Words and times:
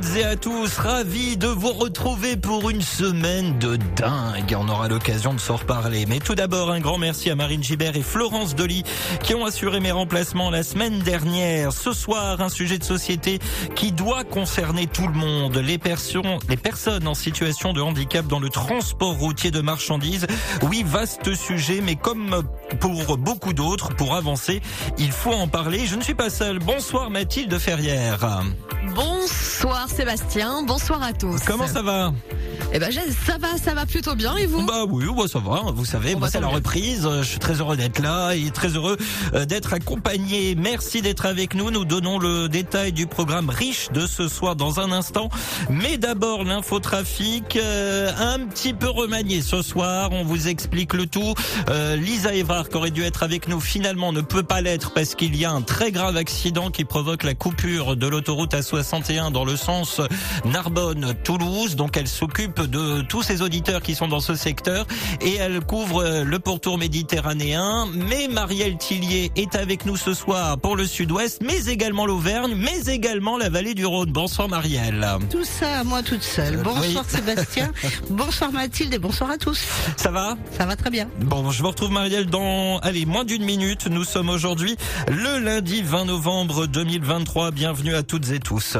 Toutes 0.00 0.16
et 0.16 0.24
à 0.24 0.36
tous, 0.36 0.78
ravi 0.78 1.36
de 1.36 1.46
vous 1.46 1.72
retrouver 1.72 2.36
pour 2.36 2.70
une 2.70 2.80
semaine 2.80 3.58
de 3.58 3.76
dingue. 3.96 4.56
On 4.58 4.66
aura 4.68 4.88
l'occasion 4.88 5.34
de 5.34 5.40
s'en 5.40 5.56
reparler. 5.56 6.06
Mais 6.06 6.20
tout 6.20 6.34
d'abord, 6.34 6.70
un 6.70 6.80
grand 6.80 6.96
merci 6.96 7.28
à 7.28 7.34
Marine 7.34 7.62
Gibert 7.62 7.96
et 7.96 8.02
Florence 8.02 8.54
Dolly 8.54 8.82
qui 9.22 9.34
ont 9.34 9.44
assuré 9.44 9.78
mes 9.78 9.90
remplacements 9.90 10.48
la 10.48 10.62
semaine 10.62 11.00
dernière. 11.00 11.72
Ce 11.72 11.92
soir, 11.92 12.40
un 12.40 12.48
sujet 12.48 12.78
de 12.78 12.84
société 12.84 13.40
qui 13.74 13.92
doit 13.92 14.24
concerner 14.24 14.86
tout 14.86 15.06
le 15.06 15.12
monde. 15.12 15.56
Les, 15.58 15.78
les 16.48 16.56
personnes 16.56 17.06
en 17.06 17.14
situation 17.14 17.74
de 17.74 17.82
handicap 17.82 18.26
dans 18.26 18.40
le 18.40 18.48
transport 18.48 19.18
routier 19.18 19.50
de 19.50 19.60
marchandises. 19.60 20.26
Oui, 20.62 20.82
vaste 20.86 21.34
sujet, 21.34 21.82
mais 21.82 21.96
comme 21.96 22.42
pour 22.80 23.18
beaucoup 23.18 23.52
d'autres, 23.52 23.94
pour 23.96 24.14
avancer, 24.14 24.62
il 24.96 25.12
faut 25.12 25.32
en 25.32 25.48
parler. 25.48 25.86
Je 25.86 25.96
ne 25.96 26.02
suis 26.02 26.14
pas 26.14 26.30
seul. 26.30 26.58
Bonsoir 26.58 27.10
Mathilde 27.10 27.58
Ferrière. 27.58 28.42
Bonsoir 28.94 29.89
Sébastien, 29.90 30.62
bonsoir 30.62 31.02
à 31.02 31.12
tous. 31.12 31.42
Comment 31.44 31.66
ça 31.66 31.82
va? 31.82 32.12
Eh 32.72 32.78
ben 32.78 32.90
ça 33.26 33.38
va, 33.38 33.56
ça 33.56 33.74
va 33.74 33.86
plutôt 33.86 34.14
bien 34.14 34.36
et 34.36 34.46
vous? 34.46 34.64
Bah 34.64 34.84
oui, 34.88 35.04
bah 35.16 35.24
ça 35.28 35.38
va. 35.38 35.62
Vous 35.74 35.84
savez, 35.84 36.14
Bon, 36.14 36.20
moi 36.20 36.28
bah, 36.28 36.32
c'est 36.32 36.40
la 36.40 36.48
reprise. 36.48 37.08
Je 37.18 37.22
suis 37.22 37.38
très 37.38 37.54
heureux 37.60 37.76
d'être 37.76 37.98
là 38.00 38.32
et 38.32 38.50
très 38.50 38.68
heureux 38.68 38.96
euh, 39.34 39.44
d'être 39.44 39.72
accompagné. 39.72 40.54
Merci 40.54 41.02
d'être 41.02 41.26
avec 41.26 41.54
nous. 41.54 41.70
Nous 41.70 41.84
donnons 41.84 42.18
le 42.18 42.48
détail 42.48 42.92
du 42.92 43.06
programme 43.06 43.50
riche 43.50 43.90
de 43.92 44.06
ce 44.06 44.28
soir 44.28 44.56
dans 44.56 44.80
un 44.80 44.92
instant. 44.92 45.28
Mais 45.68 45.98
d'abord 45.98 46.44
l'infotrafic, 46.44 47.56
euh, 47.56 48.10
un 48.18 48.46
petit 48.46 48.72
peu 48.72 48.88
remanié 48.88 49.42
ce 49.42 49.62
soir. 49.62 50.10
On 50.12 50.24
vous 50.24 50.48
explique 50.48 50.94
le 50.94 51.06
tout. 51.06 51.34
Euh, 51.68 51.96
Lisa 51.96 52.34
Evrard, 52.34 52.68
qui 52.68 52.76
aurait 52.76 52.90
dû 52.90 53.02
être 53.02 53.22
avec 53.22 53.48
nous, 53.48 53.60
finalement 53.60 54.12
ne 54.12 54.20
peut 54.20 54.42
pas 54.42 54.60
l'être 54.60 54.92
parce 54.92 55.14
qu'il 55.14 55.36
y 55.36 55.44
a 55.44 55.50
un 55.50 55.62
très 55.62 55.92
grave 55.92 56.16
accident 56.16 56.70
qui 56.70 56.84
provoque 56.84 57.24
la 57.24 57.34
coupure 57.34 57.96
de 57.96 58.06
l'autoroute 58.06 58.54
A61 58.54 59.32
dans 59.32 59.44
le 59.44 59.56
sens 59.56 60.00
Narbonne-Toulouse. 60.44 61.76
Donc 61.76 61.96
elle 61.96 62.08
s'occupe 62.08 62.49
de 62.58 63.02
tous 63.02 63.22
ces 63.22 63.42
auditeurs 63.42 63.82
qui 63.82 63.94
sont 63.94 64.08
dans 64.08 64.20
ce 64.20 64.34
secteur 64.34 64.86
et 65.20 65.36
elle 65.36 65.60
couvre 65.60 66.02
euh, 66.02 66.24
le 66.24 66.38
pourtour 66.38 66.78
méditerranéen. 66.78 67.86
Mais 67.94 68.28
Marielle 68.28 68.76
Tillier 68.76 69.30
est 69.36 69.54
avec 69.54 69.86
nous 69.86 69.96
ce 69.96 70.14
soir 70.14 70.58
pour 70.58 70.76
le 70.76 70.86
sud-ouest, 70.86 71.40
mais 71.42 71.66
également 71.66 72.06
l'Auvergne, 72.06 72.54
mais 72.56 72.92
également 72.92 73.38
la 73.38 73.48
vallée 73.48 73.74
du 73.74 73.86
Rhône. 73.86 74.10
Bonsoir 74.12 74.48
Marielle. 74.48 75.06
Tout 75.30 75.44
ça 75.44 75.80
à 75.80 75.84
moi 75.84 76.02
toute 76.02 76.22
seule. 76.22 76.56
Euh, 76.56 76.62
Bonsoir 76.62 77.04
oui. 77.06 77.16
Sébastien, 77.16 77.70
bonsoir 78.10 78.52
Mathilde 78.52 78.94
et 78.94 78.98
bonsoir 78.98 79.30
à 79.30 79.38
tous. 79.38 79.64
Ça 79.96 80.10
va? 80.10 80.36
Ça 80.56 80.66
va 80.66 80.76
très 80.76 80.90
bien. 80.90 81.08
Bon, 81.20 81.50
je 81.50 81.62
vous 81.62 81.68
retrouve 81.68 81.90
Marielle 81.90 82.26
dans, 82.26 82.78
allez, 82.78 83.06
moins 83.06 83.24
d'une 83.24 83.44
minute. 83.44 83.86
Nous 83.86 84.04
sommes 84.04 84.28
aujourd'hui 84.28 84.76
le 85.08 85.38
lundi 85.38 85.82
20 85.82 86.06
novembre 86.06 86.66
2023. 86.66 87.50
Bienvenue 87.50 87.94
à 87.94 88.02
toutes 88.02 88.30
et 88.30 88.40
tous. 88.40 88.76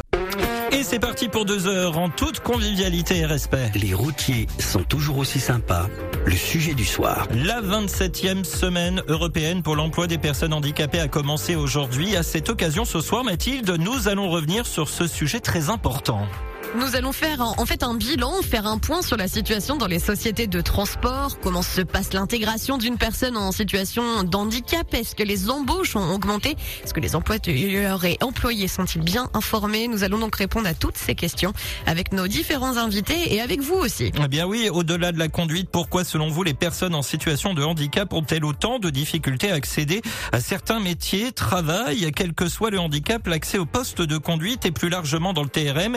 C'est 0.91 0.99
parti 0.99 1.29
pour 1.29 1.45
deux 1.45 1.69
heures 1.69 1.99
en 1.99 2.09
toute 2.09 2.41
convivialité 2.41 3.19
et 3.19 3.25
respect. 3.25 3.71
Les 3.77 3.95
routiers 3.95 4.49
sont 4.59 4.83
toujours 4.83 5.19
aussi 5.19 5.39
sympas. 5.39 5.87
Le 6.27 6.35
sujet 6.35 6.75
du 6.75 6.85
soir. 6.85 7.29
La 7.33 7.63
27e 7.63 8.43
semaine 8.43 9.01
européenne 9.07 9.63
pour 9.63 9.77
l'emploi 9.77 10.09
des 10.09 10.19
personnes 10.19 10.53
handicapées 10.53 10.99
a 10.99 11.07
commencé 11.07 11.55
aujourd'hui. 11.55 12.17
À 12.17 12.25
cette 12.25 12.49
occasion, 12.49 12.85
ce 12.85 13.01
soir, 13.01 13.23
Mathilde, 13.23 13.71
nous 13.79 14.09
allons 14.09 14.29
revenir 14.31 14.67
sur 14.67 14.89
ce 14.89 15.07
sujet 15.07 15.39
très 15.39 15.71
important. 15.71 16.27
Nous 16.77 16.95
allons 16.95 17.11
faire 17.11 17.41
en 17.41 17.67
fait 17.67 17.83
un 17.83 17.95
bilan, 17.95 18.31
faire 18.43 18.65
un 18.65 18.79
point 18.79 19.03
sur 19.03 19.17
la 19.17 19.27
situation 19.27 19.77
dans 19.77 19.89
les 19.89 19.99
sociétés 19.99 20.47
de 20.47 20.61
transport, 20.61 21.41
comment 21.43 21.63
se 21.63 21.81
passe 21.81 22.13
l'intégration 22.13 22.79
d'une 22.79 22.97
personne 22.97 23.37
en 23.37 23.51
situation 23.51 24.23
d'handicap, 24.23 24.95
est-ce 24.95 25.17
que 25.17 25.25
les 25.25 25.51
embauches 25.51 25.97
ont 25.97 26.15
augmenté, 26.15 26.57
est-ce 26.85 26.95
que 26.95 27.01
les 27.01 27.17
employeurs 27.17 28.05
et 28.05 28.19
employés 28.21 28.69
sont-ils 28.69 29.03
bien 29.03 29.29
informés? 29.35 29.89
Nous 29.89 30.05
allons 30.05 30.19
donc 30.19 30.37
répondre 30.37 30.69
à 30.69 30.75
toutes 30.75 30.97
ces 30.97 31.17
questions 31.17 31.53
avec 31.87 32.13
nos 32.13 32.29
différents 32.29 32.77
invités 32.77 33.35
et 33.35 33.41
avec 33.41 33.61
vous 33.61 33.75
aussi. 33.75 34.13
Eh 34.23 34.29
bien 34.29 34.47
oui, 34.47 34.69
au-delà 34.71 35.11
de 35.11 35.19
la 35.19 35.29
conduite, 35.29 35.71
pourquoi 35.71 36.05
selon 36.05 36.29
vous 36.29 36.45
les 36.45 36.55
personnes 36.55 36.95
en 36.95 37.03
situation 37.03 37.53
de 37.53 37.65
handicap 37.65 38.13
ont-elles 38.13 38.45
autant 38.45 38.79
de 38.79 38.91
difficultés 38.91 39.51
à 39.51 39.55
accéder 39.55 40.03
à 40.31 40.39
certains 40.39 40.79
métiers, 40.79 41.33
travail, 41.33 42.13
quel 42.15 42.33
que 42.33 42.49
soit 42.49 42.71
le 42.71 42.79
handicap, 42.79 43.27
l'accès 43.27 43.59
au 43.59 43.67
poste 43.67 44.03
de 44.03 44.19
conduite 44.19 44.67
et 44.67 44.71
plus 44.71 44.89
largement 44.89 45.33
dans 45.33 45.43
le 45.43 45.49
TRM 45.49 45.97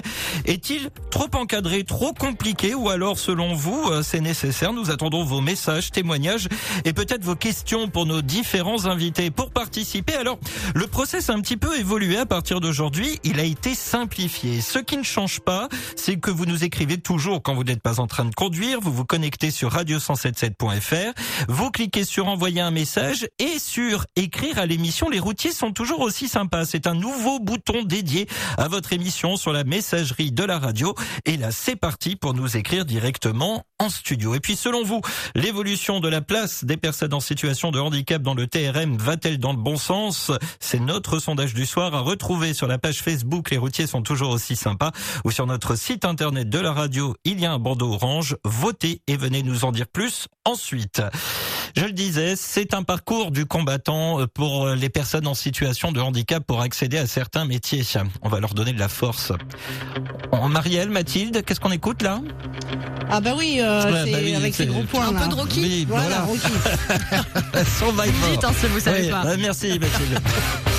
est-il 0.63 0.89
trop 1.11 1.27
encadré, 1.33 1.83
trop 1.83 2.13
compliqué 2.13 2.73
ou 2.73 2.89
alors 2.89 3.19
selon 3.19 3.53
vous 3.53 3.89
euh, 3.91 4.01
c'est 4.01 4.21
nécessaire 4.21 4.71
Nous 4.71 4.91
attendons 4.91 5.23
vos 5.23 5.41
messages, 5.41 5.91
témoignages 5.91 6.47
et 6.85 6.93
peut-être 6.93 7.23
vos 7.23 7.35
questions 7.35 7.89
pour 7.89 8.05
nos 8.05 8.21
différents 8.21 8.85
invités. 8.85 9.29
Pour 9.29 9.51
participer, 9.51 10.13
alors 10.13 10.39
le 10.73 10.87
process 10.87 11.29
a 11.29 11.33
un 11.33 11.41
petit 11.41 11.57
peu 11.57 11.77
évolué 11.77 12.17
à 12.17 12.25
partir 12.25 12.61
d'aujourd'hui, 12.61 13.19
il 13.25 13.41
a 13.41 13.43
été 13.43 13.75
simplifié. 13.75 14.61
Ce 14.61 14.79
qui 14.79 14.95
ne 14.95 15.03
change 15.03 15.41
pas, 15.41 15.67
c'est 15.97 16.17
que 16.17 16.31
vous 16.31 16.45
nous 16.45 16.63
écrivez 16.63 16.97
toujours 16.97 17.43
quand 17.43 17.55
vous 17.55 17.65
n'êtes 17.65 17.81
pas 17.81 17.99
en 17.99 18.07
train 18.07 18.25
de 18.25 18.33
conduire, 18.33 18.79
vous 18.79 18.93
vous 18.93 19.05
connectez 19.05 19.51
sur 19.51 19.73
radio177.fr, 19.73 21.13
vous 21.49 21.71
cliquez 21.71 22.05
sur 22.05 22.27
envoyer 22.27 22.61
un 22.61 22.71
message 22.71 23.27
et 23.39 23.59
sur 23.59 24.05
écrire 24.15 24.59
à 24.59 24.65
l'émission. 24.65 25.09
Les 25.09 25.19
routiers 25.19 25.51
sont 25.51 25.73
toujours 25.73 25.99
aussi 25.99 26.29
sympas. 26.29 26.63
C'est 26.63 26.87
un 26.87 26.95
nouveau 26.95 27.39
bouton 27.39 27.83
dédié 27.83 28.27
à 28.57 28.69
votre 28.69 28.93
émission 28.93 29.35
sur 29.35 29.51
la 29.51 29.65
messagerie 29.65 30.31
de 30.31 30.43
la 30.43 30.52
radio. 30.59 30.95
Et 31.25 31.37
là, 31.37 31.51
c'est 31.51 31.75
parti 31.75 32.15
pour 32.15 32.33
nous 32.33 32.57
écrire 32.57 32.85
directement 32.85 33.65
en 33.79 33.89
studio. 33.89 34.35
Et 34.35 34.39
puis, 34.39 34.55
selon 34.55 34.83
vous, 34.83 35.01
l'évolution 35.35 35.99
de 35.99 36.07
la 36.07 36.21
place 36.21 36.63
des 36.63 36.77
personnes 36.77 37.13
en 37.13 37.19
situation 37.19 37.71
de 37.71 37.79
handicap 37.79 38.21
dans 38.21 38.33
le 38.33 38.47
TRM 38.47 38.97
va-t-elle 38.97 39.37
dans 39.37 39.51
le 39.51 39.57
bon 39.57 39.77
sens? 39.77 40.31
C'est 40.59 40.79
notre 40.79 41.19
sondage 41.19 41.53
du 41.53 41.65
soir 41.65 41.93
à 41.93 41.99
retrouver 41.99 42.53
sur 42.53 42.67
la 42.67 42.77
page 42.77 43.01
Facebook. 43.01 43.51
Les 43.51 43.57
routiers 43.57 43.87
sont 43.87 44.01
toujours 44.01 44.31
aussi 44.31 44.55
sympas 44.55 44.91
ou 45.25 45.31
sur 45.31 45.45
notre 45.45 45.75
site 45.75 46.05
internet 46.05 46.49
de 46.49 46.59
la 46.59 46.73
radio. 46.73 47.15
Il 47.23 47.39
y 47.39 47.45
a 47.45 47.51
un 47.51 47.59
bandeau 47.59 47.93
orange. 47.93 48.37
Votez 48.43 49.01
et 49.07 49.17
venez 49.17 49.43
nous 49.43 49.65
en 49.65 49.71
dire 49.71 49.87
plus 49.87 50.27
ensuite. 50.45 51.01
Je 51.75 51.85
le 51.85 51.91
disais, 51.91 52.35
c'est 52.35 52.73
un 52.75 52.83
parcours 52.83 53.31
du 53.31 53.45
combattant 53.45 54.19
euh, 54.21 54.27
pour 54.27 54.67
les 54.69 54.89
personnes 54.89 55.25
en 55.27 55.33
situation 55.33 55.91
de 55.91 55.99
handicap 55.99 56.43
pour 56.45 56.61
accéder 56.61 56.97
à 56.99 57.07
certains 57.07 57.45
métiers. 57.45 57.83
On 58.21 58.29
va 58.29 58.39
leur 58.39 58.53
donner 58.53 58.73
de 58.73 58.79
la 58.79 58.89
force. 58.89 59.31
En 60.31 60.49
Marielle, 60.49 60.89
Mathilde, 60.89 61.43
qu'est-ce 61.45 61.59
qu'on 61.59 61.71
écoute 61.71 62.01
là? 62.03 62.21
Ah 63.09 63.21
bah 63.21 63.33
oui, 63.37 63.57
euh, 63.59 63.83
Ouais, 63.91 64.01
c'est 64.05 64.11
bah 64.11 64.17
oui, 64.21 64.35
avec 64.35 64.53
ces 64.55 64.65
gros 64.67 64.83
points 64.83 65.07
Un 65.07 65.13
là. 65.13 65.21
peu 65.21 65.27
de 65.29 65.33
Rocky. 65.35 65.59
Oui, 65.61 65.85
Voilà, 65.89 66.05
voilà. 66.05 66.21
Rocky. 66.21 67.69
Survivor. 67.77 68.29
Vite, 68.31 68.43
hein, 68.43 68.51
si 68.59 68.65
vous 68.67 68.79
savez 68.79 69.03
Oui, 69.03 69.09
pas. 69.09 69.23
ouais, 69.25 69.37
merci 69.37 69.79
Mathilde. 69.79 70.19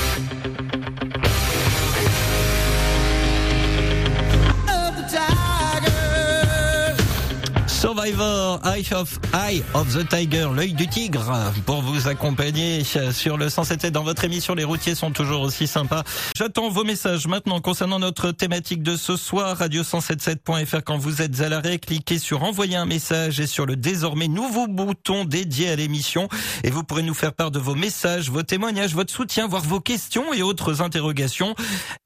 Survivor, 7.85 8.61
Eye 8.65 8.95
of, 8.95 9.19
Eye 9.35 9.63
of 9.75 9.93
the 9.93 10.09
Tiger, 10.09 10.49
l'œil 10.55 10.73
du 10.73 10.89
tigre, 10.89 11.53
pour 11.67 11.83
vous 11.83 12.09
accompagner 12.09 12.83
sur 12.83 13.37
le 13.37 13.51
107 13.51 13.89
dans 13.89 14.03
votre 14.03 14.25
émission. 14.25 14.55
Les 14.55 14.65
routiers 14.65 14.95
sont 14.95 15.11
toujours 15.11 15.43
aussi 15.43 15.67
sympas. 15.67 16.03
J'attends 16.35 16.71
vos 16.71 16.83
messages 16.83 17.27
maintenant 17.27 17.61
concernant 17.61 17.99
notre 17.99 18.31
thématique 18.31 18.83
de 18.83 18.97
ce 18.97 19.17
soir, 19.19 19.61
radio177.fr. 19.61 20.83
Quand 20.83 20.97
vous 20.97 21.21
êtes 21.21 21.43
à 21.43 21.51
l'arrêt, 21.51 21.79
cliquez 21.79 22.19
sur 22.19 22.43
envoyer 22.43 22.77
un 22.77 22.87
message 22.87 23.39
et 23.39 23.47
sur 23.47 23.67
le 23.67 23.77
désormais 23.77 24.29
nouveau 24.29 24.67
bouton 24.67 25.27
dédié 25.27 25.69
à 25.69 25.77
l'émission. 25.77 26.31
Et 26.63 26.71
vous 26.71 26.85
pourrez 26.85 27.03
nous 27.03 27.13
faire 27.13 27.35
part 27.35 27.51
de 27.51 27.59
vos 27.59 27.75
messages, 27.75 28.31
vos 28.31 28.43
témoignages, 28.43 28.95
votre 28.95 29.13
soutien, 29.13 29.47
voire 29.47 29.63
vos 29.63 29.81
questions 29.81 30.33
et 30.33 30.41
autres 30.41 30.81
interrogations. 30.81 31.55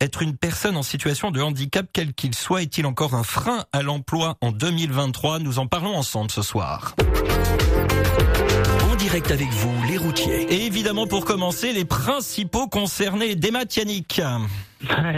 Être 0.00 0.22
une 0.22 0.36
personne 0.36 0.76
en 0.76 0.82
situation 0.82 1.30
de 1.30 1.40
handicap, 1.40 1.86
quel 1.92 2.14
qu'il 2.14 2.34
soit, 2.34 2.62
est-il 2.62 2.84
encore 2.84 3.14
un 3.14 3.22
frein 3.22 3.64
à 3.72 3.82
l'emploi 3.82 4.38
en 4.40 4.50
2023 4.50 5.38
Nous 5.38 5.60
parlons 5.68 5.96
ensemble 5.96 6.30
ce 6.30 6.42
soir. 6.42 6.94
En 8.90 8.94
direct 8.96 9.30
avec 9.30 9.48
vous, 9.48 9.72
les 9.88 9.96
routiers. 9.96 10.42
Et 10.52 10.66
évidemment, 10.66 11.06
pour 11.06 11.24
commencer, 11.24 11.72
les 11.72 11.84
principaux 11.84 12.66
concernés, 12.66 13.36
des 13.36 13.50
Yannick. 13.76 14.20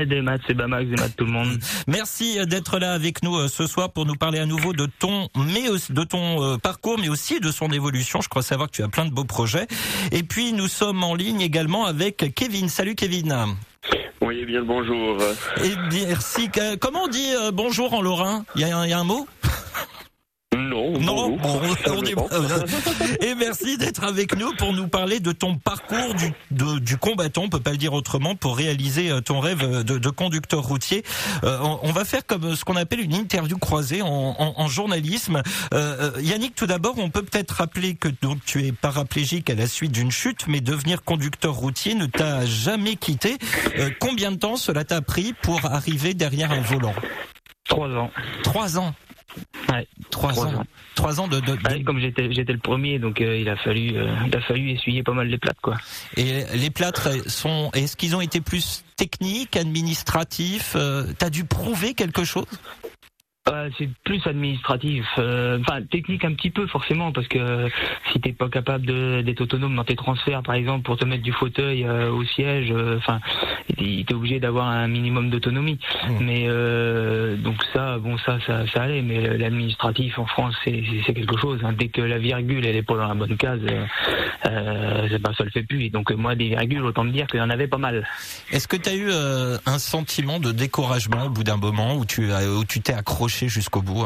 des 0.06 0.22
maths, 0.22 0.40
c'est 0.46 0.54
Bamax, 0.54 0.88
des 0.88 0.96
maths 0.96 1.16
tout 1.16 1.24
le 1.24 1.32
monde. 1.32 1.58
Merci 1.86 2.38
d'être 2.46 2.78
là 2.78 2.92
avec 2.92 3.22
nous 3.22 3.36
euh, 3.36 3.48
ce 3.48 3.66
soir 3.66 3.90
pour 3.90 4.06
nous 4.06 4.14
parler 4.16 4.38
à 4.38 4.46
nouveau 4.46 4.72
de 4.72 4.86
ton, 4.98 5.28
mais 5.36 5.68
aussi 5.68 5.92
de 5.92 6.04
ton 6.04 6.42
euh, 6.42 6.56
parcours, 6.58 6.98
mais 6.98 7.08
aussi 7.08 7.40
de 7.40 7.50
son 7.50 7.70
évolution. 7.70 8.20
Je 8.20 8.28
crois 8.28 8.42
savoir 8.42 8.70
que 8.70 8.76
tu 8.76 8.82
as 8.82 8.88
plein 8.88 9.04
de 9.06 9.10
beaux 9.12 9.24
projets. 9.24 9.66
Et 10.12 10.22
puis 10.22 10.52
nous 10.52 10.68
sommes 10.68 11.02
en 11.04 11.14
ligne 11.14 11.40
également 11.40 11.86
avec 11.86 12.32
Kevin. 12.34 12.68
Salut 12.68 12.94
Kevin. 12.94 13.34
Oui, 14.22 14.44
bien 14.44 14.60
le 14.60 14.66
bonjour. 14.66 15.16
Et 15.64 15.72
merci. 15.92 16.50
Que- 16.50 16.76
Comment 16.76 17.04
on 17.04 17.08
dit 17.08 17.30
euh, 17.34 17.50
bonjour 17.52 17.94
en 17.94 18.02
lorrain? 18.02 18.44
Il 18.54 18.62
y, 18.62 18.68
y 18.68 18.72
a 18.92 18.98
un 18.98 19.04
mot? 19.04 19.26
Non, 20.60 20.98
Non, 21.00 21.36
bonjour. 21.36 21.76
on 21.88 22.02
dit- 22.02 22.10
Simplement. 22.10 22.28
Et 23.20 23.34
merci 23.34 23.78
d'être 23.78 24.04
avec 24.04 24.36
nous 24.36 24.52
pour 24.56 24.72
nous 24.72 24.88
parler 24.88 25.20
de 25.20 25.32
ton 25.32 25.56
parcours 25.56 26.14
du, 26.14 26.32
de- 26.50 26.78
du 26.78 26.96
combattant, 26.96 27.42
on 27.44 27.48
peut 27.48 27.60
pas 27.60 27.70
le 27.72 27.76
dire 27.76 27.92
autrement, 27.92 28.34
pour 28.34 28.56
réaliser 28.56 29.10
euh, 29.10 29.20
ton 29.20 29.40
rêve 29.40 29.82
de, 29.84 29.98
de 29.98 30.10
conducteur 30.10 30.62
routier. 30.62 31.02
Euh, 31.44 31.58
on, 31.62 31.80
on 31.82 31.92
va 31.92 32.04
faire 32.04 32.24
comme 32.26 32.54
ce 32.56 32.64
qu'on 32.64 32.76
appelle 32.76 33.00
une 33.00 33.14
interview 33.14 33.58
croisée 33.58 34.02
en, 34.02 34.08
en- 34.38 34.54
en 34.56 34.68
journalisme. 34.68 35.42
Euh, 35.74 36.12
euh, 36.16 36.20
Yannick, 36.22 36.54
tout 36.54 36.66
d'abord, 36.66 36.94
on 36.98 37.10
peut 37.10 37.22
peut-être 37.22 37.52
rappeler 37.52 37.94
que 37.94 38.08
donc 38.22 38.38
tu 38.44 38.66
es 38.66 38.72
paraplégique 38.72 39.50
à 39.50 39.54
la 39.54 39.66
suite 39.66 39.92
d'une 39.92 40.10
chute, 40.10 40.46
mais 40.48 40.60
devenir 40.60 41.02
conducteur 41.02 41.54
routier 41.54 41.94
ne 41.94 42.06
t'a 42.06 42.44
jamais 42.46 42.96
quitté. 42.96 43.38
Euh, 43.78 43.90
combien 44.00 44.32
de 44.32 44.36
temps 44.36 44.56
cela 44.56 44.84
t'a 44.84 45.00
pris 45.00 45.34
pour 45.42 45.64
arriver 45.64 46.14
derrière 46.14 46.52
un 46.52 46.60
volant? 46.60 46.94
Trois 47.68 47.88
ans. 47.90 48.10
Trois 48.42 48.78
ans. 48.78 48.94
Ouais. 49.70 49.86
Trois, 50.10 50.32
Trois 50.32 50.46
ans. 50.46 50.54
ans. 50.60 50.64
Trois 50.94 51.20
ans 51.20 51.28
de, 51.28 51.40
de- 51.40 51.56
de- 51.56 51.68
Ouais, 51.68 51.82
comme 51.82 52.00
j'étais 52.00 52.32
j'étais 52.32 52.52
le 52.52 52.58
premier, 52.58 52.98
donc 52.98 53.20
euh, 53.20 53.38
il 53.38 53.48
a 53.48 53.56
fallu 53.56 53.96
euh, 53.96 54.12
il 54.26 54.36
a 54.36 54.40
fallu 54.40 54.70
essuyer 54.72 55.02
pas 55.02 55.12
mal 55.12 55.28
les 55.28 55.38
plates 55.38 55.60
quoi. 55.62 55.76
Et 56.16 56.44
les 56.54 56.70
plâtres 56.70 57.08
sont. 57.30 57.70
Est-ce 57.74 57.96
qu'ils 57.96 58.16
ont 58.16 58.20
été 58.20 58.40
plus 58.40 58.84
techniques, 58.96 59.56
administratifs 59.56 60.72
euh, 60.76 61.04
T'as 61.18 61.30
dû 61.30 61.44
prouver 61.44 61.94
quelque 61.94 62.24
chose? 62.24 62.44
Ouais, 63.50 63.68
c'est 63.78 63.88
plus 64.04 64.24
administratif, 64.26 65.04
euh, 65.18 65.58
enfin 65.60 65.82
technique 65.82 66.24
un 66.24 66.34
petit 66.34 66.50
peu 66.50 66.68
forcément 66.68 67.10
parce 67.10 67.26
que 67.26 67.68
si 68.12 68.20
t'es 68.20 68.32
pas 68.32 68.48
capable 68.48 68.86
d'être 69.24 69.40
autonome 69.40 69.74
dans 69.74 69.82
tes 69.82 69.96
transferts 69.96 70.42
par 70.44 70.54
exemple 70.54 70.84
pour 70.84 70.96
te 70.96 71.04
mettre 71.04 71.24
du 71.24 71.32
fauteuil 71.32 71.84
euh, 71.84 72.12
au 72.12 72.24
siège, 72.24 72.70
euh, 72.70 72.98
enfin 72.98 73.18
t'es 73.76 74.14
obligé 74.14 74.38
d'avoir 74.38 74.68
un 74.68 74.86
minimum 74.86 75.30
d'autonomie. 75.30 75.80
Mmh. 76.08 76.24
Mais 76.24 77.36
donc 77.38 77.56
ça, 77.72 77.98
bon 77.98 78.18
ça, 78.18 78.38
ça, 78.46 78.66
ça 78.72 78.82
allait. 78.82 79.02
Mais 79.02 79.36
l'administratif 79.36 80.18
en 80.18 80.26
France 80.26 80.54
c'est 80.64 80.82
quelque 81.12 81.36
chose. 81.36 81.58
hein. 81.64 81.72
Dès 81.72 81.88
que 81.88 82.02
la 82.02 82.18
virgule 82.18 82.64
elle 82.66 82.76
est 82.76 82.82
pas 82.82 82.96
dans 82.96 83.08
la 83.08 83.14
bonne 83.14 83.36
case, 83.36 83.60
pas 84.42 85.34
ça 85.34 85.44
le 85.44 85.50
fait 85.50 85.64
plus. 85.64 85.86
Et 85.86 85.90
donc 85.90 86.12
moi 86.12 86.36
des 86.36 86.50
virgules 86.50 86.84
autant 86.84 87.02
me 87.04 87.10
dire 87.10 87.26
qu'il 87.26 87.40
y 87.40 87.42
en 87.42 87.50
avait 87.50 87.68
pas 87.68 87.78
mal. 87.78 88.06
Est-ce 88.52 88.68
que 88.68 88.76
tu 88.76 88.88
as 88.90 88.94
eu 88.94 89.10
un 89.10 89.78
sentiment 89.78 90.38
de 90.38 90.52
découragement 90.52 91.26
au 91.26 91.30
bout 91.30 91.42
d'un 91.44 91.56
moment 91.56 91.96
où 91.96 92.04
tu 92.04 92.30
où 92.32 92.64
tu 92.64 92.80
t'es 92.80 92.92
accroché 92.94 93.39
jusqu'au 93.48 93.82
bout 93.82 94.04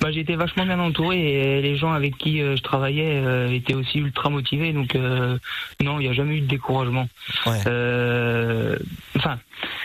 Bah, 0.00 0.10
j'étais 0.10 0.34
vachement 0.34 0.64
bien 0.64 0.80
entouré 0.80 1.18
et 1.18 1.62
les 1.62 1.76
gens 1.76 1.92
avec 1.92 2.16
qui 2.16 2.40
euh, 2.40 2.56
je 2.56 2.62
travaillais 2.62 3.20
euh, 3.24 3.52
étaient 3.52 3.74
aussi 3.74 3.98
ultra 3.98 4.30
motivés. 4.30 4.72
Donc 4.72 4.94
euh, 4.94 5.38
non, 5.82 6.00
il 6.00 6.04
n'y 6.04 6.08
a 6.08 6.12
jamais 6.12 6.36
eu 6.36 6.40
de 6.40 6.46
découragement. 6.46 7.08
Ouais. 7.46 7.58
Euh, 7.66 8.76
enfin, 9.16 9.38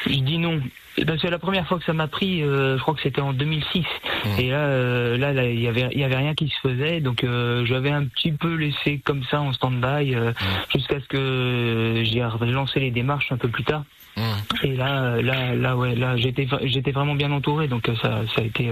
je 0.05 0.19
dis 0.19 0.37
non. 0.37 0.61
Parce 1.05 1.21
que 1.21 1.27
la 1.27 1.39
première 1.39 1.67
fois 1.67 1.77
que 1.77 1.83
ça 1.83 1.91
m'a 1.91 2.07
pris, 2.07 2.39
je 2.39 2.79
crois 2.79 2.93
que 2.93 3.01
c'était 3.01 3.19
en 3.19 3.33
2006. 3.33 3.79
Mmh. 3.79 4.39
Et 4.39 4.49
là, 4.49 5.17
là, 5.17 5.43
il 5.45 5.59
y 5.59 5.67
avait, 5.67 5.89
il 5.91 5.99
y 5.99 6.05
avait 6.05 6.15
rien 6.15 6.33
qui 6.35 6.47
se 6.47 6.57
faisait. 6.61 7.01
Donc, 7.01 7.25
j'avais 7.65 7.91
un 7.91 8.05
petit 8.05 8.31
peu 8.31 8.55
laissé 8.55 9.01
comme 9.03 9.21
ça 9.25 9.41
en 9.41 9.51
stand-by 9.51 10.15
euh, 10.15 10.31
jusqu'à 10.73 11.01
ce 11.01 11.05
que 11.07 12.01
j'ai 12.05 12.23
relancé 12.23 12.79
les 12.79 12.91
démarches 12.91 13.29
un 13.33 13.37
peu 13.37 13.49
plus 13.49 13.65
tard. 13.65 13.83
Mmh. 14.15 14.21
Et 14.63 14.75
là, 14.77 15.21
là, 15.21 15.53
là, 15.53 15.75
ouais, 15.75 15.95
là, 15.95 16.15
j'étais, 16.15 16.47
j'étais 16.63 16.91
vraiment 16.91 17.15
bien 17.15 17.33
entouré. 17.33 17.67
Donc, 17.67 17.91
ça, 18.01 18.21
ça 18.33 18.41
a 18.41 18.45
été, 18.45 18.71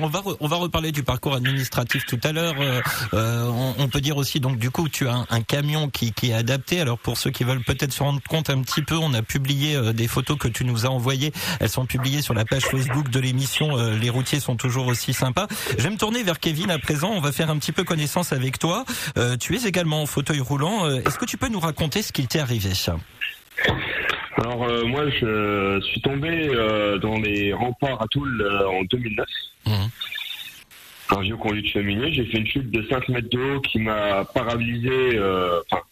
On 0.00 0.06
va 0.06 0.22
on 0.40 0.46
va 0.46 0.56
reparler 0.56 0.92
du 0.92 1.02
parcours 1.02 1.34
administratif 1.34 2.06
tout 2.06 2.20
à 2.22 2.30
l'heure. 2.30 2.54
Euh, 2.60 2.80
euh, 3.14 3.72
on, 3.78 3.88
peut 3.88 4.00
dire 4.00 4.16
aussi 4.16 4.38
donc 4.38 4.58
du 4.58 4.70
coup 4.70 4.88
tu 4.88 5.08
as 5.08 5.26
un, 5.28 5.40
camion 5.42 5.88
qui, 5.88 6.12
est 6.22 6.32
adapté. 6.32 6.80
Alors 6.80 6.98
pour 6.98 7.16
ceux 7.16 7.30
qui 7.30 7.42
veulent 7.42 7.64
peut-être 7.64 7.92
se 7.92 8.02
rendre 8.02 8.20
compte 8.28 8.50
un 8.50 8.62
petit 8.62 8.82
peu, 8.82 8.96
on 8.96 9.12
a 9.14 9.22
publié 9.22 9.74
euh, 9.74 9.92
des 9.92 10.06
photos 10.06 10.38
que 10.38 10.46
tu 10.46 10.64
nous 10.64 10.86
as 10.86 10.90
envoyées. 10.90 11.32
Elles 11.58 11.68
sont 11.68 11.86
publiées 11.86 12.22
sur 12.22 12.34
la 12.34 12.44
page 12.44 12.62
Facebook 12.62 13.10
de 13.10 13.18
l'émission. 13.18 13.76
Les 13.76 14.10
routiers 14.10 14.40
sont 14.40 14.56
toujours 14.56 14.86
aussi 14.86 15.12
sympas. 15.12 15.46
Je 15.76 15.82
vais 15.82 15.90
me 15.90 15.96
tourner 15.96 16.22
vers 16.22 16.38
Kevin 16.38 16.70
à 16.70 16.78
présent. 16.78 17.10
On 17.10 17.20
va 17.20 17.32
faire 17.32 17.50
un 17.50 17.58
petit 17.58 17.72
peu 17.72 17.84
connaissance 17.84 18.32
avec 18.32 18.58
toi. 18.58 18.84
Tu 19.40 19.56
es 19.56 19.66
également 19.66 20.02
en 20.02 20.06
fauteuil 20.06 20.40
roulant. 20.40 20.88
Est-ce 20.88 21.18
que 21.18 21.24
tu 21.24 21.36
peux 21.36 21.48
nous 21.48 21.60
raconter 21.60 22.02
ce 22.02 22.12
qu'il 22.12 22.28
t'est 22.28 22.40
arrivé? 22.40 22.72
Alors 24.36 24.64
euh, 24.64 24.84
moi 24.84 25.08
je 25.08 25.80
suis 25.90 26.00
tombé 26.00 26.28
euh, 26.30 26.98
dans 26.98 27.18
les 27.18 27.52
remparts 27.52 28.00
à 28.00 28.06
Toul 28.06 28.40
euh, 28.40 28.68
en 28.68 28.82
2009. 28.84 29.26
Mhm. 29.66 29.74
Un 31.10 31.20
vieux 31.22 31.36
conduit 31.36 31.62
de 31.62 31.68
cheminée, 31.68 32.12
j'ai 32.12 32.26
fait 32.26 32.38
une 32.38 32.46
chute 32.46 32.70
de 32.70 32.86
5 32.88 33.08
mètres 33.08 33.30
de 33.30 33.38
haut 33.38 33.60
qui 33.60 33.78
m'a 33.78 34.26
paralysé, 34.26 35.18
enfin 35.70 35.82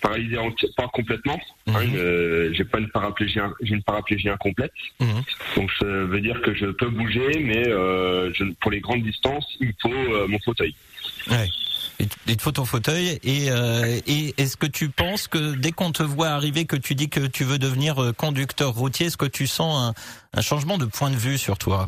paralysé 0.00 0.36
pas 0.76 0.88
complètement. 0.88 1.38
Mhm. 1.66 1.76
hein, 1.76 2.50
j'ai 2.52 2.64
pas 2.64 2.78
une 2.78 2.88
paraplégie, 2.88 3.38
j'ai 3.60 3.74
une 3.74 3.82
paraplégie 3.82 4.28
incomplète. 4.28 4.72
Mhm. 5.00 5.22
Donc 5.56 5.70
ça 5.78 5.86
veut 5.86 6.20
dire 6.20 6.40
que 6.40 6.54
je 6.54 6.66
peux 6.66 6.88
bouger, 6.88 7.40
mais 7.40 7.64
je, 7.64 8.52
pour 8.60 8.70
les 8.70 8.80
grandes 8.80 9.02
distances, 9.02 9.46
il 9.60 9.74
faut 9.80 10.26
mon 10.28 10.38
fauteuil. 10.40 10.74
Ouais. 11.30 11.48
Il 12.26 12.36
te 12.36 12.42
faut 12.42 12.52
ton 12.52 12.64
fauteuil. 12.64 13.18
Et, 13.22 13.50
euh, 13.50 14.00
et 14.06 14.34
est-ce 14.36 14.56
que 14.56 14.66
tu 14.66 14.88
penses 14.88 15.28
que 15.28 15.54
dès 15.54 15.70
qu'on 15.72 15.92
te 15.92 16.02
voit 16.02 16.28
arriver, 16.28 16.64
que 16.64 16.76
tu 16.76 16.94
dis 16.94 17.08
que 17.08 17.26
tu 17.26 17.44
veux 17.44 17.58
devenir 17.58 18.02
euh, 18.02 18.12
conducteur 18.12 18.72
routier, 18.72 19.06
est-ce 19.06 19.16
que 19.16 19.26
tu 19.26 19.46
sens 19.46 19.94
un, 19.94 20.38
un 20.38 20.42
changement 20.42 20.76
de 20.78 20.86
point 20.86 21.10
de 21.10 21.16
vue 21.16 21.38
sur 21.38 21.56
toi? 21.58 21.86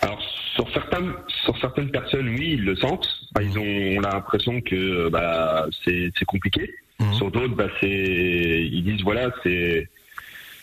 Alors 0.00 0.20
sur 0.54 0.70
certaines 0.72 1.12
sur 1.44 1.58
certaines 1.60 1.90
personnes, 1.90 2.28
oui, 2.30 2.52
ils 2.54 2.64
le 2.64 2.76
sentent. 2.76 3.06
Bah, 3.32 3.42
ils 3.42 3.58
ont 3.58 4.00
l'impression 4.00 4.60
que 4.60 5.08
bah, 5.08 5.66
c'est 5.84 6.24
compliqué. 6.26 6.74
Mhm. 6.98 7.14
Sur 7.14 7.30
d'autres, 7.30 7.54
bah, 7.54 7.66
ils 7.82 8.82
disent 8.84 9.02
voilà, 9.02 9.30
c'est 9.42 9.88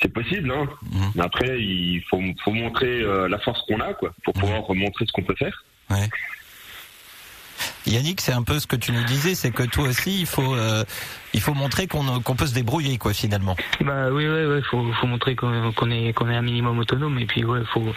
c'est 0.01 0.11
possible. 0.13 0.51
Hein. 0.51 0.67
Mhm. 0.91 1.11
Mais 1.15 1.23
après, 1.23 1.59
il 1.61 2.01
faut 2.09 2.21
faut 2.43 2.51
montrer 2.53 3.01
euh, 3.01 3.27
la 3.27 3.37
force 3.39 3.61
qu'on 3.67 3.79
a, 3.81 3.93
quoi, 3.93 4.13
pour 4.23 4.33
Mhm. 4.35 4.41
pouvoir 4.41 4.75
montrer 4.75 5.05
ce 5.05 5.11
qu'on 5.11 5.23
peut 5.23 5.35
faire. 5.35 5.63
Yannick, 7.85 8.21
c'est 8.21 8.33
un 8.33 8.43
peu 8.43 8.59
ce 8.59 8.67
que 8.67 8.75
tu 8.75 8.91
nous 8.91 9.03
disais, 9.03 9.35
c'est 9.35 9.51
que 9.51 9.63
toi 9.63 9.87
aussi, 9.87 10.19
il 10.19 10.25
faut, 10.25 10.55
euh, 10.55 10.83
il 11.33 11.41
faut 11.41 11.53
montrer 11.53 11.87
qu'on 11.87 12.35
peut 12.35 12.47
se 12.47 12.53
débrouiller, 12.53 12.97
quoi, 12.97 13.13
finalement. 13.13 13.55
Bah 13.81 14.09
oui, 14.11 14.27
ouais, 14.27 14.45
ouais, 14.45 14.61
faut, 14.69 14.91
faut 14.93 15.07
montrer 15.07 15.35
qu'on 15.35 15.71
qu'on 15.73 15.89
est, 15.91 16.13
qu'on 16.13 16.29
est 16.29 16.35
un 16.35 16.41
minimum 16.41 16.79
autonome 16.79 17.17
et 17.19 17.25
puis 17.25 17.43
ouais, 17.43 17.61
faut, 17.73 17.93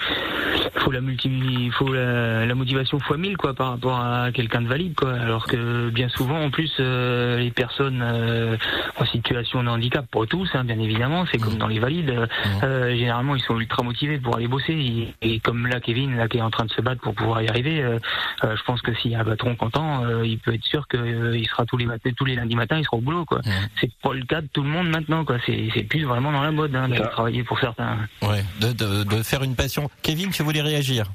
faut 0.82 0.90
la 0.90 1.00
multi, 1.00 1.70
faut 1.72 1.92
la, 1.92 2.44
la 2.46 2.54
motivation 2.54 2.98
fois 3.00 3.16
1000 3.16 3.36
quoi 3.36 3.54
par 3.54 3.70
rapport 3.70 3.98
à 3.98 4.30
quelqu'un 4.32 4.62
de 4.62 4.68
valide 4.68 4.94
quoi. 4.94 5.12
Alors 5.14 5.46
que 5.46 5.90
bien 5.90 6.08
souvent, 6.08 6.40
en 6.42 6.50
plus, 6.50 6.72
euh, 6.80 7.38
les 7.38 7.50
personnes 7.50 8.00
euh, 8.02 8.56
en 8.98 9.04
situation 9.06 9.62
de 9.62 9.68
handicap 9.68 10.04
pour 10.10 10.26
tous, 10.26 10.48
hein, 10.54 10.64
bien 10.64 10.78
évidemment, 10.78 11.24
c'est 11.30 11.38
comme 11.38 11.56
dans 11.56 11.66
les 11.68 11.78
valides. 11.78 12.10
euh, 12.10 12.26
euh, 12.62 12.96
généralement, 12.96 13.36
ils 13.36 13.42
sont 13.42 13.58
ultra 13.58 13.82
motivés 13.82 14.18
pour 14.18 14.36
aller 14.36 14.48
bosser 14.48 14.72
et, 14.72 15.14
et 15.34 15.40
comme 15.40 15.66
là, 15.66 15.80
Kevin, 15.80 16.16
là 16.16 16.28
qui 16.28 16.38
est 16.38 16.42
en 16.42 16.50
train 16.50 16.64
de 16.64 16.70
se 16.72 16.80
battre 16.80 17.00
pour 17.00 17.14
pouvoir 17.14 17.42
y 17.42 17.48
arriver, 17.48 17.82
je 18.42 18.62
pense 18.64 18.82
que 18.82 18.94
s'il 18.94 19.12
y 19.12 19.14
a 19.14 19.20
un 19.20 19.24
patron 19.24 19.54
content, 19.56 20.02
il 20.24 20.38
peut 20.38 20.54
être 20.54 20.64
sûr 20.64 20.86
qu'il 20.88 21.46
sera 21.48 21.64
tous 21.66 21.76
les 21.76 21.86
matins, 21.86 22.10
tous 22.16 22.24
les 22.24 22.34
lundis 22.36 22.56
matins, 22.56 22.78
il 22.78 22.84
sera 22.84 22.96
au 22.96 23.00
boulot 23.00 23.24
quoi 23.24 23.40
Mhm. 23.44 23.52
c'est 23.80 23.90
pas 24.02 24.12
le 24.14 24.24
cas 24.24 24.40
de 24.40 24.48
tout 24.52 24.62
le 24.62 24.68
monde 24.68 24.88
maintenant 24.88 25.24
quoi 25.24 25.36
c'est 25.46 25.82
plus 25.88 26.04
vraiment 26.04 26.32
dans 26.32 26.42
la 26.42 26.50
mode 26.50 26.74
hein, 26.76 26.88
d'aller 26.88 27.02
Ça. 27.02 27.08
travailler 27.08 27.42
pour 27.44 27.58
certains 27.58 27.98
Ouais, 28.22 28.44
de, 28.60 28.72
de, 28.72 29.04
de 29.04 29.22
faire 29.22 29.42
une 29.42 29.54
passion. 29.54 29.90
Kevin, 30.02 30.30
tu 30.30 30.42
voulais 30.42 30.62
réagir 30.72 31.12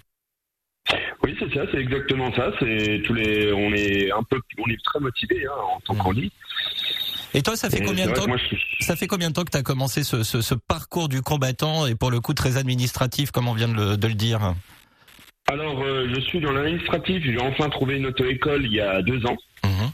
Oui, 1.23 1.35
c'est 1.39 1.53
ça, 1.53 1.61
c'est 1.71 1.79
exactement 1.79 2.33
ça. 2.33 2.51
C'est 2.59 3.01
tous 3.05 3.13
les, 3.13 3.51
on 3.53 3.73
est 3.73 4.11
un 4.11 4.23
peu, 4.23 4.39
on 4.59 4.69
est 4.69 4.81
très 4.83 4.99
motivé 4.99 5.45
hein, 5.45 5.51
en 5.75 5.79
tant 5.81 5.93
Mhm. 5.95 6.01
qu'envie. 6.03 6.31
Et 7.33 7.41
toi, 7.43 7.55
ça 7.57 7.69
fait 7.69 7.79
Et 7.79 7.83
combien 7.83 8.07
de 8.07 8.13
temps 8.13 8.25
je 8.37 8.85
Ça 8.85 8.95
fait 8.95 9.07
combien 9.07 9.29
de 9.29 9.33
temps 9.35 9.43
que 9.43 9.51
tu 9.51 9.57
as 9.57 9.63
commencé 9.63 10.03
ce, 10.03 10.23
ce, 10.23 10.41
ce 10.41 10.55
parcours 10.55 11.09
du 11.09 11.21
combattant 11.21 11.85
et 11.85 11.93
pour 11.95 12.09
le 12.09 12.19
coup 12.21 12.33
très 12.33 12.57
administratif, 12.57 13.31
comme 13.31 13.47
on 13.47 13.53
vient 13.53 13.67
de 13.67 13.73
le, 13.75 13.97
de 13.97 14.07
le 14.07 14.13
dire? 14.13 14.53
Alors, 15.49 15.81
euh, 15.83 16.07
je 16.13 16.19
suis 16.21 16.39
dans 16.39 16.51
l'administratif. 16.51 17.23
J'ai 17.23 17.39
enfin 17.39 17.69
trouvé 17.69 17.97
une 17.97 18.05
auto-école 18.07 18.65
il 18.65 18.73
y 18.73 18.81
a 18.81 19.01
deux 19.01 19.25
ans. 19.25 19.37
Mhm. 19.65 19.91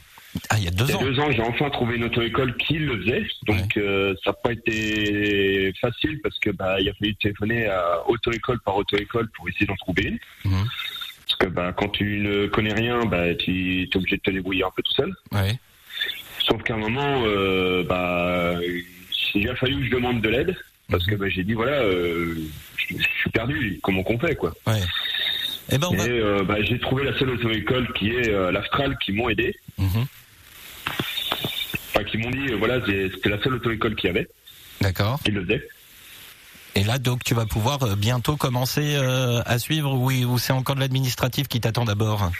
Ah, 0.49 0.57
il 0.57 0.63
y 0.63 0.67
a 0.67 0.71
deux 0.71 0.85
Il 0.85 0.89
y 0.89 0.93
a 0.93 0.97
ans. 0.97 1.03
deux 1.03 1.19
ans, 1.19 1.31
j'ai 1.31 1.41
enfin 1.41 1.69
trouvé 1.69 1.95
une 1.95 2.05
auto-école 2.05 2.55
qui 2.57 2.79
le 2.79 2.97
faisait. 3.03 3.25
Donc, 3.45 3.77
euh, 3.77 4.15
ça 4.23 4.31
n'a 4.31 4.33
pas 4.33 4.51
été 4.51 5.71
facile 5.79 6.19
parce 6.21 6.39
que 6.39 6.49
bah, 6.49 6.79
il 6.81 6.89
a 6.89 6.93
fallu 6.93 7.15
téléphoner 7.15 7.67
à 7.67 7.99
auto-école 8.07 8.59
par 8.61 8.75
auto-école 8.77 9.29
pour 9.35 9.47
essayer 9.49 9.65
d'en 9.67 9.75
trouver 9.75 10.03
une. 10.03 10.19
Mhm. 10.45 10.65
Parce 11.25 11.35
que 11.39 11.45
bah, 11.47 11.73
quand 11.77 11.89
tu 11.89 12.19
ne 12.19 12.47
connais 12.47 12.73
rien, 12.73 13.05
bah, 13.05 13.33
tu 13.35 13.83
es 13.83 13.95
obligé 13.97 14.17
de 14.17 14.21
te 14.21 14.31
débrouiller 14.31 14.63
un 14.63 14.71
peu 14.75 14.81
tout 14.81 14.93
seul. 14.93 15.13
Ouais. 15.31 15.57
Sauf 16.39 16.61
qu'à 16.63 16.73
un 16.73 16.77
moment, 16.77 17.23
euh, 17.25 17.83
bah, 17.83 18.55
il 19.35 19.49
a 19.49 19.55
fallu 19.55 19.77
que 19.79 19.85
je 19.85 19.91
demande 19.91 20.21
de 20.21 20.29
l'aide 20.29 20.55
parce 20.89 21.05
que 21.05 21.15
bah, 21.15 21.29
j'ai 21.29 21.43
dit 21.43 21.53
voilà, 21.53 21.77
euh, 21.81 22.35
je, 22.77 22.95
je 22.97 23.07
suis 23.19 23.29
perdu. 23.29 23.79
Comment 23.83 24.03
qu'on 24.03 24.19
fait 24.19 24.35
quoi? 24.35 24.53
Ouais. 24.67 24.81
Eh 25.71 25.77
ben, 25.77 25.87
on 25.91 25.95
va. 25.95 26.05
Et 26.05 26.09
euh, 26.09 26.43
bah, 26.43 26.57
j'ai 26.61 26.77
trouvé 26.79 27.03
la 27.05 27.17
seule 27.17 27.29
auto-école 27.29 27.91
qui 27.93 28.09
est 28.09 28.29
l'Astral 28.51 28.97
qui 29.03 29.11
m'ont 29.13 29.29
aidé. 29.29 29.55
Mhm. 29.77 30.05
Enfin, 31.93 32.05
qui 32.05 32.17
m'ont 32.17 32.31
dit 32.31 32.51
euh, 32.51 32.55
voilà, 32.57 32.79
c'était 32.85 33.29
la 33.29 33.41
seule 33.41 33.55
auto-école 33.55 33.95
qu'il 33.95 34.07
y 34.07 34.09
avait, 34.09 34.27
D'accord. 34.81 35.19
qui 35.23 35.31
le 35.31 35.43
faisait. 35.43 35.67
Et 36.75 36.83
là, 36.83 36.97
donc, 36.97 37.23
tu 37.23 37.35
vas 37.35 37.45
pouvoir 37.45 37.83
euh, 37.83 37.95
bientôt 37.95 38.35
commencer 38.35 38.95
euh, 38.95 39.41
à 39.45 39.59
suivre 39.59 39.93
ou, 39.93 40.11
ou 40.11 40.37
c'est 40.39 40.53
encore 40.53 40.75
de 40.75 40.79
l'administratif 40.79 41.47
qui 41.47 41.61
t'attend 41.61 41.85
d'abord? 41.85 42.31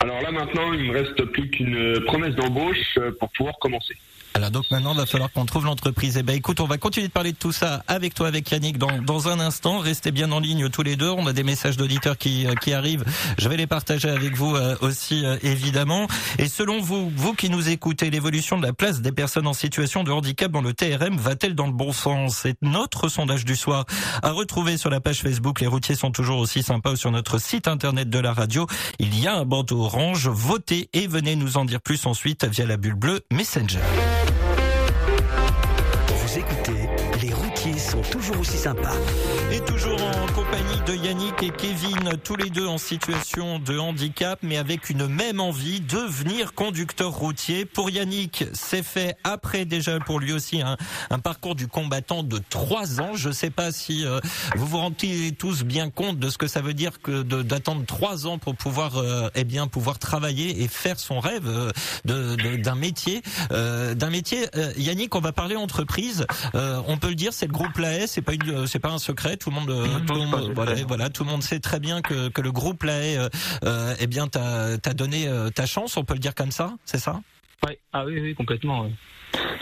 Alors 0.00 0.20
là 0.20 0.32
maintenant, 0.32 0.72
il 0.72 0.84
me 0.84 0.92
reste 0.98 1.22
plus 1.26 1.48
qu'une 1.50 2.00
promesse 2.06 2.34
d'embauche 2.34 2.98
pour 3.20 3.30
pouvoir 3.30 3.56
commencer. 3.60 3.94
Alors 4.34 4.50
donc 4.50 4.70
maintenant, 4.70 4.92
il 4.92 4.96
va 4.96 5.06
falloir 5.06 5.30
qu'on 5.30 5.44
trouve 5.44 5.66
l'entreprise. 5.66 6.16
Eh 6.16 6.22
ben 6.22 6.34
écoute, 6.34 6.60
on 6.60 6.66
va 6.66 6.78
continuer 6.78 7.08
de 7.08 7.12
parler 7.12 7.32
de 7.32 7.36
tout 7.36 7.52
ça 7.52 7.82
avec 7.86 8.14
toi, 8.14 8.28
avec 8.28 8.50
Yannick, 8.50 8.78
dans, 8.78 9.02
dans 9.02 9.28
un 9.28 9.40
instant. 9.40 9.78
Restez 9.78 10.10
bien 10.10 10.32
en 10.32 10.40
ligne 10.40 10.68
tous 10.70 10.82
les 10.82 10.96
deux. 10.96 11.10
On 11.10 11.26
a 11.26 11.32
des 11.32 11.42
messages 11.42 11.76
d'auditeurs 11.76 12.16
qui, 12.16 12.46
euh, 12.46 12.54
qui 12.54 12.72
arrivent. 12.72 13.04
Je 13.38 13.48
vais 13.48 13.56
les 13.56 13.66
partager 13.66 14.08
avec 14.08 14.34
vous 14.34 14.54
euh, 14.54 14.76
aussi, 14.80 15.24
euh, 15.24 15.36
évidemment. 15.42 16.06
Et 16.38 16.48
selon 16.48 16.80
vous, 16.80 17.12
vous 17.14 17.34
qui 17.34 17.50
nous 17.50 17.68
écoutez, 17.68 18.10
l'évolution 18.10 18.58
de 18.58 18.66
la 18.66 18.72
place 18.72 19.02
des 19.02 19.12
personnes 19.12 19.46
en 19.46 19.52
situation 19.52 20.02
de 20.02 20.10
handicap 20.10 20.50
dans 20.50 20.62
le 20.62 20.72
TRM 20.72 21.16
va-t-elle 21.18 21.54
dans 21.54 21.66
le 21.66 21.72
bon 21.72 21.92
sens? 21.92 22.38
C'est 22.42 22.56
notre 22.62 23.08
sondage 23.08 23.44
du 23.44 23.56
soir 23.56 23.84
à 24.22 24.30
retrouver 24.30 24.78
sur 24.78 24.88
la 24.88 25.00
page 25.00 25.20
Facebook. 25.20 25.60
Les 25.60 25.66
routiers 25.66 25.94
sont 25.94 26.10
toujours 26.10 26.38
aussi 26.38 26.62
sympas 26.62 26.92
ou 26.92 26.96
sur 26.96 27.10
notre 27.10 27.38
site 27.38 27.68
internet 27.68 28.08
de 28.08 28.18
la 28.18 28.32
radio. 28.32 28.66
Il 28.98 29.18
y 29.18 29.26
a 29.26 29.34
un 29.34 29.44
bandeau 29.44 29.82
orange. 29.82 30.28
Votez 30.28 30.88
et 30.94 31.06
venez 31.06 31.36
nous 31.36 31.58
en 31.58 31.66
dire 31.66 31.82
plus 31.82 32.06
ensuite 32.06 32.44
via 32.46 32.64
la 32.64 32.78
bulle 32.78 32.94
bleue 32.94 33.20
Messenger. 33.30 33.80
Toujours 38.62 39.31
de 40.86 40.94
Yannick 40.96 41.42
et 41.42 41.50
Kevin, 41.50 42.16
tous 42.24 42.34
les 42.34 42.50
deux 42.50 42.66
en 42.66 42.76
situation 42.78 43.60
de 43.60 43.78
handicap, 43.78 44.40
mais 44.42 44.56
avec 44.56 44.90
une 44.90 45.06
même 45.06 45.38
envie, 45.38 45.80
devenir 45.80 46.54
conducteur 46.54 47.12
routier. 47.12 47.64
Pour 47.64 47.88
Yannick, 47.90 48.44
c'est 48.52 48.82
fait 48.82 49.16
après 49.22 49.64
déjà 49.64 50.00
pour 50.00 50.18
lui 50.18 50.32
aussi 50.32 50.60
un, 50.60 50.76
un 51.10 51.18
parcours 51.20 51.54
du 51.54 51.68
combattant 51.68 52.24
de 52.24 52.40
trois 52.50 53.00
ans. 53.00 53.12
Je 53.14 53.28
ne 53.28 53.32
sais 53.32 53.50
pas 53.50 53.70
si 53.70 54.04
euh, 54.04 54.18
vous 54.56 54.66
vous 54.66 54.78
rendez 54.78 55.32
tous 55.38 55.62
bien 55.62 55.88
compte 55.88 56.18
de 56.18 56.28
ce 56.28 56.36
que 56.38 56.48
ça 56.48 56.60
veut 56.62 56.74
dire 56.74 57.00
que 57.00 57.22
d'attendre 57.22 57.84
trois 57.86 58.26
ans 58.26 58.38
pour 58.38 58.56
pouvoir, 58.56 58.96
euh, 58.96 59.28
eh 59.36 59.44
bien, 59.44 59.68
pouvoir 59.68 60.00
travailler 60.00 60.62
et 60.62 60.68
faire 60.68 60.98
son 60.98 61.20
rêve 61.20 61.46
euh, 62.06 62.56
d'un 62.56 62.74
métier, 62.74 63.22
euh, 63.52 63.94
d'un 63.94 64.10
métier. 64.10 64.46
Euh, 64.56 64.72
Yannick, 64.76 65.14
on 65.14 65.20
va 65.20 65.30
parler 65.32 65.54
entreprise. 65.54 66.26
Euh, 66.56 66.80
on 66.88 66.96
peut 66.98 67.08
le 67.10 67.14
dire, 67.14 67.32
c'est 67.32 67.46
le 67.46 67.52
groupe 67.52 67.76
LAE, 67.78 68.06
c'est 68.08 68.22
pas 68.22 68.32
une, 68.34 68.66
c'est 68.66 68.80
pas 68.80 68.90
un 68.90 68.98
secret. 68.98 69.36
Tout 69.36 69.50
le 69.50 69.56
monde, 69.56 69.70
euh, 69.70 69.86
tout 70.06 70.14
le 70.14 70.26
monde- 70.26 70.52
voilà, 70.54 70.71
voilà, 70.86 71.10
tout 71.10 71.24
le 71.24 71.30
monde 71.30 71.42
sait 71.42 71.60
très 71.60 71.80
bien 71.80 72.02
que, 72.02 72.28
que 72.28 72.40
le 72.40 72.52
groupe 72.52 72.82
LAE, 72.82 73.16
euh, 73.18 73.28
euh, 73.64 73.94
eh 74.00 74.06
bien, 74.06 74.28
t'a 74.28 74.78
t'a 74.78 74.94
donné 74.94 75.28
euh, 75.28 75.50
ta 75.50 75.66
chance. 75.66 75.96
On 75.96 76.04
peut 76.04 76.14
le 76.14 76.20
dire 76.20 76.34
comme 76.34 76.50
ça, 76.52 76.74
c'est 76.84 76.98
ça? 76.98 77.20
Ouais. 77.66 77.78
Ah 77.92 78.04
oui, 78.04 78.18
oui, 78.20 78.34
complètement. 78.34 78.82
ouais. 78.82 78.90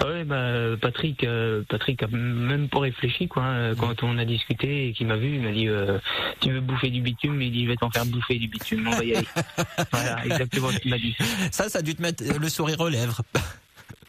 Ah 0.01 0.07
ouais, 0.07 0.25
bah, 0.25 0.77
Patrick, 0.81 1.23
euh, 1.23 1.63
Patrick 1.69 2.03
a 2.03 2.09
même 2.09 2.69
pas 2.69 2.81
réfléchi 2.81 3.29
quoi. 3.29 3.45
hein, 3.45 3.75
Quand 3.77 4.03
on 4.03 4.19
a 4.19 4.25
discuté 4.25 4.89
et 4.89 4.93
qu'il 4.93 5.07
m'a 5.07 5.17
vu, 5.17 5.35
il 5.37 5.41
m'a 5.43 5.53
dit 5.53 5.69
euh, 5.69 5.99
tu 6.41 6.51
veux 6.51 6.61
bouffer 6.61 6.91
du 6.91 7.01
bitume, 7.03 7.41
il 7.41 7.53
dit 7.53 7.65
je 7.65 7.69
vais 7.71 7.77
t'en 7.77 7.91
faire 7.91 8.05
bouffer 8.07 8.37
du 8.39 8.49
bitume, 8.49 8.89
on 8.89 8.97
va 8.97 9.05
y 9.05 9.15
aller. 9.15 9.27
voilà, 9.93 10.25
exactement 10.25 10.71
ce 10.71 10.79
qu'il 10.79 10.91
m'a 10.91 10.99
dit. 10.99 11.15
Ça, 11.53 11.69
ça 11.69 11.79
a 11.79 11.83
dû 11.83 11.95
te 11.95 12.03
mettre 12.03 12.25
le 12.25 12.49
sourire 12.49 12.81
aux 12.81 12.89
lèvres. 12.89 13.21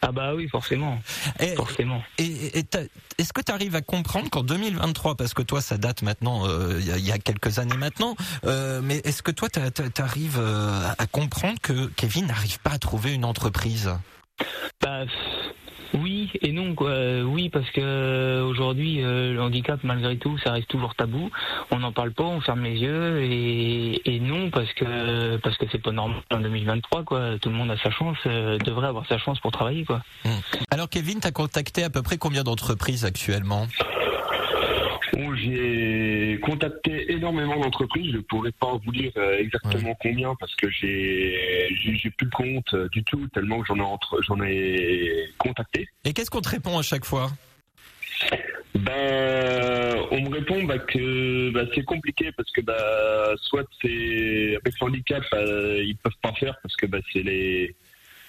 Ah 0.04 0.10
bah 0.10 0.34
oui, 0.34 0.48
forcément, 0.48 0.98
Et, 1.38 1.54
forcément. 1.54 2.02
et- 2.18 2.58
est-ce 2.58 3.32
que 3.32 3.40
tu 3.40 3.52
arrives 3.52 3.76
à 3.76 3.82
comprendre 3.82 4.28
qu'en 4.30 4.42
2023, 4.42 5.14
parce 5.16 5.32
que 5.32 5.42
toi 5.42 5.60
ça 5.60 5.78
date 5.78 6.02
maintenant, 6.02 6.46
euh, 6.48 6.76
il 6.80 6.86
y, 6.86 6.90
a- 6.90 6.98
il 6.98 7.06
y 7.06 7.12
a 7.12 7.18
quelques 7.18 7.60
années 7.60 7.76
maintenant, 7.76 8.16
euh, 8.44 8.80
mais 8.82 8.96
est-ce 9.04 9.22
que 9.22 9.30
toi 9.30 9.48
tu 9.48 9.60
arrives 10.02 10.40
à 10.98 11.06
comprendre 11.06 11.58
que 11.62 11.86
Kevin 11.96 12.26
n'arrive 12.26 12.58
pas 12.60 12.72
à 12.72 12.78
trouver 12.78 13.14
une 13.14 13.24
entreprise? 13.24 13.90
Bah, 14.80 15.04
oui 15.94 16.30
et 16.40 16.52
non 16.52 16.74
quoi. 16.74 16.90
Euh, 16.90 17.22
Oui 17.22 17.48
parce 17.48 17.70
que 17.70 17.80
euh, 17.80 18.44
aujourd'hui 18.44 19.02
euh, 19.02 19.34
le 19.34 19.42
handicap 19.42 19.80
malgré 19.82 20.16
tout 20.16 20.38
ça 20.38 20.52
reste 20.52 20.68
toujours 20.68 20.94
tabou. 20.94 21.30
On 21.70 21.78
n'en 21.78 21.92
parle 21.92 22.12
pas, 22.12 22.24
on 22.24 22.40
ferme 22.40 22.64
les 22.64 22.78
yeux 22.78 23.22
et, 23.22 24.14
et 24.14 24.20
non 24.20 24.50
parce 24.50 24.72
que 24.74 25.36
parce 25.38 25.56
que 25.56 25.66
c'est 25.70 25.82
pas 25.82 25.92
normal 25.92 26.20
en 26.32 26.40
2023 26.40 27.04
quoi. 27.04 27.38
Tout 27.40 27.50
le 27.50 27.56
monde 27.56 27.70
a 27.70 27.76
sa 27.76 27.90
chance, 27.90 28.18
devrait 28.24 28.88
avoir 28.88 29.06
sa 29.06 29.18
chance 29.18 29.40
pour 29.40 29.52
travailler 29.52 29.84
quoi. 29.84 30.02
Alors 30.70 30.88
Kevin, 30.88 31.20
t'as 31.20 31.32
contacté 31.32 31.84
à 31.84 31.90
peu 31.90 32.02
près 32.02 32.18
combien 32.18 32.42
d'entreprises 32.42 33.04
actuellement? 33.04 33.66
J'ai 35.34 36.38
contacté 36.42 37.12
énormément 37.12 37.58
d'entreprises. 37.58 38.12
Je 38.12 38.16
ne 38.16 38.22
pourrais 38.22 38.52
pas 38.52 38.78
vous 38.84 38.92
dire 38.92 39.12
euh, 39.16 39.38
exactement 39.38 39.94
combien 40.00 40.34
parce 40.36 40.54
que 40.56 40.70
j'ai 40.70 41.36
plus 42.16 42.26
le 42.26 42.30
compte 42.30 42.74
euh, 42.74 42.88
du 42.90 43.02
tout 43.04 43.26
tellement 43.28 43.60
que 43.60 43.66
j'en 43.66 43.76
ai 43.76 43.82
entre 43.82 44.20
j'en 44.22 44.40
ai 44.42 45.28
contacté. 45.38 45.88
Et 46.04 46.12
qu'est-ce 46.12 46.30
qu'on 46.30 46.40
te 46.40 46.48
répond 46.48 46.78
à 46.78 46.82
chaque 46.82 47.04
fois? 47.04 47.30
Ben, 48.74 49.96
on 50.10 50.20
me 50.22 50.30
répond 50.30 50.64
bah, 50.64 50.78
que 50.78 51.50
bah, 51.50 51.64
c'est 51.74 51.84
compliqué 51.84 52.30
parce 52.32 52.50
que 52.52 52.62
bah, 52.62 53.34
soit 53.36 53.66
c'est 53.82 54.56
avec 54.56 54.80
le 54.80 54.86
handicap 54.86 55.22
euh, 55.34 55.82
ils 55.84 55.96
peuvent 55.96 56.12
pas 56.22 56.32
faire 56.32 56.56
parce 56.62 56.74
que 56.76 56.86
bah, 56.86 56.98
c'est 57.12 57.22
les 57.22 57.74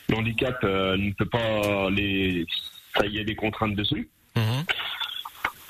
le 0.10 0.16
handicap 0.16 0.58
euh, 0.64 0.98
ne 0.98 1.12
peut 1.14 1.30
pas 1.30 1.90
les 1.92 2.46
ça 2.98 3.06
y 3.06 3.20
a 3.20 3.24
des 3.24 3.36
contraintes 3.36 3.76
dessus. 3.76 4.10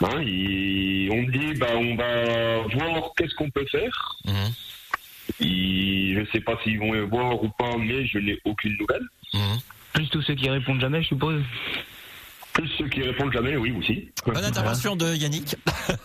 Hein, 0.03 0.17
on 0.17 1.21
me 1.21 1.31
dit 1.31 1.57
bah 1.57 1.67
on 1.75 1.95
va 1.95 2.63
voir 2.89 3.11
qu'est-ce 3.15 3.33
qu'on 3.35 3.49
peut 3.49 3.65
faire. 3.71 4.15
Mhm. 4.25 4.53
Je 5.39 6.25
sais 6.31 6.41
pas 6.41 6.57
s'ils 6.63 6.79
vont 6.79 6.91
le 6.91 7.03
voir 7.03 7.41
ou 7.43 7.49
pas, 7.49 7.77
mais 7.77 8.05
je 8.05 8.19
n'ai 8.19 8.37
aucune 8.43 8.75
nouvelle. 8.77 9.03
Mhm. 9.33 9.59
Plus 9.93 10.09
tous 10.09 10.21
ceux 10.23 10.35
qui 10.35 10.49
répondent 10.49 10.81
jamais, 10.81 11.01
je 11.03 11.09
suppose. 11.09 11.41
Plus 12.53 12.69
ceux 12.77 12.87
qui 12.87 13.01
répondent 13.01 13.33
jamais, 13.33 13.57
oui 13.57 13.71
aussi. 13.77 14.09
Bonne 14.25 14.43
intervention 14.45 14.95
de 14.95 15.15
Yannick. 15.15 15.55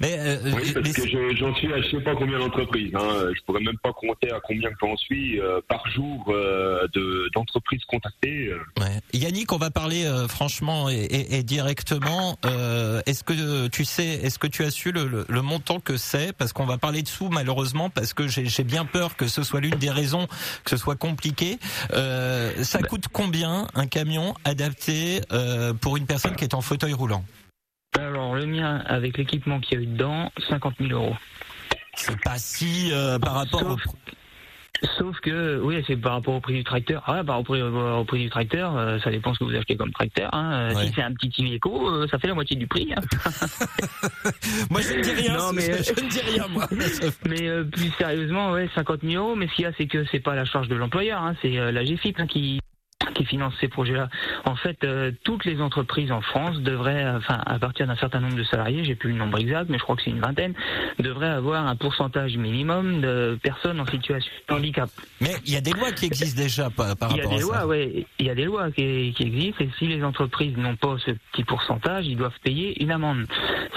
mais 0.00 0.16
euh, 0.18 0.38
Oui, 0.44 0.72
parce 0.72 0.86
mais 0.86 0.92
que 0.92 1.08
je- 1.08 1.36
j'en 1.36 1.54
suis 1.54 1.72
à 1.72 1.80
je 1.80 1.90
sais 1.90 2.00
pas 2.02 2.14
combien 2.14 2.38
d'entreprises. 2.38 2.90
Hein. 2.94 3.30
Je 3.34 3.40
pourrais 3.46 3.60
même 3.62 3.78
pas 3.82 3.92
compter 3.92 4.30
à 4.32 4.40
combien 4.40 4.68
que 4.70 4.76
j'en 4.80 4.96
suis 4.96 5.40
euh, 5.40 5.60
par 5.68 5.82
jour 5.90 6.24
euh, 6.28 6.86
de- 6.94 7.30
d'entreprises 7.34 7.82
contactées. 7.86 8.48
euh. 8.48 8.58
Ouais. 8.82 9.00
Yannick, 9.14 9.50
on 9.52 9.56
va 9.56 9.70
parler 9.70 10.04
euh, 10.04 10.28
franchement 10.28 10.90
et, 10.90 10.94
et- 11.04 11.38
et 11.38 11.42
directement. 11.42 12.38
Euh, 12.44 13.00
est-ce 13.06 13.24
que 13.24 13.68
tu 13.68 13.84
sais, 13.84 14.04
est-ce 14.06 14.38
que 14.38 14.46
tu 14.46 14.62
as 14.64 14.70
su 14.70 14.92
le, 14.92 15.06
le- 15.06 15.24
le 15.28 15.42
montant 15.42 15.80
que 15.80 15.96
c'est? 15.96 16.32
Parce 16.36 16.52
qu'on 16.52 16.66
va 16.66 16.76
parler 16.78 17.02
de 17.02 17.08
sous 17.08 17.28
malheureusement, 17.28 17.88
parce 17.90 18.12
que 18.12 18.28
j'ai 18.28 18.64
bien 18.64 18.84
peur 18.84 19.16
que 19.16 19.26
ce 19.26 19.42
soit 19.42 19.60
l'une 19.60 19.76
des 19.76 19.90
raisons 19.90 20.26
que 20.64 20.70
ce 20.70 20.76
soit 20.76 20.96
compliqué. 20.96 21.58
Euh, 21.94 22.52
ça 22.62 22.80
Bah. 22.80 22.88
coûte 22.88 23.04
combien 23.12 23.68
un 23.74 23.86
camion 23.86 24.34
adapté 24.44 24.65
euh, 25.32 25.72
pour 25.74 25.96
une 25.96 26.06
personne 26.06 26.34
qui 26.36 26.44
est 26.44 26.54
en 26.54 26.60
fauteuil 26.60 26.92
roulant 26.92 27.24
Alors 27.98 28.34
le 28.34 28.46
mien 28.46 28.82
avec 28.86 29.16
l'équipement 29.18 29.60
qu'il 29.60 29.78
y 29.78 29.80
a 29.80 29.84
eu 29.84 29.86
dedans, 29.86 30.30
50 30.48 30.74
000 30.80 30.92
euros. 30.92 31.16
C'est 31.94 32.20
pas 32.20 32.38
si 32.38 32.90
euh, 32.92 33.18
par 33.18 33.34
rapport. 33.34 33.62
au- 33.66 33.78
Sauf, 33.78 33.94
sauf 34.98 35.20
que, 35.20 35.58
oui, 35.62 35.82
c'est 35.86 35.96
par 35.96 36.12
rapport 36.12 36.34
au 36.34 36.40
prix 36.40 36.52
du 36.52 36.62
tracteur. 36.64 37.02
Ah, 37.06 37.24
par 37.24 37.36
rapport 37.38 37.56
au, 37.56 38.04
prix 38.04 38.20
du 38.24 38.28
tracteur, 38.28 38.76
euh, 38.76 38.98
ça 38.98 39.10
dépend 39.10 39.32
ce 39.32 39.38
que 39.38 39.44
vous 39.44 39.54
achetez 39.54 39.74
comme 39.76 39.90
tracteur. 39.92 40.28
Hein. 40.34 40.74
Ouais. 40.74 40.86
Si 40.88 40.92
c'est 40.94 41.02
un 41.02 41.14
petit 41.14 41.32
Iveco, 41.42 41.88
euh, 41.88 42.06
ça 42.10 42.18
fait 42.18 42.28
la 42.28 42.34
moitié 42.34 42.56
du 42.56 42.66
prix. 42.66 42.92
hein. 42.94 43.00
Moi, 44.70 44.82
je 44.82 44.92
ne 44.92 45.02
dis 45.02 45.10
rien. 45.12 45.36
Non, 45.38 45.52
mais- 45.54 45.82
je 45.82 45.92
ne 46.04 46.08
dis 46.10 46.20
rien 46.20 46.46
moi. 46.48 46.68
Mais 47.26 47.64
plus 47.64 47.90
sérieusement, 47.96 48.52
ouais, 48.52 48.68
50 48.74 49.00
000 49.02 49.24
euros. 49.24 49.34
Mais 49.36 49.48
ce 49.48 49.54
qu'il 49.54 49.62
y 49.62 49.66
a, 49.66 49.72
c'est 49.78 49.86
que 49.86 50.04
c'est 50.12 50.20
pas 50.20 50.34
la 50.34 50.44
charge 50.44 50.68
de 50.68 50.74
l'employeur, 50.74 51.22
hein, 51.22 51.34
c'est 51.40 51.72
la 51.72 51.82
GFIP 51.84 52.26
qui 52.28 52.60
qui 53.16 53.24
finance 53.24 53.54
ces 53.60 53.68
projets-là. 53.68 54.08
En 54.44 54.56
fait, 54.56 54.84
euh, 54.84 55.10
toutes 55.24 55.44
les 55.44 55.60
entreprises 55.60 56.12
en 56.12 56.20
France 56.20 56.60
devraient, 56.60 57.04
euh, 57.04 57.16
enfin, 57.16 57.40
à 57.46 57.58
partir 57.58 57.86
d'un 57.86 57.96
certain 57.96 58.20
nombre 58.20 58.36
de 58.36 58.44
salariés, 58.44 58.84
j'ai 58.84 58.94
plus 58.94 59.10
le 59.12 59.16
nombre 59.16 59.38
exact, 59.38 59.68
mais 59.70 59.78
je 59.78 59.82
crois 59.82 59.96
que 59.96 60.02
c'est 60.02 60.10
une 60.10 60.20
vingtaine, 60.20 60.54
devraient 60.98 61.28
avoir 61.30 61.66
un 61.66 61.76
pourcentage 61.76 62.36
minimum 62.36 63.00
de 63.00 63.38
personnes 63.42 63.80
en 63.80 63.86
situation 63.86 64.30
de 64.48 64.54
handicap. 64.54 64.90
Mais 65.20 65.34
il 65.46 65.52
y 65.52 65.56
a 65.56 65.60
des 65.60 65.72
lois 65.72 65.92
qui 65.92 66.06
existent 66.06 66.40
déjà 66.40 66.68
par, 66.70 66.96
par 66.96 67.10
Il 67.12 67.16
y 67.16 67.20
a 67.20 67.22
rapport 67.24 67.38
des 67.38 67.44
à 67.44 67.46
ça. 67.46 67.58
lois, 67.60 67.66
ouais, 67.66 68.06
il 68.18 68.26
y 68.26 68.30
a 68.30 68.34
des 68.34 68.44
lois 68.44 68.70
qui, 68.70 69.14
qui 69.16 69.22
existent, 69.22 69.64
et 69.64 69.70
si 69.78 69.86
les 69.86 70.02
entreprises 70.04 70.56
n'ont 70.56 70.76
pas 70.76 70.96
ce 71.04 71.12
petit 71.32 71.44
pourcentage, 71.44 72.06
ils 72.06 72.16
doivent 72.16 72.38
payer 72.42 72.82
une 72.82 72.90
amende. 72.90 73.26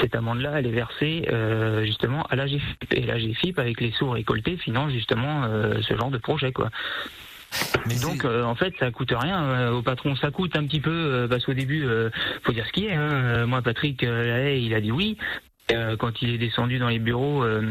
Cette 0.01 0.15
amende-là, 0.15 0.59
elle 0.59 0.67
est 0.67 0.71
versée 0.71 1.25
euh, 1.31 1.85
justement 1.85 2.23
à 2.23 2.35
la 2.35 2.45
GFIP, 2.47 2.93
et 2.93 3.01
la 3.05 3.17
GFIP, 3.17 3.57
avec 3.59 3.79
les 3.81 3.91
sous 3.91 4.09
récoltés, 4.09 4.57
finance 4.57 4.91
justement 4.91 5.43
euh, 5.45 5.81
ce 5.81 5.95
genre 5.95 6.11
de 6.11 6.17
projet, 6.17 6.51
quoi. 6.51 6.69
Mais 7.87 7.95
Donc 7.99 8.25
euh, 8.25 8.43
en 8.43 8.55
fait 8.55 8.73
ça 8.79 8.91
coûte 8.91 9.13
rien 9.15 9.43
euh, 9.43 9.71
au 9.71 9.81
patron 9.81 10.15
ça 10.15 10.31
coûte 10.31 10.55
un 10.55 10.65
petit 10.65 10.79
peu 10.79 10.91
euh, 10.91 11.27
parce 11.27 11.45
qu'au 11.45 11.53
début 11.53 11.85
euh, 11.85 12.09
faut 12.43 12.51
dire 12.51 12.65
ce 12.67 12.71
qui 12.71 12.85
est 12.85 12.93
hein. 12.93 13.45
Moi 13.47 13.61
Patrick 13.61 14.03
euh, 14.03 14.27
Lahaye, 14.27 14.65
il 14.65 14.73
a 14.73 14.81
dit 14.81 14.91
oui 14.91 15.17
Euh, 15.71 15.95
quand 15.97 16.23
il 16.23 16.31
est 16.33 16.39
descendu 16.39 16.79
dans 16.79 16.89
les 16.89 16.97
bureaux 16.97 17.43
euh, 17.43 17.61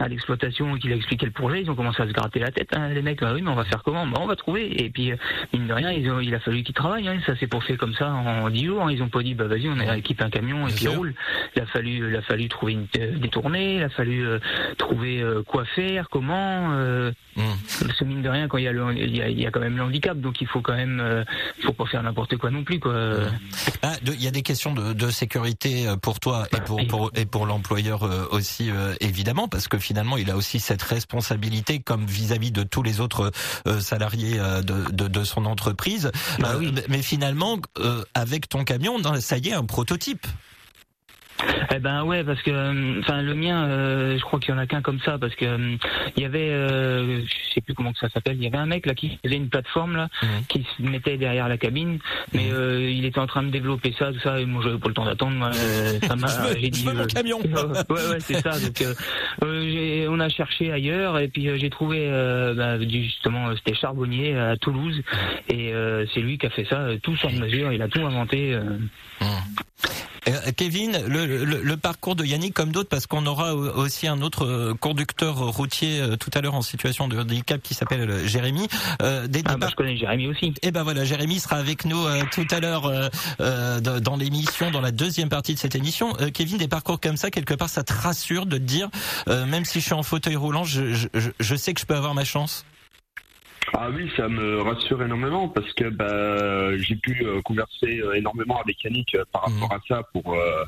à 0.00 0.08
l'exploitation 0.08 0.76
et 0.76 0.78
qu'il 0.78 0.92
a 0.92 0.96
expliqué 0.96 1.26
le 1.26 1.32
projet 1.32 1.62
ils 1.62 1.70
ont 1.70 1.74
commencé 1.74 2.02
à 2.02 2.06
se 2.06 2.12
gratter 2.12 2.40
la 2.40 2.50
tête 2.50 2.70
hein, 2.74 2.88
les 2.88 3.02
mecs 3.02 3.22
Ah 3.22 3.34
oui 3.34 3.42
mais 3.42 3.50
on 3.50 3.54
va 3.54 3.64
faire 3.64 3.82
comment? 3.82 4.06
Bah, 4.06 4.18
on 4.20 4.26
va 4.26 4.36
trouver 4.36 4.82
et 4.82 4.90
puis 4.90 5.12
euh, 5.12 5.16
mine 5.52 5.66
de 5.66 5.72
rien 5.72 5.90
ils 5.92 6.10
ont, 6.10 6.20
il 6.20 6.34
a 6.34 6.40
fallu 6.40 6.62
qu'ils 6.62 6.74
travaillent 6.74 7.08
hein. 7.08 7.18
ça 7.26 7.36
s'est 7.36 7.48
fait 7.66 7.76
comme 7.76 7.94
ça 7.94 8.10
en 8.10 8.48
10 8.48 8.64
jours 8.64 8.82
hein. 8.84 8.92
ils 8.92 9.02
ont 9.02 9.08
pas 9.08 9.22
dit 9.22 9.34
bah 9.34 9.46
vas-y 9.46 9.68
on 9.68 9.78
a 9.78 9.96
équipé 9.96 10.24
un 10.24 10.30
camion 10.30 10.66
et 10.66 10.72
puis 10.72 10.88
roule 10.88 11.14
il 11.56 11.62
a 11.62 11.66
fallu 11.66 12.08
il 12.08 12.16
a 12.16 12.22
fallu 12.22 12.48
trouver 12.48 12.72
une, 12.72 12.86
euh, 12.98 13.18
des 13.18 13.28
tournées 13.28 13.76
il 13.76 13.82
a 13.82 13.88
fallu 13.88 14.26
euh, 14.26 14.38
trouver 14.78 15.20
euh, 15.20 15.42
quoi 15.42 15.64
faire 15.64 16.08
comment 16.08 16.72
euh, 16.72 17.12
Hum. 17.34 17.44
ce 17.98 18.04
mine 18.04 18.20
de 18.20 18.28
rien, 18.28 18.46
quand 18.46 18.58
il 18.58 18.64
y 18.64 18.68
a 18.68 18.72
le, 18.72 18.94
il 18.94 19.16
y 19.16 19.22
a, 19.22 19.28
il 19.30 19.40
y 19.40 19.46
a 19.46 19.50
quand 19.50 19.60
même 19.60 19.78
le 19.78 19.82
handicap, 19.82 20.20
donc 20.20 20.42
il 20.42 20.46
faut 20.46 20.60
quand 20.60 20.74
même, 20.74 21.24
faut 21.62 21.72
pas 21.72 21.86
faire 21.86 22.02
n'importe 22.02 22.36
quoi 22.36 22.50
non 22.50 22.62
plus, 22.62 22.78
quoi. 22.78 22.94
Ah, 23.80 23.94
il 24.04 24.22
y 24.22 24.28
a 24.28 24.30
des 24.30 24.42
questions 24.42 24.74
de, 24.74 24.92
de 24.92 25.08
sécurité 25.10 25.86
pour 26.02 26.20
toi 26.20 26.46
et 26.54 26.60
pour, 26.60 26.86
pour 26.86 27.10
et 27.14 27.24
pour 27.24 27.46
l'employeur 27.46 28.02
aussi 28.32 28.70
évidemment 29.00 29.48
parce 29.48 29.66
que 29.66 29.78
finalement 29.82 30.16
il 30.16 30.30
a 30.30 30.36
aussi 30.36 30.58
cette 30.60 30.82
responsabilité 30.82 31.80
comme 31.80 32.06
vis-à-vis 32.06 32.50
de 32.52 32.62
tous 32.62 32.82
les 32.82 33.00
autres 33.00 33.30
euh, 33.66 33.80
salariés 33.80 34.38
euh, 34.38 34.62
de, 34.62 34.90
de, 34.90 35.08
de 35.08 35.24
son 35.24 35.44
entreprise. 35.44 36.10
Bah 36.38 36.52
Euh, 36.54 36.58
oui. 36.58 36.72
mais- 36.74 36.84
Mais 36.88 37.02
finalement 37.02 37.58
euh, 37.78 38.02
avec 38.14 38.48
ton 38.48 38.64
camion, 38.64 38.98
ça 39.20 39.36
y 39.38 39.48
est, 39.48 39.52
un 39.54 39.64
prototype. 39.64 40.26
Eh 41.74 41.78
ben 41.78 42.04
ouais, 42.04 42.22
parce 42.22 42.40
que, 42.42 42.50
euh, 42.50 43.00
enfin, 43.00 43.22
le 43.22 43.34
mien, 43.34 43.64
euh, 43.66 44.16
je 44.16 44.22
crois 44.22 44.38
qu'il 44.38 44.50
y 44.50 44.54
en 44.54 44.58
a 44.58 44.66
qu'un 44.66 44.80
comme 44.82 45.00
ça, 45.00 45.18
parce 45.18 45.34
que 45.34 45.44
euh, 45.44 45.76
il 46.16 46.22
y 46.22 46.26
avait, 46.26 46.50
euh, 46.50 47.20
je 47.24 47.54
sais 47.54 47.60
plus 47.60 47.74
comment 47.74 47.92
que 47.92 47.98
ça 47.98 48.08
s'appelle, 48.10 48.36
il 48.36 48.44
y 48.44 48.46
avait 48.46 48.58
un 48.58 48.66
mec 48.66 48.86
là 48.86 48.94
qui 48.94 49.18
faisait 49.24 49.36
une 49.36 49.48
plateforme 49.48 49.96
là, 49.96 50.08
Mhm. 50.22 50.28
qui 50.48 50.66
se 50.76 50.82
mettait 50.82 51.16
derrière 51.16 51.48
la 51.48 51.56
cabine, 51.58 51.98
mais 52.32 52.50
euh, 52.52 52.88
il 52.90 53.04
était 53.04 53.18
en 53.18 53.26
train 53.26 53.42
de 53.42 53.50
développer 53.50 53.92
ça, 53.98 54.12
tout 54.12 54.20
ça, 54.20 54.40
et 54.40 54.46
moi 54.46 54.62
j'avais 54.62 54.78
pas 54.78 54.88
le 54.88 54.94
temps 54.94 55.04
d'attendre, 55.04 55.36
moi, 55.36 55.50
ça 56.06 56.14
m'a, 56.16 56.28
j'ai 56.60 56.70
dit, 56.70 56.84
mon 56.86 57.06
camion. 57.06 57.38
ouais, 57.90 58.08
ouais, 58.10 58.20
c'est 58.20 58.40
ça. 58.40 58.52
Donc, 58.60 58.84
on 59.42 60.20
a 60.20 60.28
cherché 60.28 60.70
ailleurs, 60.70 61.18
et 61.18 61.28
puis 61.28 61.48
j'ai 61.58 61.70
trouvé, 61.70 62.08
bah, 62.56 62.78
justement, 62.80 63.54
c'était 63.56 63.74
Charbonnier 63.74 64.36
à 64.36 64.56
Toulouse, 64.56 65.00
et 65.48 65.72
c'est 66.14 66.20
lui 66.20 66.38
qui 66.38 66.46
a 66.46 66.50
fait 66.50 66.66
ça, 66.66 66.88
tout 67.02 67.16
sur 67.16 67.32
mesure, 67.32 67.72
il 67.72 67.82
a 67.82 67.88
tout 67.88 68.04
inventé. 68.04 68.58
Euh, 70.28 70.34
Kevin, 70.56 70.92
le, 71.08 71.21
le, 71.26 71.62
le 71.62 71.76
parcours 71.76 72.16
de 72.16 72.24
Yannick 72.24 72.54
comme 72.54 72.72
d'autres, 72.72 72.88
parce 72.88 73.06
qu'on 73.06 73.26
aura 73.26 73.54
au- 73.54 73.70
aussi 73.80 74.06
un 74.08 74.20
autre 74.22 74.44
euh, 74.46 74.74
conducteur 74.74 75.36
routier 75.38 76.00
euh, 76.00 76.16
tout 76.16 76.30
à 76.34 76.40
l'heure 76.40 76.54
en 76.54 76.62
situation 76.62 77.08
de 77.08 77.18
handicap 77.18 77.60
qui 77.62 77.74
s'appelle 77.74 78.08
euh, 78.10 78.26
Jérémy. 78.26 78.68
Euh, 79.02 79.26
des, 79.26 79.42
Ah, 79.44 79.56
bah, 79.56 79.68
je 79.70 79.76
connais 79.76 79.96
Jérémy 79.96 80.28
aussi. 80.28 80.54
Eh 80.62 80.70
ben 80.70 80.82
voilà, 80.82 81.04
Jérémy 81.04 81.40
sera 81.40 81.56
avec 81.56 81.84
nous 81.84 82.04
euh, 82.06 82.22
tout 82.32 82.46
à 82.50 82.60
l'heure 82.60 82.90
euh, 83.40 83.80
dans 83.80 84.16
l'émission, 84.16 84.70
dans 84.70 84.80
la 84.80 84.90
deuxième 84.92 85.28
partie 85.28 85.54
de 85.54 85.58
cette 85.58 85.74
émission. 85.74 86.12
Kevin, 86.34 86.58
des 86.58 86.68
parcours 86.68 87.00
comme 87.00 87.16
ça, 87.16 87.30
quelque 87.30 87.54
part, 87.54 87.68
ça 87.68 87.82
te 87.84 87.92
rassure 87.92 88.46
de 88.46 88.56
te 88.58 88.62
dire, 88.62 88.88
même 89.28 89.64
si 89.64 89.80
je 89.80 89.84
suis 89.86 89.94
en 89.94 90.02
fauteuil 90.02 90.36
roulant, 90.36 90.64
je, 90.64 90.92
je, 90.94 91.08
je- 91.14 91.30
je 91.40 91.54
sais 91.56 91.74
que 91.74 91.80
je 91.80 91.86
peux 91.86 91.94
avoir 91.96 92.14
ma 92.14 92.24
chance? 92.24 92.64
Ah 93.74 93.88
oui, 93.94 94.10
ça 94.16 94.28
me 94.28 94.60
rassure 94.60 95.02
énormément 95.02 95.48
parce 95.48 95.72
que 95.72 95.88
bah, 95.88 96.76
j'ai 96.78 96.96
pu 96.96 97.24
euh, 97.24 97.40
converser 97.42 98.00
euh, 98.00 98.14
énormément 98.14 98.60
avec 98.60 98.82
Yannick 98.84 99.14
euh, 99.14 99.24
par 99.32 99.42
rapport 99.44 99.72
à 99.72 99.80
ça 99.88 100.02
pour, 100.12 100.34
euh, 100.34 100.64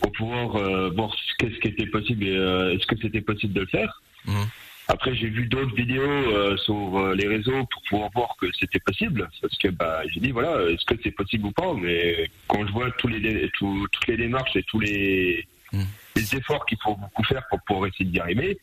pour 0.00 0.12
pouvoir 0.12 0.56
euh, 0.56 0.90
voir 0.90 1.14
ce 1.14 1.34
qu'est-ce 1.38 1.58
qui 1.60 1.68
était 1.68 1.86
possible 1.86 2.24
et 2.26 2.36
euh, 2.36 2.74
est-ce 2.74 2.86
que 2.86 2.96
c'était 3.00 3.20
possible 3.22 3.54
de 3.54 3.60
le 3.60 3.66
faire. 3.66 4.02
Mhm. 4.26 4.46
Après, 4.90 5.14
j'ai 5.14 5.28
vu 5.28 5.46
d'autres 5.46 5.74
vidéos 5.74 6.02
euh, 6.02 6.56
sur 6.56 7.12
les 7.14 7.26
réseaux 7.28 7.64
pour 7.70 7.82
pouvoir 7.88 8.10
voir 8.14 8.36
que 8.40 8.46
c'était 8.58 8.78
possible. 8.80 9.28
Parce 9.42 9.56
que 9.58 9.68
bah, 9.68 10.00
j'ai 10.08 10.20
dit, 10.20 10.30
voilà, 10.30 10.62
est-ce 10.70 10.84
que 10.86 10.94
c'est 11.02 11.10
possible 11.10 11.46
ou 11.46 11.52
pas 11.52 11.74
Mais 11.74 12.30
quand 12.46 12.66
je 12.66 12.72
vois 12.72 12.90
tous 12.92 13.08
les, 13.08 13.20
dé- 13.20 13.50
tout- 13.58 13.86
toutes 13.92 14.06
les 14.06 14.16
démarches 14.16 14.56
et 14.56 14.62
tous 14.64 14.80
les, 14.80 15.46
Mhm. 15.72 15.84
les 16.16 16.34
efforts 16.36 16.64
qu'il 16.64 16.78
faut 16.82 16.96
beaucoup 16.96 17.22
faire 17.24 17.42
pour 17.50 17.60
pouvoir 17.60 17.88
essayer 17.88 18.06
d'y 18.06 18.18
arriver, 18.18 18.58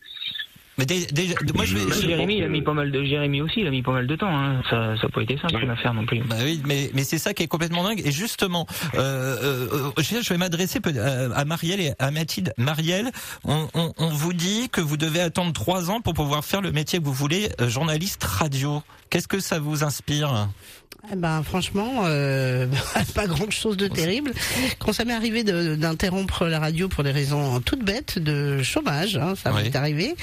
Mais 0.78 0.86
dé- 0.86 1.06
déjà, 1.12 1.36
moi 1.54 1.64
je 1.66 1.78
vais. 1.78 1.94
Je- 1.94 2.08
Jérémy, 2.08 2.38
il 2.40 2.44
a 2.44 2.48
mis 2.50 2.62
pas 2.62 2.74
mal 2.74 2.92
de 2.92 3.04
Jérémy 3.04 3.42
aussi, 3.42 3.62
il 3.62 3.68
a 3.68 3.72
mis 3.72 3.82
pas 3.82 3.94
mal 3.94 4.08
de 4.08 4.16
temps. 4.16 4.28
Hein. 4.30 4.62
Ça, 4.70 4.96
ça 4.98 5.04
n'a 5.04 5.10
pas 5.10 5.22
été 5.22 5.38
simple 5.38 5.56
Ouais. 5.56 5.62
comme 5.62 5.70
affaire 5.70 5.94
non 5.94 6.06
plus. 6.06 6.20
Bah 6.24 6.36
oui, 6.44 6.62
mais 6.66 6.92
mais 6.94 7.04
c'est 7.06 7.18
ça 7.18 7.34
qui 7.34 7.44
est 7.44 7.48
complètement 7.48 7.84
dingue. 7.84 8.02
Et 8.06 8.12
justement, 8.12 8.68
euh, 8.96 8.98
euh, 9.42 9.92
euh, 9.98 10.02
je 10.22 10.30
vais 10.30 10.38
m'adresser 10.38 10.80
euh, 10.86 11.30
à 11.34 11.46
Marielle 11.46 11.80
et 11.80 11.94
à 12.00 12.12
Mathilde. 12.12 12.54
Marielle, 12.58 13.10
on, 13.46 13.68
on, 13.74 13.94
on 13.98 14.10
vous 14.10 14.34
dit 14.34 14.68
que 14.70 14.82
vous 14.82 14.98
devez 14.98 15.22
attendre 15.22 15.54
trois 15.54 15.90
ans 15.90 16.02
pour 16.02 16.14
pouvoir 16.14 16.44
faire 16.44 16.62
le 16.62 16.72
métier 16.72 17.00
que 17.00 17.06
vous 17.06 17.14
voulez, 17.14 17.50
euh, 17.62 17.70
journaliste 17.70 18.24
radio. 18.24 18.84
Qu'est-ce 19.10 19.28
que 19.30 19.40
ça 19.40 19.60
vous 19.60 19.84
inspire 19.84 20.50
Eh 21.12 21.16
ben 21.16 21.44
franchement, 21.44 22.02
euh, 22.06 22.68
pas 23.16 23.28
grand 23.28 23.50
chose 23.52 23.78
de 23.78 23.88
terrible. 23.88 24.34
Quand 24.80 24.92
ça 24.94 25.06
m'est 25.06 25.14
arrivé 25.14 25.44
de- 25.44 25.76
d'interrompre 25.76 26.46
la 26.48 26.60
radio 26.60 26.88
pour 26.90 27.04
des 27.04 27.12
raisons 27.12 27.62
toutes 27.62 27.86
bêtes 27.86 28.18
de 28.20 28.62
chômage, 28.64 29.16
hein, 29.16 29.36
ça 29.42 29.54
Oui. 29.54 29.64
m'est 29.64 29.76
arrivé, 29.76 30.16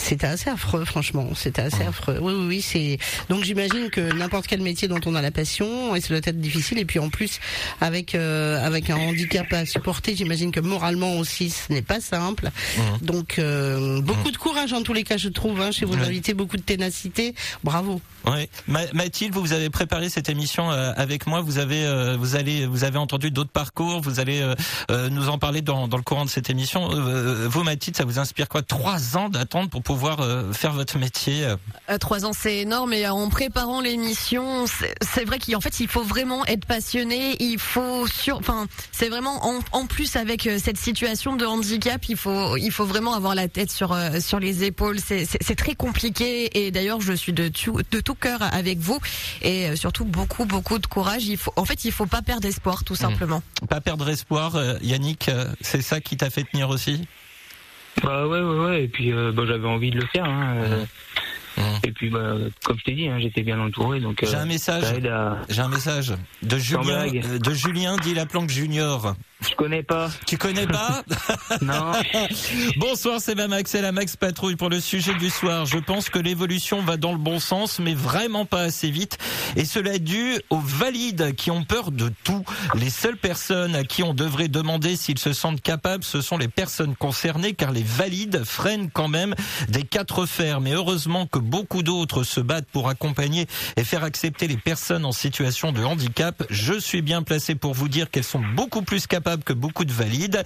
c'était 0.00 0.26
assez 0.26 0.50
affreux, 0.50 0.84
franchement. 0.84 1.28
C'était 1.34 1.62
assez 1.62 1.82
affreux. 1.84 2.18
Oui, 2.20 2.32
oui, 2.34 2.46
oui. 2.48 2.62
C'est 2.62 2.98
donc 3.28 3.44
j'imagine 3.44 3.90
que 3.90 4.00
n'importe 4.12 4.46
quel 4.46 4.60
métier 4.62 4.88
dont 4.88 5.00
on 5.06 5.14
a 5.14 5.22
la 5.22 5.30
passion, 5.30 5.94
et 5.94 6.00
ça 6.00 6.08
doit 6.08 6.18
être 6.18 6.40
difficile. 6.40 6.78
Et 6.78 6.84
puis 6.84 6.98
en 6.98 7.08
plus, 7.08 7.38
avec 7.80 8.14
euh, 8.14 8.64
avec 8.64 8.90
un 8.90 8.96
handicap 8.96 9.52
à 9.52 9.66
supporter, 9.66 10.16
j'imagine 10.16 10.50
que 10.52 10.60
moralement 10.60 11.16
aussi, 11.18 11.50
ce 11.50 11.72
n'est 11.72 11.82
pas 11.82 12.00
simple. 12.00 12.50
Donc 13.02 13.38
euh, 13.38 14.00
beaucoup 14.00 14.30
de 14.30 14.36
courage 14.36 14.72
en 14.72 14.82
tous 14.82 14.92
les 14.92 15.04
cas, 15.04 15.16
je 15.16 15.28
trouve, 15.28 15.60
hein, 15.60 15.70
chez 15.70 15.84
vos 15.84 15.94
invités, 15.94 16.34
beaucoup 16.34 16.56
de 16.56 16.62
ténacité. 16.62 17.34
Bravo. 17.64 18.00
Ouais. 18.26 18.48
Ma- 18.66 18.92
Mathilde, 18.92 19.34
vous 19.34 19.52
avez 19.52 19.70
préparé 19.70 20.08
cette 20.08 20.28
émission 20.28 20.70
euh, 20.70 20.92
avec 20.96 21.26
moi. 21.26 21.40
Vous 21.40 21.58
avez, 21.58 22.16
vous 22.18 22.36
allez, 22.36 22.66
vous 22.66 22.84
avez 22.84 22.98
entendu 22.98 23.30
d'autres 23.30 23.50
parcours. 23.50 24.00
Vous 24.00 24.20
allez 24.20 24.40
nous 25.10 25.28
en 25.28 25.38
parler 25.38 25.62
dans, 25.62 25.88
dans 25.88 25.96
le 25.96 26.02
courant 26.02 26.24
de 26.24 26.30
cette 26.30 26.50
émission. 26.50 26.88
Vous, 27.48 27.62
Mathilde, 27.62 27.96
ça 27.96 28.04
vous 28.04 28.18
inspire 28.18 28.48
quoi? 28.48 28.62
Trois 28.62 29.16
ans 29.16 29.28
d'attente 29.28 29.70
pour 29.70 29.82
pouvoir 29.90 30.20
euh, 30.20 30.52
faire 30.52 30.72
votre 30.72 30.98
métier. 30.98 31.44
euh. 31.44 31.56
Euh, 31.90 31.98
Trois 31.98 32.24
ans, 32.24 32.32
c'est 32.32 32.58
énorme. 32.58 32.92
Et 32.92 33.08
en 33.08 33.28
préparant 33.28 33.80
l'émission, 33.80 34.64
c'est 34.68 35.24
vrai 35.24 35.40
qu'en 35.40 35.60
fait, 35.60 35.80
il 35.80 35.88
faut 35.88 36.04
vraiment 36.04 36.46
être 36.46 36.64
passionné. 36.64 37.34
Il 37.40 37.58
faut 37.58 38.06
sur, 38.06 38.38
enfin, 38.38 38.68
c'est 38.92 39.08
vraiment 39.08 39.44
en, 39.44 39.58
en 39.72 39.86
plus 39.86 40.14
avec 40.14 40.46
euh, 40.46 40.58
cette 40.62 40.76
situation 40.78 41.34
de 41.34 41.44
handicap, 41.44 42.08
il 42.08 42.16
faut, 42.16 42.56
il 42.56 42.70
faut 42.70 42.84
vraiment 42.84 43.14
avoir 43.14 43.34
la 43.34 43.48
tête 43.48 43.72
sur 43.72 43.90
euh, 43.92 44.20
sur 44.20 44.38
les 44.38 44.62
épaules. 44.62 44.98
C'est- 45.04 45.26
très 45.56 45.74
compliqué. 45.74 46.64
Et 46.64 46.70
d'ailleurs, 46.70 47.00
je 47.00 47.12
suis 47.12 47.32
de 47.32 47.48
tout, 47.48 47.80
de 47.90 48.00
tout 48.00 48.14
cœur 48.14 48.38
avec 48.42 48.78
vous 48.78 48.98
et 49.42 49.70
euh, 49.70 49.76
surtout 49.76 50.04
beaucoup, 50.04 50.44
beaucoup 50.44 50.78
de 50.78 50.86
courage. 50.86 51.24
Il 51.26 51.36
faut, 51.36 51.52
en 51.56 51.64
fait, 51.64 51.84
il 51.84 51.90
faut 51.90 52.06
pas 52.06 52.22
perdre 52.22 52.46
espoir, 52.46 52.84
tout 52.84 52.94
simplement. 52.94 53.42
Pas 53.68 53.80
perdre 53.80 54.08
espoir, 54.08 54.54
euh, 54.54 54.78
Yannick. 54.82 55.28
euh, 55.28 55.46
c'est 55.60 55.82
ça 55.82 56.00
qui 56.00 56.16
t'a 56.16 56.30
fait 56.30 56.44
tenir 56.44 56.68
aussi? 56.70 57.02
Bah 58.02 58.26
ouais, 58.26 58.40
ouais, 58.40 58.58
ouais. 58.64 58.84
Et 58.84 58.88
puis 58.88 59.12
euh, 59.12 59.32
bah, 59.32 59.42
j'avais 59.46 59.68
envie 59.68 59.90
de 59.90 60.00
le 60.00 60.06
faire. 60.06 60.24
Hein. 60.24 60.54
euh. 60.58 60.84
Et 61.84 61.92
puis 61.92 62.08
bah, 62.10 62.34
comme 62.64 62.78
je 62.78 62.84
t'ai 62.84 62.92
dit, 62.94 63.08
hein, 63.08 63.18
j'étais 63.20 63.42
bien 63.42 63.60
entouré, 63.60 64.00
donc 64.00 64.22
euh, 64.22 64.26
J'ai 64.26 64.36
un 64.36 64.46
message. 64.46 64.84
aide 64.92 65.06
à. 65.06 65.38
J'ai 65.48 65.60
un 65.60 65.68
message 65.68 66.14
de 66.42 66.56
Julien, 66.58 66.82
blague. 66.82 67.22
euh, 67.24 67.38
de 67.38 67.52
Julien 67.52 67.96
dit 67.98 68.14
la 68.14 68.26
planque 68.26 68.50
junior. 68.50 69.14
Je 69.48 69.54
connais 69.54 69.82
pas. 69.82 70.10
Tu 70.26 70.36
connais 70.36 70.66
pas 70.66 71.02
Non. 71.62 71.92
Bonsoir, 72.76 73.20
c'est 73.20 73.34
Max 73.34 73.74
et 73.74 73.80
la 73.80 73.90
Max 73.90 74.16
Patrouille 74.16 74.56
pour 74.56 74.68
le 74.68 74.80
sujet 74.80 75.14
du 75.14 75.30
soir. 75.30 75.64
Je 75.64 75.78
pense 75.78 76.10
que 76.10 76.18
l'évolution 76.18 76.82
va 76.82 76.98
dans 76.98 77.12
le 77.12 77.18
bon 77.18 77.40
sens, 77.40 77.78
mais 77.78 77.94
vraiment 77.94 78.44
pas 78.44 78.60
assez 78.60 78.90
vite. 78.90 79.16
Et 79.56 79.64
cela 79.64 79.94
est 79.94 79.98
dû 79.98 80.38
aux 80.50 80.58
valides 80.58 81.34
qui 81.36 81.50
ont 81.50 81.64
peur 81.64 81.90
de 81.90 82.10
tout. 82.22 82.44
Les 82.74 82.90
seules 82.90 83.16
personnes 83.16 83.74
à 83.74 83.84
qui 83.84 84.02
on 84.02 84.12
devrait 84.12 84.48
demander 84.48 84.94
s'ils 84.94 85.18
se 85.18 85.32
sentent 85.32 85.62
capables, 85.62 86.04
ce 86.04 86.20
sont 86.20 86.36
les 86.36 86.48
personnes 86.48 86.94
concernées, 86.94 87.54
car 87.54 87.72
les 87.72 87.82
valides 87.82 88.44
freinent 88.44 88.90
quand 88.92 89.08
même 89.08 89.34
des 89.68 89.84
quatre 89.84 90.26
fers. 90.26 90.60
Mais 90.60 90.72
heureusement 90.72 91.26
que 91.26 91.38
beaucoup 91.38 91.82
d'autres 91.82 92.24
se 92.24 92.40
battent 92.40 92.68
pour 92.70 92.88
accompagner 92.88 93.46
et 93.76 93.84
faire 93.84 94.04
accepter 94.04 94.48
les 94.48 94.58
personnes 94.58 95.06
en 95.06 95.12
situation 95.12 95.72
de 95.72 95.82
handicap. 95.82 96.42
Je 96.50 96.78
suis 96.78 97.00
bien 97.00 97.22
placé 97.22 97.54
pour 97.54 97.72
vous 97.72 97.88
dire 97.88 98.10
qu'elles 98.10 98.24
sont 98.24 98.42
beaucoup 98.54 98.82
plus 98.82 99.06
capables 99.06 99.29
que 99.36 99.52
beaucoup 99.52 99.84
de 99.84 99.92
valides. 99.92 100.42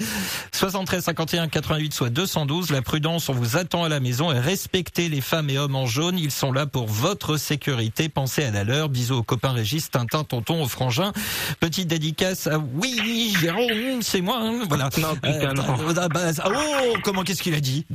73 0.53 1.03
51 1.05 1.49
88 1.49 1.93
soit 1.95 2.11
212. 2.11 2.71
La 2.71 2.83
prudence, 2.83 3.29
on 3.29 3.33
vous 3.35 3.57
attend 3.57 3.85
à 3.85 3.89
la 3.89 4.01
maison 4.01 4.33
et 4.33 4.39
respectez 4.39 5.09
les 5.09 5.21
femmes 5.21 5.51
et 5.51 5.59
hommes 5.59 5.77
en 5.77 5.87
jaune. 5.87 6.19
Ils 6.19 6.31
sont 6.31 6.53
là 6.53 6.67
pour 6.67 6.87
votre 6.87 7.37
sécurité. 7.37 8.09
Pensez 8.09 8.45
à 8.45 8.51
la 8.51 8.65
leur. 8.65 8.89
Bisous 8.89 9.17
aux 9.17 9.23
copains 9.23 9.53
Régis, 9.53 9.91
Tintin, 9.91 10.25
Tonton, 10.25 10.63
aux 10.63 10.69
frangins. 10.69 11.13
Petite 11.61 11.89
dédicace 11.89 12.47
à 12.47 12.59
oui, 12.59 13.35
Jérôme, 13.41 14.03
c'est 14.03 14.21
moi. 14.21 14.39
hein, 14.41 14.63
voilà. 14.69 14.91
Non, 15.01 15.15
putain, 15.15 15.53
non. 15.55 15.65
ah, 15.97 16.09
bah, 16.09 16.21
oh, 16.47 16.95
comment 17.03 17.23
qu'est-ce 17.23 17.43
qu'il 17.43 17.55
a 17.55 17.61
dit? 17.61 17.87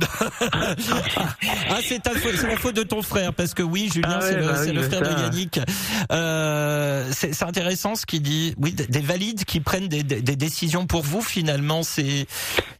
Ah, 1.70 1.78
c'est 1.86 2.00
la 2.06 2.56
faute 2.56 2.74
de 2.74 2.82
ton 2.82 3.02
frère 3.02 3.32
parce 3.32 3.54
que 3.54 3.62
oui, 3.62 3.88
Julien, 3.92 4.18
Ah 4.20 4.20
c'est 4.22 4.34
le, 4.36 4.46
bah 4.46 4.54
oui, 4.60 4.72
le 4.72 4.82
frère 4.82 5.02
de 5.02 5.22
Yannick. 5.22 5.60
Euh, 6.12 7.08
c'est 7.12 7.42
intéressant 7.42 7.94
ce 7.94 8.06
qu'il 8.06 8.22
dit. 8.22 8.54
Oui, 8.58 8.72
des 8.72 9.00
valides 9.00 9.44
qui 9.44 9.60
prennent 9.60 9.88
des, 9.88 10.02
des- 10.02 10.22
des 10.22 10.36
décisions 10.36 10.79
pour 10.86 11.02
vous 11.02 11.22
finalement, 11.22 11.82
c'est 11.82 12.26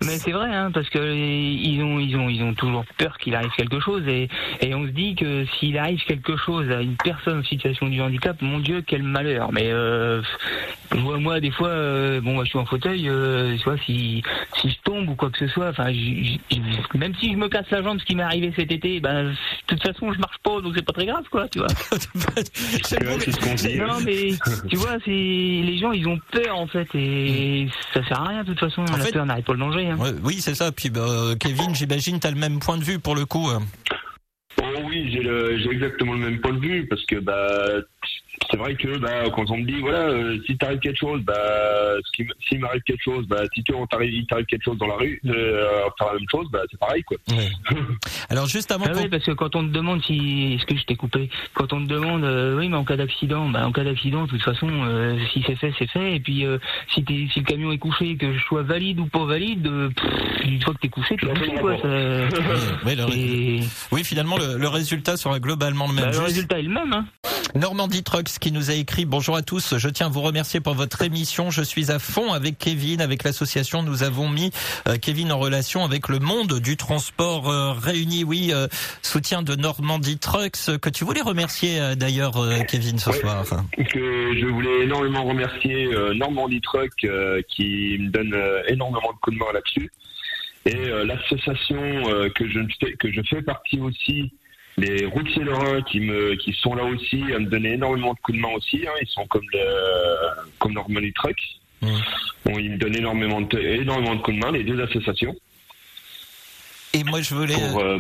Mais 0.03 0.19
c'est 0.19 0.33
vrai, 0.33 0.55
hein, 0.55 0.71
parce 0.73 0.89
que 0.89 1.15
ils 1.15 1.83
ont, 1.83 1.99
ils 1.99 2.17
ont, 2.17 2.29
ils 2.29 2.43
ont 2.43 2.55
toujours 2.55 2.85
peur 2.97 3.19
qu'il 3.19 3.35
arrive 3.35 3.51
quelque 3.57 3.81
chose, 3.81 4.07
et, 4.09 4.29
et 4.61 4.75
on 4.75 4.87
se 4.87 4.91
dit 4.91 5.15
que 5.15 5.45
s'il 5.59 5.79
arrive 5.79 6.03
quelque 6.05 6.37
chose 6.37 6.71
à 6.71 6.81
une 6.81 6.97
personne 6.97 7.41
en 7.41 7.45
situation 7.45 7.89
de 7.89 8.01
handicap, 8.01 8.41
mon 8.41 8.59
Dieu, 8.59 8.83
quel 8.87 9.03
malheur. 9.03 9.53
Mais 9.53 9.71
euh, 9.71 10.23
moi, 10.97 11.19
moi, 11.19 11.41
des 11.41 11.51
fois, 11.51 11.69
euh, 11.69 12.21
bon, 12.21 12.35
moi, 12.35 12.45
je 12.45 12.51
suis 12.51 12.59
en 12.59 12.67
fauteuil, 12.67 13.09
euh, 13.09 13.57
tu 13.57 13.65
vois, 13.65 13.77
si, 13.87 14.23
si 14.61 14.71
je 14.71 14.77
tombe 14.85 15.09
ou 15.09 15.15
quoi 15.15 15.31
que 15.31 15.39
ce 15.39 15.49
soit, 15.49 15.69
enfin, 15.69 15.93
même 16.95 17.15
si 17.21 17.33
je 17.33 17.37
me 17.37 17.49
casse 17.49 17.71
la 17.71 17.83
jambe, 17.83 17.99
ce 18.01 18.05
qui 18.05 18.17
m'est 18.17 18.23
arrivé 18.23 18.53
cet 18.57 18.73
été, 18.73 19.01
ben, 19.01 19.31
de 19.31 19.35
toute 19.67 19.83
façon, 19.83 20.13
je 20.13 20.19
marche 20.19 20.39
pas, 20.43 20.61
donc 20.61 20.73
c'est 20.77 20.85
pas 20.85 20.93
très 20.93 21.07
grave, 21.07 21.25
quoi, 21.31 21.49
tu 21.49 21.59
vois. 21.59 21.69
C'est 22.83 23.33
ce 23.33 23.41
qu'on 23.41 23.55
dit. 23.55 23.79
Non, 23.79 24.01
mais 24.05 24.33
tu 24.69 24.77
vois, 24.77 24.97
c'est 25.05 25.11
les 25.11 25.79
gens, 25.79 25.93
ils 25.93 26.07
ont 26.07 26.19
peur 26.31 26.57
en 26.57 26.67
fait, 26.67 26.89
et 26.95 27.69
ça 27.95 28.03
sert 28.07 28.21
à 28.21 28.29
rien. 28.29 28.43
De 28.45 28.49
toute 28.53 28.61
façon, 28.61 28.83
En 28.83 28.97
la 28.97 29.05
fait- 29.05 29.13
peur 29.13 29.27
n'arrête 29.27 29.45
pas 29.45 29.53
le 29.53 29.59
danger. 29.59 29.87
Hein. 29.89 29.97
Ouais, 29.99 30.11
oui, 30.23 30.37
c'est 30.41 30.55
ça. 30.55 30.73
Puis 30.73 30.91
bah, 30.91 31.01
euh, 31.01 31.35
Kevin, 31.37 31.75
j'imagine, 31.75 32.19
t'as 32.21 32.31
le 32.31 32.37
même 32.39 32.59
point 32.61 32.79
de 32.79 32.85
vue 32.85 32.99
pour 32.99 33.15
le 33.15 33.25
coup. 33.27 33.49
euh. 33.51 33.59
Oh 34.61 34.65
oui, 34.77 34.83
oui, 34.89 35.11
j'ai 35.13 35.23
le- 35.23 35.59
j'ai 35.59 35.71
exactement 35.71 36.13
le 36.15 36.19
même 36.21 36.41
point 36.41 36.53
de 36.53 36.61
vue 36.61 36.87
parce 36.89 37.05
que 37.07 37.17
bah 37.17 37.57
c'est 38.51 38.57
vrai 38.57 38.75
que 38.75 38.99
bah 38.99 39.29
quand 39.35 39.49
on 39.51 39.59
me 39.59 39.65
dit 39.65 39.81
voilà 39.81 40.09
euh, 40.09 40.39
si 40.47 40.57
t'arrive 40.57 40.79
quelque 40.81 40.99
chose 40.99 41.21
bah 41.23 41.95
s'il 42.49 42.59
m'arrive 42.59 42.83
quelque 42.83 43.03
chose 43.03 43.27
bah 43.27 43.43
si 43.55 43.63
tu 43.63 43.75
on 43.75 43.87
t'arrive 43.87 44.13
il 44.13 44.27
t'arrive 44.27 44.47
quelque 44.47 44.65
chose 44.65 44.79
dans 44.79 44.87
la 44.87 44.97
rue 44.97 45.21
euh, 45.27 45.69
faire 45.99 46.09
la 46.09 46.15
même 46.15 46.29
chose 46.31 46.47
bah 46.51 46.61
c'est 46.71 46.79
pareil 46.81 47.03
quoi. 47.05 47.17
Alors 48.29 48.47
juste 48.47 48.71
avant 48.73 48.87
Ah 48.89 48.93
oui, 48.97 49.09
parce 49.09 49.25
que 49.25 49.33
quand 49.33 49.55
on 49.57 49.63
te 49.67 49.73
demande 49.73 50.03
si, 50.05 50.55
est-ce 50.57 50.65
que 50.67 50.77
je 50.77 50.85
t'ai 50.85 50.97
coupé, 50.97 51.29
quand 51.55 51.73
on 51.73 51.85
te 51.85 51.89
demande, 51.93 52.23
euh, 52.25 52.57
oui, 52.57 52.69
mais 52.69 52.77
en 52.77 52.85
cas 52.85 52.97
d'accident, 52.97 53.49
bah 53.49 53.67
en 53.67 53.73
cas 53.73 53.83
d'accident, 53.85 54.25
de 54.25 54.29
toute 54.31 54.43
façon, 54.43 54.69
euh, 54.71 55.19
si 55.33 55.43
c'est 55.47 55.57
fait, 55.57 55.73
c'est 55.79 55.91
fait. 55.91 56.17
Et 56.17 56.21
puis 56.21 56.45
euh, 56.47 56.59
si, 56.95 57.05
t'es, 57.05 57.27
si 57.33 57.41
le 57.41 57.45
camion 57.45 57.73
est 57.73 57.79
couché, 57.79 58.17
que 58.17 58.33
je 58.33 58.39
sois 58.45 58.63
valide 58.63 59.01
ou 59.01 59.07
pas 59.07 59.25
valide, 59.25 59.67
euh, 59.67 59.89
pff, 59.91 60.45
une 60.47 60.61
fois 60.63 60.75
que 60.75 60.79
t'es 60.81 60.89
couché, 60.89 61.17
t'es 61.17 61.27
couché 61.27 61.55
quoi. 61.61 61.77
Ça, 61.79 61.89
Oui, 62.87 62.95
le- 62.97 63.15
et, 63.17 63.61
oui, 63.91 64.05
finalement, 64.05 64.37
le, 64.39 64.57
le 64.59 64.69
résultat 64.69 65.17
sera 65.17 65.41
globalement 65.41 65.87
le 65.89 65.95
même. 65.95 66.05
bah, 66.05 66.11
le 66.11 66.13
Juste- 66.15 66.27
résultat 66.27 66.59
est 66.61 66.63
le 66.63 66.69
même. 66.71 66.93
Hein. 66.93 67.07
Normandie 67.57 68.05
Trucks 68.31 68.39
qui 68.39 68.53
nous 68.53 68.71
a 68.71 68.75
écrit 68.75 69.05
Bonjour 69.07 69.37
à 69.37 69.43
tous, 69.43 69.77
je 69.79 69.89
tiens 69.89 70.07
à 70.07 70.09
vous 70.09 70.21
remercier 70.21 70.61
pour 70.61 70.75
votre 70.75 71.03
émission. 71.03 71.51
Je 71.51 71.63
suis 71.63 71.91
à 71.91 71.99
fond 71.99 72.33
avec 72.33 72.59
Kevin, 72.59 73.01
avec 73.01 73.25
l'association. 73.25 73.83
Nous 73.83 74.03
avons 74.03 74.29
mis 74.29 74.51
euh, 74.89 74.97
Kevin 75.01 75.33
en 75.33 75.39
relation 75.39 75.85
avec 75.85 76.09
le 76.09 76.19
monde 76.19 76.61
du 76.61 76.77
transport 76.77 77.49
euh, 77.49 77.73
réuni. 77.73 78.25
Oui, 78.25 78.51
euh, 78.53 78.69
soutien 79.03 79.43
de 79.43 79.55
Normandie 79.55 80.19
Trucks 80.19 80.79
que 80.81 80.91
tu 80.91 81.05
voulais 81.05 81.23
remercier 81.23 81.81
d'ailleurs, 81.97 82.35
Kevin, 82.69 82.99
ce 82.99 83.13
soir. 83.13 83.45
que 83.77 84.39
je 84.39 84.47
voulais 84.47 84.85
énormément 84.85 85.25
remercier 85.25 85.89
Normandie 86.15 86.61
Truck 86.61 86.93
euh, 87.05 87.43
qui 87.49 87.97
me 87.99 88.11
donne 88.11 88.37
énormément 88.69 89.13
de 89.13 89.19
coups 89.21 89.37
de 89.37 89.41
main 89.41 89.53
là-dessus 89.53 89.91
et 90.67 90.91
l'association 91.05 92.05
je 92.39 92.97
que 92.97 93.11
je 93.11 93.21
fais 93.29 93.43
partie 93.43 93.81
aussi 93.81 94.31
les 94.77 95.05
routiers 95.07 95.45
lorrains 95.45 95.83
qui 95.83 96.01
me 96.01 96.35
qui 96.37 96.53
sont 96.53 96.75
là 96.75 96.85
aussi 96.85 97.23
à 97.35 97.39
me 97.39 97.47
donner 97.47 97.73
énormément 97.75 98.15
de 98.15 98.19
coups 98.21 98.37
de 98.39 98.43
main 98.43 98.53
aussi 98.55 98.81
hein, 98.87 98.93
ils 99.03 99.09
sont 99.09 99.27
comme 99.27 99.45
le 99.53 99.59
comme 100.59 100.73
Normandie 100.75 101.13
Truck 101.13 101.37
Mhm. 101.83 101.99
bon, 102.45 102.59
ils 102.59 102.73
me 102.73 102.77
donnent 102.77 102.97
énormément 102.97 103.41
de 103.41 103.59
énormément 103.59 104.15
de 104.15 104.21
coups 104.21 104.37
de 104.37 104.43
main 104.45 104.53
les 104.53 104.65
deux 104.65 104.79
associations 104.83 105.35
Et 106.93 107.05
moi, 107.05 107.23
je 107.23 107.35
voulais. 107.35 107.55
pour 107.55 107.81
euh, 107.81 107.99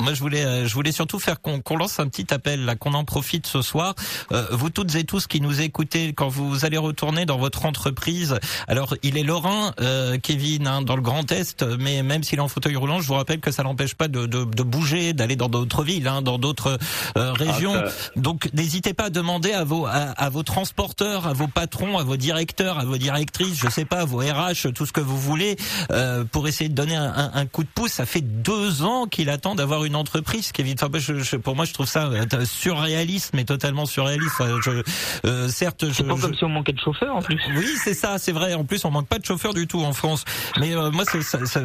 Moi, 0.00 0.14
je 0.14 0.20
voulais, 0.20 0.44
euh, 0.44 0.64
je 0.64 0.72
voulais 0.74 0.92
surtout 0.92 1.18
faire 1.18 1.40
qu'on 1.40 1.60
qu'on 1.60 1.76
lance 1.76 1.98
un 1.98 2.06
petit 2.06 2.32
appel, 2.32 2.64
là, 2.64 2.76
qu'on 2.76 2.94
en 2.94 3.04
profite 3.04 3.48
ce 3.48 3.62
soir. 3.62 3.96
Euh, 4.30 4.46
vous 4.52 4.70
toutes 4.70 4.94
et 4.94 5.02
tous 5.02 5.26
qui 5.26 5.40
nous 5.40 5.60
écoutez, 5.60 6.12
quand 6.12 6.28
vous 6.28 6.64
allez 6.64 6.76
retourner 6.78 7.26
dans 7.26 7.36
votre 7.36 7.66
entreprise, 7.66 8.38
alors 8.68 8.94
il 9.02 9.18
est 9.18 9.24
lorrain, 9.24 9.72
euh, 9.80 10.16
Kevin, 10.22 10.68
hein, 10.68 10.82
dans 10.82 10.94
le 10.94 11.02
Grand 11.02 11.32
Est, 11.32 11.64
mais 11.80 12.04
même 12.04 12.22
s'il 12.22 12.38
est 12.38 12.42
en 12.42 12.46
fauteuil 12.46 12.76
roulant, 12.76 13.00
je 13.00 13.08
vous 13.08 13.14
rappelle 13.14 13.40
que 13.40 13.50
ça 13.50 13.64
l'empêche 13.64 13.96
pas 13.96 14.06
de, 14.06 14.26
de, 14.26 14.44
de 14.44 14.62
bouger, 14.62 15.14
d'aller 15.14 15.34
dans 15.34 15.48
d'autres 15.48 15.82
villes, 15.82 16.06
hein, 16.06 16.22
dans 16.22 16.38
d'autres 16.38 16.78
euh, 17.16 17.32
régions. 17.32 17.74
Ah, 17.74 17.88
Donc, 18.14 18.48
n'hésitez 18.54 18.94
pas 18.94 19.06
à 19.06 19.10
demander 19.10 19.52
à 19.52 19.64
vos, 19.64 19.84
à, 19.86 19.90
à 19.94 20.28
vos 20.28 20.44
transporteurs, 20.44 21.26
à 21.26 21.32
vos 21.32 21.48
patrons, 21.48 21.98
à 21.98 22.04
vos 22.04 22.16
directeurs, 22.16 22.78
à 22.78 22.84
vos 22.84 22.98
directrices, 22.98 23.58
je 23.60 23.68
sais 23.68 23.84
pas, 23.84 24.02
à 24.02 24.04
vos 24.04 24.18
RH, 24.18 24.72
tout 24.76 24.86
ce 24.86 24.92
que 24.92 25.00
vous 25.00 25.18
voulez, 25.18 25.56
euh, 25.90 26.22
pour 26.24 26.46
essayer 26.46 26.70
de 26.70 26.74
donner 26.76 26.94
un, 26.94 27.12
un- 27.12 27.30
un 27.34 27.46
coup 27.46 27.64
de 27.64 27.68
pouce. 27.74 27.90
Ça 27.90 28.06
fait 28.06 28.20
deux 28.20 28.82
ans 28.82 29.06
qu'il 29.06 29.28
attend 29.28 29.56
d'avoir 29.56 29.84
une 29.84 29.87
entreprise, 29.96 30.52
Kevin. 30.52 30.74
Enfin, 30.74 30.88
moi, 30.88 30.98
je, 30.98 31.18
je- 31.20 31.36
pour 31.36 31.56
moi, 31.56 31.64
je 31.64 31.72
trouve 31.72 31.86
ça 31.86 32.06
euh, 32.06 32.24
surréaliste, 32.44 33.30
mais 33.34 33.44
totalement 33.44 33.86
surréaliste. 33.86 34.42
Je, 34.64 34.82
euh, 35.26 35.48
certes, 35.48 35.84
je, 35.90 36.02
pas 36.02 36.14
comme 36.16 36.34
si 36.34 36.44
on 36.44 36.48
manquait 36.48 36.72
de 36.72 36.80
chauffeur 36.80 37.16
en 37.16 37.22
plus. 37.22 37.40
oui, 37.56 37.66
c'est 37.82 37.94
ça, 37.94 38.18
c'est 38.18 38.32
vrai. 38.32 38.54
En 38.54 38.64
plus, 38.64 38.84
on 38.84 38.90
manque 38.90 39.08
pas 39.08 39.18
de 39.18 39.24
chauffeurs 39.24 39.54
du 39.54 39.66
tout 39.66 39.82
en 39.82 39.92
France. 39.92 40.24
Mais 40.60 40.74
euh, 40.76 40.90
moi, 40.90 41.04
ça- 41.04 41.22
ça- 41.22 41.46
ça- 41.46 41.60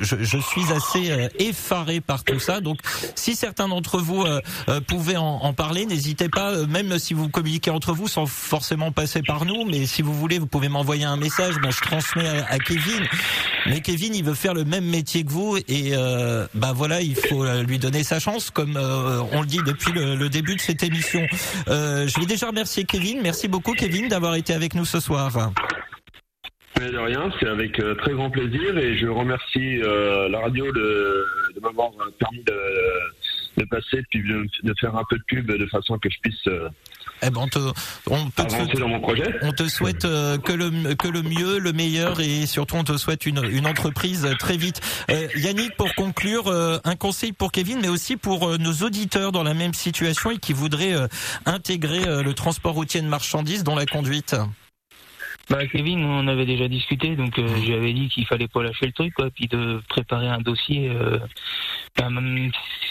je, 0.00 0.38
suis 0.38 0.72
assez 0.72 1.10
euh, 1.10 1.28
effaré 1.38 2.00
par 2.00 2.24
tout 2.24 2.38
ça. 2.40 2.60
Donc, 2.60 2.78
si 3.14 3.34
certains 3.36 3.68
d'entre 3.68 3.98
vous 3.98 4.22
euh, 4.22 4.40
euh, 4.68 4.80
pouvaient 4.80 5.16
en, 5.16 5.24
en 5.42 5.52
parler, 5.52 5.86
n'hésitez 5.86 6.28
pas. 6.28 6.66
même 6.66 6.98
si 6.98 7.14
vous 7.14 7.28
communiquez 7.28 7.70
entre 7.70 7.92
vous, 7.92 8.08
sans 8.08 8.26
forcément 8.26 8.92
passer 8.92 9.22
par 9.22 9.44
nous, 9.44 9.64
mais 9.64 9.86
si 9.86 10.02
vous 10.02 10.14
voulez, 10.14 10.38
vous 10.38 10.46
pouvez 10.46 10.68
m'envoyer 10.68 11.04
un 11.04 11.16
message. 11.16 11.56
Ben, 11.62 11.70
je 11.70 11.80
transmets 11.80 12.28
à, 12.28 12.46
à 12.48 12.58
Kevin. 12.58 13.04
Mais 13.66 13.80
Kevin, 13.80 14.14
il 14.14 14.24
veut 14.24 14.34
faire 14.34 14.54
le 14.54 14.64
même 14.64 14.84
métier 14.84 15.24
que 15.24 15.30
vous, 15.30 15.56
et 15.56 15.90
euh, 15.94 16.46
bah 16.54 16.72
voilà, 16.74 17.00
il 17.00 17.16
faut 17.16 17.44
lui 17.62 17.78
donner 17.78 18.02
sa 18.02 18.20
chance, 18.20 18.50
comme 18.50 18.76
euh, 18.76 19.22
on 19.32 19.40
le 19.40 19.46
dit 19.46 19.60
depuis 19.64 19.92
le, 19.92 20.28
début 20.28 20.56
de 20.56 20.60
cette 20.60 20.82
émission. 20.82 21.26
Euh, 21.68 22.06
je 22.06 22.20
vais 22.20 22.26
déjà 22.26 22.48
remercier 22.48 22.84
Kevin. 22.84 23.20
Merci 23.22 23.48
beaucoup, 23.48 23.72
Kevin, 23.72 24.08
d'avoir 24.08 24.34
été 24.34 24.52
avec 24.52 24.74
nous 24.74 24.84
ce 24.84 25.00
soir. 25.00 25.50
Mais 26.78 26.90
de 26.90 26.98
rien, 26.98 27.30
c'est 27.40 27.48
avec 27.48 27.80
euh, 27.80 27.94
très 27.96 28.12
grand 28.12 28.30
plaisir 28.30 28.78
et 28.78 28.96
je 28.96 29.08
remercie 29.08 29.82
euh, 29.82 30.28
la 30.28 30.40
radio 30.40 30.70
de, 30.70 31.24
m'avoir 31.60 31.90
permis 32.18 32.44
de, 32.44 33.64
passer 33.64 34.02
puis 34.10 34.22
de, 34.22 34.46
de 34.62 34.74
faire 34.78 34.94
un 34.94 35.02
peu 35.10 35.16
de 35.18 35.24
pub 35.26 35.50
de 35.50 35.66
façon 35.66 35.98
que 35.98 36.08
je 36.08 36.18
puisse 36.20 36.46
euh, 36.46 36.68
Eh 37.22 37.30
ben, 37.30 37.40
on, 37.42 37.48
te, 37.48 37.58
on 38.10 38.30
peut 38.30 38.42
te 38.44 38.54
avancer 38.54 38.56
souhaiter, 38.56 38.78
dans 38.78 38.88
mon 38.88 39.00
projet. 39.00 39.34
on 39.42 39.52
te 39.52 39.68
souhaite 39.68 40.04
euh, 40.04 40.38
que 40.38 40.52
le 40.52 40.94
que 40.94 41.08
le 41.08 41.22
mieux, 41.22 41.58
le 41.58 41.72
meilleur, 41.72 42.20
et 42.20 42.46
surtout 42.46 42.76
on 42.76 42.84
te 42.84 42.96
souhaite 42.96 43.26
une 43.26 43.44
une 43.50 43.66
entreprise 43.66 44.28
très 44.38 44.56
vite. 44.56 44.80
Euh, 45.10 45.28
Yannick, 45.36 45.76
pour 45.76 45.94
conclure, 45.94 46.48
euh, 46.48 46.78
un 46.84 46.96
conseil 46.96 47.32
pour 47.32 47.52
Kevin, 47.52 47.80
mais 47.80 47.88
aussi 47.88 48.16
pour 48.16 48.58
nos 48.58 48.72
auditeurs 48.84 49.32
dans 49.32 49.42
la 49.42 49.54
même 49.54 49.74
situation 49.74 50.30
et 50.30 50.38
qui 50.38 50.52
voudraient 50.52 50.94
euh, 50.94 51.08
intégrer 51.46 52.06
euh, 52.06 52.22
le 52.22 52.34
transport 52.34 52.74
routier 52.74 53.00
de 53.00 53.08
marchandises 53.08 53.64
dans 53.64 53.74
la 53.74 53.86
conduite. 53.86 54.34
Bah 55.50 55.66
Kevin, 55.66 56.04
on 56.04 56.28
avait 56.28 56.44
déjà 56.44 56.68
discuté, 56.68 57.16
donc 57.16 57.38
euh, 57.38 57.46
je 57.56 57.66
lui 57.66 57.74
avais 57.74 57.92
dit 57.92 58.08
qu'il 58.08 58.26
fallait 58.26 58.48
pas 58.48 58.62
lâcher 58.62 58.86
le 58.86 58.92
truc, 58.92 59.14
quoi, 59.14 59.30
puis 59.30 59.46
de 59.46 59.80
préparer 59.88 60.28
un 60.28 60.40
dossier. 60.40 60.90
Euh, 60.90 61.18
ben, 61.96 62.50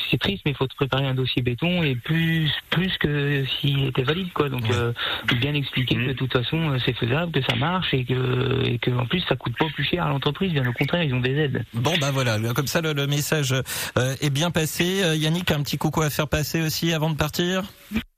c'est 0.10 0.17
triste, 0.20 0.41
mais 0.46 0.52
il 0.52 0.58
faut 0.58 0.67
te 0.67 0.76
préparer 0.76 1.06
un 1.06 1.13
dossier 1.13 1.41
béton 1.41 1.84
et 1.84 1.96
plus 1.96 2.52
plus 2.70 2.98
que 2.98 3.46
s'il 3.46 3.86
était 3.86 4.04
valide, 4.04 4.32
quoi. 4.34 4.50
Donc 4.50 4.70
euh, 4.72 4.91
bien 5.39 5.54
expliquer 5.54 5.96
que 5.96 6.08
de 6.08 6.13
toute 6.13 6.34
façon 6.34 6.72
euh, 6.72 6.78
c'est 6.86 6.93
faisable, 6.93 7.32
que 7.32 7.41
ça 7.41 7.56
marche 7.56 7.93
et 7.93 8.06
que 8.06 8.63
et 8.65 8.80
que 8.80 8.91
en 8.91 9.06
plus 9.06 9.22
ça 9.22 9.36
coûte 9.36 9.56
pas 9.58 9.67
plus 9.74 9.84
cher 9.84 10.06
à 10.06 10.10
l'entreprise. 10.10 10.52
Bien 10.52 10.67
au 10.67 10.74
contraire, 10.74 11.04
ils 11.04 11.13
ont 11.13 11.20
des 11.20 11.36
aides. 11.36 11.63
Bon 11.74 11.93
bah 12.02 12.12
voilà, 12.12 12.38
comme 12.54 12.67
ça 12.67 12.82
le, 12.82 12.93
le 12.93 13.08
message 13.08 13.54
euh, 13.54 14.15
est 14.22 14.30
bien 14.30 14.52
passé. 14.52 15.04
Euh, 15.04 15.15
Yannick, 15.15 15.52
un 15.52 15.62
petit 15.62 15.78
coucou 15.78 16.02
à 16.02 16.10
faire 16.10 16.28
passer 16.28 16.62
aussi 16.62 16.93
avant 16.93 17.10
de 17.10 17.15
partir? 17.15 17.63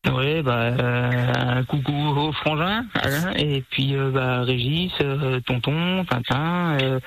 Ouais, 0.08 0.42
bah 0.42 0.72
euh, 0.80 1.64
coucou 1.66 1.92
au 1.92 2.32
frangin, 2.32 2.86
hein, 2.96 3.34
et 3.36 3.62
puis 3.70 3.96
euh, 3.98 4.12
bah 4.12 4.44
Régis, 4.44 4.94
euh, 5.02 5.42
tonton, 5.42 6.06
Tintin, 6.06 6.78
euh, 6.82 7.00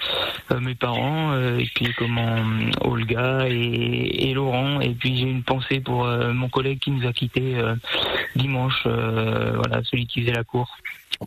euh, 0.51 0.61
mes 0.61 0.75
parents, 0.75 1.35
et 1.35 1.67
puis 1.75 1.89
comment 1.97 2.37
Olga 2.83 3.49
et, 3.49 4.29
et 4.29 4.35
Laurent, 4.35 4.81
et 4.83 4.91
puis 4.91 5.17
j'ai 5.17 5.25
une 5.31 5.43
pensée 5.43 5.81
pour 5.81 6.05
mon 6.05 6.51
collègue 6.51 6.81
qui 6.81 6.91
nous 6.91 7.09
a 7.09 7.15
quittés 7.15 7.57
dimanche, 8.37 8.87
voilà, 8.87 9.83
celui 9.85 10.07
qui 10.07 10.21
faisait 10.21 10.37
la 10.37 10.45
cour. 10.45 10.77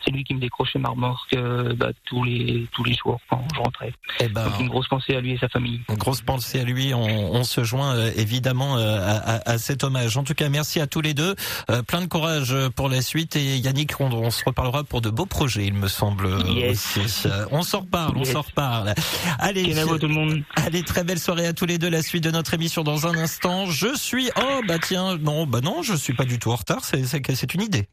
C'est 0.04 0.12
lui 0.12 0.24
qui 0.24 0.34
me 0.34 0.40
décrochait 0.40 0.80
ma 0.80 0.90
remorque 0.90 1.34
euh, 1.34 1.74
bah, 1.76 1.90
tous 2.06 2.24
les 2.24 2.68
tous 2.74 2.84
les 2.84 2.94
jours 2.96 3.20
quand 3.30 3.46
je 3.54 3.60
rentrais. 3.60 3.94
Eh 4.20 4.28
ben, 4.28 4.46
Donc 4.46 4.60
une 4.60 4.68
grosse 4.68 4.88
pensée 4.88 5.16
à 5.16 5.22
lui 5.22 5.32
et 5.34 5.38
sa 5.38 5.48
famille. 5.50 5.82
Une 5.90 5.96
grosse 5.98 6.22
pensée 6.22 6.60
à 6.60 6.64
lui. 6.64 6.94
On, 6.94 7.34
on 7.34 7.44
se 7.44 7.64
joint 7.64 7.96
euh, 7.96 8.12
évidemment 8.16 8.78
euh, 8.78 8.98
à, 9.00 9.36
à- 9.36 9.50
à 9.52 9.58
cet 9.58 9.84
hommage. 9.84 10.18
En 10.18 10.24
tout 10.24 10.34
cas, 10.34 10.50
merci 10.50 10.80
à 10.80 10.88
tous 10.88 11.02
les 11.02 11.14
deux. 11.14 11.36
Euh, 11.70 11.82
plein 11.82 12.02
de 12.02 12.08
courage 12.08 12.56
pour 12.76 12.90
la 12.90 13.02
suite. 13.02 13.36
Et 13.36 13.58
Yannick, 13.58 14.00
on, 14.00 14.12
on 14.12 14.32
se 14.32 14.44
reparlera 14.46 14.84
pour 14.84 15.02
de 15.02 15.10
beaux 15.10 15.26
projets, 15.26 15.66
il 15.66 15.74
me 15.74 15.88
semble. 15.88 16.28
Yes. 16.50 16.98
aussi. 16.98 17.28
On 17.52 17.62
s'en 17.62 17.80
reparle, 17.82 18.14
on 18.18 18.24
Yes. 18.24 18.34
s'en 18.34 18.42
reparle. 18.42 18.94
Allez, 19.40 19.64
Kenavo 19.70 19.98
tout 19.98 20.08
le 20.08 20.14
monde. 20.14 20.44
allez, 20.56 20.84
très 20.84 21.04
belle 21.04 21.20
soirée 21.20 21.48
à 21.48 21.54
tous 21.54 21.66
les 21.66 21.78
deux. 21.78 21.90
La 21.90 22.02
suite 22.02 22.24
de 22.24 22.32
notre 22.32 22.54
émission 22.54 22.84
dans 22.84 23.08
un 23.08 23.16
instant. 23.18 23.66
Je 23.68 23.96
suis. 23.96 24.30
Oh 24.38 24.62
bah 24.68 24.80
tiens, 24.80 25.18
non, 25.18 25.46
bah 25.48 25.62
non, 25.62 25.82
je 25.84 25.94
suis 25.94 26.14
pas 26.14 26.26
du 26.26 26.40
tout 26.40 26.52
en 26.52 26.56
retard. 26.56 26.84
C'est 26.84 27.54
une 27.54 27.62
idée. 27.62 27.88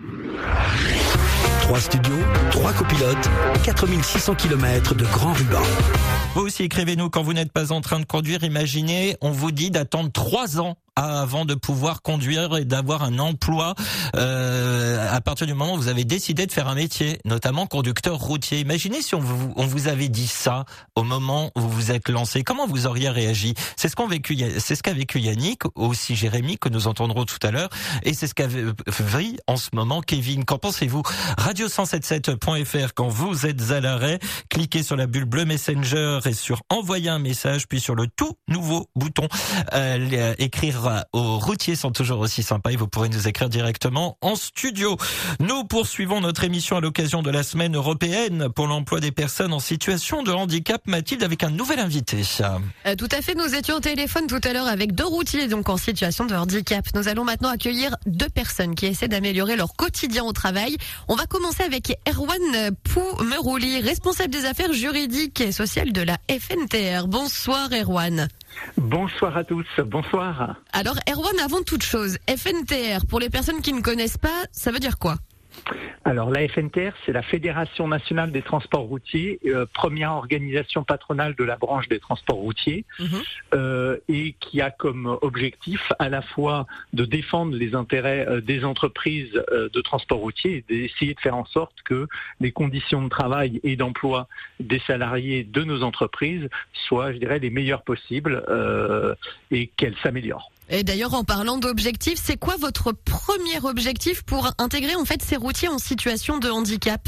Trois 1.62 1.80
studios, 1.80 2.18
trois 2.50 2.72
copilotes, 2.72 3.30
4600 3.64 4.34
km 4.34 4.94
de 4.94 5.04
grand 5.04 5.32
ruban. 5.32 5.62
Vous 6.34 6.42
aussi, 6.42 6.64
écrivez-nous 6.64 7.08
quand 7.08 7.22
vous 7.22 7.32
n'êtes 7.32 7.52
pas 7.52 7.72
en 7.72 7.80
train 7.80 7.98
de 8.00 8.04
conduire. 8.04 8.44
Imaginez, 8.44 9.16
on 9.20 9.30
vous 9.30 9.52
dit 9.52 9.70
d'attendre 9.70 10.10
trois 10.12 10.60
ans 10.60 10.76
avant 10.96 11.44
de 11.44 11.54
pouvoir 11.54 12.02
conduire 12.02 12.56
et 12.56 12.64
d'avoir 12.64 13.02
un 13.02 13.18
emploi 13.18 13.74
euh, 14.16 15.08
à 15.10 15.20
partir 15.20 15.46
du 15.46 15.54
moment 15.54 15.74
où 15.74 15.76
vous 15.76 15.88
avez 15.88 16.04
décidé 16.04 16.46
de 16.46 16.52
faire 16.52 16.68
un 16.68 16.74
métier, 16.74 17.18
notamment 17.24 17.66
conducteur 17.66 18.18
routier. 18.18 18.60
Imaginez 18.60 19.00
si 19.00 19.14
on 19.14 19.20
vous, 19.20 19.52
on 19.56 19.66
vous 19.66 19.88
avait 19.88 20.08
dit 20.08 20.26
ça 20.26 20.64
au 20.94 21.02
moment 21.02 21.50
où 21.56 21.60
vous 21.60 21.70
vous 21.70 21.90
êtes 21.90 22.08
lancé. 22.08 22.42
Comment 22.42 22.66
vous 22.66 22.86
auriez 22.86 23.08
réagi? 23.08 23.54
C'est 23.76 23.88
ce 23.88 23.96
qu'ont 23.96 24.06
vécu, 24.06 24.36
c'est 24.58 24.74
ce 24.74 24.82
qu'a 24.82 24.92
vécu 24.92 25.18
Yannick, 25.20 25.62
aussi 25.74 26.14
Jérémy 26.14 26.58
que 26.58 26.68
nous 26.68 26.86
entendrons 26.86 27.24
tout 27.24 27.38
à 27.42 27.50
l'heure, 27.50 27.70
et 28.02 28.12
c'est 28.12 28.26
ce 28.26 28.34
qu'a 28.34 28.46
vit 28.46 29.36
en 29.46 29.56
ce 29.56 29.70
moment 29.72 30.02
Kevin. 30.02 30.44
Qu'en 30.44 30.58
pensez-vous? 30.58 31.02
Radio177.fr 31.38 32.92
quand 32.94 33.08
vous 33.08 33.46
êtes 33.46 33.70
à 33.70 33.80
l'arrêt, 33.80 34.18
cliquez 34.50 34.82
sur 34.82 34.96
la 34.96 35.06
bulle 35.06 35.24
bleue 35.24 35.44
Messenger 35.44 36.20
et 36.26 36.34
sur 36.34 36.62
envoyer 36.68 37.08
un 37.08 37.18
message, 37.18 37.66
puis 37.66 37.80
sur 37.80 37.94
le 37.94 38.06
tout 38.08 38.34
nouveau 38.48 38.88
bouton 38.94 39.28
euh, 39.72 40.34
écrire 40.38 40.81
aux 41.12 41.38
routiers 41.38 41.76
sont 41.76 41.90
toujours 41.90 42.20
aussi 42.20 42.42
sympas 42.42 42.70
et 42.70 42.76
vous 42.76 42.88
pourrez 42.88 43.08
nous 43.08 43.28
écrire 43.28 43.48
directement 43.48 44.16
en 44.20 44.36
studio. 44.36 44.96
Nous 45.40 45.64
poursuivons 45.64 46.20
notre 46.20 46.44
émission 46.44 46.76
à 46.76 46.80
l'occasion 46.80 47.22
de 47.22 47.30
la 47.30 47.42
semaine 47.42 47.76
européenne 47.76 48.48
pour 48.54 48.66
l'emploi 48.66 49.00
des 49.00 49.12
personnes 49.12 49.52
en 49.52 49.60
situation 49.60 50.22
de 50.22 50.32
handicap. 50.32 50.82
Mathilde 50.86 51.22
avec 51.22 51.44
un 51.44 51.50
nouvel 51.50 51.78
invité. 51.78 52.22
Euh, 52.86 52.94
tout 52.96 53.08
à 53.10 53.22
fait, 53.22 53.34
nous 53.34 53.54
étions 53.54 53.76
au 53.76 53.80
téléphone 53.80 54.26
tout 54.26 54.40
à 54.44 54.52
l'heure 54.52 54.66
avec 54.66 54.94
deux 54.94 55.06
routiers 55.06 55.48
donc 55.48 55.68
en 55.68 55.76
situation 55.76 56.24
de 56.26 56.34
handicap. 56.34 56.84
Nous 56.94 57.08
allons 57.08 57.24
maintenant 57.24 57.50
accueillir 57.50 57.96
deux 58.06 58.28
personnes 58.28 58.74
qui 58.74 58.86
essaient 58.86 59.08
d'améliorer 59.08 59.56
leur 59.56 59.74
quotidien 59.74 60.24
au 60.24 60.32
travail. 60.32 60.76
On 61.08 61.14
va 61.14 61.26
commencer 61.26 61.62
avec 61.62 61.98
Erwan 62.08 62.74
Pou-Merouli, 62.84 63.80
responsable 63.80 64.30
des 64.30 64.44
affaires 64.44 64.72
juridiques 64.72 65.40
et 65.40 65.52
sociales 65.52 65.92
de 65.92 66.02
la 66.02 66.18
FNTR. 66.28 67.06
Bonsoir 67.06 67.68
Erwan. 67.72 68.28
Bonsoir 68.76 69.36
à 69.36 69.44
tous, 69.44 69.66
bonsoir. 69.84 70.56
Alors 70.72 70.96
Erwan, 71.08 71.38
avant 71.44 71.62
toute 71.62 71.82
chose, 71.82 72.18
FNTR, 72.28 73.06
pour 73.08 73.20
les 73.20 73.30
personnes 73.30 73.60
qui 73.60 73.72
ne 73.72 73.80
connaissent 73.80 74.18
pas, 74.18 74.44
ça 74.52 74.70
veut 74.70 74.78
dire 74.78 74.98
quoi? 74.98 75.16
Alors 76.04 76.30
la 76.30 76.46
FNTR, 76.48 76.92
c'est 77.06 77.12
la 77.12 77.22
Fédération 77.22 77.86
nationale 77.86 78.32
des 78.32 78.42
transports 78.42 78.82
routiers, 78.82 79.38
euh, 79.46 79.66
première 79.72 80.12
organisation 80.12 80.82
patronale 80.82 81.34
de 81.36 81.44
la 81.44 81.56
branche 81.56 81.88
des 81.88 82.00
transports 82.00 82.36
routiers, 82.36 82.84
mhm. 82.98 83.08
euh, 83.54 83.96
et 84.08 84.34
qui 84.40 84.60
a 84.60 84.70
comme 84.70 85.18
objectif 85.22 85.92
à 85.98 86.08
la 86.08 86.22
fois 86.22 86.66
de 86.92 87.04
défendre 87.04 87.54
les 87.56 87.74
intérêts 87.74 88.26
euh, 88.28 88.40
des 88.40 88.64
entreprises 88.64 89.32
de 89.32 89.80
transport 89.80 90.18
routier 90.18 90.56
et 90.56 90.64
d'essayer 90.68 91.14
de 91.14 91.20
faire 91.20 91.36
en 91.36 91.44
sorte 91.44 91.74
que 91.84 92.08
les 92.40 92.52
conditions 92.52 93.02
de 93.02 93.08
travail 93.08 93.60
et 93.62 93.76
d'emploi 93.76 94.28
des 94.60 94.80
salariés 94.80 95.44
de 95.44 95.62
nos 95.62 95.82
entreprises 95.82 96.48
soient, 96.72 97.12
je 97.12 97.18
dirais, 97.18 97.38
les 97.38 97.50
meilleures 97.50 97.82
possibles 97.82 98.44
et 99.50 99.66
qu'elles 99.68 99.96
s'améliorent. 100.02 100.51
Et 100.74 100.84
d'ailleurs, 100.84 101.12
en 101.12 101.22
parlant 101.22 101.58
d'objectifs, 101.58 102.18
c'est 102.24 102.38
quoi 102.38 102.56
votre 102.56 102.92
premier 102.92 103.58
objectif 103.62 104.22
pour 104.22 104.50
intégrer 104.56 104.94
en 104.94 105.04
fait 105.04 105.20
ces 105.22 105.36
routiers 105.36 105.68
en 105.68 105.76
situation 105.76 106.38
de 106.38 106.48
handicap? 106.48 107.06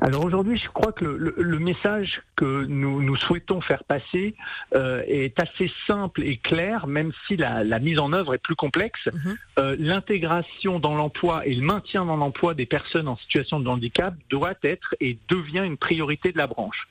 Alors 0.00 0.24
aujourd'hui, 0.24 0.58
je 0.58 0.68
crois 0.68 0.92
que 0.92 1.04
le, 1.04 1.58
message 1.58 2.22
que 2.34 2.64
nous, 2.66 3.00
nous, 3.02 3.16
souhaitons 3.16 3.60
faire 3.60 3.84
passer 3.84 4.34
euh, 4.74 5.02
est 5.06 5.38
assez 5.38 5.70
simple 5.86 6.24
et 6.24 6.38
clair, 6.38 6.86
même 6.86 7.12
si 7.26 7.36
la, 7.36 7.78
mise 7.78 8.00
en 8.00 8.12
œuvre 8.12 8.34
est 8.34 8.42
plus 8.42 8.56
complexe. 8.56 9.06
Mhm. 9.06 9.36
Euh, 9.58 9.76
l'intégration 9.78 10.80
dans 10.80 10.96
l'emploi 10.96 11.46
et 11.46 11.54
le 11.54 11.62
maintien 11.62 12.04
dans 12.04 12.16
l'emploi 12.16 12.54
des 12.54 12.66
personnes 12.66 13.06
en 13.06 13.16
situation 13.16 13.60
de 13.60 13.68
handicap 13.68 14.14
doit 14.28 14.54
être 14.64 14.96
et 15.00 15.18
devient 15.28 15.62
une 15.64 15.76
priorité 15.76 16.32
de 16.32 16.38
la 16.38 16.46
branche. 16.48 16.88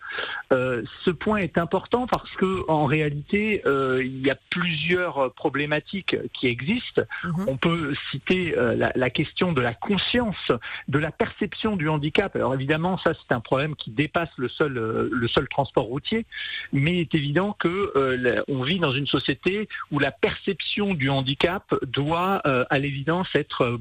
Euh, 0.54 0.84
ce 1.04 1.12
point 1.12 1.38
est 1.38 1.58
important 1.58 2.08
parce 2.08 2.32
que 2.36 2.70
en 2.70 2.86
réalité, 2.86 3.62
il 3.66 4.26
y 4.26 4.30
a 4.30 4.38
plusieurs 4.50 5.34
problématiques 5.34 6.16
qui 6.34 6.48
existent. 6.48 7.02
Mhm. 7.26 7.46
On 7.48 7.58
peut 7.58 7.94
citer 8.12 8.56
la, 8.58 8.92
la, 8.96 9.10
question 9.10 9.52
de 9.52 9.62
la 9.62 9.74
conscience, 9.74 10.52
de 10.88 11.00
la 11.00 11.12
perception 11.12 11.76
du 11.76 11.90
handicap. 11.90 12.36
Alors 12.36 12.54
évidemment, 12.62 13.00
ça 13.00 13.14
c'est 13.16 13.34
un 13.34 13.40
problème 13.40 13.76
qui 13.76 13.90
dépasse 13.90 14.30
le 14.38 14.48
seul 14.48 14.78
euh, 14.78 15.10
le 15.12 15.28
seul 15.28 15.48
transport 15.48 15.86
routier, 15.86 16.28
mais 16.72 16.94
il 16.94 17.00
est 17.00 17.16
évident 17.16 17.54
que 17.58 17.92
euh, 17.96 18.44
vit 18.64 18.78
dans 18.78 18.92
une 18.92 19.08
société 19.08 19.68
où 19.90 19.98
la 19.98 20.12
perception 20.12 20.94
du 20.94 21.10
handicap 21.10 21.74
doit 21.88 22.42
euh, 22.46 22.64
à 22.70 22.78
l'évidence 22.78 23.28
être, 23.34 23.80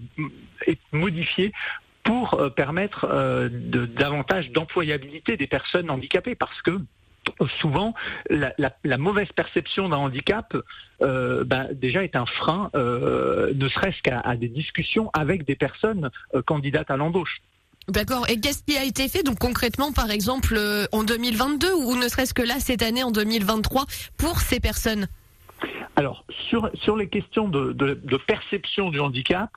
modifiée 0.92 1.52
pour 2.02 2.40
permettre 2.56 3.06
davantage 3.50 4.50
d'employabilité 4.50 5.36
des 5.36 5.46
personnes 5.46 5.90
handicapées, 5.90 6.34
parce 6.34 6.60
que 6.62 6.78
souvent 7.60 7.94
la, 8.28 8.98
mauvaise 8.98 9.30
perception 9.32 9.88
d'un 9.88 9.98
handicap 9.98 10.56
bah, 11.00 11.66
déjà 11.72 12.02
est 12.04 12.16
un 12.16 12.26
frein, 12.26 12.70
ne 12.74 13.68
serait-ce 13.68 14.00
qu'à 14.02 14.36
des 14.36 14.48
discussions 14.48 15.10
avec 15.12 15.44
des 15.44 15.56
personnes 15.56 16.10
candidates 16.46 16.90
à 16.90 16.96
l'embauche. 16.96 17.40
D'accord. 17.90 18.28
Et 18.28 18.38
qu'est-ce 18.40 18.62
qui 18.62 18.76
a 18.76 18.84
été 18.84 19.08
fait 19.08 19.22
donc 19.22 19.38
concrètement, 19.38 19.92
par 19.92 20.10
exemple, 20.10 20.54
euh, 20.56 20.86
en 20.92 21.02
2022 21.02 21.72
ou 21.74 21.96
ne 21.96 22.08
serait-ce 22.08 22.34
que 22.34 22.42
là 22.42 22.60
cette 22.60 22.82
année 22.82 23.02
en 23.02 23.10
2023 23.10 23.84
pour 24.16 24.38
ces 24.38 24.60
personnes? 24.60 25.08
Alors 25.96 26.24
sur 26.48 26.70
sur 26.74 26.96
les 26.96 27.08
questions 27.08 27.48
de, 27.48 27.72
de, 27.72 28.16
perception 28.16 28.90
du 28.90 29.00
handicap. 29.00 29.50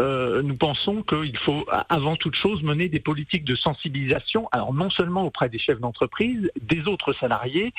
Euh, 0.00 0.42
nous 0.42 0.56
pensons 0.56 1.04
qu'il 1.04 1.38
faut 1.38 1.64
avant 1.88 2.16
toute 2.16 2.34
chose 2.34 2.64
mener 2.64 2.88
des 2.88 2.98
politiques 2.98 3.44
de 3.44 3.54
sensibilisation, 3.54 4.48
alors 4.50 4.74
non 4.74 4.90
seulement 4.90 5.22
auprès 5.22 5.48
des 5.48 5.60
chefs 5.60 5.78
d'entreprise, 5.78 6.50
des 6.60 6.88
autres 6.88 7.12
salariés, 7.12 7.72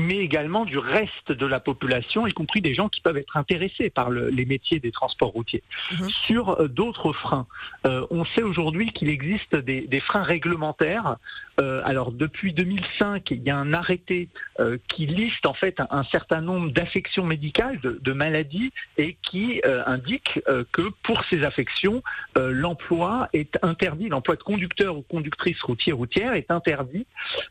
mais 0.00 0.18
également 0.18 0.64
du 0.64 0.78
reste 0.78 1.32
de 1.32 1.46
la 1.46 1.60
population, 1.60 2.26
y 2.26 2.32
compris 2.32 2.60
des 2.60 2.74
gens 2.74 2.88
qui 2.88 3.00
peuvent 3.00 3.16
être 3.16 3.36
intéressés 3.36 3.90
par 3.90 4.10
les 4.10 4.44
métiers 4.44 4.80
des 4.80 4.90
transports 4.90 5.30
routiers. 5.30 5.62
Mhm. 5.92 6.08
Sur 6.26 6.60
euh, 6.60 6.68
d'autres 6.68 7.12
freins, 7.12 7.46
euh, 7.86 8.06
on 8.10 8.24
sait 8.24 8.42
aujourd'hui 8.42 8.92
qu'il 8.92 9.08
existe 9.08 9.54
des, 9.54 10.00
freins 10.00 10.22
réglementaires. 10.22 11.16
Euh, 11.60 11.82
alors 11.84 12.10
depuis 12.12 12.54
2005, 12.54 13.30
il 13.30 13.42
y 13.42 13.50
a 13.50 13.56
un 13.56 13.72
arrêté 13.72 14.28
qui 14.88 15.06
liste 15.06 15.46
en 15.46 15.54
fait 15.54 15.80
un, 15.90 16.04
certain 16.04 16.40
nombre 16.40 16.70
d'affections 16.70 17.24
médicales, 17.24 17.80
de, 17.80 18.12
maladies, 18.12 18.72
et 18.98 19.16
qui 19.22 19.62
indique 19.86 20.40
que 20.72 20.90
pour 21.02 21.24
ces 21.24 21.44
affections, 21.44 22.02
l'emploi 22.36 23.28
est 23.32 23.58
interdit, 23.62 24.08
l'emploi 24.08 24.36
de 24.36 24.42
conducteur 24.42 24.96
ou 24.98 25.02
conductrice 25.02 25.60
routier 25.62 25.92
routière 25.92 26.34
est 26.34 26.50
interdit. 26.50 27.06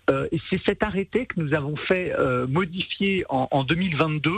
et 0.09 0.39
c'est 0.49 0.61
cet 0.65 0.83
arrêté 0.83 1.25
que 1.25 1.39
nous 1.39 1.53
avons 1.53 1.75
fait 1.75 2.13
euh, 2.17 2.38
modifié 2.47 3.25
en, 3.29 3.63
2022 3.63 4.31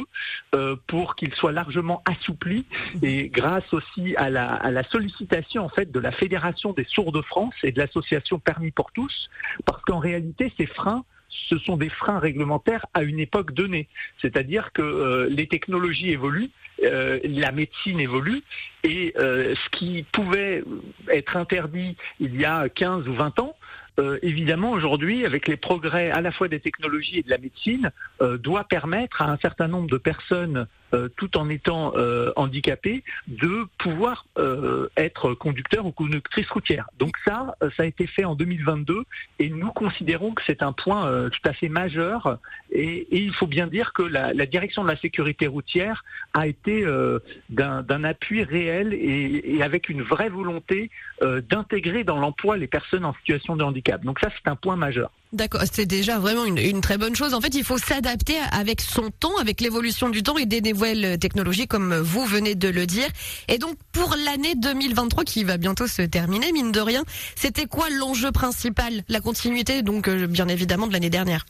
euh, 0.54 0.76
pour 0.88 1.16
qu'il 1.16 1.34
soit 1.34 1.52
largement 1.52 2.02
assoupli 2.06 2.66
et 3.02 3.30
grâce 3.30 3.72
aussi 3.74 4.16
à 4.18 4.30
la, 4.30 4.84
sollicitation 4.92 5.64
en 5.64 5.70
fait 5.70 5.92
de 5.92 6.00
la 6.00 6.12
Fédération 6.12 6.74
des 6.74 6.86
sourds 6.86 7.12
de 7.12 7.22
France 7.22 7.56
et 7.64 7.72
de 7.72 7.80
l'association 7.80 8.40
Permis 8.40 8.72
pour 8.72 8.92
tous, 8.92 9.30
parce 9.66 9.82
qu'en 9.84 10.00
réalité 10.00 10.52
ces 10.58 10.66
freins 10.66 11.04
ce 11.50 11.58
sont 11.60 11.78
des 11.78 11.88
freins 11.90 12.20
réglementaires 12.20 12.86
à 12.94 13.04
une 13.04 13.20
époque 13.20 13.54
donnée. 13.54 13.88
C'est-à-dire 14.22 14.74
que 14.74 14.82
euh, 14.82 15.28
les 15.30 15.48
technologies 15.48 16.10
évoluent, 16.12 16.50
la 16.82 17.52
médecine 17.52 18.00
évolue, 18.00 18.42
et 18.84 19.14
ce 19.16 19.70
qui 19.70 20.04
pouvait 20.12 20.64
être 21.10 21.38
interdit 21.38 21.96
il 22.20 22.36
y 22.40 22.44
a 22.44 22.68
15 22.70 23.08
ou 23.08 23.14
20 23.14 23.40
ans 23.40 23.56
euh, 24.00 24.20
évidemment, 24.22 24.72
aujourd'hui, 24.72 25.26
avec 25.26 25.48
les 25.48 25.58
progrès 25.58 26.12
à 26.12 26.22
la 26.22 26.32
fois 26.32 26.48
des 26.48 26.60
technologies 26.60 27.20
et 27.20 27.24
de 27.24 27.30
la 27.30 27.38
médecine, 27.38 27.92
euh, 28.22 28.38
doit 28.38 28.64
permettre 28.64 29.22
à 29.22 29.30
un 29.30 29.38
certain 29.38 29.68
nombre 29.68 29.90
de 29.90 29.98
personnes 29.98 30.68
euh, 30.94 31.10
tout 31.16 31.38
en 31.38 31.50
étant 31.50 31.94
euh, 31.96 32.32
handicapé, 32.36 33.04
de 33.28 33.66
pouvoir 33.78 34.26
euh, 34.38 34.90
être 34.98 35.34
conducteur 35.34 35.86
ou 35.86 35.92
conductrice 35.92 36.50
routière. 36.50 36.90
Donc 37.00 37.16
ça, 37.26 37.56
ça 37.78 37.84
a 37.84 37.86
été 37.86 38.08
fait 38.08 38.26
en 38.26 38.36
2022 38.36 39.04
et 39.40 39.50
nous 39.50 39.72
considérons 39.72 40.34
que 40.34 40.42
c'est 40.46 40.64
un 40.64 40.74
point 40.74 41.30
tout 41.30 41.50
à 41.50 41.54
fait 41.54 41.70
majeur 41.70 42.38
et, 42.72 43.08
il 43.12 43.34
faut 43.34 43.48
bien 43.48 43.68
dire 43.68 43.94
que 43.94 44.02
la, 44.02 44.34
direction 44.46 44.84
de 44.84 44.88
la 44.90 44.98
sécurité 44.98 45.48
routière 45.48 46.04
a 46.34 46.48
été 46.48 46.86
d'un 47.50 48.04
appui 48.04 48.44
réel 48.44 48.94
et, 48.94 49.56
et, 49.56 49.64
avec 49.64 49.90
une 49.90 50.02
vraie 50.02 50.30
volonté 50.30 50.90
d'intégrer 51.22 52.04
dans 52.04 52.20
l'emploi 52.20 52.58
les 52.58 52.68
personnes 52.68 53.06
en 53.06 53.14
situation 53.14 53.56
de 53.56 53.64
handicap. 53.64 54.04
Donc 54.04 54.20
ça, 54.20 54.30
c'est 54.30 54.50
un 54.50 54.56
point 54.56 54.76
majeur. 54.76 55.12
D'accord, 55.34 55.62
c'est 55.72 55.86
déjà 55.86 56.20
vraiment 56.20 56.44
une, 56.44 56.82
très 56.82 56.98
bonne 56.98 57.15
chose. 57.15 57.34
En 57.34 57.39
fait, 57.39 57.56
il 57.56 57.63
faut 57.63 57.78
s'adapter 57.78 58.36
avec 58.52 58.82
son 58.82 59.10
temps, 59.12 59.38
avec 59.39 59.62
l'évolution 59.62 60.10
du 60.10 60.24
temps 60.24 60.38
et 60.38 60.46
des 60.46 60.60
nouvelles 60.60 61.17
technologies, 61.20 61.67
comme 61.67 61.96
vous 61.96 62.26
venez 62.26 62.54
de 62.54 62.67
le 62.67 62.86
dire. 62.86 63.08
Et 63.48 63.58
donc, 63.58 63.78
pour 63.94 64.13
l'année 64.26 64.56
2023 64.56 65.24
qui 65.24 65.46
va 65.46 65.56
bientôt 65.56 65.88
se 65.88 66.02
terminer, 66.02 66.52
mine 66.52 66.74
de 66.74 66.82
rien, 66.82 67.04
c'était 67.36 67.65
quoi 67.65 67.89
l'enjeu 67.89 68.34
principal 68.34 69.04
La 69.08 69.22
continuité, 69.22 69.84
donc, 69.84 70.10
euh, 70.10 70.28
bien 70.28 70.50
évidemment, 70.50 70.88
de 70.88 70.91
l'année 70.91 71.10
dernière? 71.10 71.46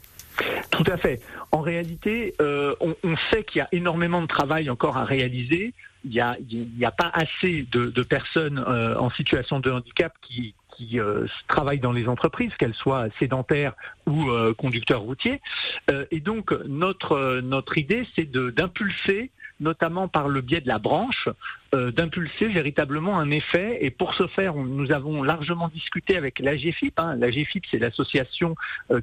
Tout 0.70 0.84
à 0.86 0.98
fait. 0.98 1.20
En 1.52 1.62
réalité, 1.62 2.36
euh, 2.39 2.76
on, 2.80 3.15
sait 3.32 3.44
qu'il 3.44 3.60
y 3.60 3.62
a 3.62 3.67
énormément 3.72 4.22
de 4.22 4.28
travail 4.28 4.70
encore 4.70 4.98
à 4.98 5.06
réaliser. 5.06 5.74
Il 6.06 6.12
n'y 6.12 6.86
a, 6.86 6.91
pas 6.91 7.12
assez 7.13 7.67
de, 7.72 8.04
personnes 8.04 8.60
euh, 8.60 8.96
en 8.98 9.10
situation 9.10 9.60
de 9.60 9.72
handicap 9.72 10.13
qui, 10.22 10.56
qui 10.88 11.00
euh, 11.00 11.26
travaillent 11.48 11.80
dans 11.80 11.91
les 11.91 12.08
entreprises, 12.08 12.52
qu'elles 12.58 12.74
soient 12.74 13.08
sédentaires 13.20 13.74
ou 14.08 14.30
euh, 14.30 14.54
conducteurs 14.54 15.02
routiers. 15.02 15.41
Euh, 15.89 16.06
et 16.12 16.20
donc 16.20 16.52
notre 16.65 17.41
notre 17.41 17.78
idée, 17.78 18.08
c'est 18.15 18.30
d'impulser 18.30 19.32
notamment 19.60 20.08
par 20.08 20.28
le 20.28 20.41
biais 20.41 20.60
de 20.60 20.67
la 20.67 20.80
branche, 20.80 21.30
d'impulser 21.72 22.48
véritablement 22.48 23.20
un 23.20 23.30
effet. 23.30 23.78
Et 23.82 23.91
pour 23.91 24.15
ce 24.15 24.26
faire, 24.26 24.56
nous 24.56 24.91
avons 24.91 25.22
largement 25.22 25.67
discuté 25.67 26.17
avec 26.17 26.39
l'AGFIP. 26.39 27.00
Hein. 27.00 27.15
L'AGFIP, 27.17 27.65
c'est 27.70 27.78
l'association 27.78 28.56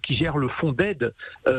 qui 0.03 0.17
gère 0.17 0.37
le 0.37 0.49
fonds 0.49 0.73
d'aide 0.73 1.15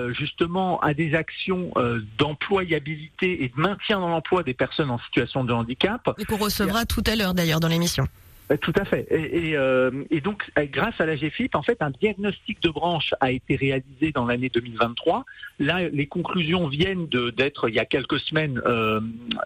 justement 0.09 0.81
à 0.81 0.93
des 0.93 1.15
actions 1.15 1.71
d'employabilité 2.17 3.45
et 3.45 3.47
de 3.47 3.55
maintien 3.55 4.01
dans 4.01 4.09
l'emploi 4.09 4.43
des 4.43 4.53
personnes 4.53 4.91
en 4.91 4.99
situation 4.99 5.45
de 5.45 5.53
handicap. 5.53 6.13
Et 6.17 6.25
qu'on 6.25 6.35
recevra 6.35 6.83
tout 6.83 7.03
à 7.07 7.15
l'heure 7.15 7.33
d'ailleurs 7.33 7.61
dans 7.61 7.69
l'émission. 7.69 8.05
Euh, 8.51 8.57
Tout 8.57 8.73
à 8.79 8.85
fait. 8.85 9.05
Et, 9.11 9.49
et, 9.49 9.57
euh, 9.57 9.91
et 10.09 10.21
donc, 10.21 10.43
euh, 10.57 10.65
grâce 10.71 10.99
à 10.99 11.05
la 11.05 11.15
GFIP, 11.15 11.55
en 11.55 11.61
fait, 11.61 11.77
un 11.81 11.91
diagnostic 11.91 12.61
de 12.63 12.69
branche 12.69 13.13
a 13.19 13.31
été 13.31 13.55
réalisé 13.55 14.11
dans 14.11 14.25
l'année 14.25 14.49
2023. 14.49 15.25
Là, 15.59 15.87
les 15.89 16.07
conclusions 16.07 16.67
viennent 16.67 17.07
d'être, 17.07 17.69
il 17.69 17.75
y 17.75 17.79
a 17.79 17.85
quelques 17.85 18.19
semaines, 18.19 18.61
euh, 18.65 18.99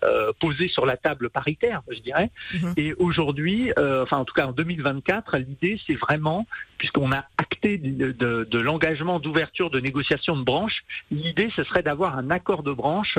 euh, 0.03 0.31
posées 0.39 0.67
sur 0.69 0.85
la 0.85 0.95
table 0.97 1.29
paritaire, 1.29 1.81
je 1.89 1.99
dirais. 1.99 2.29
Mhm. 2.53 2.73
Et 2.77 2.93
aujourd'hui, 2.93 3.71
enfin, 3.77 4.17
en 4.17 4.25
tout 4.25 4.33
cas, 4.33 4.47
en 4.47 4.51
2024, 4.51 5.37
l'idée, 5.37 5.79
c'est 5.85 5.95
vraiment, 5.95 6.45
puisqu'on 6.77 7.11
a 7.11 7.25
acté 7.37 7.77
de, 7.77 8.11
de- 8.11 8.47
de 8.49 8.59
l'engagement 8.59 9.19
d'ouverture 9.19 9.69
de 9.69 9.79
négociations 9.79 10.37
de 10.37 10.43
branche, 10.43 10.83
l'idée, 11.11 11.49
ce 11.55 11.63
serait 11.63 11.83
d'avoir 11.83 12.17
un 12.17 12.29
accord 12.29 12.63
de 12.63 12.71
branche 12.71 13.17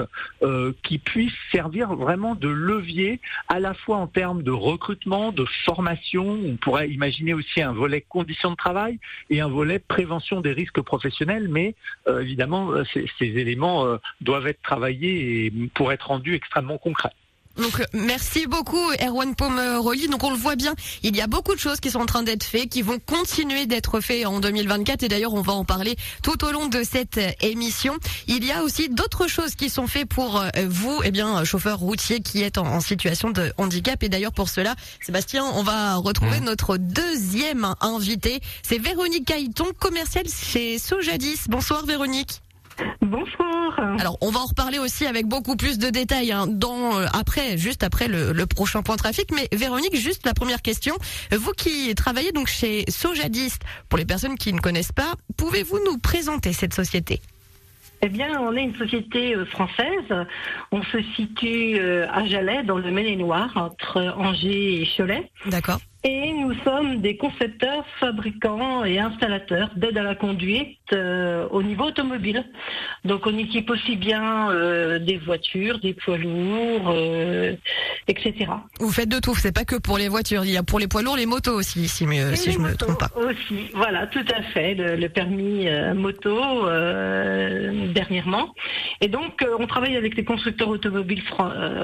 qui 0.82 0.98
puisse 0.98 1.32
servir 1.52 1.94
vraiment 1.94 2.34
de 2.34 2.48
levier 2.48 3.20
à 3.48 3.60
la 3.60 3.74
fois 3.74 3.96
en 3.98 4.06
termes 4.06 4.42
de 4.42 4.50
recrutement, 4.50 5.32
de 5.32 5.44
formation, 5.64 5.73
on 5.78 6.56
pourrait 6.56 6.90
imaginer 6.90 7.34
aussi 7.34 7.62
un 7.62 7.72
volet 7.72 8.00
conditions 8.00 8.50
de 8.50 8.56
travail 8.56 8.98
et 9.30 9.40
un 9.40 9.48
volet 9.48 9.78
prévention 9.78 10.40
des 10.40 10.52
risques 10.52 10.80
professionnels, 10.80 11.48
mais 11.48 11.74
euh, 12.08 12.20
évidemment, 12.20 12.72
euh, 12.72 12.84
ces, 12.94 13.04
éléments 13.24 13.84
euh, 13.84 13.96
doivent 14.20 14.46
être 14.46 14.62
travaillés 14.62 15.52
pour 15.74 15.92
être 15.92 16.08
rendus 16.08 16.34
extrêmement 16.34 16.78
concrets. 16.78 17.12
Donc 17.56 17.80
euh, 17.80 17.84
merci 17.92 18.46
beaucoup 18.46 18.90
Erwan 19.00 19.34
Pomeroli. 19.34 20.08
Donc 20.08 20.24
on 20.24 20.30
le 20.30 20.36
voit 20.36 20.56
bien, 20.56 20.74
il 21.02 21.16
y 21.16 21.20
a 21.20 21.26
beaucoup 21.26 21.54
de 21.54 21.60
choses 21.60 21.80
qui 21.80 21.90
sont 21.90 22.00
en 22.00 22.06
train 22.06 22.22
d'être 22.22 22.44
faites, 22.44 22.68
qui 22.68 22.82
vont 22.82 22.98
continuer 22.98 23.66
d'être 23.66 24.00
faites 24.00 24.26
en 24.26 24.40
2024 24.40 25.02
et 25.02 25.08
d'ailleurs 25.08 25.34
on 25.34 25.42
va 25.42 25.52
en 25.52 25.64
parler 25.64 25.96
tout 26.22 26.44
au 26.44 26.50
long 26.50 26.66
de 26.66 26.82
cette 26.82 27.18
euh, 27.18 27.30
émission. 27.40 27.96
Il 28.26 28.44
y 28.44 28.52
a 28.52 28.62
aussi 28.62 28.88
d'autres 28.88 29.28
choses 29.28 29.54
qui 29.54 29.70
sont 29.70 29.86
faites 29.86 30.08
pour 30.08 30.40
euh, 30.40 30.48
vous, 30.68 31.00
eh 31.04 31.10
bien 31.10 31.44
chauffeur 31.44 31.78
routier 31.78 32.20
qui 32.20 32.42
est 32.42 32.58
en, 32.58 32.66
en 32.66 32.80
situation 32.80 33.30
de 33.30 33.52
handicap 33.56 34.02
et 34.02 34.08
d'ailleurs 34.08 34.32
pour 34.32 34.48
cela, 34.48 34.74
Sébastien, 35.00 35.44
on 35.44 35.62
va 35.62 35.96
retrouver 35.96 36.40
notre 36.40 36.76
deuxième 36.76 37.74
invité, 37.80 38.40
c'est 38.62 38.78
Véronique 38.78 39.26
Caïton, 39.26 39.66
commerciale 39.78 40.26
chez 40.28 40.78
Sojadis. 40.78 41.40
Bonsoir 41.48 41.86
Véronique. 41.86 42.43
Bonsoir. 43.00 43.78
Alors, 43.98 44.18
on 44.20 44.30
va 44.30 44.40
en 44.40 44.46
reparler 44.46 44.78
aussi 44.78 45.06
avec 45.06 45.26
beaucoup 45.26 45.56
plus 45.56 45.78
de 45.78 45.90
détails 45.90 46.32
hein, 46.32 46.46
dans 46.48 46.98
euh, 46.98 47.06
après, 47.12 47.56
juste 47.56 47.82
après 47.82 48.08
le, 48.08 48.32
le 48.32 48.46
prochain 48.46 48.82
point 48.82 48.96
trafic. 48.96 49.30
Mais 49.32 49.48
Véronique, 49.52 49.96
juste 49.96 50.26
la 50.26 50.34
première 50.34 50.62
question. 50.62 50.96
Vous 51.30 51.52
qui 51.52 51.94
travaillez 51.94 52.32
donc 52.32 52.48
chez 52.48 52.84
Sojadist, 52.88 53.62
pour 53.88 53.98
les 53.98 54.04
personnes 54.04 54.36
qui 54.36 54.52
ne 54.52 54.60
connaissent 54.60 54.92
pas, 54.92 55.14
pouvez-vous 55.36 55.78
nous 55.86 55.98
présenter 55.98 56.52
cette 56.52 56.74
société? 56.74 57.20
Eh 58.02 58.08
bien, 58.08 58.38
on 58.40 58.54
est 58.54 58.64
une 58.64 58.76
société 58.76 59.34
euh, 59.34 59.46
française. 59.46 60.26
On 60.72 60.82
se 60.82 61.02
situe 61.16 61.78
euh, 61.78 62.06
à 62.12 62.26
Jalais, 62.26 62.62
dans 62.62 62.76
le 62.76 62.90
Maine-et-Loire, 62.90 63.52
entre 63.56 64.14
Angers 64.18 64.82
et 64.82 64.88
Cholet. 64.96 65.30
D'accord. 65.46 65.80
Et 66.06 66.34
nous 66.34 66.52
sommes 66.64 67.00
des 67.00 67.16
concepteurs, 67.16 67.82
fabricants 67.98 68.84
et 68.84 68.98
installateurs 68.98 69.70
d'aide 69.74 69.96
à 69.96 70.02
la 70.02 70.14
conduite 70.14 70.76
euh, 70.92 71.48
au 71.50 71.62
niveau 71.62 71.84
automobile. 71.84 72.44
Donc 73.06 73.26
on 73.26 73.38
équipe 73.38 73.70
aussi 73.70 73.96
bien 73.96 74.50
euh, 74.50 74.98
des 74.98 75.16
voitures, 75.16 75.78
des 75.80 75.94
poids 75.94 76.18
lourds, 76.18 76.90
euh, 76.94 77.54
etc. 78.06 78.50
Vous 78.80 78.90
faites 78.92 79.08
de 79.08 79.18
tout. 79.18 79.34
C'est 79.34 79.54
pas 79.54 79.64
que 79.64 79.76
pour 79.76 79.96
les 79.96 80.08
voitures. 80.08 80.44
Il 80.44 80.50
y 80.50 80.58
a 80.58 80.62
pour 80.62 80.78
les 80.78 80.88
poids 80.88 81.00
lourds, 81.00 81.16
les 81.16 81.24
motos 81.24 81.54
aussi, 81.54 81.88
si, 81.88 82.06
mais, 82.06 82.36
si 82.36 82.52
je 82.52 82.58
me 82.58 82.76
trompe 82.76 82.98
pas. 82.98 83.10
Aussi, 83.16 83.70
voilà, 83.72 84.06
tout 84.06 84.26
à 84.36 84.42
fait, 84.42 84.74
le, 84.74 84.96
le 84.96 85.08
permis 85.08 85.66
moto 85.94 86.66
dernièrement. 87.94 88.54
Et 89.00 89.08
donc, 89.08 89.42
on 89.58 89.66
travaille 89.66 89.96
avec 89.96 90.16
les 90.16 90.24
constructeurs 90.24 90.68
automobiles 90.68 91.22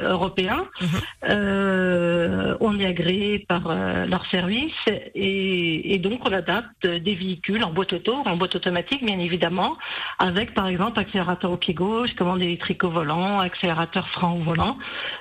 européens. 0.04 0.66
Mhm. 0.83 2.56
On 2.61 2.78
est 2.78 2.87
agréé 2.87 3.38
par 3.38 3.70
leur 4.11 4.27
service 4.27 4.75
et, 5.14 5.99
donc 5.99 6.20
on 6.27 6.33
adapte 6.33 6.87
des 6.87 7.14
véhicules 7.14 7.62
en 7.62 7.70
boîte 7.70 7.92
auto, 7.92 8.14
en 8.25 8.37
boîte 8.37 8.57
automatique 8.57 9.05
bien 9.05 9.18
évidemment, 9.18 9.77
avec 10.18 10.55
par 10.55 10.66
exemple 10.66 10.99
accélérateur 10.99 11.53
au 11.53 11.57
pied 11.57 11.75
gauche, 11.75 12.14
commande 12.14 12.42
électrique 12.42 12.85
au 12.85 12.90
volant, 12.90 13.38
accélérateur 13.38 14.09
frein 14.09 14.33
au 14.33 14.42
volant, 14.42 14.77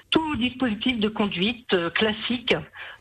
tout 0.10 0.36
dispositif 0.36 0.99
de 0.99 1.08
conduite 1.08 1.73
euh, 1.73 1.89
classique 1.89 2.56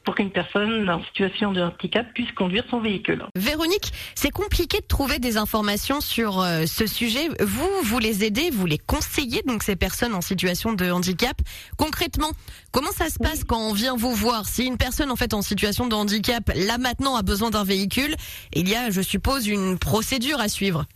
pour 0.08 0.14
qu'une 0.14 0.30
personne 0.30 0.88
en 0.88 1.04
situation 1.04 1.52
de 1.52 1.60
handicap 1.60 2.06
puisse 2.14 2.32
conduire 2.32 2.64
son 2.70 2.80
véhicule. 2.80 3.26
Véronique, 3.34 3.92
c'est 4.14 4.30
compliqué 4.30 4.78
de 4.78 4.86
trouver 4.86 5.18
des 5.18 5.36
informations 5.36 6.00
sur 6.00 6.40
euh, 6.40 6.64
ce 6.64 6.86
sujet. 6.86 7.28
Vous, 7.40 7.68
vous 7.82 7.98
les 7.98 8.24
aidez, 8.24 8.48
vous 8.48 8.64
les 8.64 8.78
conseillez, 8.78 9.42
donc 9.46 9.62
ces 9.62 9.76
personnes 9.76 10.14
en 10.14 10.22
situation 10.22 10.72
de 10.72 10.90
handicap. 10.90 11.36
Concrètement, 11.76 12.30
comment 12.72 12.90
ça 12.90 13.10
se 13.10 13.18
passe 13.18 13.44
quand 13.44 13.60
on 13.60 13.74
vient 13.74 13.96
vous 13.96 14.14
voir? 14.14 14.46
Si 14.46 14.64
une 14.64 14.78
personne 14.78 15.10
en 15.10 15.16
fait 15.16 15.34
en 15.34 15.42
situation 15.42 15.86
de 15.86 15.94
handicap, 15.94 16.50
là 16.56 16.78
maintenant, 16.78 17.14
a 17.14 17.22
besoin 17.22 17.50
d'un 17.50 17.64
véhicule, 17.64 18.16
il 18.54 18.66
y 18.66 18.74
a, 18.74 18.88
je 18.88 19.02
suppose, 19.02 19.46
une 19.46 19.78
procédure 19.78 20.40
à 20.40 20.48
suivre. 20.48 20.86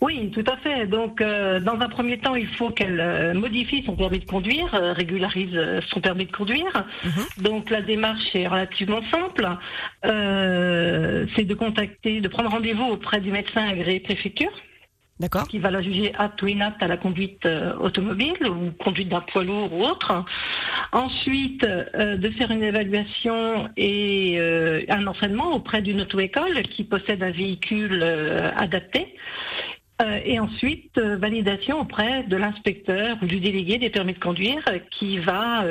Oui, 0.00 0.30
tout 0.30 0.44
à 0.46 0.56
fait. 0.58 0.86
Donc, 0.86 1.20
euh, 1.20 1.60
dans 1.60 1.80
un 1.80 1.88
premier 1.88 2.18
temps, 2.18 2.34
il 2.34 2.48
faut 2.48 2.70
qu'elle 2.70 3.00
euh, 3.00 3.34
modifie 3.34 3.82
son 3.84 3.96
permis 3.96 4.18
de 4.18 4.24
conduire, 4.24 4.74
euh, 4.74 4.92
régularise 4.92 5.58
son 5.88 6.00
permis 6.00 6.26
de 6.26 6.32
conduire. 6.32 6.84
Donc, 7.38 7.70
la 7.70 7.82
démarche 7.82 8.34
est 8.34 8.46
relativement 8.46 9.00
simple. 9.10 9.48
C'est 10.02 11.44
de 11.44 11.54
contacter, 11.54 12.20
de 12.20 12.28
prendre 12.28 12.50
rendez-vous 12.50 12.84
auprès 12.84 13.20
du 13.20 13.30
médecin 13.30 13.66
agréé 13.66 14.00
préfecture 14.00 14.52
D'accord 15.18 15.46
qui 15.48 15.58
va 15.58 15.70
la 15.70 15.82
juger 15.82 16.14
apte 16.16 16.40
ou 16.40 16.46
inapte 16.46 16.82
à 16.82 16.88
la 16.88 16.96
conduite 16.96 17.46
automobile 17.78 18.48
ou 18.48 18.70
conduite 18.82 19.10
d'un 19.10 19.20
poids 19.20 19.44
lourd 19.44 19.70
ou 19.70 19.84
autre. 19.84 20.24
Ensuite, 20.92 21.62
euh, 21.64 22.16
de 22.16 22.30
faire 22.30 22.50
une 22.50 22.64
évaluation 22.64 23.68
et 23.76 24.36
euh, 24.40 24.82
un 24.88 25.06
entraînement 25.06 25.52
auprès 25.52 25.82
d'une 25.82 26.00
auto-école 26.00 26.62
qui 26.62 26.82
possède 26.82 27.22
un 27.22 27.30
véhicule 27.30 28.00
euh, 28.02 28.50
adapté. 28.56 29.14
Euh, 30.00 30.20
et 30.24 30.38
ensuite, 30.40 30.96
euh, 30.98 31.16
validation 31.16 31.80
auprès 31.80 32.22
de 32.24 32.36
l'inspecteur 32.36 33.18
ou 33.22 33.26
du 33.26 33.38
délégué 33.40 33.76
des 33.78 33.90
permis 33.90 34.14
de 34.14 34.18
conduire 34.18 34.62
euh, 34.68 34.78
qui 34.90 35.18
va 35.18 35.64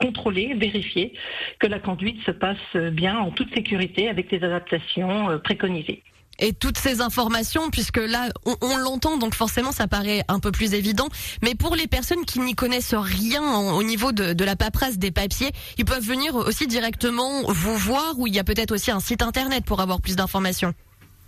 contrôler, 0.00 0.54
vérifier 0.54 1.12
que 1.58 1.66
la 1.66 1.78
conduite 1.78 2.22
se 2.24 2.30
passe 2.30 2.56
bien 2.92 3.18
en 3.18 3.30
toute 3.30 3.52
sécurité 3.54 4.08
avec 4.08 4.30
les 4.30 4.42
adaptations 4.42 5.38
préconisées. 5.44 6.02
et 6.40 6.52
toutes 6.52 6.78
ces 6.78 7.00
informations, 7.00 7.68
puisque 7.70 7.98
là, 7.98 8.28
on, 8.62 8.76
l'entend, 8.76 9.16
donc 9.18 9.34
forcément, 9.34 9.72
ça 9.72 9.88
paraît 9.88 10.22
un 10.28 10.38
peu 10.38 10.52
plus 10.52 10.72
évident. 10.74 11.08
Mais 11.42 11.54
pour 11.54 11.74
les 11.74 11.86
personnes 11.88 12.24
qui 12.24 12.38
n'y 12.40 12.54
connaissent 12.54 12.94
rien 12.94 13.42
en- 13.42 13.76
au 13.76 13.82
niveau 13.82 14.12
de, 14.12 14.32
de 14.34 14.44
la 14.44 14.54
paperasse 14.56 14.98
des 14.98 15.10
papiers, 15.10 15.50
ils 15.78 15.84
peuvent 15.84 16.04
venir 16.06 16.34
aussi 16.36 16.66
directement 16.66 17.42
vous 17.48 17.76
voir, 17.76 18.14
ou 18.18 18.26
il 18.28 18.34
y 18.34 18.38
a 18.38 18.44
peut-être 18.44 18.72
aussi 18.72 18.90
un 18.92 19.00
site 19.00 19.22
internet 19.22 19.64
pour 19.64 19.80
avoir 19.80 20.00
plus 20.00 20.14
d'informations. 20.16 20.72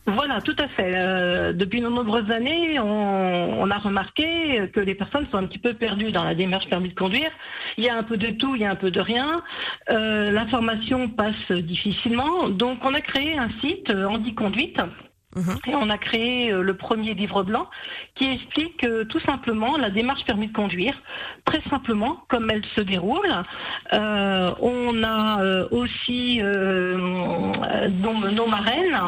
Voilà, 0.06 0.40
tout 0.40 0.56
à 0.58 0.66
fait. 0.68 0.92
Euh, 0.96 1.52
depuis 1.52 1.80
de 1.80 1.88
nombreuses 1.88 2.30
années, 2.30 2.80
on, 2.80 3.70
a 3.70 3.78
remarqué 3.78 4.68
que 4.72 4.80
les 4.80 4.94
personnes 4.94 5.26
sont 5.30 5.36
un 5.36 5.46
petit 5.46 5.58
peu 5.58 5.74
perdues 5.74 6.10
dans 6.10 6.24
la 6.24 6.34
démarche 6.34 6.68
permis 6.68 6.88
de 6.88 6.94
conduire. 6.94 7.30
Il 7.76 7.84
y 7.84 7.88
a 7.88 7.96
un 7.96 8.02
peu 8.02 8.16
de 8.16 8.30
tout, 8.30 8.56
il 8.56 8.62
y 8.62 8.64
a 8.64 8.70
un 8.70 8.76
peu 8.76 8.90
de 8.90 9.00
rien. 9.00 9.42
Euh, 9.90 10.30
L'information 10.30 11.08
passe 11.08 11.52
difficilement. 11.52 12.48
Donc, 12.48 12.78
on 12.84 12.94
a 12.94 13.00
créé 13.00 13.38
un 13.38 13.50
site 13.60 13.90
euh, 13.90 14.06
Handy 14.06 14.34
Conduite. 14.34 14.80
Mhm. 15.36 15.58
Et 15.68 15.74
on 15.76 15.88
a 15.90 15.98
créé 15.98 16.50
euh, 16.50 16.62
le 16.62 16.74
premier 16.74 17.14
livre 17.14 17.44
blanc 17.44 17.68
qui 18.16 18.28
explique 18.28 18.82
euh, 18.82 19.04
tout 19.04 19.20
simplement 19.20 19.76
la 19.76 19.88
démarche 19.88 20.24
permis 20.24 20.48
de 20.48 20.52
conduire, 20.52 21.00
très 21.44 21.60
simplement 21.70 22.24
comme 22.28 22.50
elle 22.50 22.64
se 22.74 22.80
déroule. 22.80 23.32
Euh, 23.92 24.52
on 24.60 25.04
a 25.04 25.40
aussi 25.70 26.40
nos, 26.42 28.46
marraines, 28.46 29.00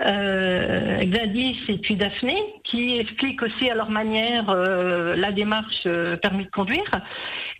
euh, 0.00 1.04
Gladys 1.04 1.58
et 1.68 1.78
puis 1.78 1.96
Daphné, 1.96 2.36
qui 2.62 2.98
expliquent 2.98 3.42
aussi 3.42 3.68
à 3.68 3.74
leur 3.74 3.90
manière 3.90 4.54
la 4.54 5.32
démarche 5.32 5.88
permis 6.22 6.44
de 6.44 6.50
conduire. 6.50 7.00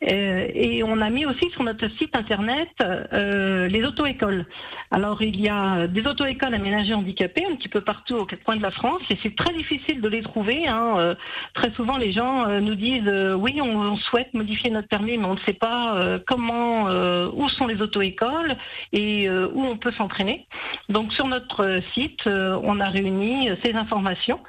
Et 0.02 0.82
on 0.84 1.00
a 1.00 1.10
mis 1.10 1.26
aussi 1.26 1.50
sur 1.50 1.64
notre 1.64 1.88
site 1.98 2.14
internet 2.14 2.68
les 3.12 3.84
auto-écoles. 3.84 4.46
Alors 4.90 5.22
il 5.22 5.40
y 5.40 5.48
a 5.48 5.86
des 5.86 6.06
auto-écoles 6.06 6.54
aménagées 6.54 6.94
handicapées 6.94 7.44
un 7.50 7.56
petit 7.56 7.68
peu 7.68 7.80
partout 7.80 8.03
aux 8.12 8.26
quatre 8.26 8.42
coins 8.44 8.56
de 8.56 8.62
la 8.62 8.70
France 8.70 9.02
et 9.10 9.18
c'est 9.22 9.34
très 9.34 9.52
difficile 9.54 10.00
de 10.00 10.08
les 10.08 10.22
trouver. 10.22 10.66
hein. 10.68 10.94
Euh, 10.98 11.14
très 11.54 11.72
souvent 11.72 11.96
les 11.96 12.12
gens 12.12 12.46
euh, 12.48 12.60
nous 12.60 12.74
disent 12.74 13.06
euh, 13.06 13.34
oui 13.34 13.60
on, 13.62 13.96
souhaite 13.96 14.34
modifier 14.34 14.70
notre 14.70 14.88
permis 14.88 15.16
mais 15.16 15.24
on 15.24 15.34
ne 15.34 15.40
sait 15.40 15.52
pas 15.52 16.18
comment, 16.26 16.86
où 17.32 17.48
sont 17.48 17.66
les 17.66 17.80
auto-écoles 17.80 18.56
et 18.92 19.30
où 19.30 19.64
on 19.64 19.76
peut 19.76 19.92
s'entraîner. 19.92 20.46
Donc 20.88 21.12
sur 21.12 21.26
notre 21.26 21.80
site 21.94 22.26
on 22.26 22.80
a 22.80 22.88
réuni 22.88 23.48
ces 23.64 23.72
informations 23.74 24.40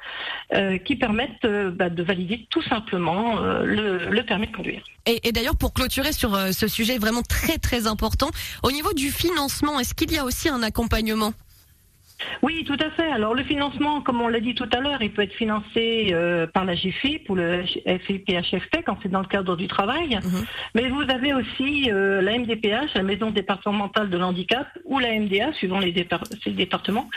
qui 0.84 0.96
permettent 0.96 1.46
bah, 1.46 1.90
de 1.90 2.02
valider 2.02 2.46
tout 2.50 2.62
simplement 2.62 3.36
le, 3.62 4.22
permis 4.22 4.48
de 4.48 4.56
conduire. 4.56 4.82
Et, 5.06 5.28
et 5.28 5.32
d'ailleurs, 5.32 5.56
pour 5.56 5.72
clôturer 5.72 6.12
sur 6.12 6.36
ce 6.52 6.66
sujet 6.66 6.98
vraiment 6.98 7.22
très 7.22 7.58
très 7.58 7.86
important, 7.86 8.30
au 8.62 8.72
niveau 8.72 8.92
du 8.92 9.10
financement, 9.10 9.78
est-ce 9.78 9.94
qu'il 9.94 10.12
y 10.12 10.18
a 10.18 10.24
aussi 10.24 10.48
un 10.48 10.62
accompagnement? 10.62 11.32
Oui, 12.42 12.64
tout 12.64 12.76
à 12.80 12.90
fait. 12.90 13.10
Alors 13.10 13.34
le 13.34 13.42
financement, 13.44 14.00
comme 14.00 14.20
on 14.20 14.28
l'a 14.28 14.40
dit 14.40 14.54
tout 14.54 14.68
à 14.72 14.80
l'heure, 14.80 15.02
il 15.02 15.12
peut 15.12 15.22
être 15.22 15.34
financé 15.34 16.08
euh, 16.12 16.46
par 16.46 16.64
la 16.64 16.74
GFIP 16.74 17.28
ou 17.28 17.34
le 17.34 17.64
FIPHFP 17.64 18.82
quand 18.84 18.98
c'est 19.02 19.10
dans 19.10 19.20
le 19.20 19.26
cadre 19.26 19.56
du 19.56 19.68
travail. 19.68 20.16
Mhm. 20.16 20.46
Mais 20.74 20.88
vous 20.88 21.02
avez 21.02 21.34
aussi 21.34 21.90
euh, 21.90 22.22
la 22.22 22.38
MDPH, 22.38 22.94
la 22.94 23.02
Maison 23.02 23.30
départementale 23.30 24.10
de 24.10 24.18
l'handicap, 24.18 24.66
ou 24.84 24.98
la 24.98 25.18
MDA, 25.18 25.52
suivant 25.54 25.78
les, 25.78 25.92
départements, 25.92 27.08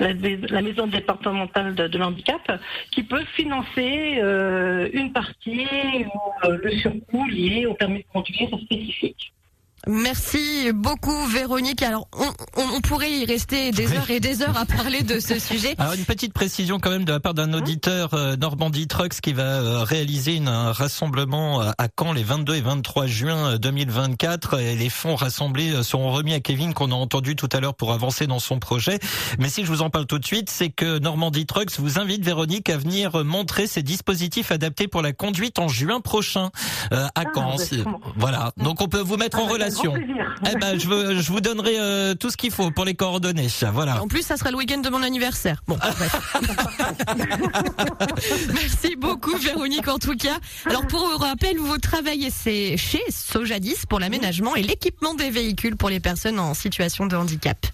la, 0.00 0.62
Maison 0.62 0.86
départementale 0.86 1.74
de, 1.74 1.98
l'handicap, 1.98 2.60
qui 2.90 3.02
peut 3.02 3.24
financer 3.34 4.18
euh, 4.18 4.88
une 4.92 5.12
partie 5.12 5.66
ou 6.04 6.50
le 6.50 6.70
surcoût 6.72 7.26
lié 7.26 7.66
au 7.66 7.74
permis 7.74 8.00
de 8.00 8.06
conduire 8.12 8.48
spécifique. 8.60 9.32
Merci 9.86 10.72
beaucoup 10.72 11.26
Véronique. 11.26 11.82
Alors 11.82 12.08
on, 12.12 12.30
on, 12.56 12.80
pourrait 12.80 13.12
y 13.12 13.24
rester 13.24 13.70
des 13.70 13.92
heures 13.92 14.10
et 14.10 14.20
des 14.20 14.42
heures 14.42 14.56
à 14.56 14.66
parler 14.76 15.02
de 15.02 15.20
ce 15.20 15.38
sujet. 15.38 15.74
Alors 15.78 15.94
une 15.94 16.04
petite 16.04 16.32
précision 16.32 16.78
quand 16.78 16.90
même 16.90 17.04
de 17.04 17.12
la 17.12 17.20
part 17.20 17.34
d'un 17.34 17.52
auditeur 17.52 18.14
euh, 18.14 18.36
Normandie 18.36 18.88
Trucks 18.88 19.20
qui 19.20 19.32
va 19.32 19.42
euh, 19.42 19.84
réaliser 19.84 20.34
une, 20.34 20.48
un 20.48 20.72
rassemblement 20.72 21.60
à 21.60 21.88
Caen 21.98 22.12
les 22.12 22.22
22 22.22 22.56
et 22.56 22.60
23 22.60 23.06
juin 23.06 23.56
2024 23.56 24.58
et 24.58 24.76
les 24.76 24.90
fonds 24.90 25.14
rassemblés 25.14 25.82
seront 25.82 26.10
remis 26.10 26.34
à 26.34 26.40
Kevin 26.40 26.74
qu'on 26.74 26.90
a 26.90 26.94
entendu 26.94 27.36
tout 27.36 27.48
à 27.52 27.60
l'heure 27.60 27.74
pour 27.74 27.92
avancer 27.92 28.26
dans 28.26 28.40
son 28.40 28.58
projet. 28.58 28.98
Mais 29.38 29.48
si 29.48 29.64
je 29.64 29.68
vous 29.68 29.82
en 29.82 29.90
parle 29.90 30.06
tout 30.06 30.18
de 30.18 30.26
suite, 30.26 30.50
c'est 30.50 30.70
que 30.70 30.98
Normandie 30.98 31.46
Trucks 31.46 31.78
vous 31.78 31.98
invite 31.98 32.24
Véronique 32.24 32.68
à 32.70 32.76
venir 32.76 33.24
montrer 33.24 33.66
ses 33.66 33.82
dispositifs 33.82 34.50
adaptés 34.50 34.88
pour 34.88 35.02
la 35.02 35.12
conduite 35.12 35.58
en 35.58 35.68
juin 35.68 36.00
prochain 36.00 36.50
euh, 36.92 37.06
à 37.14 37.22
ah, 37.22 37.24
Caen. 37.34 37.56
voilà. 38.16 38.52
Donc 38.56 38.80
on 38.80 38.88
peut 38.88 39.00
vous 39.00 39.16
mettre 39.16 39.38
en 39.38 39.46
ah, 39.46 39.52
eh 40.50 40.56
ben, 40.56 40.78
je, 40.78 40.88
veux, 40.88 41.20
je 41.20 41.32
vous 41.32 41.40
donnerai 41.40 41.78
euh, 41.78 42.14
tout 42.14 42.30
ce 42.30 42.36
qu'il 42.36 42.50
faut 42.50 42.70
pour 42.70 42.84
les 42.84 42.94
coordonnées. 42.94 43.48
Voilà. 43.72 44.02
En 44.02 44.08
plus, 44.08 44.22
ça 44.22 44.36
sera 44.36 44.50
le 44.50 44.56
week-end 44.56 44.78
de 44.78 44.88
mon 44.88 45.02
anniversaire. 45.02 45.62
Bon, 45.66 45.78
Merci 48.54 48.96
beaucoup, 48.96 49.36
Véronique, 49.36 49.88
en 49.88 49.98
tout 49.98 50.16
cas. 50.16 50.38
Alors, 50.66 50.86
pour 50.86 51.02
rappel, 51.20 51.58
vous 51.58 51.78
travaillez 51.78 52.30
c'est 52.30 52.76
chez 52.76 53.02
Sojadis 53.10 53.86
pour 53.88 54.00
l'aménagement 54.00 54.54
et 54.56 54.62
l'équipement 54.62 55.14
des 55.14 55.30
véhicules 55.30 55.76
pour 55.76 55.88
les 55.88 56.00
personnes 56.00 56.38
en 56.38 56.54
situation 56.54 57.06
de 57.06 57.16
handicap. 57.16 57.66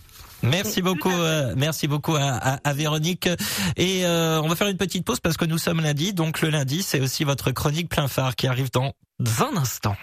Merci 0.45 0.83
beaucoup, 0.83 1.11
euh, 1.11 1.55
merci 1.57 1.89
beaucoup 1.89 2.17
à, 2.17 2.59
à, 2.63 2.73
Véronique. 2.75 3.29
Et 3.77 4.05
euh, 4.05 4.41
on 4.43 4.49
va 4.49 4.57
faire 4.57 4.69
une 4.69 4.77
petite 4.77 5.05
pause 5.05 5.21
parce 5.21 5.37
que 5.37 5.45
nous 5.45 5.59
sommes 5.59 5.81
lundi, 5.81 6.13
donc 6.13 6.43
le 6.43 6.51
lundi, 6.51 6.83
c'est 6.83 7.01
aussi 7.01 7.25
votre 7.25 7.51
chronique 7.51 7.89
plein 7.89 8.09
phare 8.09 8.37
qui 8.37 8.47
arrive 8.47 8.71
dans 8.71 8.93
un 9.41 9.57
instant. 9.57 9.97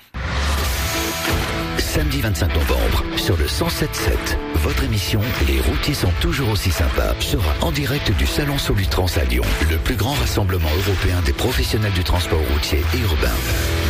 Samedi 1.82 2.22
25 2.22 2.56
novembre, 2.56 3.04
sur 3.18 3.36
le 3.36 3.46
107.7, 3.46 4.38
votre 4.56 4.84
émission 4.84 5.20
Les 5.48 5.60
routiers 5.60 5.96
sont 5.96 6.12
toujours 6.22 6.50
aussi 6.50 6.72
sympas 6.72 7.16
sera 7.20 7.54
en 7.62 7.72
direct 7.72 8.12
du 8.18 8.28
Salon 8.28 8.58
Solutrans 8.58 9.18
à 9.18 9.24
Lyon, 9.26 9.44
le 9.70 9.78
plus 9.78 9.96
grand 9.96 10.14
rassemblement 10.14 10.70
européen 10.86 11.20
des 11.26 11.34
professionnels 11.34 11.92
du 11.94 12.04
transport 12.04 12.40
routier 12.54 12.82
et 12.94 13.00
urbain. 13.00 13.36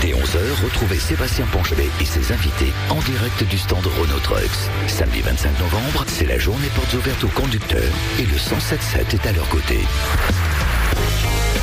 Dès 0.02 0.14
11h, 0.14 0.64
retrouvez 0.64 0.98
Sébastien 0.98 1.46
Ponchelet 1.52 1.90
et 2.00 2.06
ses 2.06 2.32
invités 2.32 2.72
en 2.90 3.00
direct 3.02 3.44
du 3.44 3.58
stand 3.58 3.86
Renault 3.86 4.20
Trucks. 4.24 4.70
Samedi 4.88 5.22
25 5.22 5.60
novembre, 5.60 6.06
c'est 6.08 6.26
la 6.26 6.40
journée 6.40 6.70
portes 6.74 6.94
ouvertes 6.94 7.24
aux 7.26 7.40
conducteurs 7.40 7.94
et 8.20 8.26
le 8.26 8.38
107.7 8.38 9.16
est 9.16 9.28
à 9.28 9.34
leur 9.34 9.48
côté. 9.50 9.80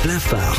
Plein 0.03 0.19
phare 0.19 0.55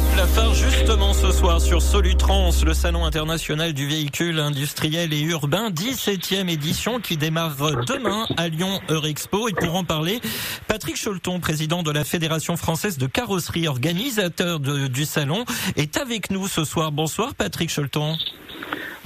sur 0.00 0.10
Plafard 0.12 0.54
justement 0.54 1.12
ce 1.12 1.32
soir 1.32 1.60
sur 1.60 1.82
Solutrans, 1.82 2.50
le 2.64 2.74
salon 2.74 3.04
international 3.04 3.72
du 3.72 3.86
véhicule 3.86 4.38
industriel 4.38 5.12
et 5.12 5.20
urbain, 5.20 5.70
17e 5.70 6.48
édition 6.48 7.00
qui 7.00 7.16
démarre 7.16 7.56
demain 7.86 8.26
à 8.36 8.48
Lyon 8.48 8.80
Eurexpo. 8.88 9.48
Et 9.48 9.52
pour 9.52 9.74
en 9.74 9.84
parler, 9.84 10.20
Patrick 10.68 10.96
Cholton, 11.02 11.40
président 11.40 11.82
de 11.82 11.90
la 11.90 12.04
Fédération 12.04 12.56
française 12.56 12.98
de 12.98 13.06
carrosserie, 13.06 13.68
organisateur 13.68 14.60
du 14.60 15.04
salon, 15.04 15.44
est 15.76 15.96
avec 15.96 16.30
nous 16.30 16.48
ce 16.48 16.64
soir. 16.64 16.92
Bonsoir 16.92 17.34
Patrick 17.34 17.74
Cholton. 17.74 18.16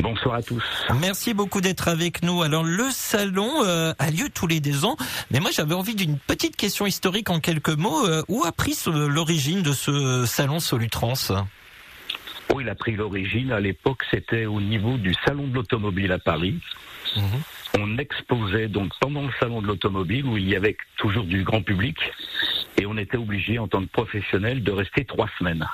Bonsoir 0.03 0.35
à 0.35 0.43
tous. 0.43 0.63
Merci 1.01 1.35
beaucoup 1.35 1.61
d'être 1.61 1.89
avec 1.89 2.23
nous. 2.23 2.43
Alors 2.43 2.65
le 2.65 2.91
salon 2.91 3.65
euh, 3.65 3.95
a 3.99 4.11
lieu 4.11 4.29
tous 4.33 4.47
les 4.47 4.61
deux 4.61 4.85
ans, 4.85 4.97
mais 5.31 5.41
moi 5.41 5.51
j'avais 5.53 5.75
envie 5.75 5.95
d'une 5.95 6.19
petite 6.19 6.57
question 6.57 6.87
historique 6.87 7.31
en 7.31 7.41
quelques 7.41 7.71
mots. 7.71 8.07
Euh, 8.07 8.23
où 8.29 8.45
a 8.45 8.53
pris 8.53 8.77
l'origine 8.87 9.63
de 9.63 9.73
ce 9.73 10.27
salon 10.27 10.61
Solutrans 10.61 11.15
Oui, 12.53 12.65
il 12.65 12.69
a 12.69 12.75
pris 12.75 12.97
l'origine. 12.97 13.53
À 13.53 13.61
l'époque, 13.61 14.03
c'était 14.11 14.47
au 14.47 14.61
niveau 14.61 14.97
du 14.97 15.15
salon 15.25 15.47
de 15.47 15.55
l'automobile 15.55 16.13
à 16.13 16.19
Paris. 16.19 16.59
Mhm. 17.17 17.25
On 17.79 17.99
exposait 17.99 18.69
donc 18.69 18.93
pendant 19.01 19.23
le 19.23 19.33
salon 19.41 19.63
de 19.63 19.67
l'automobile 19.67 20.27
où 20.27 20.37
il 20.37 20.49
y 20.49 20.57
avait 20.57 20.77
toujours 20.97 21.25
du 21.25 21.45
grand 21.45 21.63
public 21.63 21.97
et 22.79 22.87
on 22.87 22.97
était 22.97 23.17
obligé 23.17 23.59
en 23.59 23.69
tant 23.69 23.81
que 23.81 23.91
professionnel 23.91 24.63
de 24.63 24.73
rester 24.73 25.05
trois 25.05 25.29
semaines. 25.39 25.67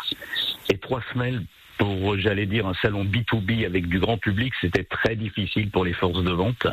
Et 0.71 0.79
trois 0.79 1.03
semaines 1.13 1.47
pour, 1.81 2.19
j'allais 2.19 2.45
dire, 2.45 2.67
un 2.67 2.75
salon 2.83 3.07
B2B 3.07 3.65
avec 3.65 3.89
du 3.89 3.99
grand 4.01 4.19
public, 4.19 4.53
c'était 4.61 4.85
très 4.85 5.17
difficile 5.17 5.71
pour 5.71 5.83
les 5.83 5.95
forces 5.95 6.23
de 6.23 6.31
vente. 6.31 6.67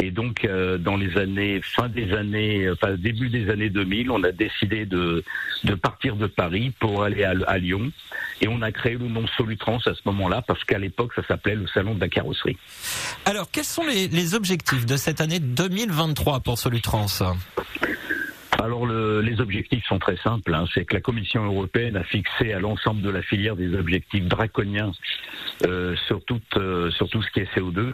Et 0.00 0.10
donc, 0.10 0.44
euh, 0.44 0.76
dans 0.76 0.96
les 0.96 1.16
années, 1.16 1.60
fin 1.62 1.88
des 1.88 2.12
années, 2.12 2.68
enfin, 2.68 2.96
début 2.96 3.28
des 3.28 3.48
années 3.48 3.70
2000, 3.70 4.10
on 4.10 4.24
a 4.24 4.32
décidé 4.32 4.86
de, 4.86 5.22
de 5.62 5.74
partir 5.74 6.16
de 6.16 6.26
Paris 6.26 6.72
pour 6.80 7.04
aller 7.04 7.22
à, 7.22 7.58
Lyon. 7.58 7.92
Et 8.40 8.48
on 8.48 8.60
a 8.60 8.72
créé 8.72 8.94
le 8.94 9.06
nom 9.06 9.24
Solutrans 9.36 9.78
à 9.86 9.94
ce 9.94 10.00
moment-là, 10.06 10.42
parce 10.42 10.64
qu'à 10.64 10.78
l'époque, 10.78 11.12
ça 11.14 11.22
s'appelait 11.28 11.54
le 11.54 11.68
Salon 11.68 11.94
de 11.94 12.00
la 12.00 12.08
carrosserie. 12.08 12.56
Alors, 13.24 13.48
quels 13.52 13.64
sont 13.64 13.86
les, 13.86 14.08
les 14.08 14.34
objectifs 14.34 14.84
de 14.84 14.96
cette 14.96 15.20
année 15.20 15.38
2023 15.38 16.40
pour 16.40 16.58
Solutrans? 16.58 17.06
Alors 18.58 18.86
le, 18.86 19.20
les 19.20 19.40
objectifs 19.40 19.84
sont 19.86 19.98
très 19.98 20.16
simples. 20.16 20.52
Hein. 20.52 20.64
C'est 20.74 20.84
que 20.84 20.94
la 20.94 21.00
Commission 21.00 21.44
européenne 21.44 21.96
a 21.96 22.02
fixé 22.02 22.52
à 22.52 22.58
l'ensemble 22.58 23.02
de 23.02 23.10
la 23.10 23.22
filière 23.22 23.56
des 23.56 23.74
objectifs 23.74 24.24
draconiens 24.24 24.92
euh, 25.64 25.94
sur, 26.06 26.24
tout, 26.24 26.40
euh, 26.56 26.90
sur 26.90 27.08
tout 27.08 27.22
ce 27.22 27.30
qui 27.30 27.40
est 27.40 27.54
CO2. 27.56 27.92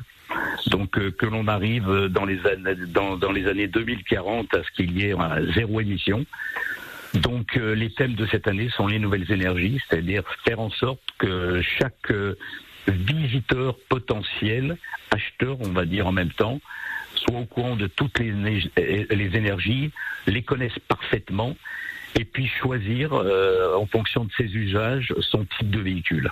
Donc 0.68 0.96
euh, 0.98 1.10
que 1.10 1.26
l'on 1.26 1.48
arrive 1.48 2.08
dans 2.08 2.24
les, 2.24 2.44
années, 2.46 2.74
dans, 2.88 3.16
dans, 3.16 3.30
les 3.30 3.46
années 3.46 3.68
2040 3.68 4.54
à 4.54 4.62
ce 4.62 4.70
qu'il 4.70 4.98
y 4.98 5.04
ait 5.04 5.14
zéro 5.54 5.80
émission. 5.80 6.24
Donc 7.12 7.54
les 7.54 7.90
thèmes 7.90 8.14
de 8.14 8.26
cette 8.26 8.48
année 8.48 8.70
sont 8.70 8.88
les 8.88 8.98
nouvelles 8.98 9.30
énergies, 9.30 9.80
c'est-à-dire 9.88 10.24
faire 10.44 10.58
en 10.58 10.70
sorte 10.70 10.98
que 11.18 11.62
chaque 11.62 12.12
visiteur 12.88 13.76
potentiel, 13.88 14.76
acheteur 15.12 15.58
on 15.60 15.68
va 15.68 15.84
dire 15.84 16.08
en 16.08 16.12
même 16.12 16.32
temps, 16.32 16.60
soit 17.24 17.38
au 17.38 17.44
courant 17.46 17.76
de 17.76 17.86
toutes 17.86 18.18
les, 18.18 18.32
les 19.10 19.36
énergies, 19.36 19.90
les 20.26 20.42
connaissent 20.42 20.78
parfaitement 20.88 21.56
et 22.18 22.24
puis 22.24 22.48
choisir 22.60 23.12
euh, 23.12 23.76
en 23.76 23.86
fonction 23.86 24.24
de 24.24 24.30
ses 24.36 24.44
usages 24.44 25.12
son 25.20 25.44
type 25.58 25.70
de 25.70 25.80
véhicule. 25.80 26.30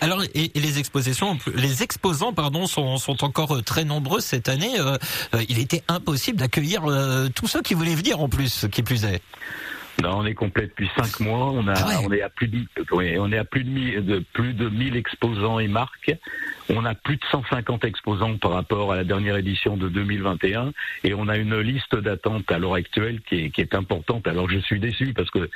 Alors, 0.00 0.20
les 0.34 0.78
expositions, 0.78 1.38
les 1.54 1.82
exposants, 1.82 2.32
pardon, 2.32 2.66
sont, 2.66 2.98
encore 3.22 3.56
euh, 3.56 3.62
très 3.62 3.84
nombreux 3.84 4.20
cette 4.20 4.48
année. 4.48 4.80
Euh, 4.80 4.96
il 5.48 5.60
était 5.60 5.82
impossible 5.86 6.38
d'accueillir 6.38 6.82
tous 7.34 7.46
ceux 7.46 7.62
qui 7.62 7.74
voulaient 7.74 7.94
venir 7.94 8.20
en 8.20 8.28
plus, 8.28 8.66
qui 8.72 8.82
plus 8.82 9.04
est. 9.04 9.22
Non, 10.00 10.18
on 10.18 10.26
est 10.26 10.34
complet 10.34 10.66
depuis 10.66 10.90
cinq 10.96 11.20
mois. 11.20 11.50
On 11.50 11.68
a, 11.68 11.74
ah 11.76 12.00
on 12.04 12.12
est 12.12 12.22
à 12.22 12.30
plus 12.30 12.48
de, 12.48 12.58
on 12.92 13.32
est 13.32 13.38
à 13.38 13.44
plus 13.44 13.64
de, 13.64 14.00
de 14.00 14.24
plus 14.32 14.54
de 14.54 14.68
1000 14.68 14.96
exposants 14.96 15.58
et 15.58 15.68
marques. 15.68 16.16
On 16.70 16.84
a 16.84 16.94
plus 16.94 17.16
de 17.16 17.24
150 17.30 17.84
exposants 17.84 18.38
par 18.38 18.52
rapport 18.52 18.92
à 18.92 18.96
la 18.96 19.04
dernière 19.04 19.36
édition 19.36 19.76
de 19.76 19.88
2021 19.88 20.72
et 21.04 21.12
on 21.12 21.28
a 21.28 21.36
une 21.36 21.58
liste 21.58 21.94
d'attente 21.94 22.50
à 22.50 22.58
l'heure 22.58 22.74
actuelle 22.74 23.20
qui 23.28 23.36
est, 23.36 23.50
qui 23.50 23.60
est 23.60 23.74
importante. 23.74 24.26
Alors 24.26 24.48
je 24.48 24.58
suis 24.58 24.80
déçu 24.80 25.12
parce 25.12 25.30
que 25.30 25.50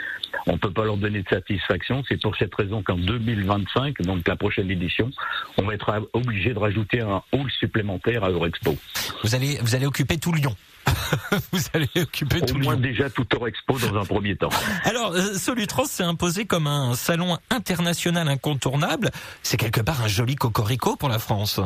on 0.46 0.58
peut 0.58 0.72
pas 0.72 0.84
leur 0.84 0.96
donner 0.98 1.22
de 1.22 1.28
satisfaction. 1.28 2.02
C'est 2.08 2.20
pour 2.20 2.36
cette 2.36 2.54
raison 2.54 2.82
qu'en 2.82 2.96
2025, 2.96 4.02
donc 4.02 4.28
la 4.28 4.36
prochaine 4.36 4.70
édition, 4.70 5.10
on 5.56 5.64
va 5.64 5.74
être 5.74 6.08
obligé 6.12 6.52
de 6.52 6.58
rajouter 6.58 7.00
un 7.00 7.22
hall 7.32 7.50
supplémentaire 7.58 8.22
à 8.24 8.30
Eurexpo. 8.30 8.76
Vous 9.24 9.34
allez, 9.34 9.58
vous 9.62 9.74
allez 9.74 9.86
occuper 9.86 10.18
tout 10.18 10.32
Lyon. 10.32 10.54
vous 11.52 11.60
allez 11.74 11.88
occuper 11.96 12.40
tout 12.40 12.54
Au 12.54 12.58
moins 12.58 12.76
déjà 12.76 13.10
tout 13.10 13.26
Eurexpo 13.34 13.78
dans 13.78 14.00
un 14.00 14.04
premier 14.04 14.36
temps. 14.36 14.50
Alors, 14.84 15.12
euh, 15.12 15.34
Solutrans 15.34 15.84
s'est 15.84 16.04
imposé 16.04 16.46
comme 16.46 16.66
un 16.66 16.94
salon 16.94 17.38
international 17.50 18.28
incontournable. 18.28 19.10
C'est 19.42 19.56
quelque 19.56 19.80
part 19.80 20.02
un 20.02 20.08
joli 20.08 20.36
cocorico 20.36 20.96
pour 20.96 21.08
la 21.08 21.18
France. 21.18 21.60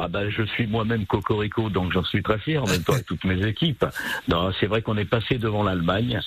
Ah 0.00 0.06
ben, 0.06 0.30
je 0.30 0.44
suis 0.44 0.68
moi-même 0.68 1.06
cocorico, 1.06 1.70
donc 1.70 1.92
j'en 1.92 2.04
suis 2.04 2.22
très 2.22 2.38
fier 2.38 2.62
en 2.62 2.66
même 2.66 2.84
temps 2.84 2.92
avec 2.92 3.06
toutes 3.06 3.24
mes 3.24 3.44
équipes. 3.44 3.84
C'est 4.60 4.66
vrai 4.66 4.80
qu'on 4.80 4.96
est 4.96 5.04
passé 5.04 5.38
devant 5.38 5.64
l'Allemagne 5.64 6.20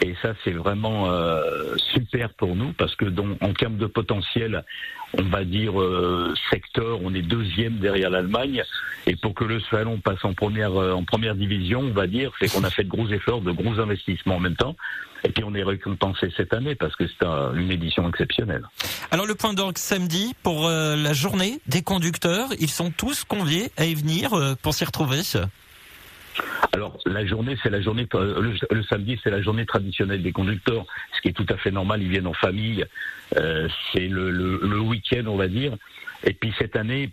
et 0.00 0.16
ça 0.20 0.34
c'est 0.42 0.50
vraiment 0.50 1.08
euh, 1.08 1.76
super 1.94 2.30
pour 2.30 2.56
nous 2.56 2.72
parce 2.72 2.96
que 2.96 3.04
donc, 3.04 3.38
en 3.40 3.52
termes 3.52 3.76
de 3.76 3.86
potentiel, 3.86 4.64
on 5.18 5.22
va 5.24 5.44
dire 5.44 5.80
euh, 5.80 6.34
secteur, 6.50 7.00
on 7.02 7.14
est 7.14 7.22
deuxième 7.22 7.78
derrière 7.78 8.10
l'Allemagne 8.10 8.62
et 9.06 9.16
pour 9.16 9.34
que 9.34 9.44
le 9.44 9.60
salon 9.70 9.98
passe 9.98 10.24
en 10.24 10.34
première 10.34 10.80
euh, 10.80 10.92
en 10.92 11.04
première 11.04 11.34
division, 11.34 11.80
on 11.80 11.92
va 11.92 12.06
dire, 12.06 12.32
c'est 12.40 12.50
qu'on 12.50 12.64
a 12.64 12.70
fait 12.70 12.84
de 12.84 12.88
gros 12.88 13.08
efforts, 13.08 13.40
de 13.40 13.52
gros 13.52 13.78
investissements 13.80 14.36
en 14.36 14.40
même 14.40 14.56
temps. 14.56 14.76
Et 15.24 15.28
puis 15.28 15.44
on 15.44 15.54
est 15.54 15.62
récompensé 15.62 16.32
cette 16.36 16.52
année 16.52 16.74
parce 16.74 16.96
que 16.96 17.06
c'est 17.06 17.24
une 17.24 17.70
édition 17.70 18.08
exceptionnelle. 18.08 18.64
Alors 19.12 19.26
le 19.26 19.36
point 19.36 19.54
d'orgue 19.54 19.78
samedi 19.78 20.34
pour 20.42 20.66
euh, 20.66 20.96
la 20.96 21.12
journée 21.12 21.60
des 21.66 21.82
conducteurs, 21.82 22.48
ils 22.58 22.70
sont 22.70 22.90
tous 22.90 23.24
conviés 23.24 23.70
à 23.76 23.84
y 23.84 23.94
venir 23.94 24.32
pour 24.62 24.74
s'y 24.74 24.84
retrouver. 24.84 25.22
Alors 26.72 26.98
la 27.06 27.26
journée, 27.26 27.56
c'est 27.62 27.70
la 27.70 27.80
journée, 27.80 28.06
euh, 28.14 28.54
le, 28.70 28.82
samedi, 28.84 29.20
c'est 29.22 29.30
la 29.30 29.42
journée 29.42 29.66
traditionnelle 29.66 30.22
des 30.22 30.32
conducteurs, 30.32 30.86
ce 31.14 31.20
qui 31.20 31.28
est 31.28 31.32
tout 31.32 31.46
à 31.48 31.56
fait 31.56 31.70
normal. 31.70 32.02
Ils 32.02 32.08
viennent 32.08 32.26
en 32.26 32.32
famille, 32.32 32.84
euh, 33.36 33.68
c'est 33.92 34.08
le, 34.08 34.30
le 34.30 34.80
week-end, 34.80 35.24
on 35.26 35.36
va 35.36 35.48
dire. 35.48 35.76
Et 36.24 36.32
puis 36.32 36.54
cette 36.58 36.76
année, 36.76 37.10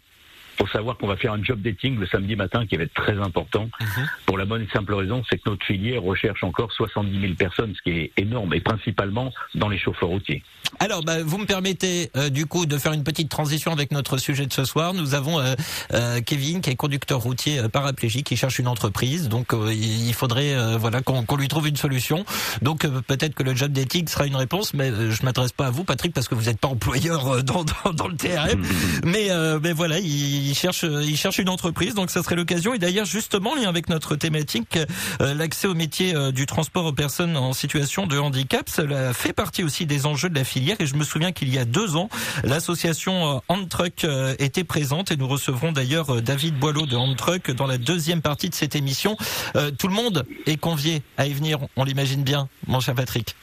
faut 0.59 0.67
savoir 0.67 0.97
qu'on 0.97 1.07
va 1.07 1.15
faire 1.15 1.33
un 1.33 1.43
job 1.43 1.61
dating 1.61 1.97
le 1.97 2.07
samedi 2.07 2.35
matin 2.35 2.65
qui 2.65 2.75
va 2.75 2.83
être 2.83 2.93
très 2.93 3.17
important. 3.17 3.69
Mhm. 3.79 4.09
Pour 4.25 4.37
la 4.37 4.45
bonne 4.45 4.63
et 4.63 4.67
simple 4.73 4.93
raison, 4.93 5.23
c'est 5.29 5.37
que 5.37 5.49
notre 5.49 5.65
filière 5.65 6.01
recherche 6.01 6.43
encore 6.43 6.71
70 6.73 7.19
000 7.19 7.33
personnes, 7.35 7.73
ce 7.75 7.81
qui 7.81 7.97
est 7.97 8.11
énorme, 8.17 8.53
et 8.53 8.59
principalement 8.59 9.31
dans 9.55 9.69
les 9.69 9.77
chauffeurs 9.77 10.09
routiers. 10.09 10.43
Alors, 10.79 11.03
bah, 11.03 11.23
vous 11.23 11.37
me 11.37 11.45
permettez 11.45 12.11
euh, 12.15 12.29
du 12.29 12.45
coup 12.45 12.65
de 12.65 12.77
faire 12.77 12.93
une 12.93 13.03
petite 13.03 13.29
transition 13.29 13.71
avec 13.71 13.91
notre 13.91 14.17
sujet 14.17 14.45
de 14.45 14.53
ce 14.53 14.65
soir. 14.65 14.93
Nous 14.93 15.13
avons 15.13 15.39
euh, 15.39 15.55
euh, 15.93 16.21
Kevin, 16.21 16.61
qui 16.61 16.69
est 16.69 16.75
conducteur 16.75 17.19
routier 17.19 17.61
paraplégique, 17.69 18.27
qui 18.27 18.37
cherche 18.37 18.59
une 18.59 18.67
entreprise. 18.67 19.29
Donc, 19.29 19.53
il 19.71 20.13
faudrait 20.13 20.77
voilà 20.77 21.01
qu'on 21.01 21.35
lui 21.35 21.47
trouve 21.47 21.67
une 21.67 21.75
solution. 21.75 22.25
Donc, 22.61 22.87
peut-être 23.07 23.33
que 23.33 23.43
le 23.43 23.55
job 23.55 23.71
dating 23.71 24.07
sera 24.07 24.25
une 24.25 24.35
réponse, 24.35 24.73
mais 24.73 24.89
je 24.89 25.23
m'adresse 25.23 25.51
pas 25.51 25.67
à 25.67 25.71
vous, 25.71 25.83
Patrick, 25.83 26.13
parce 26.13 26.27
que 26.27 26.35
vous 26.35 26.45
n'êtes 26.45 26.59
pas 26.59 26.67
employeur 26.67 27.43
dans, 27.43 27.63
dans, 27.63 27.93
dans, 27.93 28.07
le 28.07 28.15
TRM. 28.15 28.63
mais, 29.05 29.29
mais 29.61 29.73
voilà, 29.73 29.99
il 29.99 30.48
il 30.49 31.17
cherche, 31.17 31.39
une 31.39 31.49
entreprise, 31.49 31.93
donc 31.93 32.09
ça 32.09 32.23
serait 32.23 32.35
l'occasion. 32.35 32.73
Et 32.73 32.79
d'ailleurs, 32.79 33.05
justement, 33.05 33.55
lien 33.55 33.69
avec 33.69 33.89
notre 33.89 34.15
thématique, 34.15 34.77
euh, 35.21 35.33
l'accès 35.33 35.67
au 35.67 35.75
métier 35.75 36.15
euh, 36.15 36.31
du 36.31 36.45
transport 36.45 36.85
aux 36.85 36.93
personnes 36.93 37.37
en 37.37 37.53
situation 37.53 38.07
de 38.07 38.17
handicap, 38.17 38.69
cela 38.69 39.13
fait 39.13 39.33
partie 39.33 39.63
aussi 39.63 39.85
des 39.85 40.05
enjeux 40.05 40.29
de 40.29 40.35
la 40.35 40.43
filière. 40.43 40.77
Et 40.79 40.85
je 40.85 40.95
me 40.95 41.03
souviens 41.03 41.31
qu'il 41.31 41.53
y 41.53 41.57
a 41.57 41.65
deux 41.65 41.95
ans, 41.95 42.09
l'association 42.43 43.41
Handtruck 43.47 44.03
euh, 44.03 44.35
était 44.39 44.63
présente 44.63 45.11
et 45.11 45.17
nous 45.17 45.27
recevrons 45.27 45.71
d'ailleurs 45.71 46.21
David 46.21 46.57
Boileau 46.57 46.85
de 46.85 46.95
Handtruck 46.95 47.51
dans 47.51 47.67
la 47.67 47.77
deuxième 47.77 48.21
partie 48.21 48.49
de 48.49 48.55
cette 48.55 48.75
émission. 48.75 49.17
tout 49.77 49.87
le 49.87 49.93
monde 49.93 50.25
est 50.45 50.57
convié 50.57 51.01
à 51.17 51.27
y 51.27 51.33
venir, 51.33 51.59
on 51.75 51.83
l'imagine 51.83 52.23
bien, 52.23 52.47
mon 52.67 52.79
cher 52.79 52.95
Patrick. 52.95 53.35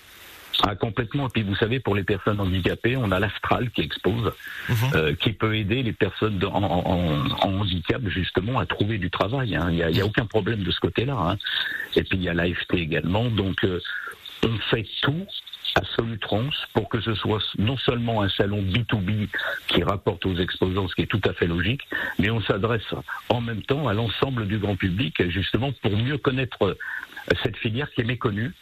Ah, 0.62 0.74
complètement. 0.74 1.26
Et 1.26 1.30
puis 1.30 1.42
vous 1.42 1.54
savez, 1.56 1.80
pour 1.80 1.94
les 1.94 2.04
personnes 2.04 2.40
handicapées, 2.40 2.96
on 2.96 3.10
a 3.10 3.20
l'Astral 3.20 3.70
qui 3.70 3.82
expose, 3.82 4.32
mhm. 4.68 4.76
euh, 4.94 5.14
qui 5.14 5.32
peut 5.32 5.56
aider 5.56 5.82
les 5.82 5.92
personnes 5.92 6.42
en, 6.44 7.24
handicap 7.42 8.00
justement 8.06 8.58
à 8.58 8.66
trouver 8.66 8.98
du 8.98 9.10
travail. 9.10 9.54
Hein. 9.54 9.68
Il 9.70 9.76
n'y 9.76 9.82
a, 9.82 9.90
y 9.90 10.00
a, 10.00 10.06
aucun 10.06 10.26
problème 10.26 10.62
de 10.62 10.70
ce 10.70 10.80
côté-là. 10.80 11.16
Hein. 11.18 11.36
Et 11.94 12.02
puis 12.02 12.18
il 12.18 12.24
y 12.24 12.28
a 12.28 12.34
l'AFT 12.34 12.74
également. 12.74 13.24
Donc 13.24 13.64
euh, 13.64 13.80
on 14.42 14.56
fait 14.70 14.86
tout 15.02 15.26
à 15.74 15.84
Solutrans 15.94 16.50
pour 16.72 16.88
que 16.88 17.00
ce 17.00 17.14
soit 17.14 17.42
non 17.58 17.76
seulement 17.76 18.22
un 18.22 18.28
salon 18.28 18.62
B2B 18.62 19.28
qui 19.66 19.82
rapporte 19.82 20.24
aux 20.24 20.36
exposants, 20.36 20.88
ce 20.88 20.94
qui 20.94 21.02
est 21.02 21.06
tout 21.06 21.20
à 21.24 21.34
fait 21.34 21.46
logique, 21.46 21.82
mais 22.18 22.30
on 22.30 22.40
s'adresse 22.40 22.94
en 23.28 23.40
même 23.42 23.62
temps 23.62 23.86
à 23.86 23.92
l'ensemble 23.92 24.46
du 24.46 24.58
grand 24.58 24.76
public, 24.76 25.28
justement 25.28 25.72
pour 25.82 25.96
mieux 25.96 26.16
connaître 26.16 26.76
cette 27.42 27.56
filière 27.56 27.90
qui 27.90 28.02
est 28.02 28.04
méconnue. 28.04 28.52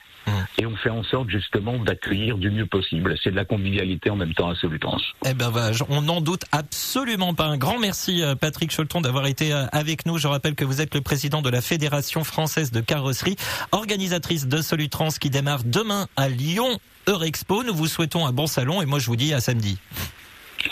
Et 0.59 0.67
on 0.67 0.77
fait 0.77 0.91
en 0.91 1.03
sorte 1.03 1.29
justement 1.29 1.79
d'accueillir 1.79 2.39
du 2.39 2.51
mieux 2.51 2.67
possible. 2.67 3.17
C'est 3.23 3.31
de 3.31 3.37
la 3.37 3.45
convivialité 3.45 4.11
en 4.11 4.17
même 4.17 4.35
temps 4.35 4.51
à 4.51 4.55
Solutrans. 4.55 5.01
Eh 5.27 5.35
ben, 5.35 5.51
bah, 5.51 5.71
on 5.89 6.03
n'en 6.03 6.21
doute 6.21 6.45
absolument 6.53 7.35
pas. 7.35 7.47
Un 7.47 7.57
grand 7.57 7.79
merci 7.79 8.23
euh, 8.23 8.35
Patrick 8.35 8.75
Cholton 8.75 9.01
d'avoir 9.01 9.27
été 9.27 9.53
euh, 9.53 9.67
avec 9.73 10.07
nous. 10.07 10.19
Je 10.19 10.29
rappelle 10.29 10.55
que 10.55 10.65
vous 10.65 10.81
êtes 10.81 10.95
le 10.95 11.01
président 11.01 11.43
de 11.43 11.51
la 11.51 11.61
Fédération 11.61 12.25
française 12.25 12.71
de 12.71 12.81
carrosserie, 12.81 13.37
organisatrice 13.73 14.47
de 14.47 14.63
Solutrans 14.63 15.09
qui 15.21 15.31
démarre 15.31 15.65
demain 15.65 16.07
à 16.17 16.29
Lyon 16.29 16.79
Eurexpo. 17.07 17.63
Nous 17.65 17.75
vous 17.75 17.87
souhaitons 17.87 18.27
un 18.27 18.33
bon 18.33 18.47
salon 18.47 18.81
et 18.81 18.87
moi 18.87 18.99
je 18.99 19.07
vous 19.07 19.17
dis 19.17 19.35
à 19.35 19.41
samedi. 19.41 19.79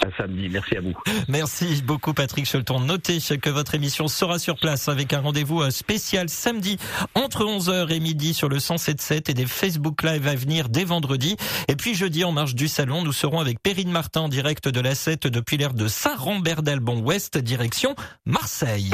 À 0.01 0.17
samedi, 0.17 0.49
merci 0.49 0.77
à 0.77 0.81
vous. 0.81 0.95
Merci 1.29 1.83
beaucoup 1.83 2.15
Patrick 2.15 2.51
Cholton. 2.51 2.81
Notez 2.81 3.19
que 3.41 3.51
votre 3.51 3.75
émission 3.75 4.09
sera 4.09 4.39
sur 4.39 4.57
place 4.57 4.89
avec 4.89 5.13
un 5.13 5.21
rendez-vous 5.21 5.63
euh, 5.63 5.71
spécial 5.71 6.29
samedi 6.29 6.79
entre 7.15 7.45
11h 7.45 7.91
et 7.93 8.01
midi 8.01 8.35
sur 8.35 8.49
le 8.49 8.59
107.7 8.59 9.31
et 9.31 9.35
des 9.35 9.47
Facebook 9.47 10.03
Live 10.03 10.27
à 10.27 10.35
venir 10.35 10.69
dès 10.69 10.85
vendredi. 10.85 11.37
Et 11.69 11.77
puis 11.77 11.95
jeudi 11.95 12.25
en 12.25 12.33
marge 12.33 12.55
du 12.55 12.69
salon, 12.69 13.03
nous 13.03 13.13
serons 13.13 13.41
avec 13.41 13.61
Perrine 13.63 13.91
Martin 13.91 14.23
en 14.23 14.29
direct 14.29 14.69
de 14.69 14.81
la 14.81 14.95
7 14.95 15.27
depuis 15.27 15.57
l'aire 15.57 15.75
de 15.75 15.89
Saint-Rambert 15.89 16.63
d'Albon 16.63 17.01
Ouest, 17.01 17.39
direction 17.39 17.95
Marseille 18.25 18.91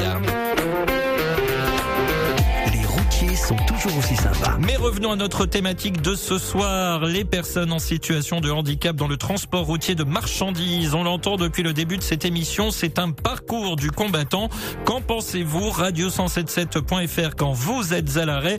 sont 3.49 3.57
toujours 3.81 3.99
aussi 3.99 4.17
sympas. 4.17 4.59
Mais 4.61 4.77
revenons 4.77 5.13
à 5.13 5.17
notre 5.17 5.47
thématique 5.47 6.03
de 6.03 6.15
ce 6.15 6.39
soir, 6.39 7.05
les 7.05 7.25
personnes 7.25 7.73
en 7.73 7.79
situation 7.79 8.41
de 8.41 8.51
handicap 8.51 8.97
dans 8.97 9.09
le 9.09 9.17
transport 9.17 9.67
routier 9.67 9.95
de 9.95 10.05
marchandises. 10.05 10.95
On 10.95 11.05
l'entend 11.05 11.37
depuis 11.37 11.63
le 11.63 11.73
début 11.73 11.97
de 11.97 12.03
cette 12.03 12.25
émission, 12.25 12.71
c'est 12.71 12.99
un 12.99 13.11
parcours 13.11 13.77
du 13.77 13.91
combattant. 13.91 14.49
Qu'en 14.85 15.01
pensez-vous? 15.01 15.71
Radio177.fr 15.71 17.37
quand 17.37 17.53
vous 17.53 17.95
êtes 17.95 18.17
à 18.17 18.25
l'arrêt 18.25 18.59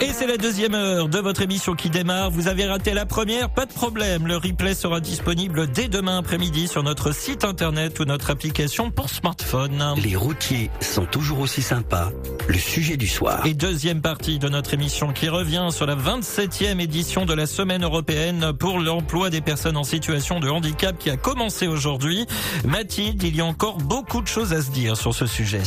et 0.00 0.12
c'est 0.12 0.26
la 0.26 0.36
deuxième 0.36 0.74
heure 0.74 1.08
de 1.08 1.18
votre 1.18 1.40
émission 1.40 1.74
qui 1.74 1.88
démarre. 1.88 2.30
Vous 2.30 2.48
avez 2.48 2.66
raté 2.66 2.92
la 2.92 3.06
première, 3.06 3.48
pas 3.48 3.64
de 3.64 3.72
problème. 3.72 4.26
Le 4.26 4.36
replay 4.36 4.74
sera 4.74 5.00
disponible 5.00 5.70
dès 5.70 5.88
demain 5.88 6.18
après-midi 6.18 6.68
sur 6.68 6.82
notre 6.82 7.12
site 7.12 7.44
internet 7.44 7.98
ou 7.98 8.04
notre 8.04 8.28
application 8.28 8.90
pour 8.90 9.08
smartphone. 9.08 9.94
Les 10.02 10.14
routiers 10.14 10.70
sont 10.80 11.06
toujours 11.06 11.40
aussi 11.40 11.62
sympas. 11.62 12.10
Le 12.46 12.58
sujet 12.58 12.98
du 12.98 13.08
soir. 13.08 13.46
Et 13.46 13.54
deuxième 13.54 14.02
partie 14.02 14.38
de 14.38 14.45
notre 14.48 14.74
émission 14.74 15.12
qui 15.12 15.28
revient 15.28 15.68
sur 15.70 15.86
la 15.86 15.96
27e 15.96 16.80
édition 16.80 17.26
de 17.26 17.34
la 17.34 17.46
semaine 17.46 17.84
européenne 17.84 18.52
pour 18.58 18.78
l'emploi 18.78 19.30
des 19.30 19.40
personnes 19.40 19.76
en 19.76 19.84
situation 19.84 20.40
de 20.40 20.48
handicap 20.48 20.98
qui 20.98 21.10
a 21.10 21.16
commencé 21.16 21.66
aujourd'hui. 21.66 22.26
Mathilde, 22.64 23.22
il 23.22 23.36
y 23.36 23.40
a 23.40 23.44
encore 23.44 23.78
beaucoup 23.78 24.22
de 24.22 24.26
choses 24.26 24.52
à 24.52 24.62
se 24.62 24.70
dire 24.70 24.96
sur 24.96 25.14
ce 25.14 25.26
sujet. 25.26 25.62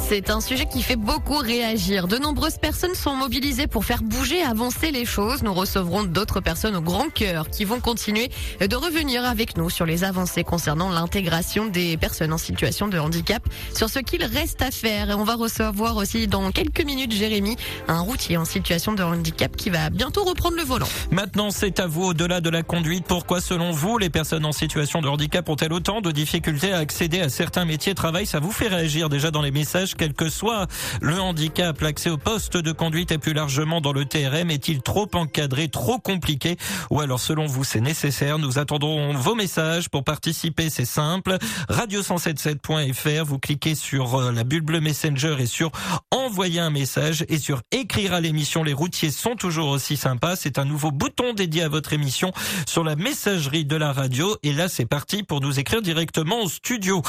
C'est 0.00 0.30
un 0.30 0.40
sujet 0.40 0.66
qui 0.66 0.82
fait 0.82 0.96
beaucoup 0.96 1.36
réagir. 1.36 2.08
De 2.08 2.18
nombreuses 2.18 2.58
personnes 2.58 2.94
sont 2.94 3.14
mobilisées 3.14 3.66
pour 3.66 3.84
faire 3.84 4.02
bouger, 4.02 4.42
avancer 4.42 4.90
les 4.90 5.04
choses. 5.04 5.42
Nous 5.42 5.54
recevrons 5.54 6.04
d'autres 6.04 6.40
personnes 6.40 6.76
au 6.76 6.80
grand 6.80 7.08
cœur 7.12 7.48
qui 7.50 7.64
vont 7.64 7.80
continuer 7.80 8.30
de 8.60 8.76
revenir 8.76 9.24
avec 9.24 9.56
nous 9.56 9.70
sur 9.70 9.86
les 9.86 10.04
avancées 10.04 10.44
concernant 10.44 10.90
l'intégration 10.90 11.66
des 11.66 11.96
personnes 11.96 12.32
en 12.32 12.38
situation 12.38 12.88
de 12.88 12.98
handicap, 12.98 13.42
sur 13.74 13.88
ce 13.88 13.98
qu'il 13.98 14.24
reste 14.24 14.62
à 14.62 14.70
faire. 14.70 15.10
Et 15.10 15.14
on 15.14 15.24
va 15.24 15.34
recevoir 15.34 15.96
aussi 15.96 16.26
dans 16.26 16.50
quelques 16.52 16.84
minutes 16.84 17.12
Jérémy, 17.12 17.56
un 17.88 18.00
routier 18.12 18.36
en 18.36 18.44
situation 18.44 18.92
de 18.92 19.02
handicap 19.02 19.56
qui 19.56 19.70
va 19.70 19.88
bientôt 19.88 20.24
reprendre 20.24 20.56
le 20.56 20.64
volant. 20.64 20.88
Maintenant, 21.10 21.50
c'est 21.50 21.80
à 21.80 21.86
vous, 21.86 22.04
au-delà 22.08 22.42
de 22.42 22.50
la 22.50 22.62
conduite, 22.62 23.06
pourquoi 23.08 23.40
selon 23.40 23.70
vous, 23.70 23.96
les 23.96 24.10
personnes 24.10 24.44
en 24.44 24.52
situation 24.52 25.00
de 25.00 25.08
handicap 25.08 25.48
ont-elles 25.48 25.72
autant 25.72 26.02
de 26.02 26.10
difficultés 26.10 26.74
à 26.74 26.78
accéder 26.78 27.20
à 27.20 27.30
certains 27.30 27.64
métiers 27.64 27.92
de 27.92 27.96
travail? 27.96 28.26
Ça 28.26 28.38
vous 28.38 28.52
fait 28.52 28.68
réagir 28.68 29.08
déjà 29.08 29.30
dans 29.30 29.40
les 29.40 29.50
messages, 29.50 29.94
quel 29.96 30.12
que 30.12 30.28
soit 30.28 30.66
le 31.00 31.18
handicap, 31.18 31.80
l'accès 31.80 32.10
au 32.10 32.18
poste 32.18 32.58
de 32.58 32.72
conduite 32.72 33.12
est 33.12 33.18
plus 33.18 33.32
large 33.32 33.62
dans 33.82 33.92
le 33.92 34.04
TRM 34.04 34.50
est-il 34.50 34.82
trop 34.82 35.08
encadré, 35.14 35.68
trop 35.68 35.98
compliqué? 35.98 36.56
Ou 36.90 37.00
alors 37.00 37.20
selon 37.20 37.46
vous 37.46 37.64
c'est 37.64 37.80
nécessaire? 37.80 38.38
Nous 38.38 38.58
attendons 38.58 39.14
vos 39.14 39.34
messages. 39.34 39.88
Pour 39.88 40.04
participer, 40.04 40.68
c'est 40.68 40.84
simple. 40.84 41.38
Radio177.fr, 41.70 43.24
vous 43.24 43.38
cliquez 43.38 43.74
sur 43.74 44.16
euh, 44.16 44.32
la 44.32 44.44
bulle 44.44 44.62
bleue 44.62 44.80
Messenger 44.80 45.36
et 45.38 45.46
sur 45.46 45.70
envoyer 46.10 46.60
un 46.60 46.70
message 46.70 47.24
et 47.28 47.38
sur 47.38 47.62
écrire 47.70 48.01
à 48.10 48.20
l'émission. 48.20 48.64
Les 48.64 48.72
routiers 48.72 49.10
sont 49.10 49.36
toujours 49.36 49.68
aussi 49.68 49.96
sympas. 49.96 50.36
C'est 50.36 50.58
un 50.58 50.64
nouveau 50.64 50.90
bouton 50.90 51.34
dédié 51.34 51.62
à 51.62 51.68
votre 51.68 51.92
émission 51.92 52.32
sur 52.66 52.84
la 52.84 52.96
messagerie 52.96 53.64
de 53.64 53.76
la 53.76 53.92
radio. 53.92 54.36
Et 54.42 54.52
là 54.52 54.68
c'est 54.68 54.86
parti 54.86 55.22
pour 55.22 55.40
nous 55.40 55.58
écrire 55.58 55.82
directement 55.82 56.42
au 56.42 56.48
studio. 56.48 57.02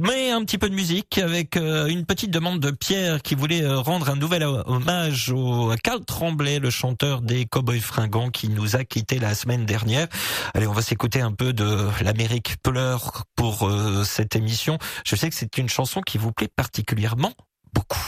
Mais 0.00 0.30
un 0.30 0.44
petit 0.44 0.58
peu 0.58 0.68
de 0.68 0.74
musique 0.74 1.18
avec 1.18 1.56
euh, 1.56 1.86
une 1.86 2.04
petite 2.04 2.30
demande 2.30 2.60
de 2.60 2.70
Pierre 2.70 3.22
qui 3.22 3.34
voulait 3.34 3.62
euh, 3.62 3.80
rendre 3.80 4.10
un 4.10 4.16
nouvel 4.16 4.44
hommage 4.44 5.30
au 5.30 5.72
Carl 5.82 6.04
Tremblay, 6.04 6.58
le 6.58 6.70
chanteur 6.70 7.20
des 7.20 7.46
Cowboys 7.46 7.80
Fringants 7.80 8.30
qui 8.30 8.48
nous 8.48 8.76
a 8.76 8.84
quittés 8.84 9.18
la 9.18 9.34
semaine 9.34 9.64
dernière. 9.64 10.08
Allez, 10.54 10.66
on 10.66 10.72
va 10.72 10.82
s'écouter 10.82 11.20
un 11.20 11.32
peu 11.32 11.52
de 11.52 11.88
l'Amérique 12.02 12.56
pleure 12.62 13.24
pour 13.36 13.68
euh, 13.68 14.04
cette 14.04 14.36
émission. 14.36 14.78
Je 15.06 15.16
sais 15.16 15.28
que 15.28 15.34
c'est 15.34 15.58
une 15.58 15.68
chanson 15.68 16.00
qui 16.00 16.18
vous 16.18 16.32
plaît 16.32 16.48
particulièrement 16.54 17.32
beaucoup. 17.72 17.98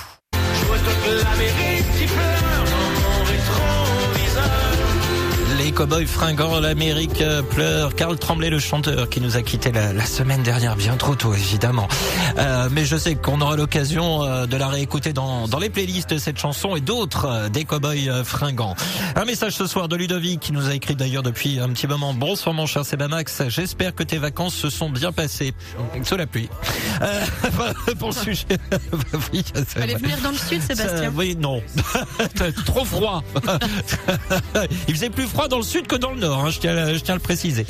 toute 0.86 1.24
la 1.24 1.34
vérité 1.34 2.06
pleure. 2.06 2.35
Les 5.66 5.72
cowboys 5.72 6.06
fringants, 6.06 6.60
l'Amérique 6.60 7.24
pleure. 7.50 7.96
Carl 7.96 8.16
Tremblay, 8.16 8.50
le 8.50 8.60
chanteur, 8.60 9.08
qui 9.08 9.20
nous 9.20 9.36
a 9.36 9.42
quitté 9.42 9.72
la, 9.72 10.06
semaine 10.06 10.44
dernière, 10.44 10.76
bien 10.76 10.94
trop 10.96 11.16
tôt, 11.16 11.34
évidemment. 11.34 11.88
Euh, 12.38 12.68
mais 12.70 12.84
je 12.84 12.96
sais 12.96 13.16
qu'on 13.16 13.40
aura 13.40 13.56
l'occasion 13.56 14.22
euh, 14.22 14.46
de 14.46 14.56
la 14.56 14.68
réécouter 14.68 15.12
dans, 15.12 15.48
dans 15.48 15.58
les 15.58 15.68
playlists, 15.68 16.18
cette 16.18 16.38
chanson 16.38 16.76
et 16.76 16.80
d'autres 16.80 17.24
euh, 17.24 17.48
des 17.48 17.64
cowboys 17.64 18.22
fringants. 18.22 18.76
Un 19.16 19.24
message 19.24 19.54
ce 19.54 19.66
soir 19.66 19.88
de 19.88 19.96
Ludovic, 19.96 20.38
qui 20.38 20.52
nous 20.52 20.68
a 20.68 20.74
écrit 20.74 20.94
d'ailleurs 20.94 21.24
depuis 21.24 21.58
un 21.58 21.68
petit 21.70 21.88
moment. 21.88 22.14
Bonsoir 22.14 22.54
mon 22.54 22.66
cher 22.66 22.84
Sebamax, 22.84 23.48
j'espère 23.48 23.92
que 23.92 24.04
tes 24.04 24.18
vacances 24.18 24.54
se 24.54 24.70
sont 24.70 24.88
bien 24.88 25.10
passées. 25.10 25.52
Sous 26.04 26.16
la 26.16 26.28
pluie. 26.28 26.48
Euh, 27.02 27.24
pour 27.98 28.10
le 28.10 28.14
sujet. 28.14 28.46
oui, 29.32 29.42
Allez 29.74 29.96
venir 29.96 30.18
dans 30.22 30.30
le 30.30 30.36
sud, 30.36 30.62
Sébastien. 30.62 31.12
oui, 31.16 31.34
non. 31.34 31.60
trop 32.66 32.84
froid. 32.84 33.24
Il 34.86 34.94
faisait 34.94 35.10
plus 35.10 35.26
froid 35.26 35.48
dans 35.48 35.55
dans 35.56 35.60
le 35.60 35.66
sud 35.66 35.86
que 35.86 35.96
dans 35.96 36.10
le 36.10 36.20
nord. 36.20 36.44
Hein, 36.44 36.50
je, 36.50 36.58
tiens, 36.58 36.92
je 36.92 36.98
tiens 36.98 37.14
à 37.14 37.16
le 37.16 37.22
préciser. 37.22 37.64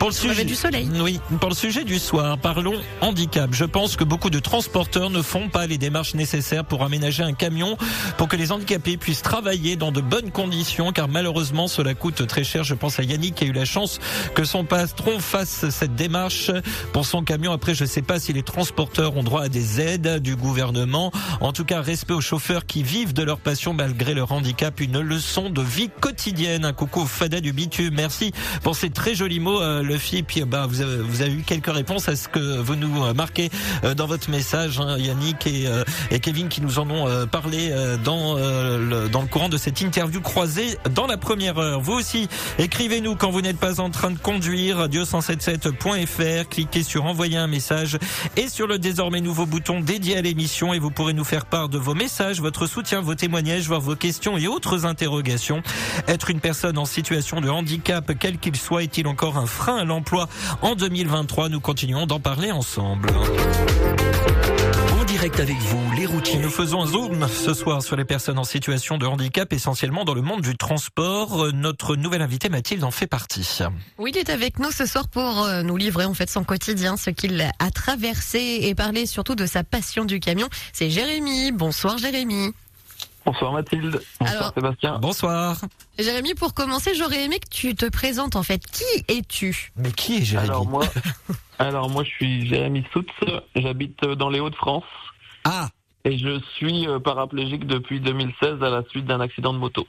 Pour 0.00 0.08
le 0.08 0.14
sujet 0.14 0.44
du 0.44 0.56
soleil. 0.56 0.88
Oui, 1.00 1.20
pour 1.40 1.50
le 1.50 1.54
sujet 1.54 1.84
du 1.84 2.00
soir, 2.00 2.36
parlons 2.36 2.74
handicap. 3.00 3.50
Je 3.52 3.64
pense 3.64 3.94
que 3.94 4.02
beaucoup 4.02 4.28
de 4.28 4.40
transporteurs 4.40 5.08
ne 5.08 5.22
font 5.22 5.48
pas 5.48 5.68
les 5.68 5.78
démarches 5.78 6.14
nécessaires 6.14 6.64
pour 6.64 6.82
aménager 6.82 7.22
un 7.22 7.34
camion 7.34 7.76
pour 8.16 8.26
que 8.26 8.34
les 8.34 8.50
handicapés 8.50 8.96
puissent 8.96 9.22
travailler 9.22 9.76
dans 9.76 9.92
de 9.92 10.00
bonnes 10.00 10.32
conditions, 10.32 10.90
car 10.90 11.06
malheureusement 11.06 11.68
cela 11.68 11.94
coûte 11.94 12.26
très 12.26 12.42
cher. 12.42 12.64
Je 12.64 12.74
pense 12.74 12.98
à 12.98 13.04
Yannick 13.04 13.36
qui 13.36 13.44
a 13.44 13.46
eu 13.46 13.52
la 13.52 13.64
chance 13.64 14.00
que 14.34 14.42
son 14.42 14.64
patron 14.64 15.20
fasse 15.20 15.68
cette 15.70 15.94
démarche 15.94 16.50
pour 16.92 17.06
son 17.06 17.22
camion. 17.22 17.52
Après, 17.52 17.76
je 17.76 17.84
ne 17.84 17.88
sais 17.88 18.02
pas 18.02 18.18
si 18.18 18.32
les 18.32 18.42
transporteurs 18.42 19.16
ont 19.16 19.22
droit 19.22 19.42
à 19.42 19.48
des 19.48 19.80
aides 19.80 20.18
du 20.18 20.34
gouvernement. 20.34 21.12
En 21.40 21.52
tout 21.52 21.64
cas, 21.64 21.82
respect 21.82 22.14
aux 22.14 22.20
chauffeurs 22.20 22.66
qui 22.66 22.82
vivent 22.82 23.12
de 23.12 23.22
leur 23.22 23.38
passion 23.38 23.74
malgré 23.74 24.12
leur 24.12 24.32
handicap. 24.32 24.80
Une 24.80 24.98
leçon 24.98 25.50
de 25.50 25.62
vie 25.62 25.88
quotidienne. 26.00 26.64
Un 26.64 26.72
coucou 26.72 27.06
Fada 27.28 27.40
du. 27.42 27.52
Merci 27.92 28.32
pour 28.62 28.74
ces 28.74 28.88
très 28.88 29.14
jolis 29.14 29.40
mots, 29.40 29.60
euh, 29.60 29.82
le 29.82 29.96
Puis, 30.22 30.42
bah, 30.44 30.66
vous 30.66 30.80
avez, 30.80 31.32
eu 31.32 31.42
quelques 31.42 31.70
réponses 31.70 32.08
à 32.08 32.16
ce 32.16 32.28
que 32.28 32.58
vous 32.58 32.76
nous 32.76 33.04
euh, 33.04 33.12
marquez 33.12 33.50
euh, 33.84 33.94
dans 33.94 34.06
votre 34.06 34.30
message, 34.30 34.80
hein, 34.80 34.96
Yannick 34.96 35.46
et, 35.46 36.20
Kevin 36.20 36.48
qui 36.48 36.62
nous 36.62 36.78
en 36.78 36.88
ont 36.90 37.26
parlé 37.26 37.70
dans, 38.04 38.36
le, 38.36 39.08
courant 39.30 39.48
de 39.48 39.56
cette 39.56 39.80
interview 39.80 40.20
croisée 40.20 40.78
dans 40.94 41.06
la 41.06 41.16
première 41.16 41.58
heure. 41.58 41.80
Vous 41.80 41.92
aussi, 41.92 42.28
écrivez-nous 42.58 43.14
quand 43.14 43.30
vous 43.30 43.40
n'êtes 43.40 43.58
pas 43.58 43.80
en 43.80 43.90
train 43.90 44.10
de 44.10 44.18
conduire. 44.18 44.88
Radio177.fr. 44.88 46.48
Cliquez 46.48 46.82
sur 46.82 47.04
envoyer 47.04 47.36
un 47.36 47.46
message 47.46 47.98
et 48.36 48.48
sur 48.48 48.66
le 48.66 48.78
désormais 48.78 49.20
nouveau 49.20 49.46
bouton 49.46 49.80
dédié 49.80 50.16
à 50.16 50.22
l'émission 50.22 50.72
et 50.74 50.78
vous 50.78 50.90
pourrez 50.90 51.12
nous 51.12 51.24
faire 51.24 51.46
part 51.46 51.68
de 51.68 51.78
vos 51.78 51.94
messages, 51.94 52.40
votre 52.40 52.66
soutien, 52.66 53.00
vos 53.00 53.14
témoignages, 53.14 53.66
voir 53.68 53.80
vos 53.80 53.96
questions 53.96 54.38
et 54.38 54.48
autres 54.48 54.86
interrogations. 54.86 55.62
Être 56.06 56.30
une 56.30 56.40
personne 56.40 56.78
en 56.78 56.84
situation 56.84 57.17
de 57.18 57.48
handicap, 57.48 58.12
quel 58.18 58.38
qu'il 58.38 58.56
soit, 58.56 58.84
est-il 58.84 59.06
encore 59.08 59.38
un 59.38 59.46
frein 59.46 59.78
à 59.78 59.84
l'emploi 59.84 60.28
en 60.62 60.74
2023 60.74 61.48
Nous 61.48 61.60
continuons 61.60 62.06
d'en 62.06 62.20
parler 62.20 62.52
ensemble 62.52 63.10
direct 65.08 65.40
avec 65.40 65.56
vous, 65.56 65.80
les 65.96 66.06
routiers. 66.06 66.38
Nous 66.38 66.50
faisons 66.50 66.82
un 66.82 66.86
zoom 66.86 67.26
ce 67.28 67.54
soir 67.54 67.82
sur 67.82 67.96
les 67.96 68.04
personnes 68.04 68.38
en 68.38 68.44
situation 68.44 68.98
de 68.98 69.06
handicap, 69.06 69.52
essentiellement 69.52 70.04
dans 70.04 70.14
le 70.14 70.20
monde 70.20 70.42
du 70.42 70.54
transport. 70.56 71.50
Notre 71.54 71.96
nouvelle 71.96 72.20
invitée 72.20 72.50
Mathilde 72.50 72.84
en 72.84 72.90
fait 72.90 73.06
partie. 73.06 73.58
Oui, 73.98 74.12
il 74.14 74.18
est 74.18 74.28
avec 74.28 74.58
nous 74.58 74.70
ce 74.70 74.84
soir 74.84 75.08
pour 75.08 75.44
euh, 75.44 75.62
nous 75.62 75.76
livrer 75.76 76.04
en 76.04 76.14
fait 76.14 76.28
son 76.28 76.44
quotidien, 76.44 76.96
ce 76.96 77.08
qu'il 77.08 77.40
a 77.40 77.70
traversé 77.70 78.58
et 78.62 78.74
parler 78.74 79.06
surtout 79.06 79.34
de 79.34 79.46
sa 79.46 79.64
passion 79.64 80.04
du 80.04 80.20
camion. 80.20 80.48
C'est 80.74 80.90
Jérémy. 80.90 81.52
Bonsoir 81.52 81.96
Jérémy. 81.96 82.52
Bonsoir 83.24 83.52
Mathilde. 83.52 84.00
Bonsoir 84.20 84.54
Sébastien. 84.54 84.98
Bonsoir. 84.98 85.60
Jérémy, 85.98 86.34
pour 86.34 86.54
commencer, 86.54 86.94
j'aurais 86.94 87.24
aimé 87.24 87.38
que 87.40 87.48
tu 87.48 87.74
te 87.74 87.86
présentes 87.86 88.36
en 88.36 88.42
fait. 88.42 88.64
Qui 88.66 88.84
es-tu? 89.08 89.72
Mais 89.76 89.92
qui 89.92 90.18
est 90.18 90.24
Jérémy? 90.24 90.48
Alors 90.48 90.66
moi, 90.66 90.84
alors 91.58 91.90
moi 91.90 92.04
je 92.04 92.10
suis 92.10 92.46
Jérémy 92.46 92.84
Soutz, 92.92 93.10
j'habite 93.54 94.04
dans 94.04 94.30
les 94.30 94.40
Hauts-de-France. 94.40 94.84
Ah 95.44 95.68
Et 96.04 96.18
je 96.18 96.40
suis 96.56 96.86
euh, 96.88 96.98
paraplégique 96.98 97.66
depuis 97.66 98.00
2016 98.00 98.62
à 98.62 98.70
la 98.70 98.82
suite 98.90 99.06
d'un 99.06 99.20
accident 99.20 99.52
de 99.52 99.58
moto. 99.58 99.86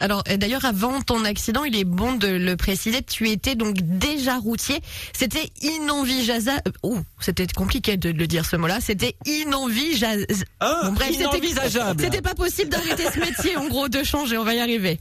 Alors 0.00 0.22
d'ailleurs 0.24 0.64
avant 0.64 1.00
ton 1.00 1.24
accident, 1.24 1.64
il 1.64 1.76
est 1.76 1.84
bon 1.84 2.14
de 2.14 2.28
le 2.28 2.56
préciser, 2.56 3.02
tu 3.02 3.28
étais 3.28 3.54
donc 3.54 3.76
déjà 3.76 4.38
routier. 4.38 4.80
C'était 5.12 5.50
inenvisageable. 5.62 6.62
Oh, 6.82 6.98
c'était 7.20 7.46
compliqué 7.46 7.96
de 7.96 8.10
le 8.10 8.26
dire 8.26 8.44
ce 8.44 8.56
mot-là. 8.56 8.80
C'était 8.80 9.14
inenvisageable. 9.26 10.26
Ah, 10.60 10.90
inenvisageable. 11.10 12.00
C'était 12.00 12.22
pas 12.22 12.34
possible 12.34 12.70
d'arrêter 12.70 13.04
ce 13.04 13.20
métier, 13.20 13.56
en 13.56 13.68
gros, 13.68 13.88
de 13.88 14.02
changer. 14.02 14.38
On 14.38 14.44
va 14.44 14.54
y 14.54 14.60
arriver. 14.60 14.98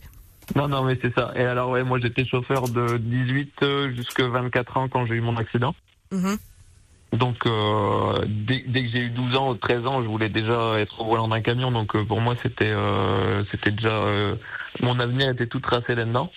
Non, 0.56 0.68
non, 0.68 0.84
mais 0.84 0.98
c'est 1.02 1.14
ça. 1.16 1.32
Et 1.36 1.44
alors, 1.44 1.70
ouais, 1.70 1.84
moi, 1.84 2.00
j'étais 2.00 2.26
chauffeur 2.26 2.68
de 2.68 2.98
18 2.98 3.52
euh, 3.64 3.96
jusqu'à 3.96 4.28
24 4.28 4.78
ans 4.78 4.90
quand 4.90 5.06
j'ai 5.06 5.16
eu 5.16 5.22
mon 5.22 5.38
accident. 5.38 5.74
Mhm. 6.12 6.38
Donc, 7.14 7.46
euh, 7.46 8.26
dès, 8.28 8.62
que 8.64 8.90
j'ai 8.90 9.00
eu 9.00 9.10
12 9.10 9.36
ans, 9.36 9.56
13 9.56 9.86
ans, 9.86 10.02
je 10.02 10.08
voulais 10.08 10.30
déjà 10.30 10.80
être 10.80 11.00
au 11.00 11.06
volant 11.06 11.28
d'un 11.28 11.42
camion. 11.42 11.72
Donc, 11.72 11.96
euh, 11.96 12.04
pour 12.04 12.22
moi, 12.22 12.36
c'était 12.42 12.72
euh, 12.72 13.44
c'était 13.52 13.72
déjà 13.72 14.04
mon 14.82 15.00
avenir 15.00 15.30
était 15.30 15.48
tout 15.48 15.60
tracé 15.60 15.96
là-dedans. 15.96 16.32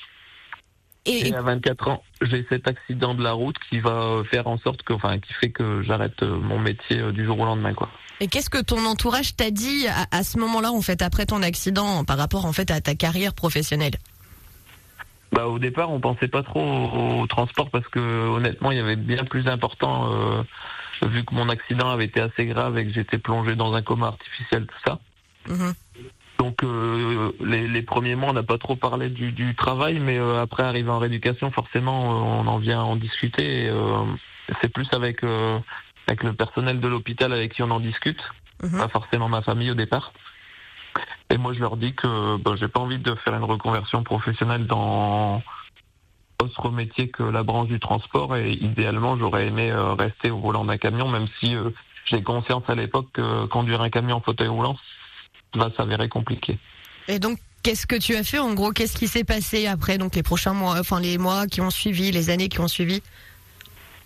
Et, 1.08 1.32
à 1.32 1.40
24 1.40 1.88
ans, 1.88 2.02
j'ai 2.20 2.44
cet 2.48 2.66
accident 2.66 3.14
de 3.14 3.22
la 3.22 3.32
route 3.32 3.56
qui 3.70 3.78
va 3.78 4.22
faire 4.28 4.48
en 4.48 4.58
sorte 4.58 4.82
que, 4.82 4.92
enfin, 4.92 5.20
qui 5.20 5.32
fait 5.34 5.50
que 5.50 5.82
j'arrête 5.82 6.20
mon 6.22 6.58
métier 6.58 7.12
du 7.12 7.24
jour 7.24 7.38
au 7.38 7.44
lendemain, 7.44 7.74
quoi. 7.74 7.88
Et 8.18 8.26
qu'est-ce 8.26 8.50
que 8.50 8.60
ton 8.60 8.84
entourage 8.86 9.36
t'a 9.36 9.50
dit 9.50 9.86
à, 9.86 10.06
à 10.10 10.24
ce 10.24 10.38
moment-là, 10.38 10.72
en 10.72 10.80
fait, 10.80 11.02
après 11.02 11.26
ton 11.26 11.42
accident, 11.42 12.04
par 12.04 12.18
rapport 12.18 12.46
en 12.46 12.52
fait 12.52 12.70
à 12.72 12.80
ta 12.80 12.94
carrière 12.94 13.34
professionnelle? 13.34 13.94
Bah, 15.32 15.46
au 15.48 15.58
départ, 15.58 15.90
on 15.90 16.00
pensait 16.00 16.28
pas 16.28 16.42
trop 16.42 17.20
au, 17.20 17.26
transport 17.26 17.70
parce 17.70 17.86
que 17.88 18.00
honnêtement, 18.00 18.70
il 18.70 18.78
y 18.78 18.80
avait 18.80 18.96
bien 18.96 19.24
plus 19.24 19.46
important 19.48 20.12
euh, 20.12 20.42
vu 21.06 21.24
que 21.24 21.34
mon 21.34 21.48
accident 21.48 21.90
avait 21.90 22.06
été 22.06 22.20
assez 22.20 22.46
grave 22.46 22.78
et 22.78 22.86
que 22.86 22.92
j'étais 22.92 23.18
plongé 23.18 23.56
dans 23.56 23.74
un 23.74 23.82
coma 23.82 24.06
artificiel, 24.06 24.66
tout 24.66 24.78
ça. 24.86 24.98
Mhm. 25.48 25.74
Donc 26.38 26.62
euh, 26.62 27.32
les, 27.40 27.82
premiers 27.82 28.14
mois, 28.14 28.30
on 28.30 28.34
n'a 28.34 28.42
pas 28.42 28.58
trop 28.58 28.76
parlé 28.76 29.08
du, 29.08 29.54
travail, 29.54 29.98
mais 30.00 30.18
euh, 30.18 30.42
après 30.42 30.62
arriver 30.62 30.90
en 30.90 30.98
rééducation, 30.98 31.50
forcément, 31.50 32.40
on 32.40 32.46
en 32.46 32.58
vient 32.58 32.82
en 32.82 32.96
discuter. 32.96 33.70
c'est 34.60 34.68
plus 34.68 34.88
avec 34.92 35.22
avec 36.08 36.22
le 36.22 36.34
personnel 36.34 36.80
de 36.80 36.88
l'hôpital 36.88 37.32
avec 37.32 37.54
qui 37.54 37.62
on 37.62 37.70
en 37.70 37.80
discute, 37.80 38.22
mhm. 38.62 38.78
pas 38.78 38.88
forcément 38.88 39.28
ma 39.28 39.42
famille 39.42 39.70
au 39.70 39.74
départ. 39.74 40.12
Et 41.30 41.38
moi, 41.38 41.52
je 41.52 41.60
leur 41.60 41.76
dis 41.76 41.94
que 41.94 42.36
ben, 42.38 42.54
j'ai 42.56 42.68
pas 42.68 42.80
envie 42.80 42.98
de 42.98 43.14
faire 43.16 43.34
une 43.34 43.44
reconversion 43.44 44.04
professionnelle 44.04 44.66
dans 44.66 45.42
autre 46.42 46.70
métier 46.70 47.08
que 47.08 47.22
la 47.22 47.42
branche 47.42 47.68
du 47.68 47.80
transport. 47.80 48.36
Et 48.36 48.52
idéalement, 48.52 49.16
j'aurais 49.18 49.46
aimé 49.46 49.70
euh, 49.70 49.94
rester 49.94 50.30
au 50.30 50.38
volant 50.38 50.64
d'un 50.64 50.78
camion, 50.78 51.08
même 51.08 51.26
si 51.40 51.54
euh, 51.54 51.70
j'ai 52.04 52.22
conscience 52.22 52.62
à 52.68 52.74
l'époque 52.74 53.08
que 53.12 53.46
conduire 53.46 53.82
un 53.82 53.90
camion 53.90 54.16
en 54.16 54.20
fauteuil 54.20 54.48
roulant 54.48 54.76
va 55.54 55.70
s'avérer 55.76 56.08
compliqué. 56.08 56.58
Et 57.08 57.18
donc, 57.18 57.38
qu'est-ce 57.62 57.86
que 57.86 57.96
tu 57.96 58.16
as 58.16 58.24
fait 58.24 58.38
en 58.38 58.54
gros? 58.54 58.72
Qu'est-ce 58.72 58.96
qui 58.96 59.08
s'est 59.08 59.24
passé 59.24 59.66
après 59.66 59.98
Donc 59.98 60.14
les 60.14 60.22
prochains 60.22 60.54
mois, 60.54 60.76
enfin 60.78 61.00
les 61.00 61.18
mois 61.18 61.46
qui 61.46 61.60
ont 61.60 61.70
suivi, 61.70 62.10
les 62.10 62.30
années 62.30 62.48
qui 62.48 62.60
ont 62.60 62.68
suivi? 62.68 63.02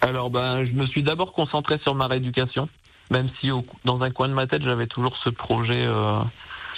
Alors, 0.01 0.31
ben, 0.31 0.65
je 0.65 0.73
me 0.73 0.87
suis 0.87 1.03
d'abord 1.03 1.33
concentré 1.33 1.79
sur 1.79 1.95
ma 1.95 2.07
rééducation, 2.07 2.69
même 3.11 3.29
si 3.41 3.51
dans 3.85 4.01
un 4.03 4.11
coin 4.11 4.29
de 4.29 4.35
ma 4.35 4.47
tête, 4.47 4.63
j'avais 4.63 4.87
toujours 4.87 5.17
ce 5.23 5.31
projet. 5.31 5.85
Euh, 5.85 6.23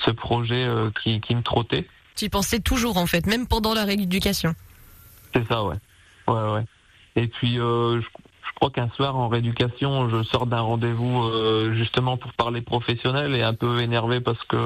ce 0.04 0.10
projet 0.10 0.64
euh, 0.64 0.90
qui, 1.02 1.20
qui 1.20 1.34
me 1.34 1.42
trottait. 1.42 1.86
Tu 2.16 2.26
y 2.26 2.28
pensais 2.28 2.60
toujours 2.60 2.96
en 2.96 3.06
fait, 3.06 3.26
même 3.26 3.46
pendant 3.46 3.74
la 3.74 3.84
rééducation? 3.84 4.54
C'est 5.34 5.46
ça, 5.48 5.64
ouais. 5.64 5.76
Ouais, 6.28 6.52
ouais. 6.52 6.64
Et 7.16 7.26
puis, 7.26 7.58
euh, 7.58 8.00
je, 8.53 8.57
crois 8.57 8.70
qu'un 8.70 8.88
soir 8.90 9.16
en 9.16 9.28
rééducation, 9.28 10.09
je 10.09 10.22
sors 10.22 10.46
d'un 10.46 10.61
rendez-vous 10.61 11.22
euh, 11.22 11.74
justement 11.74 12.16
pour 12.16 12.32
parler 12.32 12.61
professionnel 12.61 13.34
et 13.34 13.42
un 13.42 13.55
peu 13.55 13.80
énervé 13.80 14.20
parce 14.20 14.42
que 14.44 14.57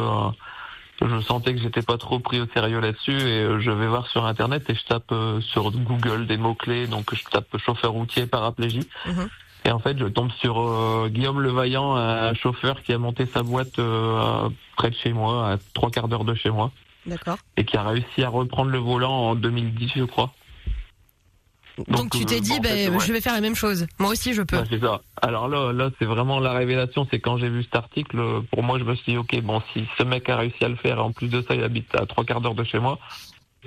je 1.03 1.20
sentais 1.20 1.55
que 1.55 1.61
j'étais 1.61 1.82
pas 1.82 1.99
trop 1.99 2.18
pris 2.18 2.41
au 2.41 2.47
sérieux 2.47 2.80
là-dessus 2.80 3.12
et 3.12 3.61
je 3.61 3.70
vais 3.70 3.87
voir 3.87 4.07
sur 4.09 4.24
internet 4.24 4.68
et 4.70 4.74
je 4.74 4.84
tape 4.84 5.14
sur 5.41 5.70
Google 5.70 6.26
des 6.26 6.39
mots 6.39 6.55
clés 6.55 6.87
donc 6.87 7.14
je 7.14 7.22
tape 7.24 7.57
chauffeur 7.59 7.93
routier 7.93 8.26
paraplégie 8.26 8.89
mhm. 9.07 9.28
Et 9.66 9.72
en 9.72 9.80
fait, 9.80 9.99
je 9.99 10.05
tombe 10.05 10.30
sur 10.30 10.61
euh, 10.61 11.09
Guillaume 11.09 11.41
Levaillant, 11.41 11.97
un 11.97 12.34
chauffeur 12.34 12.82
qui 12.82 12.93
a 12.93 12.99
monté 12.99 13.26
sa 13.26 13.43
boîte 13.43 13.80
euh, 13.80 14.49
près 14.76 14.91
de 14.91 14.95
chez 14.95 15.12
moi, 15.12 15.51
à 15.51 15.57
trois 15.74 15.91
quarts 15.91 16.07
d'heure 16.07 16.24
de 16.24 16.34
chez 16.34 16.51
moi. 16.51 16.70
D'accord. 17.05 17.37
Et 17.57 17.64
qui 17.64 17.76
a 17.76 17.82
réussi 17.82 18.22
à 18.22 18.28
reprendre 18.28 18.70
le 18.70 18.78
volant 18.78 19.30
en 19.30 19.34
2010, 19.34 19.91
je 19.97 20.05
crois. 20.05 20.30
Donc, 21.89 22.11
tu 22.11 22.24
t'es 22.24 22.37
euh, 22.37 22.41
dit, 22.41 22.61
ben, 22.61 22.99
je 22.99 23.12
vais 23.12 23.20
faire 23.20 23.35
la 23.35 23.41
même 23.41 23.55
chose. 23.55 23.87
Moi 23.99 24.11
aussi, 24.11 24.33
je 24.35 24.43
peux. 24.43 24.59
c'est 24.70 24.81
ça. 24.81 25.01
Alors 25.20 25.49
là, 25.49 25.72
là, 25.72 25.91
c'est 25.99 26.05
vraiment 26.05 26.41
la 26.41 26.53
révélation. 26.53 27.07
C'est 27.11 27.20
quand 27.20 27.39
j'ai 27.39 27.49
vu 27.49 27.62
cet 27.62 27.77
article, 27.77 28.18
pour 28.51 28.62
moi, 28.62 28.79
je 28.79 28.85
me 28.85 28.95
suis 28.95 29.12
dit, 29.12 29.18
ok, 29.18 29.41
bon, 29.43 29.62
si 29.72 29.87
ce 29.99 30.03
mec 30.03 30.29
a 30.29 30.37
réussi 30.37 30.64
à 30.64 30.68
le 30.68 30.77
faire, 30.77 31.05
en 31.05 31.12
plus 31.12 31.29
de 31.29 31.43
ça, 31.43 31.55
il 31.55 31.62
habite 31.62 31.95
à 31.95 32.07
trois 32.07 32.24
quarts 32.24 32.41
d'heure 32.41 32.55
de 32.55 32.64
chez 32.64 32.79
moi, 32.79 32.99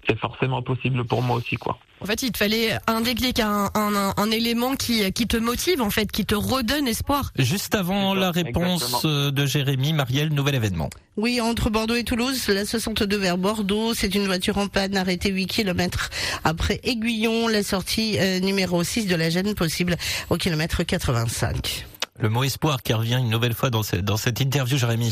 c'est 0.07 0.17
forcément 0.19 0.61
possible 0.61 1.05
pour 1.05 1.21
moi 1.21 1.37
aussi, 1.37 1.55
quoi. 1.55 1.77
En 2.01 2.05
fait, 2.05 2.23
il 2.23 2.31
te 2.31 2.37
fallait 2.37 2.77
un 2.87 3.01
déclic, 3.01 3.41
un, 3.41 3.69
un, 3.75 4.31
élément 4.31 4.75
qui, 4.75 5.11
qui 5.11 5.27
te 5.27 5.35
motive, 5.35 5.81
en 5.81 5.89
fait, 5.89 6.09
qui 6.11 6.25
te 6.25 6.35
redonne 6.35 6.87
espoir. 6.87 7.31
Juste 7.37 7.75
avant 7.75 8.13
la 8.13 8.31
réponse 8.31 9.01
euh, 9.03 9.31
de 9.31 9.45
Jérémy, 9.45 9.91
Marielle, 9.91 10.29
nouvel 10.29 10.55
événement. 10.55 10.89
Oui, 11.17 11.41
entre 11.41 11.69
Bordeaux 11.69 11.95
et 11.95 12.05
Toulouse, 12.05 12.47
la 12.47 12.65
62 12.65 13.17
vers 13.17 13.37
Bordeaux, 13.37 13.93
c'est 13.93 14.15
une 14.15 14.25
voiture 14.25 14.57
en 14.57 14.67
panne 14.67 14.95
arrêtée 14.95 15.29
8 15.29 15.47
km 15.47 16.09
après 16.45 16.79
Aiguillon, 16.83 17.49
la 17.49 17.63
sortie 17.63 18.17
euh, 18.17 18.39
numéro 18.39 18.81
6 18.81 19.07
de 19.07 19.15
la 19.15 19.29
gêne 19.29 19.53
possible 19.53 19.97
au 20.29 20.37
kilomètre 20.37 20.83
85. 20.83 21.85
Le 22.17 22.29
mot 22.29 22.43
espoir 22.43 22.81
qui 22.81 22.93
revient 22.93 23.17
une 23.19 23.29
nouvelle 23.29 23.53
fois 23.53 23.69
dans, 23.69 23.81
dans 24.01 24.17
cette 24.17 24.39
interview, 24.39 24.77
Jérémy. 24.77 25.11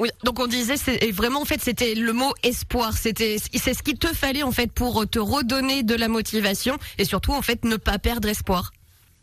Oui, 0.00 0.08
donc 0.24 0.40
on 0.40 0.46
disait, 0.46 0.78
c'est 0.78 1.10
vraiment 1.10 1.42
en 1.42 1.44
fait 1.44 1.60
c'était 1.60 1.94
le 1.94 2.14
mot 2.14 2.32
espoir. 2.42 2.94
C'était 2.94 3.36
c'est 3.38 3.74
ce 3.74 3.82
qu'il 3.82 3.98
te 3.98 4.06
fallait 4.06 4.42
en 4.42 4.50
fait 4.50 4.72
pour 4.72 5.06
te 5.06 5.18
redonner 5.18 5.82
de 5.82 5.94
la 5.94 6.08
motivation 6.08 6.78
et 6.96 7.04
surtout 7.04 7.32
en 7.32 7.42
fait 7.42 7.66
ne 7.66 7.76
pas 7.76 7.98
perdre 7.98 8.26
espoir. 8.26 8.72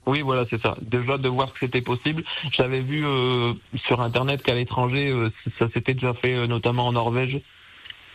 Oui, 0.06 0.22
voilà, 0.22 0.46
c'est 0.52 0.62
ça. 0.62 0.78
Déjà 0.82 1.18
de 1.18 1.28
voir 1.28 1.52
que 1.52 1.60
c'était 1.60 1.82
possible. 1.82 2.24
J'avais 2.52 2.82
vu 2.82 3.06
euh, 3.06 3.54
sur 3.88 4.02
internet 4.02 4.44
qu'à 4.44 4.54
l'étranger, 4.54 5.10
euh, 5.10 5.32
ça 5.58 5.68
s'était 5.74 5.96
déjà 5.96 6.14
fait, 6.14 6.36
euh, 6.36 6.46
notamment 6.46 6.86
en 6.86 6.94
Norvège. 6.94 7.42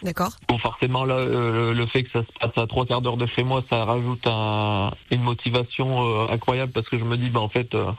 D'accord. 0.02 0.32
Bon, 0.48 0.56
forcément, 0.56 1.04
là, 1.04 1.16
euh, 1.16 1.74
le 1.74 1.86
fait 1.86 2.04
que 2.04 2.10
ça 2.12 2.22
se 2.22 2.32
passe 2.40 2.56
à 2.56 2.66
trois 2.66 2.86
quarts 2.86 3.02
d'heure 3.02 3.16
de 3.16 3.26
chez 3.26 3.42
moi, 3.42 3.62
ça 3.68 3.84
rajoute 3.84 4.26
un, 4.26 4.92
une 5.10 5.22
motivation 5.22 6.02
euh, 6.02 6.32
incroyable 6.32 6.72
parce 6.72 6.88
que 6.88 6.98
je 6.98 7.04
me 7.04 7.16
dis, 7.16 7.28
bah, 7.28 7.40
en 7.40 7.48
fait, 7.48 7.74
euh, 7.74 7.92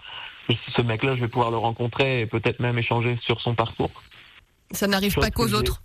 ce 0.76 0.82
mec-là, 0.82 1.16
je 1.16 1.22
vais 1.22 1.28
pouvoir 1.28 1.52
le 1.52 1.58
rencontrer 1.58 2.22
et 2.22 2.26
peut-être 2.26 2.62
même 2.62 2.80
échanger 2.80 3.20
sur 3.22 3.42
son 3.42 3.54
parcours. 3.56 3.92
Ça 4.74 4.88
n'arrive 4.88 5.16
pas 5.16 5.32
qu'aux 5.32 5.54
autres. 5.54 5.82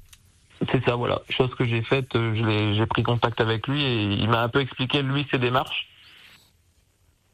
C'est 0.72 0.84
ça, 0.84 0.96
voilà. 0.96 1.22
Chose 1.30 1.54
que 1.54 1.64
j'ai 1.64 1.82
faite, 1.82 2.16
euh, 2.16 2.74
j'ai 2.74 2.86
pris 2.86 3.02
contact 3.02 3.40
avec 3.40 3.68
lui 3.68 3.82
et 3.82 4.02
il 4.02 4.28
m'a 4.28 4.42
un 4.42 4.48
peu 4.48 4.60
expliqué, 4.60 5.02
lui, 5.02 5.26
ses 5.30 5.38
démarches. 5.38 5.88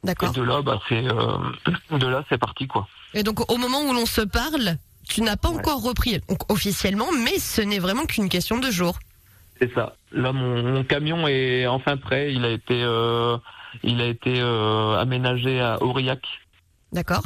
Et 0.03 0.07
D'accord. 0.07 0.33
de 0.33 0.43
là, 0.43 0.61
bah, 0.61 0.79
c'est, 0.87 1.03
euh, 1.11 1.37
de 1.97 2.07
là, 2.07 2.23
c'est 2.29 2.37
parti, 2.37 2.67
quoi. 2.67 2.87
Et 3.15 3.23
donc 3.23 3.51
au 3.51 3.57
moment 3.57 3.81
où 3.81 3.93
l'on 3.93 4.05
se 4.05 4.21
parle, 4.21 4.77
tu 5.07 5.21
n'as 5.21 5.37
pas 5.37 5.49
encore 5.49 5.81
repris 5.81 6.19
donc, 6.29 6.51
officiellement, 6.51 7.07
mais 7.23 7.39
ce 7.39 7.61
n'est 7.61 7.79
vraiment 7.79 8.05
qu'une 8.05 8.29
question 8.29 8.59
de 8.59 8.69
jours. 8.69 8.99
C'est 9.59 9.73
ça. 9.73 9.95
Là, 10.11 10.33
mon, 10.33 10.63
mon 10.63 10.83
camion 10.83 11.27
est 11.27 11.65
enfin 11.65 11.97
prêt. 11.97 12.33
Il 12.33 12.43
a 12.45 12.51
été, 12.51 12.83
euh, 12.83 13.37
il 13.83 14.01
a 14.01 14.07
été 14.07 14.39
euh, 14.39 14.99
aménagé 14.99 15.61
à 15.61 15.81
Aurillac. 15.81 16.21
D'accord. 16.91 17.23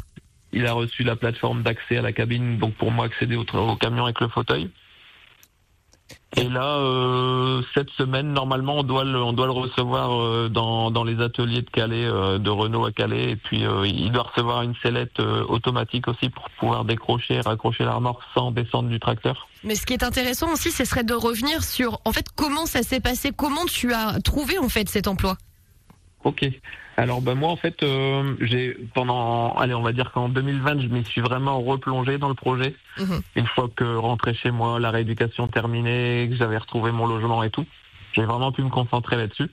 Il 0.51 0.65
a 0.65 0.73
reçu 0.73 1.03
la 1.03 1.15
plateforme 1.15 1.61
d'accès 1.61 1.97
à 1.97 2.01
la 2.01 2.11
cabine, 2.11 2.57
donc 2.57 2.73
pour 2.75 2.91
moi 2.91 3.05
accéder 3.05 3.35
au, 3.35 3.75
camion 3.75 4.05
avec 4.05 4.19
le 4.19 4.27
fauteuil. 4.29 4.69
Et 6.37 6.47
là, 6.47 6.77
euh, 6.77 7.61
cette 7.73 7.89
semaine, 7.91 8.33
normalement, 8.33 8.77
on 8.77 8.83
doit 8.83 9.03
le, 9.03 9.21
on 9.21 9.33
doit 9.33 9.47
le 9.47 9.51
recevoir 9.51 10.19
euh, 10.19 10.47
dans, 10.47 10.91
dans 10.91 11.03
les 11.03 11.21
ateliers 11.21 11.61
de 11.61 11.69
Calais, 11.69 12.05
euh, 12.05 12.37
de 12.37 12.49
Renault 12.49 12.85
à 12.85 12.91
Calais. 12.91 13.31
Et 13.31 13.35
puis, 13.35 13.63
il 13.85 14.11
doit 14.11 14.23
recevoir 14.23 14.61
une 14.61 14.75
sellette 14.81 15.19
automatique 15.19 16.07
aussi 16.07 16.29
pour 16.29 16.49
pouvoir 16.59 16.85
décrocher 16.85 17.35
et 17.35 17.41
raccrocher 17.41 17.83
la 17.83 17.93
remorque 17.93 18.21
sans 18.33 18.51
descendre 18.51 18.89
du 18.89 18.99
tracteur. 18.99 19.47
Mais 19.63 19.75
ce 19.75 19.85
qui 19.85 19.93
est 19.93 20.03
intéressant 20.03 20.51
aussi, 20.51 20.71
ce 20.71 20.85
serait 20.85 21.03
de 21.03 21.13
revenir 21.13 21.63
sur 21.63 21.99
en 22.05 22.11
fait 22.11 22.25
comment 22.35 22.65
ça 22.65 22.83
s'est 22.83 23.01
passé, 23.01 23.31
comment 23.35 23.65
tu 23.65 23.93
as 23.93 24.19
trouvé 24.21 24.57
en 24.57 24.69
fait 24.69 24.87
cet 24.87 25.07
emploi? 25.07 25.35
Ok. 26.23 26.45
Alors 26.99 27.21
ben 27.21 27.33
moi 27.33 27.49
en 27.49 27.55
fait 27.55 27.81
euh, 27.81 28.35
j'ai 28.41 28.75
pendant 28.93 29.53
allez 29.53 29.73
on 29.73 29.81
va 29.81 29.93
dire 29.93 30.11
qu'en 30.11 30.27
2020 30.27 30.81
je 30.81 30.87
m'y 30.87 31.05
suis 31.05 31.21
vraiment 31.21 31.61
replongé 31.61 32.17
dans 32.17 32.27
le 32.27 32.33
projet. 32.33 32.75
Mhm. 32.97 33.21
Une 33.37 33.47
fois 33.47 33.69
que 33.73 33.95
rentré 33.95 34.33
chez 34.33 34.51
moi, 34.51 34.81
la 34.81 34.91
rééducation 34.91 35.47
terminée, 35.47 36.27
que 36.29 36.35
j'avais 36.35 36.57
retrouvé 36.57 36.91
mon 36.91 37.07
logement 37.07 37.41
et 37.43 37.51
tout, 37.51 37.65
j'ai 38.11 38.25
vraiment 38.25 38.51
pu 38.51 38.63
me 38.63 38.69
concentrer 38.69 39.15
là-dessus. 39.15 39.49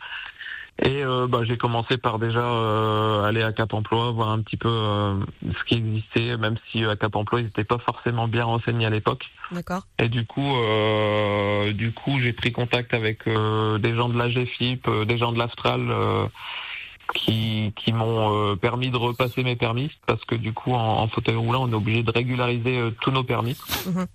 Et 0.83 1.05
euh, 1.05 1.27
bah, 1.27 1.41
j'ai 1.45 1.57
commencé 1.57 1.97
par 1.97 2.19
déjà 2.19 2.41
euh, 2.41 3.23
aller 3.23 3.43
à 3.43 3.53
Cap 3.53 3.73
Emploi, 3.73 4.11
voir 4.11 4.31
un 4.31 4.41
petit 4.41 4.59
peu 4.59 4.69
euh, 4.69 5.15
ce 5.43 5.65
qui 5.65 5.77
existait, 5.77 6.37
même 6.37 6.57
si 6.71 6.85
à 6.85 6.97
Cap 6.97 7.15
Emploi 7.15 7.41
ils 7.41 7.45
n'étaient 7.45 7.65
pas 7.65 7.79
forcément 7.79 8.27
bien 8.27 8.45
renseignés 8.45 8.87
à 8.87 8.91
l'époque. 8.91 9.25
D'accord. 9.53 9.87
Et 9.99 10.09
du 10.09 10.27
coup, 10.27 10.57
euh, 10.57 11.73
du 11.73 11.93
coup, 11.93 12.19
j'ai 12.21 12.33
pris 12.35 12.53
contact 12.53 12.93
avec 12.93 13.27
euh, 13.27 13.79
des 13.79 13.95
gens 13.95 14.11
de 14.11 14.19
la 14.19 14.29
GFIP, 14.29 14.87
euh, 14.89 15.05
des 15.07 15.17
gens 15.17 15.33
de 15.33 15.39
l'Astral, 15.39 15.81
euh, 15.89 16.27
qui, 17.15 17.73
qui 17.77 17.93
m'ont 17.93 18.35
euh, 18.35 18.57
permis 18.57 18.91
de 18.91 18.97
repasser 18.97 19.43
mes 19.43 19.57
permis, 19.57 19.91
parce 20.07 20.25
que 20.25 20.35
du 20.35 20.53
coup, 20.53 20.73
en, 20.73 21.03
en 21.03 21.09
fauteuil 21.09 21.37
roulant, 21.37 21.65
on 21.65 21.71
est 21.71 21.75
obligé 21.75 22.03
de 22.03 22.11
régulariser 22.11 22.79
euh, 22.79 22.91
tous 23.01 23.11
nos 23.11 23.25
permis. 23.25 23.57
Mhm. 23.87 24.07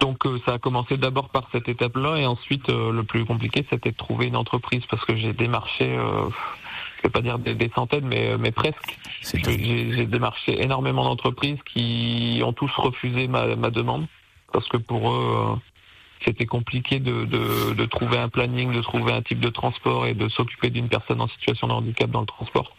Donc, 0.00 0.26
euh, 0.26 0.38
ça 0.46 0.54
a 0.54 0.58
commencé 0.58 0.96
d'abord 0.96 1.28
par 1.30 1.48
cette 1.52 1.68
étape-là, 1.68 2.16
et 2.16 2.26
ensuite, 2.26 2.68
euh, 2.68 2.92
le 2.92 3.02
plus 3.02 3.24
compliqué, 3.24 3.66
c'était 3.68 3.90
de 3.90 3.96
trouver 3.96 4.26
une 4.26 4.36
entreprise, 4.36 4.82
parce 4.90 5.04
que 5.04 5.16
j'ai 5.16 5.32
démarché, 5.32 5.96
euh, 5.96 6.28
je 6.98 7.02
vais 7.04 7.10
pas 7.10 7.20
dire 7.20 7.38
des, 7.38 7.54
des 7.54 7.70
centaines, 7.74 8.06
mais, 8.06 8.36
mais 8.38 8.52
presque. 8.52 8.98
C'est 9.22 9.44
J'ai 9.44 9.92
j'ai 9.92 10.06
démarché 10.06 10.62
énormément 10.62 11.04
d'entreprises 11.04 11.58
qui 11.64 12.40
ont 12.44 12.52
tous 12.52 12.70
refusé 12.76 13.28
ma, 13.28 13.56
ma 13.56 13.70
demande 13.70 14.06
parce 14.52 14.68
que 14.68 14.76
pour 14.76 15.10
eux, 15.10 15.36
euh, 15.36 15.56
c'était 16.24 16.46
compliqué 16.46 16.98
de, 17.00 17.24
de, 17.24 17.74
de 17.74 17.84
trouver 17.86 18.18
un 18.18 18.28
planning, 18.28 18.72
de 18.72 18.80
trouver 18.82 19.12
un 19.12 19.22
type 19.22 19.40
de 19.40 19.48
transport 19.50 20.06
et 20.06 20.14
de 20.14 20.28
s'occuper 20.28 20.70
d'une 20.70 20.88
personne 20.88 21.20
en 21.20 21.28
situation 21.28 21.66
de 21.68 21.72
handicap 21.72 22.10
dans 22.10 22.20
le 22.20 22.26
transport. 22.26 22.74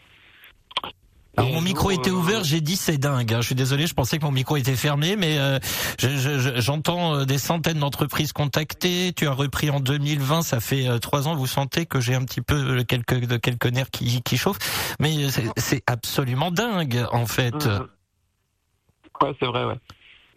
Alors 1.37 1.51
Et 1.51 1.53
mon 1.53 1.61
micro 1.61 1.91
était 1.91 2.09
euh, 2.09 2.13
ouvert, 2.13 2.43
j'ai 2.43 2.59
dit 2.59 2.75
c'est 2.75 2.97
dingue. 2.97 3.33
hein. 3.33 3.39
Je 3.41 3.45
suis 3.45 3.55
désolé, 3.55 3.87
je 3.87 3.93
pensais 3.93 4.17
que 4.17 4.25
mon 4.25 4.31
micro 4.31 4.57
était 4.57 4.75
fermé, 4.75 5.15
mais 5.15 5.37
euh, 5.37 5.57
je- 5.99 6.09
je- 6.09 6.39
je- 6.39 6.59
j'entends 6.59 7.15
euh, 7.15 7.25
des 7.25 7.37
centaines 7.37 7.79
d'entreprises 7.79 8.33
contactées. 8.33 9.13
Tu 9.15 9.25
as 9.27 9.31
repris 9.31 9.69
en 9.69 9.79
2020, 9.79 10.41
ça 10.41 10.59
fait 10.59 10.99
trois 10.99 11.27
ans. 11.29 11.35
Vous 11.35 11.47
sentez 11.47 11.85
que 11.85 12.01
j'ai 12.01 12.15
un 12.15 12.25
petit 12.25 12.41
peu 12.41 12.83
quelques 12.83 13.39
quelques 13.39 13.67
nerfs 13.67 13.91
qui, 13.91 14.21
qui 14.23 14.37
chauffent, 14.37 14.95
mais 14.99 15.29
c'est- 15.55 15.83
absolument 15.87 16.51
dingue 16.51 17.05
en 17.11 17.25
fait. 17.25 17.69
Ouais, 19.21 19.35
c'est 19.39 19.45
vrai, 19.47 19.65
ouais. 19.65 19.75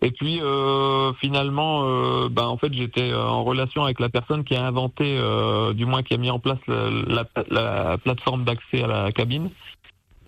Et 0.04 0.10
puis 0.10 0.40
euh, 0.42 1.12
finalement, 1.14 1.84
euh, 1.84 2.28
bah, 2.28 2.48
en 2.48 2.56
fait, 2.56 2.72
j'étais 2.74 3.12
euh, 3.12 3.24
en 3.24 3.44
relation 3.44 3.84
avec 3.84 4.00
la 4.00 4.08
personne 4.08 4.42
qui 4.42 4.56
a 4.56 4.66
inventé, 4.66 5.04
euh, 5.16 5.72
du 5.74 5.86
moins 5.86 6.02
qui 6.02 6.12
a 6.14 6.16
mis 6.16 6.30
en 6.30 6.40
place 6.40 6.58
le- 6.66 7.04
la, 7.06 7.24
la 7.50 7.98
plateforme 7.98 8.44
d'accès 8.44 8.82
à 8.82 8.88
la 8.88 9.12
cabine. 9.12 9.50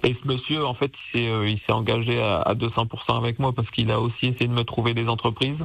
Et 0.05 0.14
ce 0.22 0.29
monsieur, 0.29 0.64
en 0.64 0.75
fait, 0.75 0.93
il 1.14 1.20
s'est, 1.20 1.29
euh, 1.29 1.75
engagé 1.75 2.22
à, 2.22 2.41
à 2.43 2.55
200% 2.55 3.16
avec 3.16 3.39
moi 3.41 3.53
parce 3.53 3.68
qu'il 3.70 3.91
a 3.91 4.01
aussi 4.01 4.27
essayé 4.27 4.47
de 4.47 4.53
me 4.53 4.62
trouver 4.64 4.95
des 4.95 5.09
entreprises. 5.09 5.59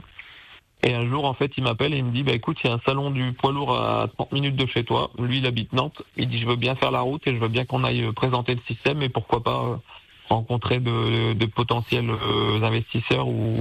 Et 0.81 0.93
un 0.93 1.07
jour, 1.07 1.25
en 1.25 1.33
fait, 1.33 1.51
il 1.57 1.63
m'appelle 1.63 1.93
et 1.93 1.97
il 1.97 2.05
me 2.05 2.11
dit, 2.11 2.23
bah 2.23 2.31
écoute, 2.31 2.57
il 2.63 2.67
y 2.67 2.69
a 2.71 2.73
un 2.75 2.79
salon 2.85 3.11
du 3.11 3.33
poids 3.33 3.51
lourd 3.51 3.75
à 3.75 4.07
30 4.17 4.31
minutes 4.31 4.55
de 4.55 4.65
chez 4.65 4.85
toi. 4.85 5.11
Lui, 5.19 5.39
il 5.39 5.45
habite 5.45 5.73
Nantes. 5.73 6.01
Il 6.15 6.29
dit, 6.29 6.39
je 6.39 6.47
veux 6.47 6.55
bien 6.55 6.75
faire 6.75 6.91
la 6.91 7.01
route 7.01 7.27
et 7.27 7.35
je 7.35 7.39
veux 7.39 7.49
bien 7.49 7.65
qu'on 7.65 7.83
aille 7.83 8.05
euh, 8.05 8.13
présenter 8.13 8.55
le 8.55 8.61
système 8.65 9.01
et 9.01 9.09
pourquoi 9.09 9.43
pas 9.43 9.81
rencontrer 10.29 10.79
de, 10.79 11.33
de 11.33 11.45
potentiels 11.45 12.09
euh, 12.09 12.61
investisseurs 12.63 13.27
ou 13.27 13.57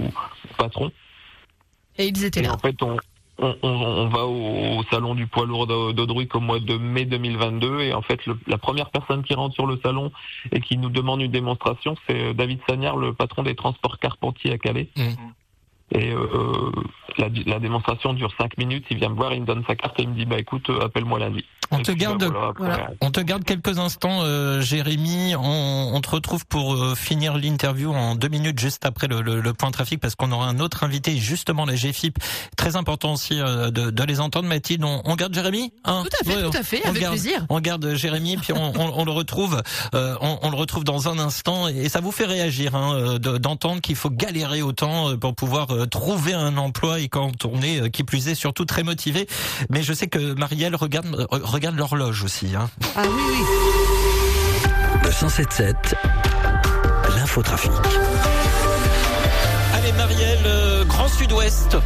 patrons. 0.57 0.91
Et 1.97 2.07
ils 2.07 2.25
étaient 2.25 2.41
Et 2.41 2.45
là. 2.45 2.55
en 2.55 2.59
fait, 2.59 2.81
on, 2.83 2.97
on, 3.39 3.57
on, 3.63 3.69
on 3.69 4.09
va 4.09 4.27
au, 4.27 4.79
au 4.79 4.83
salon 4.85 5.15
du 5.15 5.27
poids 5.27 5.47
lourd 5.47 5.67
d'Au- 5.67 5.93
d'Audruic 5.93 6.35
au 6.35 6.41
mois 6.41 6.61
de 6.61 6.77
mai 6.77 7.05
2022 7.05 7.81
et 7.81 7.95
en 7.95 8.03
fait, 8.03 8.25
le- 8.27 8.39
la 8.47 8.59
première 8.59 8.91
personne 8.91 9.23
qui 9.23 9.35
rentre 9.35 9.55
sur 9.55 9.67
le 9.67 9.79
salon 9.83 10.13
et 10.53 10.61
qui 10.61 10.77
nous 10.77 10.91
demande 10.91 11.21
une 11.23 11.31
démonstration, 11.31 11.97
c'est 12.07 12.35
David 12.35 12.61
Sagnard, 12.69 12.97
le 12.97 13.13
patron 13.15 13.43
des 13.43 13.55
transports 13.55 13.99
Carpentier 13.99 14.53
à 14.53 14.59
Calais. 14.59 14.89
Mhm. 14.97 15.17
Et 15.95 16.11
euh, 16.13 16.71
la, 17.17 17.29
la 17.47 17.59
démonstration 17.59 18.13
dure 18.13 18.31
cinq 18.39 18.57
minutes. 18.59 18.85
Il 18.91 18.99
vient 18.99 19.09
me 19.09 19.15
voir, 19.17 19.33
il 19.33 19.41
me 19.43 19.47
donne 19.47 19.65
sa 19.67 19.75
carte 19.75 19.99
et 19.99 20.03
il 20.03 20.11
me 20.11 20.15
dit 20.15 20.27
bah 20.27 20.39
écoute, 20.39 20.69
euh, 20.71 20.85
appelle-moi 20.85 21.19
lundi. 21.19 21.45
On 21.71 21.79
Et 21.81 21.83
te 21.83 21.91
puis, 21.93 22.01
bah, 22.01 22.07
garde- 22.19 22.25
voilà, 22.25 22.47
après, 22.49 22.65
voilà. 22.67 22.91
On 23.03 23.11
te 23.11 23.21
garde 23.21 23.45
quelques 23.45 23.79
instants, 23.79 24.21
euh, 24.23 24.61
Jérémy. 24.63 25.35
On, 25.37 25.91
on 25.95 26.01
te 26.01 26.09
retrouve 26.11 26.47
pour 26.47 26.75
euh, 26.75 26.95
finir 26.95 27.37
l'interview 27.37 27.93
en 27.93 28.15
deux 28.15 28.29
minutes 28.29 28.59
juste 28.59 28.87
après 28.87 29.07
le, 29.07 29.21
le- 29.21 29.41
le 29.41 29.53
point 29.55 29.71
trafic 29.71 30.01
parce 30.01 30.15
qu'on 30.15 30.33
aura 30.33 30.47
un 30.47 30.61
autre 30.61 30.85
invité, 30.85 31.17
justement 31.17 31.65
la 31.67 31.75
GFIP. 31.75 32.19
Très 32.57 32.77
important 32.77 33.15
aussi 33.15 33.39
euh, 33.41 33.71
de, 33.71 33.91
de 33.91 34.03
les 34.05 34.21
entendre, 34.21 34.49
Mathilde. 34.49 34.83
On, 34.85 35.03
on 35.05 35.15
garde 35.15 35.35
Jérémy 35.35 35.73
hein? 35.85 36.05
Tout 36.05 36.17
à 36.21 36.25
fait, 36.31 36.37
Ouais, 36.45 36.51
tout 36.51 36.57
à 36.57 36.63
fait, 36.63 36.81
on 36.85 36.89
avec 36.91 37.03
garde, 37.03 37.15
plaisir. 37.15 37.47
On 37.51 37.61
garde 37.61 37.95
Jérémy, 37.95 38.37
puis 38.39 38.53
on, 38.55 38.73
on- 38.79 38.93
on 39.01 39.05
le 39.05 39.11
retrouve. 39.13 39.61
euh, 39.95 40.17
on, 40.23 40.39
on 40.43 40.51
le 40.51 40.57
retrouve 40.57 40.85
dans 40.85 41.09
un 41.09 41.19
instant 41.19 41.69
et 41.69 41.89
ça 41.89 42.01
vous 42.01 42.13
fait 42.13 42.25
réagir 42.27 42.75
hein, 42.75 42.95
euh, 42.95 43.19
de- 43.19 43.37
d'entendre 43.39 43.81
qu'il 43.83 43.97
faut 43.97 44.11
galérer 44.11 44.63
autant 44.63 45.11
euh, 45.11 45.17
pour 45.17 45.35
pouvoir 45.35 45.69
euh, 45.79 45.87
trouver 45.87 46.35
un 46.35 46.57
emploi 46.57 47.01
et 47.01 47.09
quand 47.09 47.45
on 47.45 47.63
est, 47.63 47.83
euh, 47.83 47.89
qui 47.89 48.05
plus 48.05 48.29
est, 48.29 48.35
surtout 48.35 48.65
très 48.65 48.83
motivé. 48.83 49.27
Mais 49.71 49.83
je 49.83 49.93
sais 49.93 50.07
que 50.09 50.35
Marielle 50.35 50.77
regarde 50.77 51.07
euh, 51.07 51.27
regarde 51.31 51.77
l'horloge 51.77 52.23
aussi. 52.25 52.55
Hein. 52.57 52.69
Ah 52.97 53.03
oui, 53.05 53.23
oui. 53.29 53.39
Le 55.05 55.13
177, 55.13 55.95
l'infotrafic. 57.17 57.71
Allez 59.75 59.93
Marielle, 59.93 60.39
euh, 60.47 60.85
Grand 60.85 61.09
Sud-Ouest. 61.09 61.77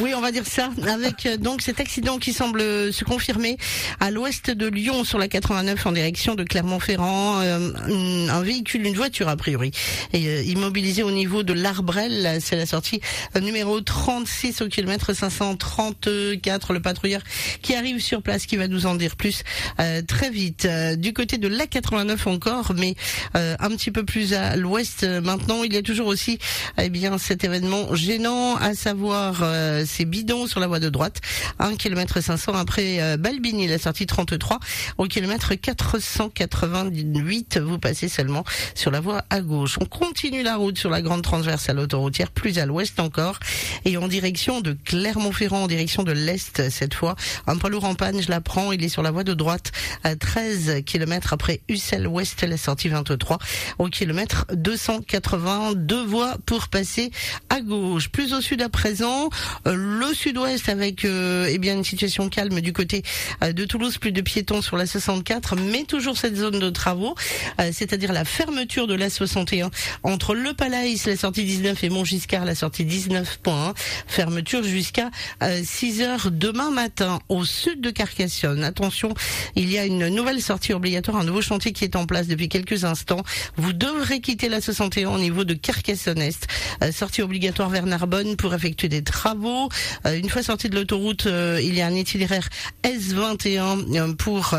Oui, 0.00 0.12
on 0.14 0.20
va 0.20 0.30
dire 0.30 0.46
ça, 0.46 0.70
avec 0.86 1.26
euh, 1.26 1.36
donc 1.36 1.60
cet 1.60 1.80
accident 1.80 2.18
qui 2.18 2.32
semble 2.32 2.60
euh, 2.60 2.92
se 2.92 3.04
confirmer 3.04 3.56
à 3.98 4.12
l'ouest 4.12 4.50
de 4.50 4.68
Lyon 4.68 5.02
sur 5.02 5.18
la 5.18 5.26
89 5.26 5.86
en 5.86 5.92
direction 5.92 6.36
de 6.36 6.44
Clermont-Ferrand. 6.44 7.40
Euh, 7.40 8.28
un 8.28 8.42
véhicule, 8.42 8.86
une 8.86 8.94
voiture 8.94 9.28
a 9.28 9.36
priori, 9.36 9.72
est 10.12 10.26
euh, 10.26 10.42
immobilisé 10.42 11.02
au 11.02 11.10
niveau 11.10 11.42
de 11.42 11.52
l'Arbrel. 11.52 12.38
C'est 12.40 12.54
la 12.54 12.66
sortie 12.66 13.00
euh, 13.34 13.40
numéro 13.40 13.80
36 13.80 14.62
au 14.62 14.68
kilomètre 14.68 15.14
534. 15.14 16.74
Le 16.74 16.80
patrouilleur 16.80 17.22
qui 17.62 17.74
arrive 17.74 18.00
sur 18.00 18.22
place, 18.22 18.46
qui 18.46 18.56
va 18.56 18.68
nous 18.68 18.86
en 18.86 18.94
dire 18.94 19.16
plus 19.16 19.42
euh, 19.80 20.00
très 20.02 20.30
vite. 20.30 20.68
Du 20.96 21.12
côté 21.12 21.38
de 21.38 21.48
la 21.48 21.66
89 21.66 22.26
encore, 22.28 22.72
mais 22.76 22.94
un 23.34 23.70
petit 23.70 23.90
peu 23.90 24.04
plus 24.04 24.34
à 24.34 24.56
l'ouest 24.56 25.04
maintenant, 25.04 25.64
il 25.64 25.72
y 25.72 25.76
a 25.76 25.82
toujours 25.82 26.06
aussi 26.06 26.38
eh 26.78 26.88
bien 26.88 27.18
cet 27.18 27.42
événement 27.42 27.94
gênant, 27.94 28.56
à 28.56 28.74
savoir 28.74 29.42
euh, 29.88 29.98
ces 29.98 30.04
bidons 30.04 30.46
sur 30.46 30.60
la 30.60 30.66
voie 30.66 30.80
de 30.80 30.88
droite, 30.88 31.20
1 31.58 31.76
km 31.76 32.20
500 32.20 32.54
après 32.54 33.00
euh, 33.00 33.16
Balbini, 33.16 33.66
la 33.66 33.78
sortie 33.78 34.06
33, 34.06 34.58
au 34.98 35.04
kilomètre 35.04 35.54
488, 35.54 37.58
vous 37.58 37.78
passez 37.78 38.08
seulement 38.08 38.44
sur 38.74 38.90
la 38.90 39.00
voie 39.00 39.24
à 39.30 39.40
gauche. 39.40 39.78
On 39.80 39.86
continue 39.86 40.42
la 40.42 40.56
route 40.56 40.78
sur 40.78 40.90
la 40.90 41.02
grande 41.02 41.22
transversale 41.22 41.78
autoroutière, 41.78 42.30
plus 42.30 42.58
à 42.58 42.66
l'ouest 42.66 43.00
encore, 43.00 43.38
et 43.84 43.96
en 43.96 44.08
direction 44.08 44.60
de 44.60 44.76
Clermont-Ferrand, 44.84 45.64
en 45.64 45.66
direction 45.66 46.02
de 46.02 46.12
l'est 46.12 46.70
cette 46.70 46.94
fois. 46.94 47.16
Un 47.46 47.56
poids 47.56 47.70
lourd 47.70 47.84
en 47.84 47.94
panne, 47.94 48.22
je 48.22 48.30
l'apprends, 48.30 48.72
il 48.72 48.84
est 48.84 48.88
sur 48.88 49.02
la 49.02 49.10
voie 49.10 49.24
de 49.24 49.34
droite, 49.34 49.72
à 50.04 50.16
13 50.16 50.82
km 50.84 51.32
après 51.32 51.60
Ussel 51.68 52.06
Ouest, 52.06 52.42
la 52.42 52.56
sortie 52.56 52.88
23, 52.88 53.38
au 53.78 53.88
kilomètre 53.88 54.46
280, 54.54 55.72
deux 55.74 56.04
voies 56.04 56.36
pour 56.46 56.68
passer 56.68 57.10
à 57.48 57.60
gauche. 57.60 58.10
Plus 58.10 58.32
au 58.32 58.40
sud 58.40 58.62
à 58.62 58.68
présent, 58.68 59.30
euh, 59.66 59.74
le 59.78 60.12
sud-ouest 60.14 60.68
avec 60.68 61.04
eh 61.04 61.58
bien 61.58 61.74
une 61.74 61.84
situation 61.84 62.28
calme 62.28 62.60
du 62.60 62.72
côté 62.72 63.02
de 63.42 63.64
Toulouse, 63.64 63.98
plus 63.98 64.12
de 64.12 64.20
piétons 64.20 64.62
sur 64.62 64.76
la 64.76 64.86
64, 64.86 65.56
mais 65.56 65.84
toujours 65.84 66.16
cette 66.16 66.36
zone 66.36 66.58
de 66.58 66.70
travaux, 66.70 67.14
c'est-à-dire 67.72 68.12
la 68.12 68.24
fermeture 68.24 68.86
de 68.86 68.94
la 68.94 69.10
61 69.10 69.70
entre 70.02 70.34
le 70.34 70.52
Palais, 70.54 70.94
la 71.06 71.16
sortie 71.16 71.44
19 71.44 71.84
et 71.84 71.88
Montgiscard, 71.88 72.44
la 72.44 72.54
sortie 72.54 72.84
19.1, 72.84 73.74
fermeture 74.06 74.62
jusqu'à 74.62 75.10
6 75.62 76.02
heures 76.02 76.30
demain 76.30 76.70
matin 76.70 77.20
au 77.28 77.44
sud 77.44 77.80
de 77.80 77.90
Carcassonne. 77.90 78.64
Attention, 78.64 79.14
il 79.56 79.70
y 79.70 79.78
a 79.78 79.84
une 79.84 80.08
nouvelle 80.08 80.40
sortie 80.40 80.72
obligatoire, 80.72 81.18
un 81.18 81.24
nouveau 81.24 81.42
chantier 81.42 81.72
qui 81.72 81.84
est 81.84 81.96
en 81.96 82.06
place 82.06 82.26
depuis 82.26 82.48
quelques 82.48 82.84
instants. 82.84 83.22
Vous 83.56 83.72
devrez 83.72 84.20
quitter 84.20 84.48
la 84.48 84.60
61 84.60 85.10
au 85.10 85.18
niveau 85.18 85.44
de 85.44 85.54
Carcassonne-Est. 85.54 86.46
Euh, 86.82 86.92
sortie 86.92 87.22
obligatoire 87.22 87.68
vers 87.68 87.86
Narbonne 87.86 88.36
pour 88.36 88.54
effectuer 88.54 88.88
des 88.88 89.02
travaux. 89.02 89.57
Euh, 90.06 90.16
une 90.16 90.28
fois 90.28 90.42
sorti 90.42 90.68
de 90.68 90.74
l'autoroute, 90.74 91.26
euh, 91.26 91.60
il 91.62 91.74
y 91.74 91.80
a 91.80 91.86
un 91.86 91.94
itinéraire 91.94 92.48
S21 92.84 94.14
pour 94.16 94.54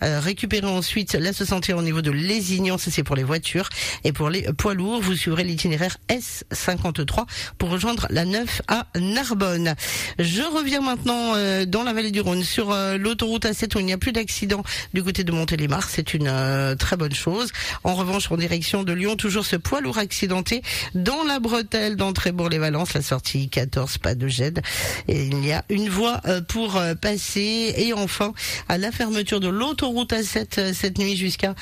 récupérer 0.00 0.66
ensuite 0.66 1.14
la 1.14 1.32
61 1.32 1.76
au 1.76 1.82
niveau 1.82 2.02
de 2.02 2.10
Lézignan, 2.10 2.78
ça 2.78 2.90
c'est 2.90 3.02
pour 3.02 3.16
les 3.16 3.22
voitures. 3.22 3.68
Et 4.04 4.12
pour 4.12 4.30
les 4.30 4.42
poids 4.52 4.74
lourds, 4.74 5.00
vous 5.00 5.14
suivrez 5.14 5.44
l'itinéraire 5.44 5.96
S53 6.08 7.26
pour 7.58 7.70
rejoindre 7.70 8.06
la 8.10 8.24
9 8.24 8.62
à 8.68 8.86
Narbonne. 8.96 9.74
Je 10.18 10.42
reviens 10.42 10.80
maintenant 10.80 11.34
dans 11.66 11.82
la 11.82 11.92
vallée 11.92 12.10
du 12.10 12.20
Rhône 12.20 12.42
sur 12.42 12.74
l'autoroute 12.98 13.44
A7 13.44 13.76
où 13.76 13.80
il 13.80 13.86
n'y 13.86 13.92
a 13.92 13.98
plus 13.98 14.12
d'accident 14.12 14.62
du 14.94 15.02
côté 15.02 15.24
de 15.24 15.32
Montélimar. 15.32 15.88
C'est 15.88 16.14
une 16.14 16.76
très 16.78 16.96
bonne 16.96 17.14
chose. 17.14 17.50
En 17.84 17.94
revanche, 17.94 18.30
en 18.30 18.36
direction 18.36 18.82
de 18.82 18.92
Lyon, 18.92 19.16
toujours 19.16 19.44
ce 19.44 19.56
poids 19.56 19.80
lourd 19.80 19.98
accidenté 19.98 20.62
dans 20.94 21.24
la 21.24 21.38
bretelle 21.38 21.96
d'entrée 21.96 22.32
Bourg-les-Valences, 22.32 22.94
la 22.94 23.02
sortie 23.02 23.48
14, 23.48 23.98
pas 23.98 24.14
de 24.14 24.28
Et 25.08 25.26
il 25.26 25.44
y 25.44 25.52
a 25.52 25.64
une 25.68 25.88
voie 25.88 26.20
euh, 26.26 26.40
pour 26.40 26.76
euh, 26.76 26.94
passer. 26.94 27.74
Et 27.76 27.92
enfin, 27.92 28.32
à 28.68 28.78
la 28.78 28.92
fermeture 28.92 29.40
de 29.40 29.48
l'autoroute 29.48 30.12
A7 30.12 30.58
euh, 30.58 30.72
cette 30.74 30.98
nuit 30.98 31.16
jusqu'à 31.16 31.54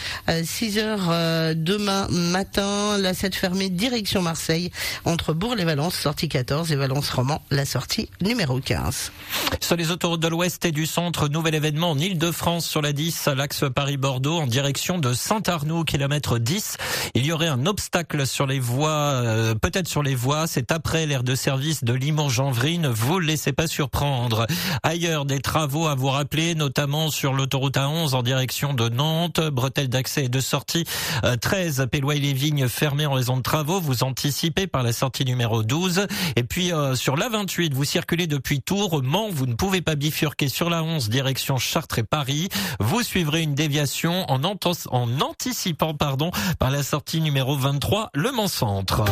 6 0.43 0.79
heures 0.79 1.09
demain 1.55 2.07
matin. 2.09 2.97
La 2.99 3.15
7 3.15 3.35
fermée 3.35 3.69
direction 3.69 4.23
Marseille 4.23 4.71
entre 5.05 5.33
Bourg-les-Valences, 5.33 5.95
sortie 5.95 6.29
14 6.29 6.73
et 6.73 6.77
Valence-Roman, 6.77 7.43
la 7.51 7.65
sortie 7.65 8.09
numéro 8.21 8.61
15. 8.61 9.13
Sur 9.61 9.77
les 9.77 9.91
autoroutes 9.91 10.21
de 10.21 10.29
l'Ouest 10.29 10.65
et 10.65 10.73
du 10.73 10.87
Centre, 10.87 11.29
nouvel 11.29 11.55
événement 11.55 11.91
en 11.91 11.99
Ile-de-France 11.99 12.67
sur 12.67 12.83
la 12.83 12.93
10, 12.93 13.29
l'axe 13.37 13.65
Paris-Bordeaux 13.75 14.39
en 14.39 14.47
direction 14.47 14.99
de 14.99 15.13
Saint-Arnoux, 15.13 15.85
kilomètre 15.85 16.39
10. 16.39 16.77
Il 17.15 17.27
y 17.27 17.33
aurait 17.33 17.49
un 17.49 17.67
obstacle 17.67 18.27
sur 18.27 18.47
les 18.47 18.61
voies, 18.61 19.55
peut-être 19.61 19.89
sur 19.89 20.03
les 20.03 20.15
voies. 20.15 20.47
C'est 20.47 20.73
après 20.73 21.07
l'aire 21.07 21.25
de 21.25 21.35
service 21.35 21.85
de 21.85 21.93
Limoges-Janvry. 21.93 22.70
Ne 22.79 22.89
vous 22.89 23.19
laissez 23.19 23.53
pas 23.53 23.67
surprendre. 23.67 24.47
Ailleurs, 24.83 25.25
des 25.25 25.41
travaux 25.41 25.87
à 25.87 25.95
vous 25.95 26.09
rappeler, 26.09 26.55
notamment 26.55 27.11
sur 27.11 27.33
l'autoroute 27.33 27.77
A11 27.77 28.15
en 28.15 28.23
direction 28.23 28.75
de 28.75 28.89
Nantes. 28.89 29.41
Bretelle 29.41 29.89
d'accès 29.89 30.25
et 30.25 30.29
de 30.29 30.41
sortie 30.41 30.85
13, 31.41 31.87
Péloy-les-Vignes 31.91 32.69
fermées 32.69 33.07
en 33.07 33.13
raison 33.13 33.37
de 33.37 33.43
travaux. 33.43 33.81
Vous 33.81 34.05
anticipez 34.05 34.67
par 34.67 34.83
la 34.83 34.93
sortie 34.93 35.25
numéro 35.25 35.63
12. 35.63 36.07
Et 36.37 36.43
puis, 36.43 36.73
euh, 36.73 36.95
sur 36.95 37.17
la 37.17 37.29
28, 37.29 37.75
vous 37.75 37.85
circulez 37.85 38.27
depuis 38.27 38.61
Tours, 38.61 39.03
Mans. 39.03 39.29
Vous 39.31 39.47
ne 39.47 39.55
pouvez 39.55 39.81
pas 39.81 39.95
bifurquer 39.95 40.49
sur 40.49 40.71
la 40.71 40.83
11 40.83 41.09
direction 41.09 41.57
Chartres 41.57 41.99
et 41.99 42.05
Paris. 42.05 42.49
Vous 42.79 43.03
suivrez 43.03 43.43
une 43.43 43.55
déviation 43.55 44.31
en, 44.31 44.41
en 44.45 45.21
anticipant, 45.21 45.95
pardon, 45.95 46.31
par 46.59 46.71
la 46.71 46.83
sortie 46.83 47.21
numéro 47.21 47.57
23, 47.57 48.11
Le 48.15 48.33
Mans 48.33 48.49
Centre. 48.49 49.05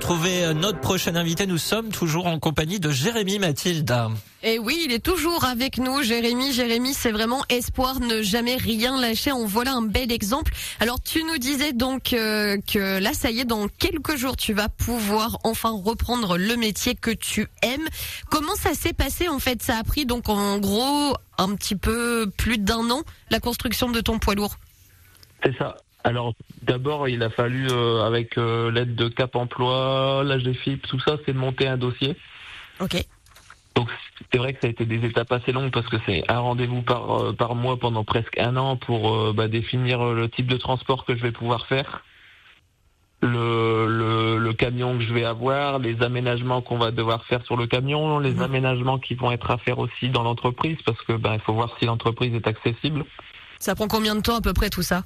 Retrouver 0.00 0.54
notre 0.54 0.80
prochain 0.80 1.14
invité, 1.14 1.46
nous 1.46 1.58
sommes 1.58 1.90
toujours 1.90 2.24
en 2.26 2.38
compagnie 2.38 2.80
de 2.80 2.90
Jérémy 2.90 3.38
Mathilde. 3.38 3.94
Et 4.42 4.58
oui, 4.58 4.80
il 4.86 4.92
est 4.92 5.04
toujours 5.04 5.44
avec 5.44 5.76
nous, 5.76 6.02
Jérémy. 6.02 6.54
Jérémy, 6.54 6.94
c'est 6.94 7.12
vraiment 7.12 7.42
espoir, 7.50 8.00
ne 8.00 8.22
jamais 8.22 8.56
rien 8.56 8.98
lâcher. 8.98 9.30
En 9.30 9.44
voilà 9.44 9.74
un 9.74 9.82
bel 9.82 10.10
exemple. 10.10 10.54
Alors, 10.80 11.02
tu 11.02 11.22
nous 11.22 11.36
disais 11.36 11.74
donc 11.74 12.14
euh, 12.14 12.56
que 12.66 12.98
là, 12.98 13.12
ça 13.12 13.30
y 13.30 13.40
est, 13.40 13.44
dans 13.44 13.68
quelques 13.68 14.16
jours, 14.16 14.38
tu 14.38 14.54
vas 14.54 14.70
pouvoir 14.70 15.38
enfin 15.44 15.70
reprendre 15.70 16.38
le 16.38 16.56
métier 16.56 16.94
que 16.94 17.10
tu 17.10 17.48
aimes. 17.60 17.86
Comment 18.30 18.54
ça 18.54 18.72
s'est 18.72 18.94
passé 18.94 19.28
en 19.28 19.38
fait? 19.38 19.62
Ça 19.62 19.76
a 19.76 19.84
pris 19.84 20.06
donc 20.06 20.30
en 20.30 20.58
gros 20.58 21.14
un 21.36 21.54
petit 21.56 21.76
peu 21.76 22.26
plus 22.38 22.56
d'un 22.56 22.88
an 22.90 23.02
la 23.28 23.38
construction 23.38 23.90
de 23.90 24.00
ton 24.00 24.18
poids 24.18 24.34
lourd? 24.34 24.56
C'est 25.44 25.54
ça. 25.58 25.76
Alors 26.04 26.34
d'abord, 26.62 27.08
il 27.08 27.22
a 27.22 27.30
fallu, 27.30 27.68
euh, 27.70 28.04
avec 28.04 28.38
euh, 28.38 28.70
l'aide 28.70 28.94
de 28.94 29.08
Cap 29.08 29.36
Emploi, 29.36 30.22
l'AGFIP, 30.24 30.86
tout 30.86 31.00
ça, 31.00 31.16
c'est 31.24 31.32
de 31.32 31.38
monter 31.38 31.66
un 31.66 31.76
dossier. 31.76 32.16
Ok. 32.80 33.04
Donc 33.74 33.88
c'est 34.32 34.38
vrai 34.38 34.54
que 34.54 34.60
ça 34.60 34.66
a 34.66 34.70
été 34.70 34.84
des 34.84 35.04
étapes 35.06 35.32
assez 35.32 35.52
longues 35.52 35.70
parce 35.70 35.86
que 35.86 35.96
c'est 36.06 36.28
un 36.30 36.38
rendez-vous 36.38 36.82
par, 36.82 37.22
euh, 37.22 37.32
par 37.32 37.54
mois 37.54 37.78
pendant 37.78 38.04
presque 38.04 38.38
un 38.38 38.56
an 38.56 38.76
pour 38.76 39.32
bah, 39.34 39.48
définir 39.48 40.02
le 40.04 40.28
type 40.28 40.46
de 40.46 40.56
transport 40.56 41.04
que 41.04 41.16
je 41.16 41.22
vais 41.22 41.32
pouvoir 41.32 41.66
faire, 41.66 42.02
le, 43.22 43.86
le, 43.86 44.38
le, 44.38 44.52
camion 44.54 44.96
que 44.96 45.04
je 45.04 45.12
vais 45.12 45.24
avoir, 45.24 45.78
les 45.78 46.02
aménagements 46.02 46.62
qu'on 46.62 46.78
va 46.78 46.90
devoir 46.90 47.24
faire 47.26 47.44
sur 47.44 47.56
le 47.56 47.66
camion, 47.66 48.18
les 48.18 48.34
mhm. 48.34 48.42
aménagements 48.42 48.98
qui 48.98 49.14
vont 49.14 49.30
être 49.30 49.50
à 49.50 49.58
faire 49.58 49.78
aussi 49.78 50.08
dans 50.08 50.22
l'entreprise 50.22 50.78
parce 50.86 51.00
que 51.02 51.12
ben 51.12 51.34
il 51.34 51.40
faut 51.40 51.52
voir 51.52 51.76
si 51.78 51.84
l'entreprise 51.84 52.34
est 52.34 52.46
accessible. 52.46 53.04
Ça 53.58 53.74
prend 53.74 53.88
combien 53.88 54.14
de 54.14 54.22
temps 54.22 54.36
à 54.36 54.40
peu 54.40 54.54
près 54.54 54.70
tout 54.70 54.82
ça? 54.82 55.04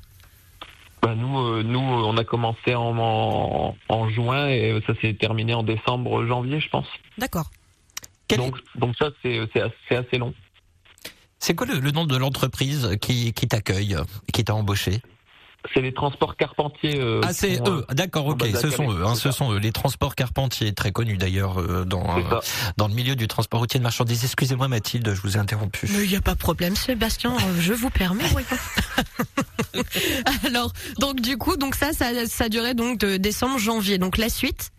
Bah 1.05 1.14
nous, 1.14 1.38
euh, 1.38 1.62
nous, 1.62 1.80
euh, 1.80 2.02
on 2.07 2.16
a 2.16 2.24
commencé 2.24 2.74
en, 2.74 3.76
en, 3.88 4.09
juin 4.09 4.48
et 4.48 4.80
ça 4.86 4.94
s'est 5.02 5.12
terminé 5.14 5.52
en 5.52 5.62
décembre, 5.62 6.24
janvier, 6.26 6.61
je 6.61 6.68
pense. 6.70 6.86
D'accord. 7.18 7.50
Donc, 8.30 8.57
donc 8.74 8.96
ça, 8.96 9.11
c'est 9.22 9.38
assez, 9.38 9.96
assez 9.96 10.16
long. 10.16 10.32
C'est 11.38 11.55
quoi 11.55 11.66
le, 11.66 11.90
nom 11.90 12.07
de 12.07 12.16
l'entreprise 12.16 12.96
qui, 13.02 13.34
qui 13.34 13.46
t'accueille, 13.48 13.96
qui 14.32 14.44
t'a 14.44 14.55
embauché? 14.55 15.02
C'est 15.72 15.80
les 15.80 15.94
transports 15.94 16.36
carpentiers. 16.36 17.00
Euh, 17.00 17.20
ah, 17.24 17.32
c'est 17.32 17.66
eux. 17.66 17.84
D'accord, 17.90 18.26
ok. 18.26 18.44
Ce 18.54 18.70
sont 18.70 18.92
eux. 18.92 19.04
Hein, 19.04 19.14
ce 19.14 19.30
sont 19.30 19.52
eux. 19.52 19.58
Les 19.58 19.72
transports 19.72 20.14
carpentiers, 20.14 20.72
très 20.72 20.92
connus 20.92 21.16
d'ailleurs 21.16 21.86
dans 21.86 22.04
dans 22.76 22.88
le 22.88 22.94
milieu 22.94 23.16
du 23.16 23.28
transport 23.28 23.60
routier 23.60 23.78
de 23.78 23.84
marchandises. 23.84 24.24
Excusez-moi 24.24 24.68
Mathilde, 24.68 25.14
je 25.14 25.20
vous 25.20 25.36
ai 25.36 25.40
interrompu. 25.40 25.88
Mais 25.90 26.04
il 26.04 26.10
n'y 26.10 26.16
a 26.16 26.20
pas 26.20 26.34
de 26.34 26.38
problème, 26.38 26.76
Sébastien. 26.76 27.36
je 27.58 27.72
vous 27.72 27.90
permets. 27.90 28.24
Alors, 30.46 30.72
donc 30.98 31.20
du 31.20 31.36
coup, 31.36 31.56
donc 31.56 31.74
ça, 31.74 31.92
ça, 31.92 32.26
ça 32.26 32.48
durait 32.48 32.74
donc 32.74 32.98
de 32.98 33.16
décembre, 33.16 33.58
janvier. 33.58 33.98
Donc 33.98 34.18
la 34.18 34.28
suite? 34.28 34.70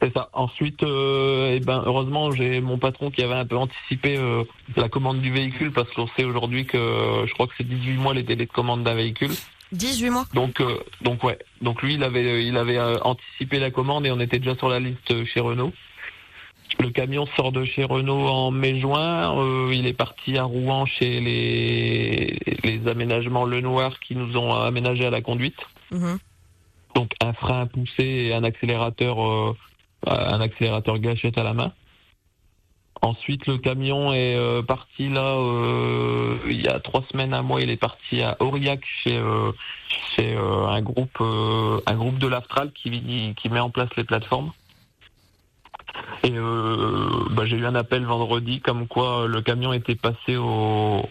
C'est 0.00 0.12
ça. 0.12 0.28
Ensuite, 0.34 0.82
euh, 0.82 1.54
eh 1.56 1.60
ben, 1.60 1.82
heureusement, 1.86 2.30
j'ai 2.30 2.60
mon 2.60 2.78
patron 2.78 3.10
qui 3.10 3.22
avait 3.22 3.34
un 3.34 3.46
peu 3.46 3.56
anticipé 3.56 4.18
euh, 4.18 4.44
la 4.76 4.88
commande 4.88 5.20
du 5.20 5.32
véhicule 5.32 5.72
parce 5.72 5.90
qu'on 5.92 6.06
sait 6.08 6.24
aujourd'hui 6.24 6.66
que 6.66 7.24
je 7.26 7.32
crois 7.32 7.46
que 7.46 7.54
c'est 7.56 7.66
18 7.66 7.94
mois 7.94 8.12
les 8.12 8.22
délais 8.22 8.46
de 8.46 8.52
commande 8.52 8.84
d'un 8.84 8.94
véhicule. 8.94 9.32
18 9.72 10.10
mois. 10.10 10.26
Donc, 10.34 10.60
euh, 10.60 10.78
donc 11.02 11.22
ouais. 11.24 11.38
Donc 11.60 11.82
lui, 11.82 11.94
il 11.94 12.02
avait, 12.02 12.44
il 12.44 12.56
avait 12.56 12.78
anticipé 12.80 13.58
la 13.58 13.70
commande 13.70 14.06
et 14.06 14.10
on 14.10 14.20
était 14.20 14.38
déjà 14.38 14.56
sur 14.56 14.68
la 14.68 14.80
liste 14.80 15.24
chez 15.24 15.40
Renault. 15.40 15.72
Le 16.80 16.90
camion 16.90 17.26
sort 17.36 17.52
de 17.52 17.64
chez 17.64 17.84
Renault 17.84 18.26
en 18.26 18.50
mai-juin. 18.50 19.38
Euh, 19.38 19.72
il 19.72 19.86
est 19.86 19.92
parti 19.92 20.36
à 20.36 20.44
Rouen 20.44 20.84
chez 20.84 21.20
les, 21.20 22.38
les 22.64 22.88
aménagements 22.88 23.44
Lenoir 23.44 23.98
qui 24.00 24.14
nous 24.14 24.36
ont 24.36 24.54
aménagé 24.54 25.06
à 25.06 25.10
la 25.10 25.20
conduite. 25.20 25.58
Mhm. 25.90 26.18
Donc 26.94 27.12
un 27.22 27.32
frein 27.32 27.66
poussé 27.66 28.04
et 28.04 28.34
un 28.34 28.44
accélérateur, 28.44 29.24
euh, 29.24 29.56
un 30.06 30.40
accélérateur 30.40 30.98
gâchette 30.98 31.38
à 31.38 31.42
la 31.42 31.54
main. 31.54 31.72
Ensuite, 33.02 33.46
le 33.46 33.58
camion 33.58 34.12
est 34.12 34.36
euh, 34.36 34.62
parti 34.62 35.08
là 35.08 35.36
il 36.48 36.60
y 36.60 36.68
a 36.68 36.80
trois 36.80 37.04
semaines, 37.10 37.34
un 37.34 37.42
mois. 37.42 37.60
Il 37.60 37.70
est 37.70 37.76
parti 37.76 38.22
à 38.22 38.36
Aurillac 38.40 38.80
chez, 39.02 39.20
chez 40.14 40.36
un 40.36 40.80
groupe, 40.80 41.20
un 41.20 41.94
groupe 41.94 42.18
de 42.18 42.26
l'Astral 42.26 42.72
qui, 42.72 43.34
qui 43.36 43.48
met 43.48 43.60
en 43.60 43.70
place 43.70 43.90
les 43.96 44.04
plateformes. 44.04 44.52
Et 46.22 46.32
euh, 46.34 47.24
bah, 47.30 47.44
j'ai 47.46 47.56
eu 47.56 47.66
un 47.66 47.74
appel 47.74 48.04
vendredi 48.04 48.60
comme 48.60 48.86
quoi 48.86 49.26
le 49.28 49.40
camion 49.42 49.72
était 49.72 49.94
passé 49.94 50.36
au, 50.36 51.08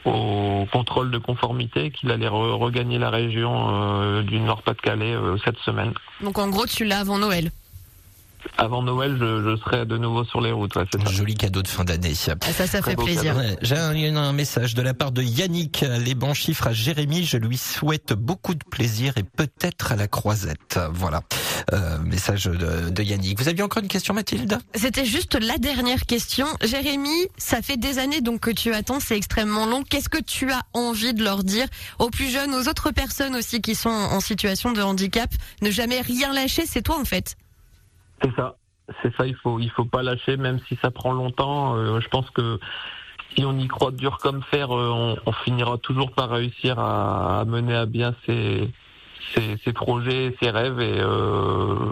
contrôle 0.72 1.12
de 1.12 1.18
conformité, 1.18 1.92
qu'il 1.92 2.12
allait 2.12 2.28
regagner 2.28 2.98
la 2.98 3.10
région 3.10 3.70
euh, 3.70 4.24
du 4.24 4.40
Nord-Pas-de-Calais 4.40 5.14
euh, 5.14 5.38
cette 5.44 5.58
semaine. 5.60 5.94
Donc 6.22 6.38
en 6.38 6.50
gros, 6.50 6.66
tu 6.66 6.86
l'as 6.86 7.00
avant 7.00 7.18
Noël 7.18 7.52
avant 8.58 8.82
Noël, 8.82 9.18
je, 9.20 9.58
serai 9.58 9.86
de 9.86 9.98
nouveau 9.98 10.24
sur 10.24 10.42
les 10.42 10.52
routes. 10.52 10.78
un 10.78 11.12
joli 11.12 11.36
cadeau 11.36 11.62
de 11.62 11.68
fin 11.68 11.84
d'année. 11.84 12.14
Ah, 12.28 12.54
ça, 12.54 12.68
ça 12.68 12.82
fait 12.82 12.96
plaisir. 12.96 13.36
J'ai 13.62 13.76
un, 13.76 14.16
un, 14.16 14.34
message 14.34 14.76
de 14.76 14.82
la 14.82 14.94
part 14.94 15.12
de 15.12 15.22
Yannick. 15.22 15.86
Les 16.04 16.16
bons 16.16 16.34
chiffres 16.34 16.68
à 16.68 16.74
Jérémy. 16.74 17.26
Je 17.26 17.38
lui 17.38 17.58
souhaite 17.58 18.14
beaucoup 18.14 18.56
de 18.56 18.64
plaisir 18.64 19.14
et 19.18 19.24
peut-être 19.24 19.92
à 19.92 19.96
la 19.96 20.08
croisette. 20.08 20.80
Voilà. 20.94 21.22
Euh, 21.74 22.00
message 22.00 22.46
de, 22.46 22.90
de, 22.90 23.04
Yannick. 23.04 23.40
Vous 23.40 23.48
aviez 23.48 23.64
encore 23.64 23.82
une 23.84 23.90
question, 23.90 24.14
Mathilde? 24.14 24.58
C'était 24.74 25.06
juste 25.06 25.36
la 25.36 25.58
dernière 25.58 26.06
question. 26.06 26.48
Jérémy, 26.64 27.28
ça 27.38 27.62
fait 27.62 27.78
des 27.78 28.00
années 28.00 28.22
donc 28.22 28.42
que 28.42 28.52
tu 28.52 28.74
attends. 28.74 29.00
C'est 29.00 29.18
extrêmement 29.18 29.66
long. 29.66 29.84
Qu'est-ce 29.84 30.10
que 30.10 30.22
tu 30.22 30.52
as 30.52 30.62
envie 30.74 31.14
de 31.14 31.24
leur 31.24 31.44
dire 31.44 31.68
aux 32.00 32.10
plus 32.10 32.30
jeunes, 32.30 32.54
aux 32.54 32.68
autres 32.68 32.92
personnes 32.92 33.36
aussi 33.36 33.62
qui 33.62 33.76
sont 33.76 33.90
en 33.90 34.20
situation 34.20 34.72
de 34.72 34.82
handicap? 34.82 35.30
Ne 35.62 35.72
jamais 35.72 36.02
rien 36.02 36.34
lâcher. 36.34 36.64
C'est 36.66 36.82
toi 36.82 37.00
en 37.00 37.06
fait. 37.06 37.36
C'est 38.22 38.36
ça, 38.36 38.56
c'est 39.02 39.16
ça. 39.16 39.26
Il 39.28 39.36
faut, 39.36 39.60
il 39.60 39.70
faut 39.70 39.86
pas 39.86 40.04
lâcher, 40.04 40.38
même 40.38 40.60
si 40.68 40.76
ça 40.82 40.92
prend 40.92 41.12
longtemps. 41.12 41.76
Euh, 41.76 42.00
je 42.00 42.08
pense 42.10 42.30
que 42.32 42.60
si 43.36 43.46
on 43.46 43.58
y 43.58 43.68
croit 43.68 43.92
dur 43.92 44.18
comme 44.20 44.42
fer, 44.44 44.76
euh, 44.76 45.16
on, 45.26 45.32
finira 45.32 45.78
toujours 45.78 46.12
par 46.12 46.30
réussir 46.30 46.80
à, 46.80 47.44
mener 47.46 47.76
à 47.76 47.86
bien 47.86 48.16
ses, 49.34 49.58
ses, 49.64 49.74
projets, 49.74 50.36
ses 50.42 50.50
rêves. 50.50 50.80
Et, 50.80 51.00
euh, 51.00 51.92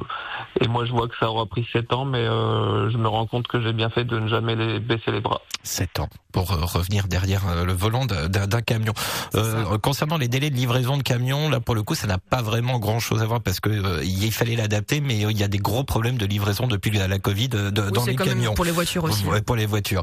et 0.62 0.68
moi, 0.68 0.86
je 0.86 0.92
vois 0.92 1.08
que 1.08 1.18
ça 1.18 1.30
aura 1.30 1.46
pris 1.46 1.68
sept 1.72 1.94
ans, 1.94 2.06
mais 2.06 2.26
je 2.26 2.98
me 2.98 3.08
rends 3.08 3.26
compte 3.26 3.48
que 3.48 3.62
j'ai 3.62 3.74
bien 3.74 3.90
fait 3.90 4.06
de 4.06 4.20
ne 4.20 4.28
jamais 4.28 4.56
les 4.56 4.80
baisser 4.80 5.12
les 5.12 5.22
bras. 5.22 5.42
Sept 5.64 6.00
ans 6.00 6.10
pour 6.34 6.52
euh, 6.52 6.66
revenir 6.66 7.08
derrière 7.08 7.48
euh, 7.48 7.64
le 7.64 7.72
volant 7.72 8.06
d'un 8.06 8.62
camion. 8.62 8.94
Euh, 9.36 9.78
concernant 9.78 10.18
les 10.18 10.28
délais 10.28 10.50
de 10.50 10.56
livraison 10.56 10.98
de 10.98 11.04
camions, 11.04 11.50
là 11.50 11.62
pour 11.62 11.76
le 11.76 11.84
coup, 11.84 11.96
ça 11.96 12.08
n'a 12.08 12.18
pas 12.18 12.42
vraiment 12.42 12.80
grand-chose 12.80 13.22
à 13.22 13.26
voir 13.26 13.40
parce 13.40 13.62
que 13.62 13.70
euh, 13.70 14.04
il 14.04 14.32
fallait 14.34 14.56
l'adapter, 14.56 15.00
mais 15.00 15.20
il 15.20 15.38
y 15.38 15.44
a 15.44 15.48
des 15.48 15.60
gros 15.60 15.84
problèmes 15.84 16.18
de 16.18 16.26
livraison 16.26 16.68
depuis 16.68 16.92
la, 16.92 17.08
la 17.08 17.20
Covid 17.20 17.50
de, 17.50 17.70
dans 17.70 18.06
les 18.06 18.16
camions. 18.16 18.56
Pour 18.56 18.66
les 18.66 18.72
voitures 18.72 19.04
aussi. 19.04 19.26
Ouais, 19.26 19.42
pour 19.42 19.56
les 19.56 19.68
voitures. 19.68 20.02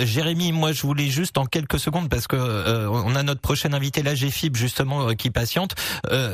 Jérémy, 0.00 0.52
moi 0.52 0.72
je 0.72 0.82
voulais 0.82 1.06
juste 1.06 1.38
en 1.38 1.46
quelques 1.46 1.78
secondes 1.78 2.08
parce 2.08 2.26
que 2.26 2.36
on 2.88 3.14
a 3.14 3.22
notre 3.22 3.40
prochain 3.40 3.72
invité, 3.72 4.02
la 4.02 4.14
GFIB 4.14 4.56
justement, 4.56 5.14
qui 5.14 5.30
patiente. 5.30 5.76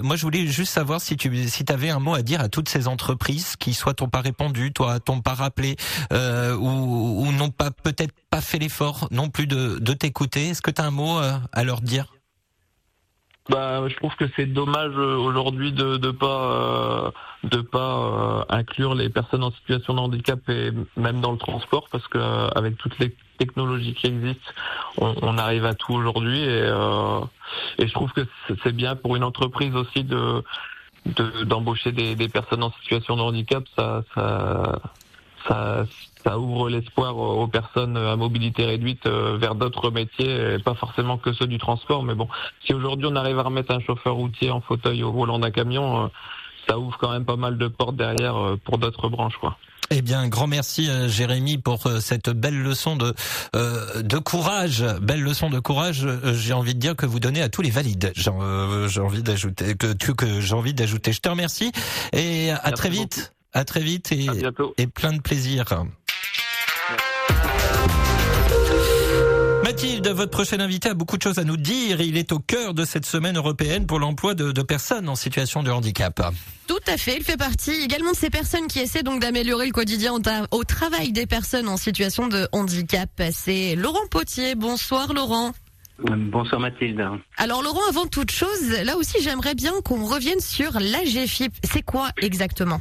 moi 0.03 0.17
je 0.17 0.23
voulais 0.23 0.34
juste 0.47 0.73
savoir 0.73 1.01
si 1.01 1.17
tu 1.17 1.49
si 1.49 1.65
avais 1.69 1.91
un 1.91 1.99
mot 1.99 2.15
à 2.15 2.23
dire 2.23 2.41
à 2.41 2.49
toutes 2.49 2.69
ces 2.69 2.89
entreprises 2.89 3.57
qui 3.57 3.75
soit 3.75 3.95
t'ont 3.95 4.09
pas 4.09 4.21
répondu, 4.21 4.73
toi 4.73 5.01
t'ont 5.01 5.21
pas 5.21 5.35
rappelé 5.35 5.77
ou, 6.11 7.25
ou 7.27 7.33
n'ont 7.33 7.51
pas 7.51 7.71
peut-être 7.71 8.13
pas 8.31 8.41
fait 8.41 8.59
l'effort 8.59 9.09
non 9.11 9.31
plus 9.31 9.47
de, 9.47 9.79
de 9.79 9.93
t'écouter. 9.93 10.49
Est-ce 10.49 10.63
que 10.63 10.71
tu 10.71 10.81
as 10.81 10.85
un 10.85 10.91
mot 10.91 11.19
euh, 11.19 11.39
à 11.53 11.65
leur 11.65 11.81
dire? 11.81 12.13
Bah, 13.51 13.87
je 13.89 13.97
trouve 13.97 14.15
que 14.17 14.25
c'est 14.37 14.47
dommage 14.47 14.95
euh, 14.97 15.17
aujourd'hui 15.17 15.73
de 15.73 15.99
ne 15.99 16.11
pas 16.11 16.53
euh, 16.53 17.11
de 17.45 17.61
pas 17.61 18.47
inclure 18.49 18.95
les 18.95 19.11
personnes 19.11 19.45
en 19.45 19.51
situation 19.51 19.95
de 19.95 20.01
handicap 20.01 20.41
et 20.49 20.71
même 20.97 21.21
dans 21.21 21.33
le 21.33 21.39
transport 21.39 21.89
parce 21.91 22.09
que 22.09 22.19
avec 22.57 22.79
toutes 22.79 22.99
les 22.99 23.15
technologies 23.39 23.95
qui 23.95 24.07
existent, 24.07 24.53
on, 24.97 25.37
arrive 25.37 25.67
à 25.67 25.75
tout 25.75 25.93
aujourd'hui 25.93 26.41
et, 26.41 26.71
et 27.79 27.87
je 27.87 27.93
trouve 27.93 28.13
que 28.13 28.23
c'est 28.63 28.73
bien 28.73 28.97
pour 28.97 29.17
une 29.17 29.25
entreprise 29.25 29.75
aussi 29.75 30.05
de 30.05 30.43
d'embaucher 31.45 31.93
des, 31.93 32.15
des, 32.15 32.29
personnes 32.29 32.63
en 32.63 32.73
situation 32.73 33.17
de 33.17 33.21
handicap. 33.21 33.65
Ça 33.77 34.05
ça 34.15 34.81
ça, 35.47 35.85
ça 36.25 36.39
ouvre 36.39 36.71
l'espoir 36.71 37.17
aux 37.17 37.47
personnes 37.47 37.97
à 37.97 38.17
mobilité 38.17 38.65
réduite 38.65 39.07
euh, 39.07 39.37
vers 39.39 39.55
d'autres 39.55 39.91
métiers, 39.91 40.55
et 40.55 40.59
pas 40.59 40.75
forcément 40.75 41.19
que 41.19 41.33
ceux 41.33 41.47
du 41.47 41.59
transport. 41.59 42.03
Mais 42.03 42.15
bon, 42.15 42.29
si 42.65 42.73
aujourd'hui 42.73 43.07
on 43.11 43.17
arrive 43.17 43.39
à 43.39 43.43
remettre 43.43 43.73
un 43.73 43.81
chauffeur 43.81 44.15
routier 44.15 44.51
en 44.51 44.61
fauteuil 44.61 45.03
au 45.03 45.13
volant 45.13 45.39
d'un 45.39 45.51
camion, 45.51 46.05
euh, 46.05 46.09
ça 46.69 46.79
ouvre 46.79 46.97
quand 46.99 47.11
même 47.11 47.27
pas 47.27 47.37
mal 47.37 47.59
de 47.59 47.69
portes 47.69 47.97
derrière 47.97 48.37
euh, 48.37 48.57
pour 48.65 48.79
d'autres 48.79 49.09
branches, 49.09 49.37
quoi. 49.39 49.59
Eh 49.91 50.01
bien, 50.01 50.27
grand 50.29 50.47
merci 50.47 50.89
Jérémy 51.09 51.59
pour 51.59 51.87
cette 52.01 52.31
belle 52.31 52.61
leçon 52.63 52.97
de 52.97 53.15
de 53.53 54.19
courage, 54.19 54.83
belle 55.03 55.23
leçon 55.23 55.51
de 55.51 55.61
courage. 55.61 56.09
J'ai 56.33 56.55
envie 56.55 56.75
de 56.75 56.81
dire 56.81 56.97
que 56.97 57.05
vous 57.05 57.21
donnez 57.21 57.43
à 57.43 57.51
tous 57.51 57.61
les 57.61 57.69
valides. 57.69 58.11
J'ai 58.17 58.31
envie 59.01 59.23
d'ajouter 59.23 59.75
que 59.75 60.13
que 60.13 60.41
j'ai 60.41 60.55
envie 60.55 60.73
d'ajouter. 60.73 61.13
Je 61.13 61.21
te 61.21 61.29
remercie 61.29 61.71
et 62.15 62.51
à 62.51 62.73
très 62.73 62.89
vite. 62.89 63.35
À 63.53 63.67
très 63.67 63.81
vite 63.81 64.11
et, 64.11 64.27
et 64.79 64.87
plein 64.87 65.13
de 65.13 65.21
plaisir. 65.21 65.67
Mathilde, 70.05 70.19
votre 70.19 70.31
prochain 70.31 70.61
invité 70.61 70.91
a 70.91 70.95
beaucoup 70.95 71.17
de 71.17 71.23
choses 71.23 71.39
à 71.39 71.45
nous 71.45 71.57
dire. 71.57 72.01
Il 72.03 72.19
est 72.19 72.33
au 72.33 72.39
cœur 72.39 72.75
de 72.75 72.85
cette 72.85 73.07
semaine 73.07 73.37
européenne 73.39 73.87
pour 73.87 73.99
l'emploi 73.99 74.35
de, 74.35 74.53
de, 74.53 74.63
personnes 74.63 75.09
en 75.09 75.15
situation 75.15 75.63
de 75.63 75.71
handicap. 75.71 76.21
Tout 76.67 76.81
à 76.87 76.99
fait, 76.99 77.17
il 77.17 77.23
fait 77.23 77.39
partie 77.39 77.73
également 77.83 78.11
de 78.11 78.17
ces 78.17 78.29
personnes 78.29 78.67
qui 78.67 78.81
essaient 78.81 79.03
donc 79.03 79.21
d'améliorer 79.21 79.67
le 79.67 79.73
quotidien 79.73 80.13
au 80.51 80.65
travail 80.65 81.13
des 81.13 81.27
personnes 81.27 81.69
en 81.69 81.79
situation 81.79 82.29
de 82.29 82.47
handicap. 82.53 83.09
C'est 83.31 83.77
Laurent 83.77 84.07
Potier. 84.11 84.55
Bonsoir 84.55 85.15
Laurent. 85.15 85.53
Bonsoir 85.99 86.61
Mathilde. 86.61 87.03
Alors 87.39 87.63
Laurent, 87.63 87.89
avant 87.89 88.07
toute 88.07 88.31
chose, 88.31 88.85
là 88.85 88.97
aussi 88.97 89.23
j'aimerais 89.23 89.55
bien 89.55 89.73
qu'on 89.85 90.05
revienne 90.05 90.41
sur 90.41 90.73
l'AGFIP. 90.81 91.53
C'est 91.63 91.83
quoi 91.83 92.09
exactement? 92.21 92.81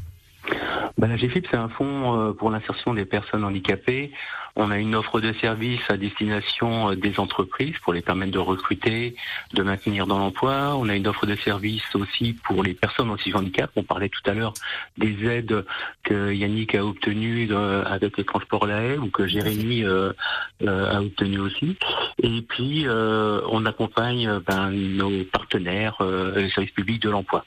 Ben, 0.97 1.07
La 1.07 1.15
GFIP, 1.15 1.47
c'est 1.49 1.57
un 1.57 1.69
fonds 1.69 2.17
euh, 2.17 2.33
pour 2.33 2.49
l'insertion 2.49 2.93
des 2.93 3.05
personnes 3.05 3.43
handicapées. 3.43 4.11
On 4.55 4.69
a 4.69 4.77
une 4.77 4.93
offre 4.93 5.19
de 5.19 5.33
services 5.33 5.81
à 5.89 5.97
destination 5.97 6.91
euh, 6.91 6.95
des 6.95 7.19
entreprises 7.19 7.75
pour 7.81 7.93
les 7.93 8.01
permettre 8.01 8.31
de 8.31 8.39
recruter, 8.39 9.15
de 9.53 9.63
maintenir 9.63 10.05
dans 10.05 10.19
l'emploi. 10.19 10.75
On 10.75 10.89
a 10.89 10.95
une 10.95 11.07
offre 11.07 11.25
de 11.25 11.35
services 11.35 11.95
aussi 11.95 12.33
pour 12.33 12.63
les 12.63 12.73
personnes 12.73 13.09
en 13.09 13.17
situation 13.17 13.39
de 13.39 13.45
handicap. 13.45 13.71
On 13.75 13.83
parlait 13.83 14.09
tout 14.09 14.21
à 14.25 14.33
l'heure 14.33 14.53
des 14.97 15.25
aides 15.25 15.65
que 16.03 16.31
Yannick 16.33 16.75
a 16.75 16.85
obtenues 16.85 17.47
euh, 17.51 17.83
avec 17.85 18.17
les 18.17 18.25
transports 18.25 18.67
La 18.67 18.95
ou 18.97 19.09
que 19.09 19.27
Jérémy 19.27 19.85
a 19.85 21.01
obtenues 21.01 21.39
aussi. 21.39 21.77
Et 22.21 22.41
puis, 22.41 22.85
on 22.87 23.65
accompagne 23.65 24.39
ben, 24.39 24.71
nos 24.71 25.23
partenaires, 25.25 25.97
les 26.35 26.49
services 26.49 26.71
publics 26.71 27.01
de 27.01 27.09
l'emploi. 27.09 27.45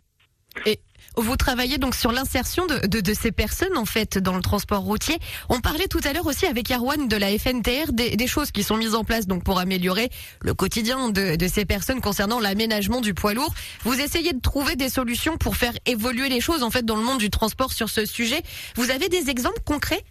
Vous 1.17 1.37
travaillez 1.37 1.79
donc 1.79 1.95
sur 1.95 2.13
l'insertion 2.13 2.67
de, 2.67 3.15
ces 3.15 3.33
personnes 3.33 3.77
en 3.77 3.85
fait 3.85 4.19
dans 4.19 4.35
le 4.35 4.43
transport 4.43 4.81
routier. 4.81 5.19
On 5.49 5.61
parlait 5.61 5.89
tout 5.89 6.01
à 6.05 6.13
l'heure 6.13 6.27
aussi 6.27 6.47
avec 6.47 6.71
Erwan 6.71 7.09
de 7.09 7.17
la 7.17 7.29
FNTR 7.39 7.93
des, 7.93 8.27
choses 8.27 8.51
qui 8.51 8.63
sont 8.63 8.77
mises 8.77 8.95
en 8.95 9.05
place 9.05 9.27
donc 9.27 9.45
pour 9.45 9.59
améliorer 9.59 10.11
le 10.41 10.53
quotidien 10.53 11.11
de, 11.11 11.37
de 11.37 11.49
ces 11.49 11.65
personnes 11.65 12.01
concernant 12.01 12.41
l'aménagement 12.41 13.01
du 13.01 13.15
poids 13.15 13.35
lourd. 13.35 13.55
Vous 13.83 13.99
essayez 14.01 14.33
de 14.33 14.41
trouver 14.41 14.77
des 14.77 14.89
solutions 14.89 15.37
pour 15.37 15.57
faire 15.57 15.73
évoluer 15.87 16.29
les 16.29 16.41
choses 16.41 16.63
en 16.63 16.71
fait 16.71 16.85
dans 16.85 16.97
le 16.97 17.03
monde 17.03 17.19
du 17.19 17.31
transport 17.31 17.73
sur 17.73 17.89
ce 17.89 18.05
sujet. 18.05 18.43
Vous 18.75 18.91
avez 18.91 19.09
des 19.09 19.31
exemples 19.31 19.61
concrets? 19.65 20.05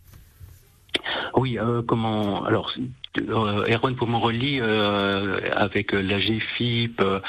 Oui, 1.36 1.60
euh, 1.60 1.82
comment 1.86 2.46
Alors, 2.46 2.74
euh, 3.18 3.66
Erwan 3.68 3.96
Pomorelli, 3.96 4.60
euh, 4.62 5.40
avec 5.54 5.92
la 5.92 6.20
GFIP, 6.20 7.00
euh, 7.02 7.20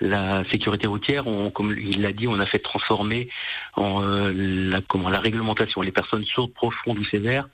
la 0.00 0.44
sécurité 0.50 0.86
routière, 0.86 1.26
on, 1.26 1.50
comme 1.50 1.76
il 1.78 2.02
l'a 2.02 2.12
dit, 2.12 2.28
on 2.28 2.38
a 2.38 2.46
fait 2.46 2.58
transformer 2.58 3.28
en, 3.76 4.00
la, 4.00 4.80
comment, 4.80 5.08
la 5.08 5.20
réglementation. 5.20 5.80
Les 5.80 5.92
personnes 5.92 6.24
sourdes, 6.24 6.52
profondes 6.52 6.98
ou 6.98 7.04
sévères, 7.04 7.48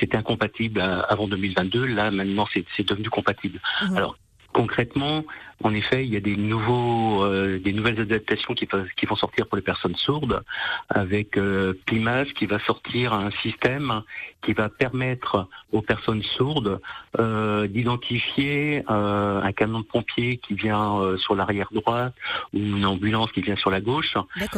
c'était 0.00 0.16
incompatible 0.16 0.80
avant 0.80 1.28
2022. 1.28 1.86
Là, 1.86 2.10
maintenant, 2.10 2.46
c'est 2.52 2.88
devenu 2.88 3.10
compatible. 3.10 3.60
Mhm. 3.82 3.96
Alors, 3.96 4.16
concrètement, 4.52 5.24
en 5.62 5.74
effet, 5.74 6.04
il 6.04 6.12
y 6.12 6.16
a 6.16 6.20
des 6.20 6.36
nouveaux, 6.36 7.24
euh, 7.24 7.58
des 7.58 7.72
nouvelles 7.72 8.00
adaptations 8.00 8.54
qui, 8.54 8.68
qui, 8.96 9.06
vont 9.06 9.16
sortir 9.16 9.46
pour 9.46 9.56
les 9.56 9.62
personnes 9.62 9.96
sourdes, 9.96 10.42
avec 10.88 11.36
euh, 11.36 11.74
qui 11.86 12.46
va 12.46 12.58
sortir 12.60 13.12
un 13.12 13.30
système 13.42 14.02
qui 14.42 14.52
va 14.52 14.68
permettre 14.68 15.48
aux 15.72 15.82
personnes 15.82 16.22
sourdes 16.22 16.80
euh, 17.18 17.66
d'identifier 17.66 18.84
euh, 18.88 19.42
un 19.42 19.52
camion 19.52 19.80
de 19.80 19.84
pompier 19.84 20.38
qui 20.38 20.54
vient 20.54 21.00
euh, 21.00 21.16
sur 21.18 21.34
l'arrière 21.34 21.68
droite 21.72 22.14
ou 22.52 22.58
une 22.58 22.86
ambulance 22.86 23.32
qui 23.32 23.42
vient 23.42 23.56
sur 23.56 23.70
la 23.70 23.80
gauche, 23.80 24.16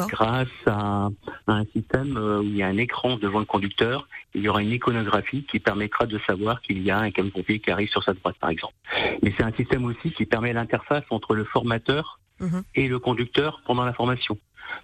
grâce 0.09 0.49
à, 0.67 1.09
à, 1.47 1.53
un 1.53 1.65
système 1.67 2.17
où 2.17 2.43
il 2.43 2.57
y 2.57 2.63
a 2.63 2.67
un 2.67 2.77
écran 2.77 3.17
devant 3.17 3.39
le 3.39 3.45
conducteur. 3.45 4.07
Et 4.35 4.39
il 4.39 4.45
y 4.45 4.49
aura 4.49 4.63
une 4.63 4.71
iconographie 4.71 5.45
qui 5.45 5.59
permettra 5.59 6.07
de 6.07 6.19
savoir 6.27 6.61
qu'il 6.63 6.83
y 6.83 6.91
a 6.91 6.99
un 6.99 7.11
camion 7.11 7.29
de 7.29 7.33
pompier 7.33 7.59
qui 7.59 7.71
arrive 7.71 7.89
sur 7.89 8.05
sa 8.05 8.13
droite, 8.13 8.37
par 8.41 8.51
exemple. 8.51 8.75
Mais 9.23 9.33
c'est 9.37 9.45
un 9.45 9.53
système 9.53 9.85
aussi 9.87 10.13
qui 10.13 10.27
permet 10.27 10.53
l'interface 10.53 11.05
entre 11.11 11.35
le 11.35 11.45
formateur 11.45 12.21
mhm. 12.39 12.63
et 12.75 12.87
le 12.87 12.99
conducteur 12.99 13.63
pendant 13.65 13.85
la 13.85 13.93
formation. 13.93 14.39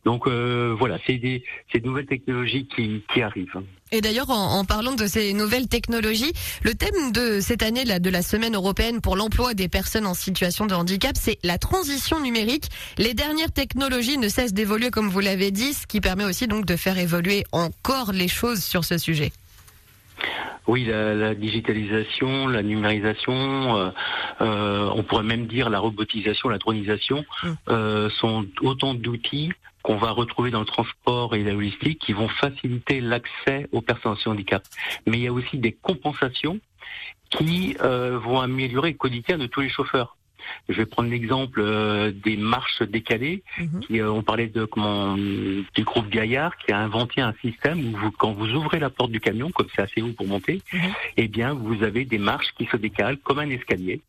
Donc 0.05 0.27
euh, 0.27 0.75
voilà, 0.79 0.99
c'est 1.07 1.19
des, 1.19 1.43
ces 1.73 1.81
nouvelles 1.81 2.07
technologies 2.07 2.67
qui, 2.75 3.03
qui 3.13 3.23
arrivent. 3.23 3.61
Et 3.93 4.01
d'ailleurs, 4.01 4.31
en, 4.31 4.65
parlant 4.65 4.95
de 4.95 5.07
ces 5.07 5.33
nouvelles 5.33 5.69
technologies, 5.69 6.33
le 6.65 6.75
thème 6.75 7.13
de 7.13 7.41
cette 7.41 7.63
année 7.63 7.85
là, 7.85 8.01
de 8.01 8.11
la 8.11 8.23
semaine 8.23 8.57
européenne 8.57 9.01
pour 9.01 9.15
l'emploi 9.15 9.55
des 9.55 9.69
personnes 9.69 10.07
en 10.07 10.15
situation 10.15 10.67
de 10.67 10.75
handicap, 10.75 11.13
c'est 11.15 11.39
la 11.45 11.57
transition 11.57 12.21
numérique. 12.21 12.69
Les 12.99 13.15
dernières 13.15 13.53
technologies 13.53 14.19
ne 14.19 14.29
cessent 14.29 14.55
d'évoluer, 14.55 14.91
comme 14.91 15.09
vous 15.09 15.21
l'avez 15.21 15.53
dit, 15.53 15.73
ce 15.73 15.87
qui 15.87 16.01
permet 16.01 16.25
aussi 16.25 16.49
donc 16.49 16.67
de 16.67 16.75
faire 16.75 16.99
évoluer 16.99 17.45
encore 17.53 18.13
les 18.13 18.29
choses 18.29 18.63
sur 18.63 18.85
ce 18.85 18.99
sujet. 18.99 19.31
Oui, 20.67 20.85
la, 20.85 21.15
la, 21.15 21.35
digitalisation, 21.35 22.49
la 22.49 22.63
numérisation, 22.63 23.77
euh, 23.77 23.91
euh, 24.41 24.91
on 24.95 25.05
pourrait 25.05 25.23
même 25.23 25.47
dire 25.47 25.71
la 25.71 25.79
robotisation, 25.79 26.49
la 26.49 26.59
dronisation, 26.59 27.25
mm. 27.43 27.49
euh, 27.69 28.11
sont 28.11 28.47
autant 28.63 28.95
d'outils 28.95 29.53
qu'on 29.87 29.99
va 29.99 30.11
retrouver 30.11 30.51
dans 30.51 30.59
le 30.59 30.67
transport 30.67 31.37
et 31.37 31.45
la 31.45 31.53
logistique 31.53 32.01
qui 32.01 32.13
vont 32.13 32.27
faciliter 32.27 33.01
l'accès 33.01 33.69
aux 33.71 33.83
personnes 33.83 34.17
en 34.27 34.31
handicap. 34.33 34.65
Mais 35.07 35.19
il 35.19 35.23
y 35.23 35.29
a 35.29 35.33
aussi 35.33 35.59
des 35.59 35.71
compensations 35.71 36.59
qui 37.31 37.77
euh, 37.81 38.19
vont 38.19 38.41
améliorer 38.41 38.91
le 38.91 38.97
quotidien 38.97 39.39
de 39.39 39.47
tous 39.47 39.61
les 39.61 39.69
chauffeurs. 39.69 40.17
Je 40.69 40.75
vais 40.75 40.87
prendre 40.87 41.09
l'exemple 41.09 41.61
euh, 41.61 42.11
des 42.11 42.37
marches 42.37 42.83
décalées. 42.83 43.45
Mhm. 43.59 43.81
Qui, 43.81 44.01
euh, 44.01 44.11
on 44.11 44.23
parlait 44.23 44.49
de 44.49 44.65
comment 44.65 45.17
du 45.17 45.85
groupe 45.85 46.09
Gaillard 46.09 46.57
qui 46.57 46.73
a 46.73 46.79
inventé 46.79 47.21
un 47.21 47.35
système 47.41 47.79
où 47.87 47.97
vous, 47.97 48.11
quand 48.11 48.33
vous 48.33 48.55
ouvrez 48.55 48.81
la 48.81 48.91
porte 48.91 49.13
du 49.13 49.21
camion, 49.21 49.53
comme 49.53 49.69
c'est 49.75 49.83
assez 49.83 50.03
haut 50.03 50.13
pour 50.17 50.27
monter, 50.27 50.63
mhm. 50.73 50.81
eh 51.17 51.29
bien 51.29 51.55
vous 51.55 51.85
avez 51.85 52.05
des 52.05 52.19
marches 52.19 52.53
qui 52.59 52.67
se 52.67 52.77
décalent 52.77 53.19
comme 53.19 53.39
un 53.39 53.51
escalier, 53.51 54.01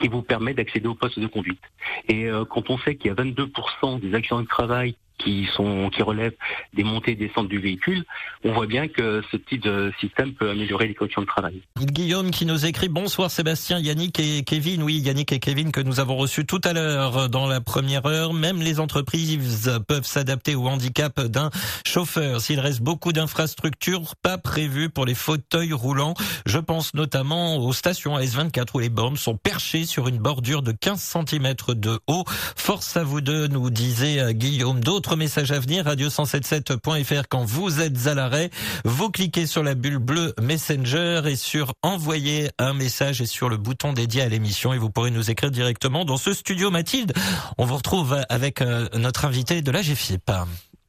qui 0.00 0.06
vous 0.06 0.22
permet 0.22 0.54
d'accéder 0.54 0.86
au 0.86 0.94
poste 0.94 1.18
de 1.18 1.26
conduite. 1.26 1.62
Et 2.08 2.28
quand 2.50 2.70
on 2.70 2.78
sait 2.78 2.94
qu'il 2.94 3.08
y 3.08 3.10
a 3.10 3.14
22% 3.14 3.98
des 3.98 4.14
accidents 4.14 4.42
de 4.42 4.46
travail 4.46 4.94
qui 5.24 5.48
sont 5.56 5.90
qui 5.90 6.02
relèvent 6.02 6.36
des 6.74 6.84
montées 6.84 7.12
et 7.12 7.16
descentes 7.16 7.48
du 7.48 7.58
véhicule, 7.58 8.04
on 8.44 8.52
voit 8.52 8.66
bien 8.66 8.88
que 8.88 9.22
ce 9.32 9.36
type 9.36 9.62
de 9.62 9.92
système 10.00 10.34
peut 10.34 10.50
améliorer 10.50 10.86
les 10.88 10.94
conditions 10.94 11.22
de 11.22 11.26
travail. 11.26 11.62
Guillaume 11.80 12.30
qui 12.30 12.46
nous 12.46 12.66
écrit 12.66 12.88
bonsoir 12.88 13.30
Sébastien, 13.30 13.78
Yannick 13.78 14.20
et 14.20 14.42
Kevin. 14.44 14.82
Oui, 14.82 14.98
Yannick 14.98 15.32
et 15.32 15.40
Kevin 15.40 15.72
que 15.72 15.80
nous 15.80 16.00
avons 16.00 16.16
reçus 16.16 16.44
tout 16.44 16.60
à 16.64 16.72
l'heure 16.72 17.28
dans 17.28 17.46
la 17.46 17.60
première 17.60 18.06
heure. 18.06 18.34
Même 18.34 18.60
les 18.60 18.80
entreprises 18.80 19.70
peuvent 19.88 20.06
s'adapter 20.06 20.54
au 20.54 20.66
handicap 20.66 21.20
d'un 21.20 21.50
chauffeur. 21.86 22.40
S'il 22.40 22.60
reste 22.60 22.82
beaucoup 22.82 23.12
d'infrastructures 23.12 24.16
pas 24.16 24.38
prévues 24.38 24.90
pour 24.90 25.06
les 25.06 25.14
fauteuils 25.14 25.72
roulants, 25.72 26.14
je 26.46 26.58
pense 26.58 26.94
notamment 26.94 27.56
aux 27.56 27.72
stations 27.72 28.18
AS24 28.18 28.66
où 28.74 28.78
les 28.78 28.90
bornes 28.90 29.16
sont 29.16 29.36
perchées 29.36 29.84
sur 29.84 30.08
une 30.08 30.18
bordure 30.18 30.62
de 30.62 30.72
15 30.72 31.00
cm 31.00 31.54
de 31.68 31.98
haut. 32.06 32.24
Force 32.56 32.96
à 32.96 33.04
vous 33.04 33.20
deux, 33.20 33.46
nous 33.46 33.70
disait 33.70 34.34
Guillaume. 34.34 34.80
D'autres 34.80 35.13
message 35.16 35.52
à 35.52 35.58
venir, 35.58 35.84
radio177.fr 35.84 37.24
quand 37.28 37.44
vous 37.44 37.80
êtes 37.80 38.06
à 38.06 38.14
l'arrêt. 38.14 38.50
Vous 38.84 39.10
cliquez 39.10 39.46
sur 39.46 39.62
la 39.62 39.74
bulle 39.74 39.98
bleue 39.98 40.34
Messenger 40.40 41.22
et 41.26 41.36
sur 41.36 41.72
envoyer 41.82 42.50
un 42.58 42.74
message 42.74 43.20
et 43.20 43.26
sur 43.26 43.48
le 43.48 43.56
bouton 43.56 43.92
dédié 43.92 44.22
à 44.22 44.28
l'émission 44.28 44.72
et 44.72 44.78
vous 44.78 44.90
pourrez 44.90 45.10
nous 45.10 45.30
écrire 45.30 45.50
directement 45.50 46.04
dans 46.04 46.16
ce 46.16 46.32
studio 46.32 46.70
Mathilde. 46.70 47.12
On 47.58 47.64
vous 47.64 47.76
retrouve 47.76 48.24
avec 48.28 48.60
euh, 48.60 48.88
notre 48.94 49.24
invité 49.24 49.62
de 49.62 49.70
la 49.70 49.82
GFIP. 49.82 50.30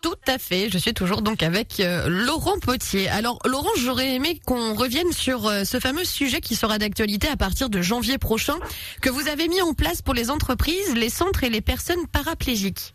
Tout 0.05 0.13
à 0.27 0.37
fait. 0.37 0.69
Je 0.69 0.77
suis 0.77 0.93
toujours 0.93 1.23
donc 1.23 1.41
avec 1.41 1.79
euh, 1.79 2.07
Laurent 2.07 2.59
Potier. 2.59 3.09
Alors 3.09 3.39
Laurent, 3.43 3.71
j'aurais 3.77 4.13
aimé 4.13 4.39
qu'on 4.45 4.75
revienne 4.75 5.11
sur 5.11 5.47
euh, 5.47 5.63
ce 5.63 5.79
fameux 5.79 6.05
sujet 6.05 6.41
qui 6.41 6.55
sera 6.55 6.77
d'actualité 6.77 7.27
à 7.27 7.35
partir 7.35 7.71
de 7.71 7.81
janvier 7.81 8.19
prochain 8.19 8.53
que 9.01 9.09
vous 9.09 9.27
avez 9.27 9.47
mis 9.47 9.63
en 9.63 9.73
place 9.73 10.03
pour 10.03 10.13
les 10.13 10.29
entreprises, 10.29 10.93
les 10.95 11.09
centres 11.09 11.43
et 11.43 11.49
les 11.49 11.61
personnes 11.61 12.05
paraplégiques. 12.11 12.93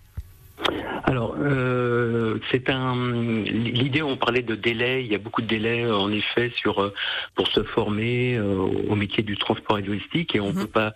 Alors, 1.05 1.35
euh, 1.41 2.39
c'est 2.51 2.71
un. 2.71 2.95
L'idée, 3.45 4.03
on 4.03 4.17
parlait 4.17 4.43
de 4.43 4.55
délai. 4.55 5.03
Il 5.03 5.11
y 5.11 5.15
a 5.15 5.19
beaucoup 5.19 5.43
de 5.43 5.47
délais, 5.47 5.91
en 5.91 6.13
effet, 6.13 6.53
sur 6.57 6.81
euh, 6.81 6.95
pour 7.35 7.49
se 7.49 7.63
former 7.63 8.37
euh, 8.37 8.57
au 8.89 8.95
métier 8.95 9.23
du 9.23 9.37
transport 9.37 9.79
et 9.79 9.83
logistique, 9.83 10.35
et 10.35 10.41
on 10.41 10.49
ne 10.49 10.53
mhm. 10.53 10.61
peut 10.63 10.67
pas 10.67 10.95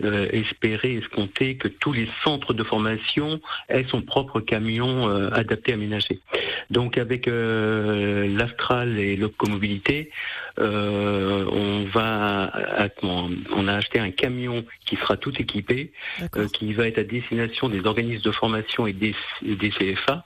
espérer, 0.00 0.94
escompter 0.96 1.56
que 1.56 1.68
tous 1.68 1.92
les 1.92 2.08
centres 2.22 2.52
de 2.52 2.62
formation 2.62 3.40
aient 3.68 3.86
son 3.88 4.02
propre 4.02 4.40
camion 4.40 5.08
adapté, 5.32 5.72
aménagé. 5.72 6.20
Donc, 6.70 6.98
avec 6.98 7.26
l'Astral 7.26 8.98
et 8.98 9.16
l'Opcomobilité, 9.16 10.10
on 10.58 11.86
va, 11.92 12.52
on 13.02 13.68
a 13.68 13.74
acheté 13.74 13.98
un 13.98 14.10
camion 14.10 14.64
qui 14.84 14.96
sera 14.96 15.16
tout 15.16 15.32
équipé, 15.40 15.92
qui 16.52 16.74
va 16.74 16.88
être 16.88 16.98
à 16.98 17.04
destination 17.04 17.68
des 17.68 17.86
organismes 17.86 18.22
de 18.22 18.32
formation 18.32 18.86
et 18.86 18.92
des 18.92 19.05
des 19.42 19.70
CFA. 19.70 20.24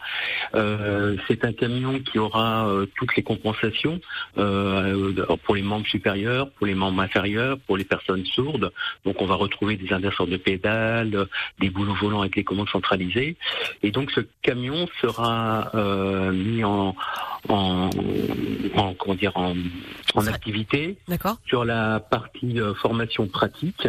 Euh, 0.55 1.17
c'est 1.29 1.45
un 1.45 1.53
camion 1.53 1.99
qui 2.01 2.19
aura 2.19 2.69
euh, 2.69 2.87
toutes 2.97 3.17
les 3.17 3.23
compensations 3.23 4.01
euh, 4.39 5.13
pour 5.45 5.55
les 5.55 5.63
membres 5.63 5.87
supérieurs, 5.87 6.51
pour 6.53 6.67
les 6.67 6.75
membres 6.75 7.01
inférieurs, 7.01 7.59
pour 7.67 7.77
les 7.77 7.85
personnes 7.85 8.25
sourdes. 8.27 8.73
Donc 9.05 9.21
on 9.21 9.27
va 9.27 9.35
retrouver 9.35 9.77
des 9.77 9.93
inverseurs 9.93 10.27
de 10.27 10.37
pédales, 10.37 11.27
des 11.59 11.71
boulots 11.71 11.95
volants 11.95 12.21
avec 12.21 12.37
les 12.37 12.45
commandes 12.45 12.69
centralisées. 12.69 13.37
Et 13.83 13.91
donc 13.91 14.11
ce 14.13 14.21
camion 14.43 14.89
sera 15.01 15.71
mis 16.33 16.65
en, 16.65 16.95
en, 17.49 17.91
comment 18.99 19.15
dire 19.15 19.37
en, 19.37 19.55
en 20.15 20.27
activité 20.27 20.97
sur 21.47 21.65
la 21.65 22.01
partie 22.01 22.59
formation 22.77 23.27
pratique 23.27 23.89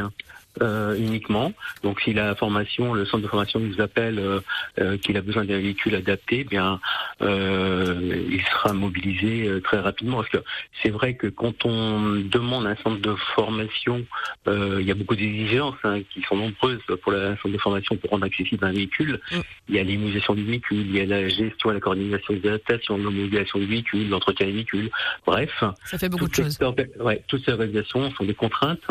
euh, 0.62 0.96
uniquement. 0.98 1.54
Donc 1.82 2.02
si 2.02 2.14
la 2.14 2.36
formation, 2.36 2.94
le 2.94 3.06
centre 3.06 3.24
de 3.24 3.28
formation 3.30 3.60
nous 3.60 3.80
appelle 3.80 4.20
euh, 4.20 4.42
euh, 4.80 4.98
qu'il 4.98 5.16
a 5.16 5.22
besoin 5.22 5.46
d'un 5.46 5.60
véhicule 5.60 5.96
adapté, 5.96 6.40
eh 6.42 6.44
bien 6.44 6.80
il 7.22 8.44
sera 8.52 8.74
mobilisé 8.74 9.50
très 9.64 9.80
rapidement. 9.80 10.18
Parce 10.18 10.30
que 10.30 10.44
c'est 10.82 10.90
vrai 10.90 11.14
que 11.14 11.28
quand 11.28 11.66
on 11.66 12.16
demande 12.16 12.66
un 12.66 12.76
centre 12.78 13.00
de 13.00 13.16
formation, 13.36 14.06
il 14.48 14.82
y 14.82 14.92
a 14.92 14.96
beaucoup 14.96 15.16
d'exigences 15.16 15.76
hein, 15.84 16.02
qui 16.12 16.22
sont 16.24 16.36
nombreuses 16.36 16.82
pour 17.02 17.12
le 17.12 17.38
centre 17.42 17.50
de 17.50 17.58
formation 17.58 17.96
pour 17.96 18.10
rendre 18.10 18.26
accessible 18.26 18.66
un 18.66 18.72
véhicule. 18.72 19.20
Mm. 19.32 19.40
Il 19.70 19.76
y 19.76 19.80
a 19.80 19.84
l'immunisation 19.84 20.34
du 20.34 20.44
véhicule, 20.44 20.80
il 20.80 20.96
y 20.96 21.00
a 21.00 21.06
la 21.06 21.30
gestion 21.30 21.70
la 21.70 21.80
coordination 21.80 22.34
des 22.34 22.50
adaptations, 22.50 22.98
l'homologation 22.98 23.60
du 23.60 23.66
véhicule, 23.66 24.10
l'entretien 24.10 24.48
des 24.48 24.54
véhicules. 24.54 24.90
Bref, 25.26 25.64
ça 25.86 25.98
fait 25.98 26.10
beaucoup 26.10 26.28
de 26.28 26.34
choses. 26.34 26.60
ouais, 27.00 27.24
toutes 27.28 27.46
ces 27.46 27.52
organisations 27.52 28.12
sont 28.12 28.26
des 28.26 28.34
contraintes 28.34 28.82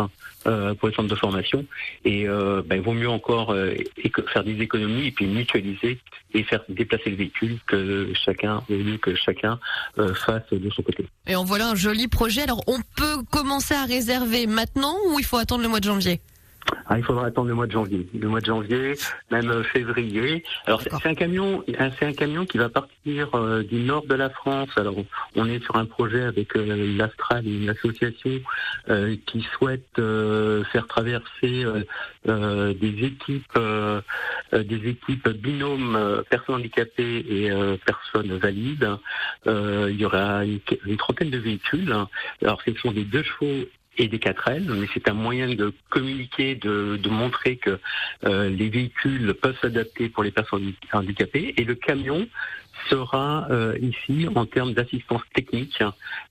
pour 0.44 0.88
les 0.88 0.94
centres 0.94 1.08
de 1.08 1.14
formation 1.14 1.64
et 2.04 2.28
euh, 2.28 2.62
ben, 2.64 2.76
il 2.76 2.82
vaut 2.82 2.92
mieux 2.92 3.08
encore 3.08 3.52
euh, 3.52 3.74
faire 4.32 4.44
des 4.44 4.60
économies 4.60 5.06
et 5.06 5.10
puis 5.10 5.26
mutualiser 5.26 5.98
et 6.34 6.42
faire 6.44 6.62
déplacer 6.68 7.10
le 7.10 7.16
véhicule 7.16 7.58
que 7.66 8.12
chacun, 8.14 8.62
au 8.68 8.98
que 8.98 9.14
chacun 9.14 9.58
euh, 9.98 10.14
fasse 10.14 10.48
de 10.52 10.70
son 10.70 10.82
côté. 10.82 11.06
Et 11.26 11.36
en 11.36 11.44
voilà 11.44 11.70
un 11.70 11.74
joli 11.74 12.08
projet. 12.08 12.42
Alors 12.42 12.62
on 12.66 12.78
peut 12.96 13.22
commencer 13.30 13.74
à 13.74 13.84
réserver 13.84 14.46
maintenant 14.46 14.96
ou 15.08 15.18
il 15.18 15.24
faut 15.24 15.36
attendre 15.36 15.62
le 15.62 15.68
mois 15.68 15.80
de 15.80 15.84
janvier? 15.84 16.20
Ah, 16.86 16.98
il 16.98 17.04
faudra 17.04 17.26
attendre 17.26 17.48
le 17.48 17.54
mois 17.54 17.66
de 17.66 17.72
janvier, 17.72 18.06
le 18.12 18.28
mois 18.28 18.40
de 18.40 18.46
janvier, 18.46 18.94
même 19.30 19.48
euh, 19.50 19.62
février. 19.62 20.44
Alors 20.66 20.82
c'est 20.82 21.06
un 21.06 21.14
camion, 21.14 21.62
c'est 21.68 22.04
un 22.04 22.12
camion 22.12 22.44
qui 22.46 22.58
va 22.58 22.68
partir 22.68 23.34
euh, 23.34 23.62
du 23.62 23.80
nord 23.80 24.06
de 24.06 24.14
la 24.14 24.28
France. 24.28 24.70
Alors 24.76 24.96
on 25.36 25.46
est 25.46 25.62
sur 25.62 25.76
un 25.76 25.86
projet 25.86 26.22
avec 26.22 26.56
euh, 26.56 26.96
l'Astral, 26.96 27.46
une 27.46 27.68
association 27.68 28.40
qui 29.26 29.42
souhaite 29.54 30.00
faire 30.72 30.86
traverser 30.88 31.64
des 32.24 33.04
équipes, 33.04 33.58
des 34.52 34.88
équipes 34.88 35.28
binômes 35.28 36.22
personnes 36.28 36.56
handicapées 36.56 37.24
et 37.28 37.50
personnes 37.84 38.36
valides. 38.38 38.88
il 39.46 39.96
y 39.96 40.04
aura 40.04 40.44
une, 40.44 40.60
une, 40.86 40.96
trentaine 40.96 41.30
de 41.30 41.38
véhicules. 41.38 41.94
Alors 42.42 42.60
ce 42.62 42.74
sont 42.74 42.92
des 42.92 43.04
deux 43.04 43.22
chevaux 43.22 43.66
et 43.98 44.08
des 44.08 44.18
4L, 44.18 44.64
mais 44.72 44.86
c'est 44.94 45.08
un 45.08 45.14
moyen 45.14 45.48
de 45.54 45.72
communiquer, 45.90 46.54
de, 46.54 47.08
montrer 47.08 47.56
que 47.56 47.78
euh, 48.24 48.48
les 48.48 48.68
véhicules 48.68 49.34
peuvent 49.34 49.58
s'adapter 49.60 50.08
pour 50.08 50.22
les 50.22 50.30
personnes 50.30 50.72
handicapées. 50.92 51.54
Et 51.56 51.64
le 51.64 51.74
camion 51.74 52.26
sera 52.88 53.46
euh, 53.50 53.76
ici 53.80 54.28
en 54.34 54.46
termes 54.46 54.72
d'assistance 54.72 55.22
technique. 55.34 55.82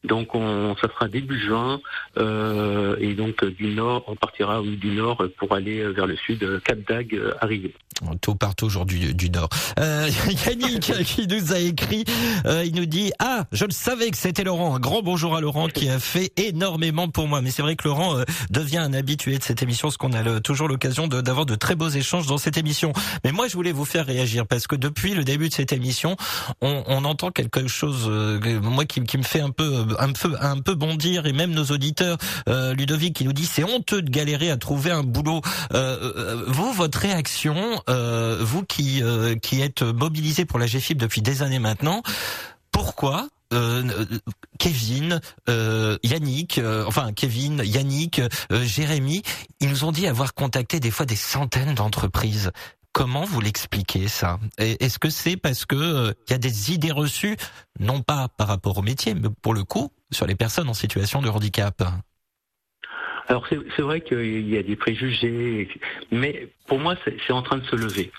Donc 0.04 0.36
on, 0.36 0.76
ça 0.82 0.88
sera 0.89 1.08
début 1.08 1.39
juin 1.39 1.82
euh, 2.18 2.95
et 3.00 3.14
donc 3.14 3.43
du 3.45 3.68
nord, 3.68 4.04
on 4.08 4.16
partira 4.16 4.62
du 4.62 4.91
nord 4.91 5.24
pour 5.38 5.54
aller 5.54 5.84
vers 5.91 6.08
le 6.08 6.16
sud, 6.16 6.62
Cap 6.64 6.80
d'Agde 6.88 7.36
arrivé. 7.41 7.74
Tout 8.22 8.36
partout 8.36 8.66
aujourd'hui 8.66 9.14
du 9.14 9.30
Nord. 9.30 9.50
Euh, 9.78 10.10
Yannick 10.47 11.04
qui 11.04 11.28
nous 11.28 11.54
a 11.54 11.60
écrit, 11.60 12.06
euh, 12.45 12.64
il 12.66 12.74
nous 12.76 12.86
dit 12.86 13.12
ah 13.20 13.43
je 13.52 13.66
le 13.66 13.72
savais 13.72 14.10
que 14.10 14.18
c'était 14.18 14.43
Laurent. 14.43 14.76
Un 14.76 14.80
grand 14.80 15.02
bonjour 15.02 15.36
à 15.36 15.41
Laurent 15.41 15.68
qui 15.68 15.89
a 15.89 16.00
fait 16.00 16.32
énormément 16.38 17.10
pour 17.10 17.28
moi. 17.28 17.41
Mais 17.41 17.52
c'est 17.52 17.62
vrai 17.62 17.76
que 17.76 17.88
Laurent 17.88 18.18
euh, 18.18 18.24
devient 18.50 18.78
un 18.78 18.93
habitué 18.93 19.38
de 19.38 19.43
cette 19.43 19.64
émission, 19.64 19.89
parce 19.89 19.97
qu'on 19.97 20.14
a 20.14 20.39
toujours 20.39 20.68
l'occasion 20.68 21.08
d'avoir 21.08 21.45
de, 21.45 21.56
très 21.56 21.76
beaux 21.76 21.89
échanges 21.89 22.28
dans 22.28 22.38
cette 22.38 22.58
émission. 22.58 22.93
Mais 23.26 23.32
moi 23.32 23.47
je 23.47 23.54
voulais 23.54 23.74
vous 23.74 23.86
faire 23.86 24.06
réagir 24.06 24.47
parce 24.47 24.68
que 24.68 24.76
depuis 24.76 25.14
le 25.14 25.24
début 25.26 25.50
de 25.50 25.54
cette 25.54 25.74
émission, 25.74 26.16
on, 26.62 26.84
on 26.88 27.06
entend 27.06 27.32
quelque 27.32 27.68
chose 27.68 28.06
euh, 28.08 28.60
moi 28.62 28.86
qui, 28.86 29.02
qui, 29.04 29.18
me 29.18 29.24
fait 29.24 29.42
un 29.42 29.52
peu 29.52 29.86
un 30.00 30.12
peu 30.12 30.36
un 30.40 30.60
peu 30.60 30.76
bondir 30.76 31.26
et 31.26 31.34
même 31.34 31.52
nos 31.52 31.66
auditeurs 31.66 32.18
Ludovic 32.48 33.16
qui 33.16 33.26
nous 33.26 33.34
dit 33.34 33.46
c'est 33.46 33.64
honteux 33.64 34.02
de 34.02 34.10
galérer 34.10 34.50
à 34.52 34.58
trouver 34.58 34.92
un 34.92 35.04
boulot. 35.04 35.42
vous 35.72 36.74
votre 36.74 37.00
réaction 37.00 37.40
euh, 37.90 38.38
vous 38.42 38.64
qui 38.64 39.02
euh, 39.04 39.36
qui 39.36 39.62
êtes 39.62 39.82
mobilisé 39.82 40.46
pour 40.46 40.60
la 40.60 40.66
GFIP 40.66 40.98
depuis 40.98 41.22
des 41.22 41.42
années 41.42 41.60
maintenant, 41.60 42.02
pourquoi 42.72 43.28
euh, 43.52 43.84
Kevin, 44.60 45.20
Yannick, 46.04 46.62
enfin 46.86 47.14
Kevin, 47.14 47.62
Yannick, 47.66 48.22
Jérémy, 48.52 49.24
ils 49.60 49.70
nous 49.70 49.84
ont 49.86 49.92
dit 49.92 50.08
avoir 50.08 50.34
contacté 50.34 50.80
des 50.80 50.92
fois 50.92 51.06
des 51.06 51.16
centaines 51.16 51.74
d'entreprises? 51.74 52.52
Comment 53.00 53.24
vous 53.24 53.39
l'expliquez 53.39 54.10
ça? 54.10 54.39
Est-ce 54.58 55.00
que 55.00 55.10
c'est 55.10 55.38
parce 55.38 55.66
que 55.66 56.14
il 56.28 56.32
y 56.32 56.34
a 56.34 56.38
des 56.38 56.74
idées 56.74 56.91
reçues, 56.91 57.38
non 57.80 58.02
pas 58.02 58.28
par 58.28 58.50
rapport 58.50 58.78
au 58.78 58.82
métier, 58.82 59.14
mais 59.14 59.30
pour 59.41 59.54
le 59.54 59.64
coup 59.64 59.89
sur 60.12 60.28
les 60.28 60.36
personnes 60.36 60.68
en 60.68 60.74
situation 60.74 61.22
de 61.22 61.30
handicap? 61.30 61.82
Alors 63.30 63.47
c'est 63.47 63.82
vrai 63.82 64.02
qu'il 64.02 64.50
y 64.50 64.58
a 64.58 64.64
des 64.64 64.76
préjugés, 64.76 65.70
mais 66.12 66.50
pour 66.68 66.78
moi 66.78 66.97
c'est 67.06 67.32
en 67.32 67.41
train 67.41 67.60
de 67.60 67.66
se 67.68 67.78
lever. 67.78 68.12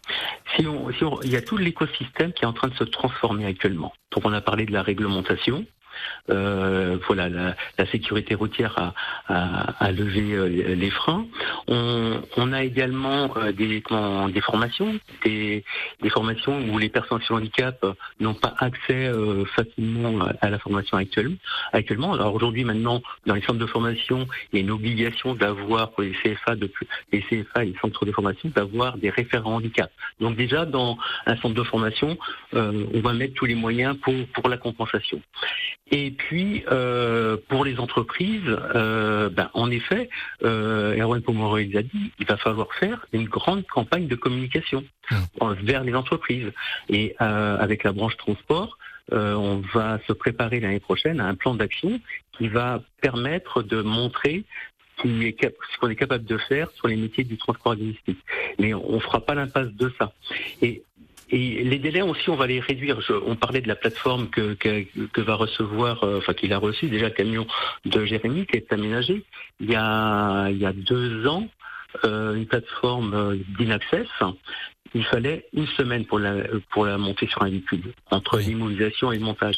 Il 0.59 1.31
y 1.31 1.37
a 1.37 1.43
tout 1.43 1.59
l'écosystème 1.59 2.33
qui 2.33 2.45
est 2.45 2.49
en 2.49 2.55
train 2.55 2.69
de 2.69 2.75
se 2.77 2.85
transformer 2.85 3.45
actuellement. 3.45 3.93
Donc 4.13 4.25
on 4.25 4.33
a 4.33 4.41
parlé 4.41 4.65
de 4.65 4.73
la 4.73 4.83
réglementation, 4.83 5.59
euh, 5.59 5.80
voilà, 6.29 7.29
la, 7.29 7.87
sécurité 7.91 8.35
routière 8.35 8.77
a, 8.79 8.95
a, 9.79 9.93
levé 9.93 10.33
euh, 10.33 10.75
les 10.75 10.91
freins. 10.91 11.27
On, 11.69 12.53
a 12.53 12.65
également 12.65 13.37
euh, 13.37 13.53
des, 13.53 13.83
des 14.33 14.41
formations, 14.41 14.99
des, 15.25 15.65
des, 16.03 16.11
formations 16.11 16.59
où 16.69 16.79
les 16.79 16.89
personnes 16.89 17.21
sur 17.23 17.37
handicap 17.37 17.85
n'ont 18.19 18.35
pas 18.35 18.55
accès 18.59 19.07
euh, 19.07 19.45
facilement 19.45 20.27
à 20.41 20.51
la 20.51 20.59
formation 20.59 20.97
actuelle, 20.97 21.37
actuellement. 21.73 22.15
Alors 22.15 22.35
aujourd'hui, 22.35 22.65
maintenant, 22.65 23.03
dans 23.27 23.35
les 23.35 23.43
centres 23.43 23.59
de 23.59 23.67
formation, 23.67 24.27
il 24.53 24.59
y 24.59 24.63
a 24.63 24.63
une 24.63 24.71
obligation 24.71 25.35
d'avoir 25.35 25.91
pour 25.91 26.03
les 26.03 26.13
CFA, 26.13 26.55
les 27.13 27.23
CFA, 27.23 27.65
les 27.65 27.75
centres 27.81 28.05
de 28.05 28.13
formation, 28.13 28.51
d'avoir 28.55 28.97
des 28.99 29.11
référents 29.11 29.57
handicap. 29.57 29.91
Donc 30.21 30.37
déjà, 30.37 30.65
dans 30.65 30.99
un 31.27 31.37
centre 31.37 31.55
de 31.55 31.63
formation, 31.63 32.17
on 32.53 33.01
va 33.01 33.13
mettre 33.13 33.35
tous 33.35 33.47
les 33.47 33.55
moyens 33.55 33.97
pour, 33.99 34.15
pour 34.35 34.49
la 34.49 34.57
compensation. 34.57 35.21
Et 35.91 36.11
puis 36.13 36.65
euh, 36.71 37.37
pour 37.49 37.65
les 37.65 37.79
entreprises, 37.79 38.43
euh, 38.75 39.29
ben, 39.29 39.51
en 39.55 39.71
effet, 39.71 40.09
euh, 40.45 40.97
Erwan 40.97 41.21
Pomeroy 41.23 41.77
a 41.77 41.83
dit, 41.83 42.13
il 42.19 42.27
va 42.27 42.37
falloir 42.37 42.73
faire 42.75 43.07
une 43.13 43.25
grande 43.25 43.67
campagne 43.67 44.07
de 44.07 44.15
communication 44.15 44.85
mmh. 45.11 45.53
vers 45.63 45.83
les 45.83 45.95
entreprises. 45.95 46.53
Et 46.89 47.17
euh, 47.21 47.59
avec 47.59 47.83
la 47.83 47.93
branche 47.93 48.17
transport, 48.17 48.79
euh, 49.13 49.35
on 49.35 49.63
va 49.75 49.99
se 50.07 50.13
préparer 50.13 50.61
l'année 50.61 50.81
prochaine 50.81 51.21
à 51.21 51.27
un 51.27 51.35
plan 51.35 51.55
d'action 51.55 52.01
qui 52.39 52.49
va 52.49 52.81
permettre 53.01 53.63
de 53.63 53.83
montrer 53.83 54.45
ce 55.03 55.79
qu'on 55.81 55.89
est 55.89 55.97
capable 55.97 56.25
de 56.25 56.37
faire 56.37 56.71
sur 56.73 56.87
les 56.87 56.97
métiers 56.97 57.25
du 57.25 57.37
transport 57.37 57.75
logistique. 57.75 58.19
Mais 58.59 58.75
on 58.75 58.97
ne 58.97 59.01
fera 59.01 59.21
pas 59.21 59.35
l'impasse 59.35 59.73
de 59.73 59.93
ça. 59.99 60.13
Et 60.63 60.83
et 61.33 61.65
les 61.65 61.79
délais 61.79 62.03
aussi, 62.03 62.29
on 62.29 62.37
va 62.37 62.47
les 62.47 62.61
réduire. 62.61 62.99
on 63.27 63.37
parlait 63.37 63.61
de 63.61 63.69
la 63.69 63.77
plateforme 63.77 64.29
que, 64.29 64.55
que, 64.55 65.21
va 65.21 65.35
recevoir, 65.35 66.03
euh, 66.03 66.19
enfin 66.19 66.35
qu'il 66.35 66.53
a 66.53 66.59
reçu 66.59 66.89
déjà 66.89 67.07
le 67.07 67.15
camion 67.15 67.47
de 67.85 68.05
Jérémy 68.05 68.47
qui 68.47 68.57
est 68.57 68.73
aménagé. 68.73 69.25
Il 69.61 69.71
y 69.71 69.77
a, 69.77 70.49
il 70.51 70.59
y 70.59 70.67
a 70.67 70.73
deux 70.73 71.27
ans, 71.27 71.47
euh, 72.05 72.35
une 72.35 72.47
plateforme 72.47 73.15
euh, 73.15 73.37
d'inaccess. 73.59 74.09
Il 74.95 75.05
fallait 75.05 75.47
une 75.53 75.69
semaine 75.69 76.05
pour 76.05 76.19
la, 76.19 76.35
pour 76.71 76.85
la 76.85 76.99
monter 76.99 77.29
sur 77.29 77.43
un 77.43 77.51
véhicule, 77.51 77.93
entre 78.11 78.39
l'immobilisation 78.39 79.13
et 79.13 79.19
le 79.19 79.25
montage. 79.25 79.57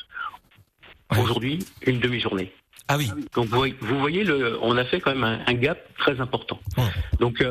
Aujourd'hui, 1.19 1.59
une 1.86 2.01
demi-journée. 2.01 2.53
Ah 2.89 2.97
oui. 2.97 3.11
Donc 3.35 3.47
vous 3.47 3.99
voyez, 3.99 4.24
le, 4.24 4.59
on 4.61 4.77
a 4.77 4.85
fait 4.85 5.01
quand 5.01 5.15
même 5.15 5.43
un, 5.47 5.55
gap 5.55 5.78
très 5.99 6.20
important. 6.20 6.59
Donc 7.20 7.43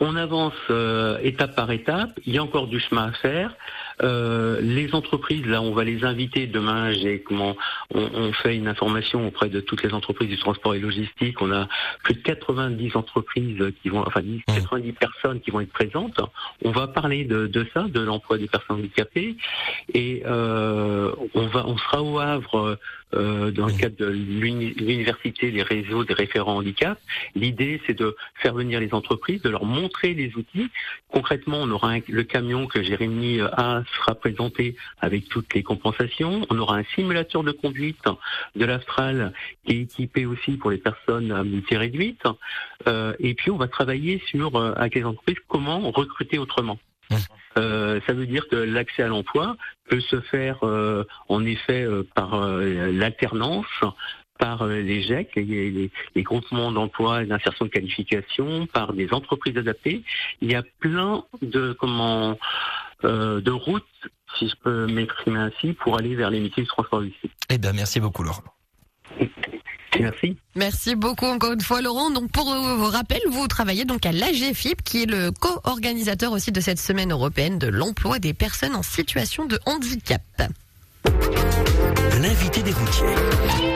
on 0.00 0.16
avance 0.16 0.54
euh, 0.70 1.18
étape 1.22 1.54
par 1.54 1.70
étape. 1.70 2.18
Il 2.26 2.34
y 2.34 2.38
a 2.38 2.42
encore 2.42 2.66
du 2.66 2.80
chemin 2.80 3.08
à 3.08 3.12
faire. 3.12 3.54
Euh, 4.02 4.60
les 4.60 4.92
entreprises, 4.92 5.46
là, 5.46 5.62
on 5.62 5.72
va 5.72 5.84
les 5.84 6.04
inviter 6.04 6.48
demain. 6.48 6.92
J'ai 6.92 7.20
comment 7.20 7.56
on, 7.94 8.32
fait 8.32 8.56
une 8.56 8.66
information 8.66 9.26
auprès 9.28 9.48
de 9.48 9.60
toutes 9.60 9.84
les 9.84 9.94
entreprises 9.94 10.28
du 10.28 10.36
transport 10.36 10.74
et 10.74 10.80
logistique. 10.80 11.40
On 11.40 11.52
a 11.52 11.68
plus 12.02 12.14
de 12.14 12.22
90 12.22 12.96
entreprises 12.96 13.72
qui 13.82 13.88
vont, 13.88 14.00
enfin 14.04 14.22
90 14.48 14.88
mmh. 14.88 14.94
personnes 14.94 15.40
qui 15.40 15.52
vont 15.52 15.60
être 15.60 15.72
présentes. 15.72 16.20
On 16.64 16.72
va 16.72 16.88
parler 16.88 17.24
de, 17.24 17.66
ça, 17.72 17.84
de 17.84 18.00
l'emploi 18.00 18.36
des 18.36 18.48
personnes 18.48 18.78
handicapées, 18.78 19.36
et 19.92 20.22
euh, 20.26 21.12
on 21.34 21.46
va, 21.46 21.66
on 21.66 21.76
sera 21.76 22.02
au 22.02 22.18
Havre 22.18 22.78
euh, 23.14 23.50
dans 23.50 23.66
le 23.66 23.72
cadre 23.72 23.96
de 23.96 24.06
l'université, 24.06 25.50
les 25.50 25.62
réseaux 25.62 26.04
des 26.04 26.14
référents 26.14 26.56
handicap. 26.56 26.98
L'idée, 27.34 27.80
c'est 27.86 27.98
de 27.98 28.16
faire 28.34 28.54
venir 28.54 28.80
les 28.80 28.92
entreprises, 28.94 29.42
de 29.42 29.50
leur 29.50 29.64
montrer 29.64 30.14
les 30.14 30.34
outils. 30.36 30.70
Concrètement, 31.08 31.58
on 31.60 31.70
aura 31.70 31.94
le 32.06 32.22
camion 32.24 32.66
que 32.66 32.82
Jérémy 32.82 33.40
a 33.40 33.82
sera 33.96 34.14
présenté 34.14 34.76
avec 35.00 35.28
toutes 35.28 35.54
les 35.54 35.62
compensations. 35.62 36.46
On 36.50 36.58
aura 36.58 36.78
un 36.78 36.84
simulateur 36.94 37.44
de 37.44 37.52
conduite 37.52 38.04
de 38.56 38.64
l'Astral 38.64 39.32
qui 39.64 39.72
est 39.72 39.80
équipé 39.82 40.26
aussi 40.26 40.52
pour 40.52 40.70
les 40.70 40.78
personnes 40.78 41.30
à 41.32 41.38
mobilité 41.38 41.76
réduite. 41.76 42.22
Euh, 42.86 43.14
et 43.18 43.34
puis, 43.34 43.50
on 43.50 43.56
va 43.56 43.68
travailler 43.68 44.22
sur, 44.26 44.56
euh, 44.56 44.72
avec 44.76 44.94
les 44.94 45.04
entreprises, 45.04 45.38
comment 45.48 45.90
recruter 45.90 46.38
autrement. 46.38 46.78
Mmh. 47.10 47.16
Euh, 47.58 48.00
ça 48.06 48.12
veut 48.12 48.26
dire 48.26 48.48
que 48.48 48.56
l'accès 48.56 49.02
à 49.02 49.08
l'emploi 49.08 49.56
peut 49.88 50.00
se 50.00 50.20
faire 50.20 50.58
en 51.28 51.44
effet 51.44 51.86
par 52.14 52.36
l'alternance, 52.48 53.66
par 54.38 54.66
les 54.66 55.02
GEC, 55.02 55.36
les, 55.36 55.90
les 56.14 56.22
groupements 56.22 56.72
d'emploi 56.72 57.22
et 57.22 57.26
d'insertion 57.26 57.66
de 57.66 57.70
qualification, 57.70 58.66
par 58.66 58.92
des 58.92 59.12
entreprises 59.12 59.56
adaptées. 59.56 60.02
Il 60.40 60.50
y 60.50 60.54
a 60.54 60.62
plein 60.80 61.24
de 61.42 61.72
comment 61.78 62.36
euh, 63.04 63.40
de 63.40 63.50
routes, 63.50 63.84
si 64.38 64.48
je 64.48 64.54
peux 64.56 64.86
m'exprimer 64.86 65.38
ainsi, 65.38 65.74
pour 65.74 65.98
aller 65.98 66.14
vers 66.14 66.30
les 66.30 66.40
métiers 66.40 66.62
du 66.62 66.68
transport 66.68 67.00
logistique. 67.00 67.32
Eh 67.50 67.58
bien, 67.58 67.72
merci 67.72 68.00
beaucoup, 68.00 68.22
Laurent. 68.22 68.42
Merci. 70.56 70.94
Beaucoup 70.94 71.26
encore 71.26 71.52
une 71.52 71.60
fois 71.60 71.80
Laurent. 71.80 72.10
Donc 72.10 72.30
pour 72.30 72.44
vos 72.44 72.88
rappels, 72.88 73.22
vous 73.30 73.46
travaillez 73.48 73.84
donc 73.84 74.06
à 74.06 74.12
l'AGFIP 74.12 74.82
qui 74.82 75.02
est 75.02 75.06
le 75.06 75.30
co-organisateur 75.30 76.32
aussi 76.32 76.52
de 76.52 76.60
cette 76.60 76.78
semaine 76.78 77.12
européenne 77.12 77.58
de 77.58 77.68
l'emploi 77.68 78.18
des 78.18 78.34
personnes 78.34 78.74
en 78.74 78.82
situation 78.82 79.46
de 79.46 79.58
handicap 79.66 80.22
l'invité 82.24 82.62
des 82.62 82.72
routiers. 82.72 83.04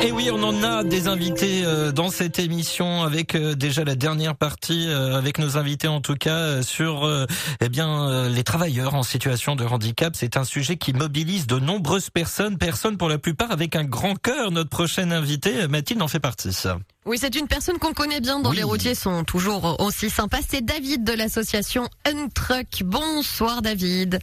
Et 0.00 0.10
oui, 0.10 0.30
on 0.32 0.42
en 0.42 0.62
a 0.62 0.82
des 0.82 1.06
invités 1.06 1.66
euh, 1.66 1.92
dans 1.92 2.08
cette 2.08 2.38
émission 2.38 3.02
avec 3.02 3.34
euh, 3.34 3.54
déjà 3.54 3.84
la 3.84 3.94
dernière 3.94 4.34
partie 4.36 4.88
euh, 4.88 5.18
avec 5.18 5.38
nos 5.38 5.58
invités 5.58 5.86
en 5.86 6.00
tout 6.00 6.14
cas 6.14 6.62
sur 6.62 7.26
eh 7.60 7.68
bien 7.68 8.28
les 8.28 8.44
travailleurs 8.44 8.94
en 8.94 9.02
situation 9.02 9.54
de 9.54 9.64
handicap. 9.64 10.14
C'est 10.16 10.38
un 10.38 10.44
sujet 10.44 10.76
qui 10.76 10.94
mobilise 10.94 11.46
de 11.46 11.58
nombreuses 11.58 12.08
personnes, 12.08 12.56
personnes 12.56 12.96
pour 12.96 13.10
la 13.10 13.18
plupart 13.18 13.52
avec 13.52 13.76
un 13.76 13.84
grand 13.84 14.14
cœur. 14.14 14.50
Notre 14.50 14.70
prochaine 14.70 15.12
invité, 15.12 15.68
Mathilde, 15.68 16.00
en 16.00 16.08
fait 16.08 16.20
partie. 16.20 16.56
Oui, 17.04 17.18
c'est 17.20 17.34
une 17.34 17.48
personne 17.48 17.78
qu'on 17.78 17.92
connaît 17.92 18.20
bien, 18.20 18.40
dont 18.40 18.52
les 18.52 18.62
routiers 18.62 18.94
sont 18.94 19.24
toujours 19.24 19.78
aussi 19.80 20.08
sympas. 20.08 20.38
C'est 20.48 20.64
David 20.64 21.04
de 21.04 21.12
l'association 21.12 21.88
Untruck. 22.06 22.82
Bonsoir 22.84 23.60
David. 23.60 24.20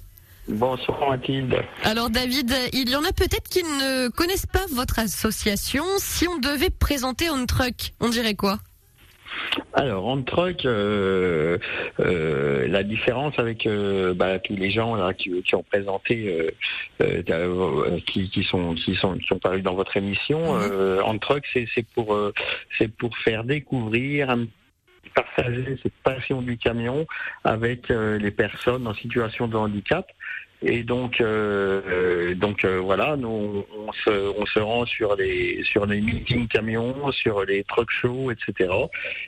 Bonsoir 0.47 1.09
Mathilde. 1.09 1.55
Alors 1.83 2.09
David, 2.09 2.51
il 2.73 2.89
y 2.89 2.95
en 2.95 3.03
a 3.03 3.11
peut-être 3.11 3.49
qui 3.49 3.63
ne 3.63 4.09
connaissent 4.09 4.45
pas 4.45 4.65
votre 4.73 4.99
association. 4.99 5.83
Si 5.97 6.27
on 6.27 6.37
devait 6.37 6.69
présenter 6.69 7.29
On 7.29 7.45
Truck, 7.45 7.93
on 7.99 8.09
dirait 8.09 8.35
quoi? 8.35 8.59
Alors, 9.73 10.05
on 10.05 10.21
truck, 10.23 10.65
euh, 10.65 11.57
euh, 11.99 12.67
la 12.67 12.83
différence 12.83 13.37
avec 13.37 13.67
euh, 13.67 14.13
bah, 14.13 14.39
tous 14.39 14.55
les 14.55 14.71
gens 14.71 14.95
là, 14.95 15.13
qui, 15.13 15.43
ont 15.53 15.63
présenté, 15.63 16.53
qui, 18.07 18.43
sont 18.43 18.73
qui 18.75 18.95
sont 18.95 19.17
qui 19.17 19.27
sont 19.27 19.39
parus 19.39 19.61
dans 19.61 19.75
votre 19.75 19.97
émission, 19.97 20.55
mhm. 20.55 21.03
on 21.05 21.17
truck, 21.19 21.43
c'est 21.53 21.85
pour 21.93 22.17
c'est 22.77 22.87
pour 22.87 23.17
faire 23.17 23.43
découvrir 23.43 24.29
un 24.29 24.45
partager 25.15 25.79
cette 25.81 25.93
passion 26.03 26.41
du 26.41 26.57
camion 26.57 27.07
avec 27.43 27.89
euh, 27.89 28.19
les 28.19 28.31
personnes 28.31 28.85
en 28.85 28.93
situation 28.93 29.47
de 29.47 29.55
handicap. 29.55 30.05
Et 30.67 30.81
donc, 30.81 31.21
euh, 31.21 32.33
donc 32.33 32.65
euh, 32.65 32.79
voilà, 32.79 33.15
nous 33.17 33.63
on 33.77 33.91
se, 33.91 34.33
on 34.35 34.47
se 34.47 34.57
rend 34.57 34.87
sur 34.87 35.15
les 35.15 35.63
sur 35.63 35.85
les 35.85 36.01
meetings 36.01 36.47
camions, 36.47 37.11
sur 37.11 37.45
les 37.45 37.63
truck 37.65 37.91
shows, 37.91 38.31
etc. 38.31 38.73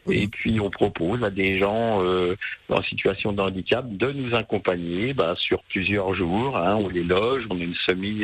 Et 0.10 0.28
puis 0.28 0.60
on 0.60 0.72
propose 0.72 1.24
à 1.24 1.30
des 1.30 1.60
gens 1.60 2.04
euh, 2.04 2.36
en 2.70 2.82
situation 2.82 3.34
de 3.34 3.42
handicap 3.42 3.86
de 3.88 4.12
nous 4.12 4.34
accompagner 4.34 5.14
bah, 5.14 5.36
sur 5.38 5.62
plusieurs 5.66 6.16
jours. 6.16 6.58
Hein, 6.58 6.76
on 6.76 6.90
les 6.90 7.04
loge, 7.04 7.46
on 7.52 7.60
a 7.60 7.64
une 7.64 7.76
semi 7.86 8.24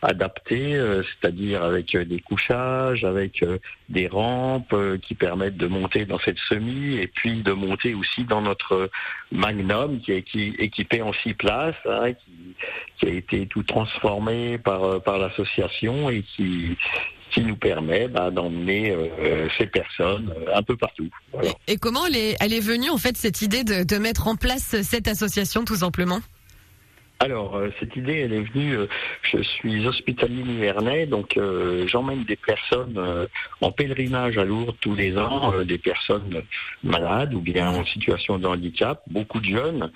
adaptée, 0.00 0.80
c'est-à-dire 1.20 1.64
avec 1.64 1.96
des 1.96 2.20
couchages, 2.20 3.04
avec 3.04 3.44
des 3.88 4.06
rampes 4.06 4.76
qui 5.02 5.16
permettent 5.16 5.56
de 5.56 5.66
monter 5.66 6.04
dans 6.04 6.20
cette 6.20 6.38
semi 6.48 6.98
et 6.98 7.08
puis 7.08 7.42
de 7.42 7.52
monter 7.52 7.94
aussi 7.94 8.22
dans 8.22 8.40
notre 8.40 8.88
Magnum 9.32 10.00
qui 10.00 10.12
est 10.12 10.34
équipé 10.58 11.02
en 11.02 11.12
six 11.22 11.34
places, 11.34 11.74
hein, 11.86 12.12
qui 12.98 13.06
a 13.06 13.10
été 13.10 13.46
tout 13.46 13.62
transformé 13.62 14.58
par, 14.58 14.84
euh, 14.84 14.98
par 15.00 15.18
l'association 15.18 16.10
et 16.10 16.22
qui, 16.22 16.76
qui 17.30 17.40
nous 17.42 17.56
permet 17.56 18.08
bah, 18.08 18.30
d'emmener 18.30 18.90
euh, 18.90 19.48
ces 19.58 19.66
personnes 19.66 20.32
euh, 20.36 20.54
un 20.54 20.62
peu 20.62 20.76
partout. 20.76 21.08
Et, 21.66 21.76
comment 21.78 22.06
elle 22.06 22.16
est, 22.16 22.60
venue 22.60 22.90
en 22.90 22.98
fait 22.98 23.16
cette 23.16 23.42
idée 23.42 23.64
de 23.64 23.98
mettre 23.98 24.28
en 24.28 24.36
place 24.36 24.76
cette 24.82 25.08
association 25.08 25.64
tout 25.64 25.76
simplement? 25.76 26.20
Alors, 27.22 27.60
cette 27.78 27.94
idée, 27.96 28.20
elle 28.20 28.32
est 28.32 28.40
venue, 28.40 28.76
je 29.22 29.42
suis 29.42 29.86
hospitalier 29.86 30.42
nivernais, 30.42 31.06
donc 31.06 31.38
j'emmène 31.86 32.24
des 32.24 32.36
personnes 32.36 33.28
en 33.60 33.70
pèlerinage 33.70 34.38
à 34.38 34.44
Lourdes 34.44 34.76
tous 34.80 34.94
les 34.94 35.16
ans, 35.16 35.52
des 35.64 35.78
personnes 35.78 36.42
malades 36.82 37.34
ou 37.34 37.40
bien 37.40 37.68
en 37.68 37.84
situation 37.84 38.38
de 38.38 38.46
handicap, 38.46 39.02
beaucoup 39.08 39.40
de 39.40 39.46
jeunes, 39.46 39.90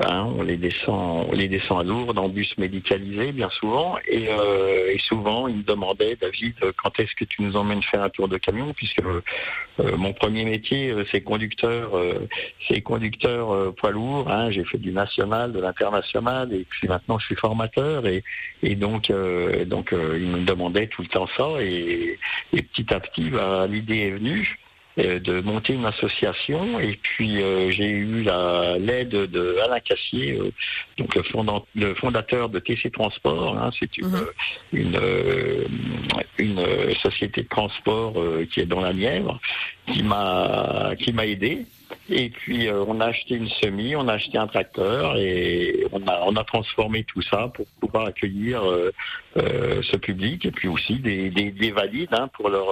Hein, 0.00 0.32
on 0.38 0.42
les 0.42 0.56
descend, 0.56 1.26
on 1.28 1.32
les 1.32 1.48
descend 1.48 1.80
à 1.80 1.82
Lourdes 1.82 2.18
en 2.18 2.28
bus 2.28 2.56
médicalisé 2.56 3.32
bien 3.32 3.50
souvent, 3.50 3.96
et, 4.06 4.28
euh, 4.28 4.92
et 4.92 4.98
souvent 4.98 5.48
ils 5.48 5.56
me 5.56 5.62
demandaient, 5.64 6.14
David, 6.14 6.54
quand 6.80 7.00
est-ce 7.00 7.16
que 7.16 7.24
tu 7.24 7.42
nous 7.42 7.56
emmènes 7.56 7.82
faire 7.82 8.04
un 8.04 8.08
tour 8.08 8.28
de 8.28 8.36
camion, 8.36 8.72
puisque 8.74 9.02
euh, 9.02 9.96
mon 9.96 10.12
premier 10.12 10.44
métier 10.44 10.90
euh, 10.90 11.04
c'est 11.10 11.22
conducteur, 11.22 12.00
c'est 12.68 12.80
conducteur 12.80 13.74
poids 13.74 13.90
lourd. 13.90 14.30
Hein, 14.30 14.52
j'ai 14.52 14.62
fait 14.62 14.78
du 14.78 14.92
national, 14.92 15.52
de 15.52 15.58
l'international, 15.58 16.52
et 16.52 16.64
puis 16.70 16.86
maintenant 16.86 17.18
je 17.18 17.26
suis 17.26 17.36
formateur, 17.36 18.06
et, 18.06 18.22
et 18.62 18.76
donc 18.76 19.12
donc 19.66 19.92
ils 19.92 20.28
me 20.28 20.44
demandaient 20.44 20.86
tout 20.86 21.02
le 21.02 21.08
temps 21.08 21.28
ça, 21.36 21.60
et, 21.60 22.20
et 22.52 22.62
petit 22.62 22.94
à 22.94 23.00
petit, 23.00 23.30
bah, 23.30 23.66
l'idée 23.66 23.98
est 23.98 24.10
venue. 24.10 24.58
Euh, 24.98 25.20
de 25.20 25.40
monter 25.40 25.74
une 25.74 25.84
association 25.84 26.80
et 26.80 26.98
puis 27.00 27.40
euh, 27.40 27.70
j'ai 27.70 27.88
eu 27.88 28.24
l'aide 28.80 29.10
de 29.10 29.58
Alain 29.62 29.78
Cassier, 29.78 30.36
euh, 30.40 30.50
donc 30.96 31.14
le, 31.14 31.94
fondateur 31.94 32.48
de 32.48 32.58
TC 32.58 32.90
Transport. 32.90 33.56
Hein, 33.58 33.70
c'est 33.78 33.96
une, 33.96 34.08
mhm. 34.72 34.98
une, 36.38 36.94
société 37.00 37.42
de 37.44 37.48
transport 37.48 38.14
qui 38.50 38.60
est 38.60 38.66
dans 38.66 38.80
la 38.80 38.92
Nièvre 38.92 39.38
qui 39.86 40.02
m'a 40.02 40.92
qui 40.98 41.12
m'a 41.12 41.26
aidé 41.26 41.64
et 42.10 42.30
puis 42.30 42.68
euh, 42.68 42.84
on 42.86 43.00
a 43.00 43.06
acheté 43.06 43.34
une 43.34 43.48
semi, 43.48 43.94
on 43.94 44.08
a 44.08 44.14
acheté 44.14 44.38
un 44.38 44.46
tracteur 44.46 45.16
et 45.16 45.86
on 45.92 46.06
a, 46.06 46.22
on 46.24 46.36
a 46.36 46.44
transformé 46.44 47.04
tout 47.04 47.20
ça 47.22 47.50
pour 47.52 47.66
pouvoir 47.80 48.06
accueillir 48.06 48.64
euh, 48.64 48.92
euh, 49.36 49.82
ce 49.82 49.96
public 49.96 50.46
et 50.46 50.50
puis 50.50 50.68
aussi 50.68 50.98
des, 51.00 51.30
des, 51.30 51.70
valides 51.70 52.12
hein, 52.12 52.28
pour 52.32 52.48
leur 52.48 52.68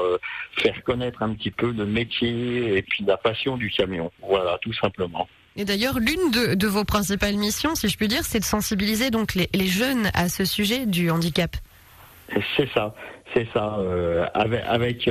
faire 0.52 0.82
connaître 0.84 1.22
un 1.22 1.34
petit 1.34 1.50
peu 1.50 1.70
le 1.70 1.84
métier 1.84 2.78
et 2.78 2.82
puis 2.82 3.04
la 3.04 3.16
passion 3.16 3.56
du 3.56 3.70
camion. 3.70 4.10
Voilà, 4.26 4.58
tout 4.62 4.72
simplement. 4.72 5.28
Et 5.56 5.64
d'ailleurs, 5.64 5.98
l'une 5.98 6.30
de, 6.30 6.54
de, 6.54 6.66
vos 6.66 6.84
principales 6.84 7.36
missions, 7.36 7.74
si 7.74 7.88
je 7.88 7.96
puis 7.96 8.08
dire, 8.08 8.24
c'est 8.24 8.40
de 8.40 8.44
sensibiliser 8.44 9.10
donc 9.10 9.34
les, 9.34 9.48
les, 9.54 9.66
jeunes 9.66 10.10
à 10.14 10.28
ce 10.28 10.44
sujet 10.44 10.86
du 10.86 11.10
handicap. 11.10 11.56
C'est 12.56 12.68
ça, 12.72 12.94
c'est 13.32 13.46
ça. 13.52 13.78
avec 14.34 14.62
avec, 14.66 15.10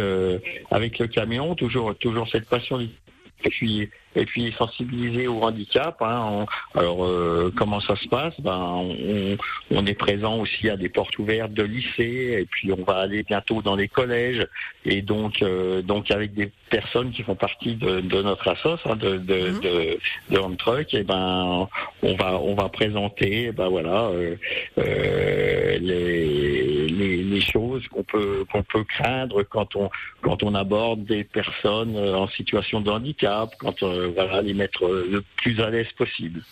avec 0.72 1.00
le 1.00 1.08
camion, 1.08 1.56
toujours 1.56 1.96
toujours 1.96 2.28
cette 2.28 2.50
passion 2.50 2.80
et 2.80 3.50
puis 3.50 3.90
et 4.16 4.26
puis 4.26 4.54
sensibiliser 4.58 5.28
au 5.28 5.42
handicap. 5.42 6.02
Hein, 6.02 6.46
alors 6.74 7.06
euh, 7.06 7.52
comment 7.56 7.80
ça 7.80 7.96
se 7.96 8.08
passe? 8.08 8.34
Ben 8.40 8.58
on, 8.58 9.38
on, 9.72 9.86
est 9.86 9.94
présent 9.94 10.40
aussi 10.40 10.70
à 10.70 10.78
des 10.78 10.90
portes 10.90 11.18
ouvertes 11.20 11.54
de 11.54 11.64
lycées 11.64 12.38
et 12.40 12.46
puis 12.46 12.72
on 12.72 12.84
va 12.84 13.00
aller 13.00 13.24
bientôt 13.24 13.62
dans 13.62 13.76
les 13.76 13.88
collèges 13.88 14.48
et 14.86 15.02
donc 15.02 15.42
euh, 15.42 15.82
donc 15.82 16.12
avec 16.12 16.34
des 16.34 16.52
personnes 16.70 17.12
qui 17.12 17.24
font 17.24 17.36
partie 17.36 17.76
de, 17.76 18.02
de 18.02 18.22
notre 18.22 18.48
assos 18.48 18.80
hein, 18.86 18.96
de 18.96 19.18
de, 19.18 19.50
mhm. 19.50 19.60
de, 19.60 20.00
de 20.32 20.38
Home 20.38 20.58
Truck 20.58 20.94
et 20.94 21.04
ben 21.04 21.68
on 22.02 22.16
va 22.16 22.40
on 22.40 22.56
va 22.56 22.70
présenter 22.70 23.52
ben 23.52 23.68
voilà 23.68 24.06
euh, 24.06 24.36
euh 24.78 25.78
les, 25.78 26.88
les, 26.88 27.24
les 27.24 27.42
choses 27.42 27.86
qu'on 27.90 28.04
peut 28.04 28.46
qu'on 28.52 28.64
peut 28.64 28.84
craindre 28.84 29.44
quand 29.44 29.76
on 29.76 29.90
quand 30.22 30.42
on 30.44 30.56
aborde 30.56 31.04
des 31.04 31.24
personnes 31.24 31.98
en 31.98 32.28
situation 32.30 32.82
de 32.82 32.90
handicap 32.90 33.50
quand 33.60 33.84
voilà, 34.14 34.41
les 34.41 34.53
mettre 34.53 34.86
euh, 34.86 35.07
le 35.10 35.23
plus 35.38 35.60
à 35.61 35.69
l'aise 35.69 35.88
possible. 35.98 36.44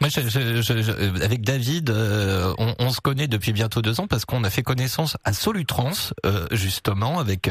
Moi, 0.00 0.10
avec 1.22 1.42
David, 1.42 1.90
euh, 1.90 2.52
on, 2.58 2.90
se 2.90 3.00
connaît 3.00 3.28
depuis 3.28 3.52
bientôt 3.52 3.82
deux 3.82 4.00
ans 4.00 4.08
parce 4.08 4.24
qu'on 4.24 4.42
a 4.42 4.50
fait 4.50 4.62
connaissance 4.62 5.16
à 5.22 5.32
Solutrans, 5.32 5.92
euh, 6.26 6.48
justement, 6.50 7.20
avec 7.20 7.48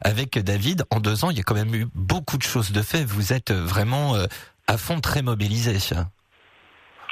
avec 0.00 0.38
David. 0.38 0.84
En 0.88 1.00
deux 1.00 1.24
ans, 1.24 1.30
il 1.30 1.36
y 1.36 1.40
a 1.40 1.42
quand 1.42 1.54
même 1.54 1.74
eu 1.74 1.86
beaucoup 1.94 2.38
de 2.38 2.42
choses 2.42 2.72
de 2.72 2.80
fait. 2.80 3.04
Vous 3.04 3.34
êtes 3.34 3.52
vraiment 3.52 4.16
à 4.66 4.78
fond 4.78 5.00
très 5.00 5.20
mobilisé. 5.20 5.76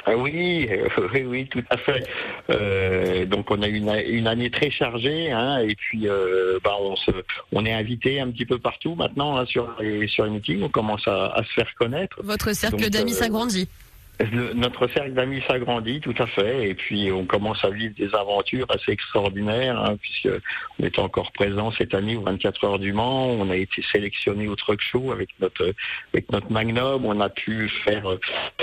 Ah 0.09 0.17
oui, 0.17 0.67
oui, 1.13 1.23
oui, 1.23 1.47
tout 1.47 1.63
à 1.69 1.77
fait. 1.77 2.03
Euh, 2.49 3.25
donc 3.25 3.51
on 3.51 3.61
a 3.61 3.67
une, 3.67 3.93
une 4.07 4.25
année 4.25 4.49
très 4.49 4.71
chargée, 4.71 5.31
hein, 5.31 5.59
et 5.59 5.75
puis 5.75 6.07
euh, 6.07 6.57
bah, 6.63 6.75
on, 6.81 6.95
se, 6.95 7.11
on 7.51 7.63
est 7.63 7.73
invité 7.73 8.19
un 8.19 8.31
petit 8.31 8.45
peu 8.45 8.57
partout 8.57 8.95
maintenant 8.95 9.37
hein, 9.37 9.45
sur 9.45 9.75
les, 9.79 10.07
sur 10.07 10.25
les 10.25 10.31
meetings. 10.31 10.63
On 10.63 10.69
commence 10.69 11.07
à, 11.07 11.27
à 11.27 11.43
se 11.43 11.53
faire 11.53 11.71
connaître. 11.75 12.19
Votre 12.23 12.53
cercle 12.53 12.89
d'amis 12.89 13.13
euh, 13.13 13.59
notre 14.55 14.87
cercle 14.89 15.13
d'amis 15.13 15.41
s'agrandit, 15.47 16.01
tout 16.01 16.15
à 16.17 16.27
fait, 16.27 16.69
et 16.69 16.73
puis 16.73 17.09
on 17.11 17.25
commence 17.25 17.63
à 17.63 17.69
vivre 17.69 17.93
des 17.95 18.13
aventures 18.13 18.67
assez 18.69 18.91
extraordinaires, 18.91 19.79
hein, 19.79 19.95
puisque 20.01 20.29
on 20.77 20.83
est 20.83 20.99
encore 20.99 21.31
présent 21.31 21.71
cette 21.71 21.93
année 21.93 22.17
aux 22.17 22.21
24 22.21 22.63
heures 22.65 22.79
du 22.79 22.91
Mans. 22.91 23.27
On 23.27 23.49
a 23.49 23.55
été 23.55 23.81
sélectionné 23.91 24.47
au 24.49 24.55
Truck 24.55 24.81
Show 24.81 25.11
avec 25.13 25.29
notre 25.39 25.73
avec 26.13 26.29
notre 26.31 26.51
Magnum. 26.51 27.05
On 27.05 27.21
a 27.21 27.29
pu 27.29 27.69
faire 27.85 28.17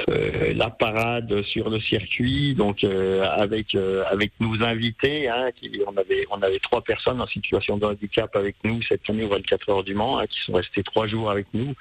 euh, 0.08 0.52
la 0.54 0.68
parade 0.68 1.42
sur 1.42 1.70
le 1.70 1.80
circuit, 1.80 2.54
donc 2.54 2.84
euh, 2.84 3.26
avec 3.26 3.74
euh, 3.74 4.04
avec 4.10 4.32
nos 4.40 4.62
invités. 4.62 5.28
Hein, 5.28 5.50
qui, 5.58 5.80
on 5.86 5.96
avait 5.96 6.26
on 6.30 6.42
avait 6.42 6.58
trois 6.58 6.82
personnes 6.82 7.20
en 7.20 7.26
situation 7.26 7.78
de 7.78 7.86
handicap 7.86 8.34
avec 8.36 8.56
nous 8.62 8.82
cette 8.82 9.08
année 9.08 9.24
aux 9.24 9.28
24 9.28 9.70
heures 9.70 9.84
du 9.84 9.94
Mans, 9.94 10.18
hein, 10.18 10.26
qui 10.26 10.40
sont 10.40 10.52
restés 10.52 10.82
trois 10.82 11.06
jours 11.06 11.30
avec 11.30 11.46
nous, 11.54 11.74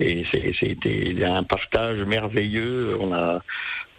et 0.00 0.24
c'était 0.58 1.24
un 1.24 1.44
partage 1.44 2.00
merveilleux. 2.00 2.96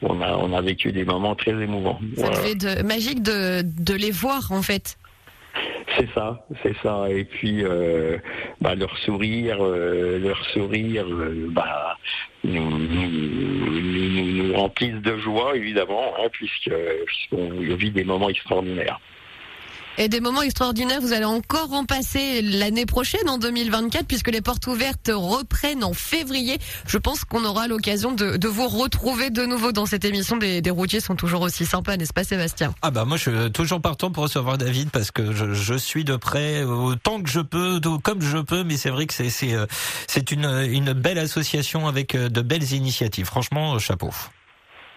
On 0.02 0.22
a, 0.22 0.36
on 0.36 0.54
a 0.54 0.62
vécu 0.62 0.92
des 0.92 1.06
moments 1.06 1.36
très 1.36 1.52
émouvants. 1.52 2.00
Ça 2.18 2.30
devait 2.30 2.52
être 2.52 2.84
magique 2.84 3.22
de, 3.22 3.62
de 3.62 3.94
les 3.94 4.12
voir 4.12 4.52
en 4.52 4.62
fait. 4.62 4.98
C'est 5.98 6.10
ça, 6.14 6.46
c'est 6.64 6.76
ça. 6.82 7.10
Et 7.10 7.26
puis 7.26 7.64
euh, 7.64 8.18
bah, 8.62 8.76
leur 8.76 8.98
sourire, 9.00 9.58
euh, 9.62 10.20
leur 10.20 10.44
sourire, 10.52 11.06
euh, 11.08 11.48
bah, 11.50 11.98
nous, 12.44 12.70
nous, 12.70 14.44
nous, 14.44 14.54
remplissent 14.56 15.02
de 15.02 15.18
joie 15.18 15.56
évidemment, 15.56 16.14
hein, 16.18 16.28
puisque 16.32 16.72
puisqu'on 17.06 17.50
vit 17.76 17.92
des 17.92 18.04
moments 18.04 18.30
extraordinaires. 18.30 19.00
Et 19.98 20.08
des 20.08 20.22
moments 20.22 20.42
extraordinaires, 20.42 21.02
vous 21.02 21.14
allez 21.14 21.26
encore 21.26 21.74
en 21.74 21.86
passer 21.86 22.42
l'année 22.42 22.86
prochaine, 22.86 23.28
en 23.28 23.38
2024, 23.38 24.06
puisque 24.06 24.30
les 24.30 24.42
portes 24.42 24.66
ouvertes 24.68 25.12
reprennent 25.14 25.84
en 25.84 25.94
février. 25.94 26.58
Je 26.88 26.98
pense 26.98 27.26
qu'on 27.26 27.44
aura 27.44 27.68
l'occasion 27.68 28.12
de, 28.14 28.38
de, 28.38 28.48
vous 28.48 28.68
retrouver 28.68 29.30
de 29.30 29.46
nouveau 29.46 29.72
dans 29.72 29.86
cette 29.86 30.06
émission. 30.06 30.38
Des, 30.38 30.62
des 30.62 30.70
routiers 30.70 31.02
sont 31.02 31.16
toujours 31.16 31.42
aussi 31.42 31.66
sympas, 31.66 31.98
n'est-ce 31.98 32.14
pas 32.14 32.24
Sébastien? 32.24 32.74
Ah 32.82 32.92
bah 32.92 33.06
moi 33.06 33.18
je 33.18 33.30
suis 33.30 33.52
toujours 33.52 33.82
partant 33.82 34.12
pour 34.12 34.24
recevoir 34.24 34.58
David 34.58 34.90
parce 34.92 35.12
que 35.12 35.34
je, 35.34 35.54
je 35.54 35.74
suis 35.74 36.04
de 36.04 36.16
près 36.16 36.64
autant 36.64 37.22
que 37.22 37.30
je 37.30 37.42
peux, 37.42 37.80
comme 38.02 38.22
je 38.22 38.38
peux, 38.38 38.64
mais 38.64 38.78
c'est 38.78 38.90
vrai 38.90 39.08
que 39.08 39.14
c'est 39.14 39.54
euh, 39.54 39.66
une, 40.32 40.46
une 40.46 40.94
belle 40.94 41.20
association 41.20 41.88
avec 41.88 42.16
euh, 42.16 42.30
de 42.30 42.42
belles 42.42 42.72
initiatives. 42.72 43.26
Franchement, 43.26 43.78
chapeau. 43.80 44.12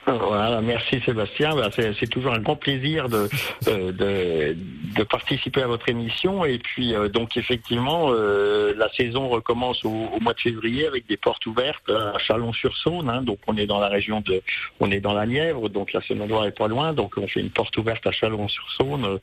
Voilà, 0.06 0.60
merci 0.60 1.00
Sébastien. 1.00 1.54
Bah, 1.56 1.70
c'est 1.72 2.10
toujours 2.10 2.34
un 2.34 2.38
grand 2.38 2.56
plaisir 2.56 3.08
de, 3.08 3.28
de, 3.66 4.54
de, 4.96 5.02
participer 5.04 5.62
à 5.62 5.66
votre 5.66 5.88
émission. 5.88 6.44
Et 6.44 6.58
puis 6.58 6.94
euh, 6.94 7.08
donc 7.08 7.38
effectivement, 7.38 8.08
euh, 8.10 8.74
la 8.76 8.90
saison 8.92 9.28
recommence 9.28 9.82
au, 9.84 9.88
au, 9.88 10.20
mois 10.20 10.34
de 10.34 10.40
février 10.40 10.86
avec 10.86 11.06
des 11.06 11.16
portes 11.16 11.46
ouvertes 11.46 11.88
à 11.88 12.18
Chalon-sur-Saône. 12.18 13.08
Hein. 13.08 13.22
donc 13.22 13.38
on 13.46 13.56
est 13.56 13.66
dans 13.66 13.80
la 13.80 13.88
région 13.88 14.20
de, 14.20 14.42
on 14.78 14.90
est 14.90 15.00
dans 15.00 15.14
la 15.14 15.26
Nièvre, 15.26 15.70
donc 15.70 15.92
la 15.94 16.02
Saône-et-Loire 16.02 16.46
est 16.46 16.56
pas 16.56 16.68
loin. 16.68 16.92
Donc 16.92 17.14
on 17.16 17.26
fait 17.26 17.40
une 17.40 17.50
porte 17.50 17.76
ouverte 17.78 18.06
à 18.06 18.12
Chalon-sur-Saône, 18.12 19.04
euh, 19.06 19.18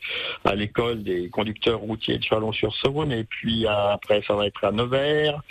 à 0.45 0.55
l'école 0.55 1.03
des 1.03 1.29
conducteurs 1.29 1.79
routiers 1.79 2.17
de 2.17 2.23
Chalon-sur-Saône. 2.23 3.11
Et 3.11 3.23
puis 3.23 3.67
après 3.67 4.23
ça 4.27 4.33
va 4.33 4.47
être 4.47 4.63
à 4.63 4.71
Nevers. 4.71 5.41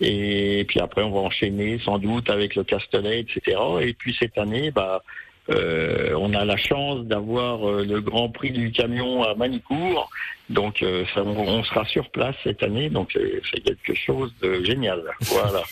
Et 0.00 0.64
puis 0.66 0.80
après 0.80 1.02
on 1.02 1.10
va 1.10 1.20
enchaîner 1.20 1.78
sans 1.84 1.98
doute 1.98 2.28
avec 2.28 2.56
le 2.56 2.64
Castellet, 2.64 3.20
etc. 3.20 3.56
Et 3.82 3.94
puis 3.94 4.16
cette 4.18 4.36
année, 4.36 4.72
bah, 4.72 4.79
bah, 4.80 5.02
euh, 5.50 6.14
on 6.16 6.32
a 6.34 6.44
la 6.44 6.56
chance 6.56 7.04
d'avoir 7.06 7.68
euh, 7.68 7.84
le 7.84 8.00
Grand 8.00 8.28
Prix 8.30 8.52
du 8.52 8.70
camion 8.70 9.22
à 9.22 9.34
Manicourt. 9.34 10.10
Donc 10.48 10.82
euh, 10.82 11.04
on, 11.16 11.62
sera 11.64 11.84
sur 11.86 12.08
place 12.10 12.36
cette 12.44 12.62
année, 12.62 12.88
donc 12.88 13.16
c'est 13.50 13.60
quelque 13.60 13.94
chose 13.94 14.32
de 14.42 14.62
génial. 14.64 15.02
Voilà. 15.22 15.62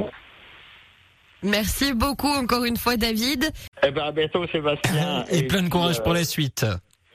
Merci 1.42 1.92
beaucoup 1.92 2.28
encore 2.28 2.64
une 2.64 2.76
fois 2.76 2.96
David. 2.96 3.50
Eh 3.86 3.90
ben 3.90 4.04
à 4.04 4.12
bientôt 4.12 4.46
Sébastien. 4.48 5.24
et, 5.30 5.44
plein 5.44 5.62
de 5.62 5.68
courage 5.68 6.02
pour 6.02 6.12
la 6.12 6.24
suite. 6.24 6.66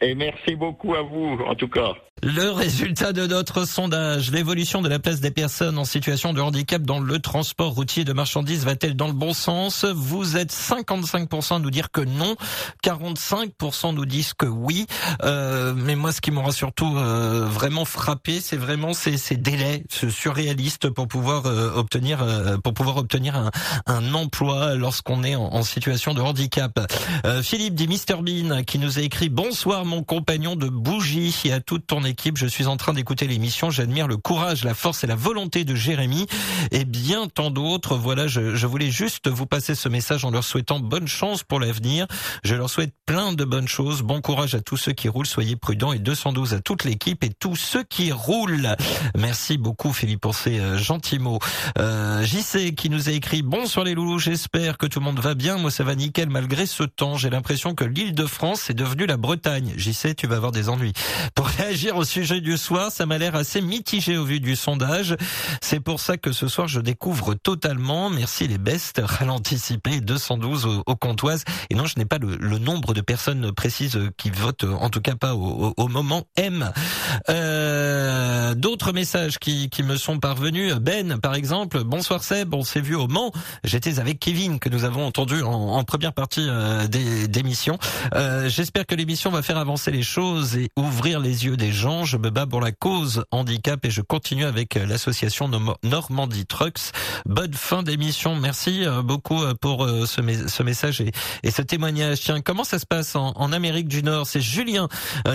Et 0.04 0.16
merci 0.16 0.56
beaucoup 0.56 0.96
à 0.96 1.02
vous 1.02 1.40
en 1.48 1.56
tout 1.56 1.70
cas. 1.70 1.94
Le 2.26 2.52
résultat 2.52 3.12
de 3.12 3.28
notre 3.28 3.68
sondage, 3.68 4.32
l'évolution 4.32 4.82
de 4.82 4.88
la 4.88 4.98
place 4.98 5.20
des 5.20 5.30
personnes 5.30 5.78
en 5.78 5.84
situation 5.84 6.32
de 6.32 6.40
handicap 6.40 6.82
dans 6.82 7.02
le 7.02 7.20
transport 7.20 7.74
routier 7.74 8.06
de 8.06 8.14
marchandises 8.14 8.64
va-t-elle 8.64 8.96
dans 8.96 9.08
le 9.08 9.14
bon 9.14 9.34
sens? 9.34 9.84
Vous 9.84 10.38
êtes 10.38 10.54
55% 10.54 11.56
à 11.56 11.60
nous 11.60 11.70
dire 11.70 11.92
que 11.92 12.00
non, 12.00 12.38
45% 12.86 13.94
nous 13.94 14.06
disent 14.06 14.34
que 14.34 14.46
oui. 14.46 14.86
Euh, 15.24 15.74
mais 15.76 15.98
moi, 15.98 16.14
ce 16.14 16.22
qui 16.22 16.32
m'aura 16.32 16.54
surtout 16.54 16.96
euh, 16.96 17.46
vraiment 17.46 17.84
frappé, 17.84 18.40
c'est 18.40 18.56
vraiment 18.56 18.94
ces, 18.94 19.18
ces, 19.18 19.36
délais 19.36 19.84
surréalistes 19.90 20.90
pour 20.90 21.10
pouvoir 21.10 21.46
euh, 21.46 21.74
obtenir 21.76 22.24
euh, 22.24 22.56
pour 22.58 22.74
pouvoir 22.74 22.96
obtenir 22.96 23.36
un, 23.36 23.52
un 23.86 24.14
emploi 24.14 24.76
lorsqu'on 24.76 25.26
est 25.26 25.36
en, 25.36 25.54
en, 25.54 25.64
situation 25.64 26.14
de 26.14 26.22
handicap. 26.22 26.80
Euh, 27.26 27.44
Philippe 27.44 27.76
dit 27.76 27.90
Mr 27.90 28.22
Bean 28.22 28.64
qui 28.64 28.80
nous 28.80 28.98
a 28.98 29.02
écrit 29.02 29.28
bonsoir 29.28 29.84
compagnon 30.02 30.56
de 30.56 30.68
bougie 30.68 31.36
et 31.46 31.54
à 31.54 31.60
toute 31.60 31.86
ton 31.86 32.04
équipe. 32.04 32.38
Je 32.38 32.48
suis 32.48 32.66
en 32.66 32.78
train 32.78 32.94
d'écouter 32.94 33.28
l'émission. 33.28 33.70
J'admire 33.70 34.08
le 34.08 34.18
courage, 34.18 34.64
la 34.64 34.74
force 34.74 35.04
et 35.04 35.08
la 35.08 35.16
volonté 35.16 35.66
de 35.66 35.76
Jérémy 35.76 36.26
et 36.72 36.86
bien 36.86 37.28
tant 37.28 37.52
d'autres. 37.52 37.96
Voilà, 37.96 38.28
je, 38.28 38.56
je 38.56 38.68
voulais 38.68 38.90
juste 38.90 39.28
vous 39.28 39.46
passer 39.46 39.76
ce 39.76 39.90
message 39.90 40.26
en 40.26 40.32
leur 40.32 40.44
souhaitant 40.44 40.80
bonne 40.80 41.08
chance 41.08 41.44
pour 41.44 41.60
l'avenir. 41.60 42.08
Je 42.44 42.56
leur 42.56 42.70
souhaite 42.70 42.94
plein 43.06 43.34
de 43.34 43.44
bonnes 43.44 43.68
choses. 43.68 44.02
Bon 44.02 44.22
courage 44.22 44.56
à 44.56 44.62
tous 44.62 44.78
ceux 44.78 44.94
qui 44.94 45.10
roulent. 45.10 45.28
Soyez 45.28 45.56
prudents 45.56 45.94
et 45.94 46.00
212 46.00 46.54
à 46.54 46.60
toute 46.60 46.84
l'équipe 46.84 47.24
et 47.24 47.30
tous 47.30 47.56
ceux 47.56 47.84
qui 47.84 48.12
roulent. 48.12 48.76
Merci 49.18 49.58
beaucoup 49.58 49.94
Philippe 49.94 50.22
pour 50.22 50.36
ces 50.36 50.60
euh, 50.60 50.78
gentils 50.78 51.20
mots. 51.20 51.40
Euh, 51.78 52.24
JC 52.24 52.74
qui 52.76 52.90
nous 52.90 53.10
a 53.10 53.12
écrit 53.12 53.42
Bonsoir 53.42 53.86
les 53.86 53.94
loulous, 53.94 54.20
j'espère 54.20 54.78
que 54.78 54.86
tout 54.86 55.00
le 55.00 55.06
monde 55.06 55.20
va 55.20 55.34
bien. 55.34 55.58
Moi 55.58 55.72
ça 55.72 55.84
va 55.84 55.96
nickel 55.96 56.30
malgré 56.30 56.66
ce 56.66 56.84
temps. 56.84 57.18
J'ai 57.18 57.30
l'impression 57.30 57.76
que 57.76 57.84
l'île 57.84 58.16
de 58.16 58.26
France 58.26 58.70
est 58.70 58.74
devenue 58.74 59.06
la 59.06 59.18
Bretagne. 59.18 59.73
JC, 59.78 60.16
tu 60.16 60.28
vas 60.28 60.36
avoir 60.36 60.52
des 60.52 60.70
ennuis. 60.70 60.94
Pour 61.36 61.48
réagir 61.58 61.96
au 61.96 62.04
sujet 62.04 62.42
du 62.42 62.58
soir, 62.58 62.92
ça 62.92 63.06
m'a 63.06 63.18
l'air 63.18 63.36
assez 63.36 63.62
mitigé 63.62 64.18
au 64.18 64.26
vu 64.26 64.40
du 64.40 64.56
sondage. 64.56 65.16
C'est 65.62 65.80
pour 65.80 66.00
ça 66.00 66.18
que 66.18 66.32
ce 66.32 66.48
soir 66.48 66.68
je 66.68 66.80
découvre 66.80 67.34
totalement. 67.34 68.10
Merci 68.10 68.48
les 68.48 68.58
bestes. 68.58 69.02
Ralenticipé 69.04 70.02
212 70.02 70.66
au, 70.66 70.84
au 70.86 70.96
comptoise. 70.96 71.44
Et 71.70 71.76
non, 71.76 71.86
je 71.86 71.98
n'ai 71.98 72.06
pas 72.06 72.18
le, 72.18 72.58
nombre 72.58 72.94
de 72.94 73.02
personnes 73.02 73.52
précises 73.52 74.00
qui 74.18 74.30
votent, 74.30 74.64
en 74.64 74.90
tout 74.90 75.02
cas 75.02 75.16
pas 75.16 75.36
au, 75.36 75.88
moment 75.88 76.24
M. 76.36 76.72
Euh, 77.30 78.56
D'autres 78.56 78.92
messages 78.94 79.40
qui, 79.40 79.70
me 79.84 79.98
sont 79.98 80.20
parvenus. 80.20 80.74
Ben, 80.76 81.20
par 81.20 81.36
exemple. 81.36 81.84
Bonsoir 81.84 82.24
Seb, 82.24 82.54
on 82.54 82.64
s'est 82.64 82.82
vu 82.82 82.96
au 82.96 83.08
Mans. 83.08 83.32
J'étais 83.64 84.00
avec 84.00 84.20
Kevin 84.20 84.60
que 84.60 84.70
nous 84.70 84.86
avons 84.86 85.06
entendu 85.06 85.42
en, 85.42 85.84
première 85.84 86.14
partie 86.14 86.46
euh, 86.48 86.88
d'émission. 86.88 87.78
Euh, 88.14 88.48
J'espère 88.50 88.86
que 88.86 88.96
l'émission 88.96 89.30
va 89.32 89.42
faire 89.42 89.58
avancer 89.64 89.92
les 89.92 90.04
choses 90.04 90.58
et 90.58 90.68
ouvrir 90.76 91.22
les 91.22 91.46
yeux 91.46 91.56
des 91.56 91.72
gens. 91.72 92.04
Je 92.04 92.18
me 92.18 92.30
bats 92.30 92.46
pour 92.46 92.60
la 92.60 92.74
cause 92.74 93.24
handicap 93.32 93.86
et 93.86 93.90
je 93.90 94.02
continue 94.02 94.44
avec 94.44 94.76
l'association 94.76 95.50
Normandie 95.84 96.46
Trucks. 96.46 96.92
Bonne 97.26 97.54
fin 97.54 97.82
d'émission. 97.82 98.36
Merci 98.36 98.86
euh, 98.86 99.02
beaucoup 99.02 99.42
euh, 99.42 99.54
pour 99.54 99.86
euh, 99.86 100.06
ce, 100.06 100.20
ce 100.50 100.64
message 100.64 101.00
et, 101.00 101.14
et, 101.44 101.52
ce 101.52 101.62
témoignage. 101.62 102.20
Tiens, 102.20 102.42
comment 102.42 102.66
ça 102.66 102.78
se 102.78 102.86
passe 102.86 103.16
en, 103.16 103.32
en 103.38 103.54
Amérique 103.54 103.88
du 103.88 104.04
Nord? 104.04 104.28
C'est 104.28 104.42
Julien 104.42 104.90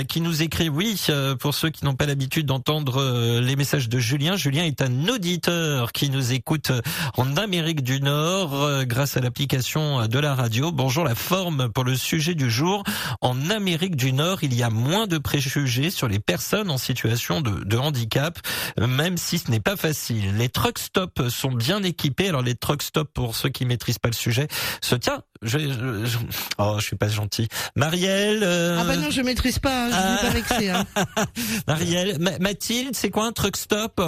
qui 0.09 0.21
nous 0.21 0.43
écrit. 0.43 0.69
Oui, 0.69 1.01
pour 1.41 1.55
ceux 1.55 1.71
qui 1.71 1.87
n'ont 1.87 1.95
pas 1.95 2.05
l'habitude 2.05 2.45
d'entendre 2.45 3.41
les 3.41 3.57
messages 3.57 3.89
de 3.89 3.99
Julien, 3.99 4.37
Julien 4.37 4.65
est 4.65 4.83
un 4.83 5.09
auditeur 5.09 5.93
qui 5.93 6.11
nous 6.11 6.35
écoute 6.35 6.71
en 7.17 7.37
Amérique 7.39 7.83
du 7.83 8.03
Nord 8.03 8.85
grâce 8.85 9.17
à 9.17 9.21
l'application 9.21 10.07
de 10.07 10.19
la 10.19 10.35
radio. 10.35 10.71
Bonjour, 10.71 11.05
la 11.05 11.15
forme 11.15 11.71
pour 11.71 11.85
le 11.85 11.97
sujet 11.97 12.35
du 12.35 12.51
jour. 12.51 12.83
En 13.23 13.49
Amérique 13.49 13.97
du 13.97 14.13
Nord, 14.13 14.18
il 14.43 14.55
y 14.55 14.63
a 14.63 14.71
moins 14.71 15.07
de 15.07 15.19
préjugés 15.19 15.91
sur 15.91 16.09
les 16.09 16.19
personnes 16.19 16.71
en 16.71 16.79
situation 16.79 17.41
de, 17.41 17.65
de 17.65 17.77
handicap, 17.77 18.39
même 18.79 19.17
si 19.17 19.39
ce 19.39 19.51
n'est 19.51 19.61
pas 19.61 19.77
facile. 19.77 20.37
Les 20.37 20.49
truck 20.49 20.79
stops 20.79 21.29
sont 21.29 21.53
bien 21.53 21.83
équipés. 21.83 22.29
Alors 22.29 22.43
les 22.43 22.55
truck 22.55 22.83
stops, 22.83 23.11
pour 23.13 23.37
ceux 23.37 23.49
qui 23.49 23.65
maîtrisent 23.65 23.99
pas 23.99 24.09
le 24.09 24.15
sujet, 24.15 24.49
se 24.81 24.95
tient. 24.95 25.23
Je, 25.43 25.59
je, 25.59 26.05
je, 26.05 26.19
oh, 26.59 26.77
je 26.79 26.85
suis 26.85 26.97
pas 26.97 27.09
gentil. 27.09 27.49
Marielle. 27.77 28.43
Euh... 28.43 28.79
Ah 28.81 28.85
bah 28.85 28.97
non, 28.97 29.11
je 29.11 29.23
maîtrise 29.23 29.59
pas. 29.59 29.87
Hein, 29.87 29.91
je 29.91 30.71
ah... 30.71 30.85
pas. 30.85 30.85
Hein. 31.19 31.25
Marielle, 31.67 32.19
Ma 32.19 32.39
Mathilde, 32.39 32.95
c'est 32.95 33.11
quoi 33.11 33.27
un 33.27 33.33
truck 33.33 33.57
stop? 33.57 34.01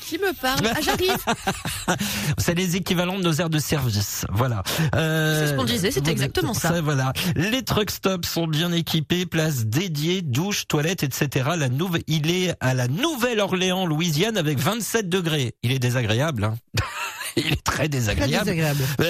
Qui 0.00 0.18
me 0.18 0.32
parle 0.32 0.60
Ah, 0.74 0.80
j'arrive. 0.80 1.16
c'est 2.38 2.54
les 2.54 2.76
équivalents 2.76 3.18
de 3.18 3.22
nos 3.22 3.32
aires 3.32 3.50
de 3.50 3.58
service. 3.58 4.26
Voilà. 4.30 4.62
Euh, 4.94 5.44
c'est 5.44 5.52
ce 5.52 5.56
qu'on 5.56 5.64
disait, 5.64 5.90
c'est 5.90 6.08
exactement 6.08 6.54
ça. 6.54 6.70
ça. 6.70 6.80
Voilà. 6.80 7.12
Les 7.36 7.62
truck 7.62 7.90
stops 7.90 8.28
sont 8.28 8.46
bien 8.46 8.72
équipés, 8.72 9.26
places 9.26 9.66
dédiées, 9.66 10.22
douches, 10.22 10.66
toilettes, 10.66 11.02
etc. 11.02 11.50
La 11.56 11.68
nouvelle, 11.68 12.02
il 12.06 12.30
est 12.30 12.54
à 12.60 12.74
la 12.74 12.88
Nouvelle-Orléans, 12.88 13.86
Louisiane, 13.86 14.36
avec 14.36 14.58
27 14.58 15.08
degrés. 15.08 15.54
Il 15.62 15.72
est 15.72 15.78
désagréable. 15.78 16.44
Hein 16.44 16.54
il 17.36 17.52
est 17.52 17.62
très 17.62 17.88
désagréable. 17.88 18.44
Très 18.44 18.54
désagréable. 18.54 18.84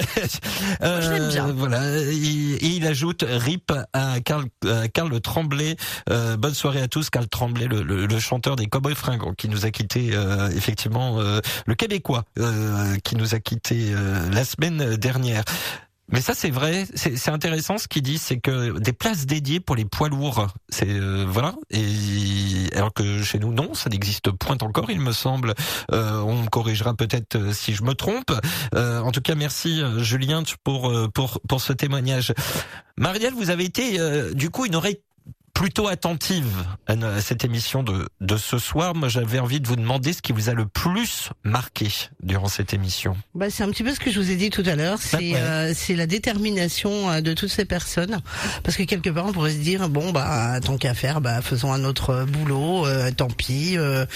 euh, 0.81 1.09
Moi, 1.09 1.19
je 1.19 1.29
bien. 1.29 1.47
Voilà. 1.47 2.01
Il, 2.11 2.63
il 2.63 2.87
ajoute 2.87 3.25
RIP 3.27 3.71
à 3.93 4.19
Carl, 4.21 4.45
à 4.67 4.87
Carl 4.87 5.19
Tremblay. 5.21 5.75
Euh, 6.09 6.37
bonne 6.37 6.53
soirée 6.53 6.81
à 6.81 6.87
tous. 6.87 7.09
Carl 7.09 7.27
Tremblay, 7.27 7.67
le, 7.67 7.83
le, 7.83 8.05
le 8.05 8.19
chanteur 8.19 8.55
des 8.55 8.67
Cowboys 8.67 8.95
Fringants, 8.95 9.33
qui 9.33 9.49
nous 9.49 9.65
a 9.65 9.71
quitté 9.71 10.11
euh, 10.13 10.49
effectivement, 10.49 11.19
euh, 11.19 11.39
le 11.65 11.75
Québécois, 11.75 12.23
euh, 12.39 12.97
qui 13.03 13.15
nous 13.15 13.35
a 13.35 13.39
quitté 13.39 13.93
la 14.31 14.43
semaine 14.43 14.95
dernière. 14.95 15.43
Mais 16.11 16.21
ça, 16.21 16.33
c'est 16.33 16.49
vrai. 16.49 16.85
C'est 16.95 17.29
intéressant 17.29 17.77
ce 17.77 17.87
qu'il 17.87 18.01
dit, 18.01 18.17
c'est 18.17 18.39
que 18.39 18.77
des 18.79 18.93
places 18.93 19.25
dédiées 19.25 19.59
pour 19.59 19.75
les 19.75 19.85
poids 19.85 20.09
lourds, 20.09 20.47
c'est 20.69 20.89
euh, 20.89 21.25
voilà. 21.27 21.55
Et 21.69 22.69
alors 22.75 22.93
que 22.93 23.23
chez 23.23 23.39
nous, 23.39 23.53
non, 23.53 23.73
ça 23.73 23.89
n'existe 23.89 24.31
point 24.31 24.57
encore, 24.61 24.91
il 24.91 24.99
me 24.99 25.13
semble. 25.13 25.53
Euh, 25.91 26.19
on 26.19 26.45
corrigera 26.45 26.93
peut-être 26.93 27.53
si 27.53 27.73
je 27.73 27.83
me 27.83 27.93
trompe. 27.93 28.31
Euh, 28.75 28.99
en 28.99 29.11
tout 29.11 29.21
cas, 29.21 29.35
merci 29.35 29.81
Julien 29.97 30.43
pour 30.63 30.93
pour 31.13 31.39
pour 31.47 31.61
ce 31.61 31.73
témoignage. 31.73 32.33
Marielle, 32.97 33.33
vous 33.33 33.49
avez 33.49 33.63
été 33.63 33.97
du 34.33 34.49
coup 34.49 34.65
une 34.65 34.75
oreille 34.75 34.99
plutôt 35.61 35.87
attentive 35.87 36.65
à 36.87 37.21
cette 37.21 37.45
émission 37.45 37.83
de, 37.83 38.09
de 38.19 38.35
ce 38.35 38.57
soir. 38.57 38.95
Moi, 38.95 39.09
j'avais 39.09 39.37
envie 39.37 39.59
de 39.59 39.67
vous 39.67 39.75
demander 39.75 40.11
ce 40.11 40.23
qui 40.23 40.31
vous 40.31 40.49
a 40.49 40.55
le 40.55 40.65
plus 40.65 41.29
marqué 41.43 41.87
durant 42.23 42.47
cette 42.47 42.73
émission. 42.73 43.15
Bah, 43.35 43.51
c'est 43.51 43.61
un 43.61 43.69
petit 43.69 43.83
peu 43.83 43.93
ce 43.93 43.99
que 43.99 44.09
je 44.09 44.19
vous 44.19 44.31
ai 44.31 44.35
dit 44.37 44.49
tout 44.49 44.63
à 44.65 44.75
l'heure. 44.75 44.97
C'est 44.99 45.17
ouais. 45.17 45.35
euh, 45.35 45.73
c'est 45.75 45.93
la 45.93 46.07
détermination 46.07 47.21
de 47.21 47.33
toutes 47.33 47.51
ces 47.51 47.65
personnes. 47.65 48.21
Parce 48.63 48.75
que 48.75 48.81
quelque 48.81 49.11
part, 49.11 49.27
on 49.27 49.33
pourrait 49.33 49.51
se 49.51 49.57
dire 49.57 49.87
bon 49.87 50.11
bah 50.11 50.59
tant 50.61 50.79
qu'à 50.79 50.95
faire, 50.95 51.21
bah 51.21 51.43
faisons 51.43 51.71
un 51.71 51.83
autre 51.83 52.25
boulot. 52.25 52.87
Euh, 52.87 53.11
tant 53.11 53.27
pis. 53.27 53.77
Euh, 53.77 54.07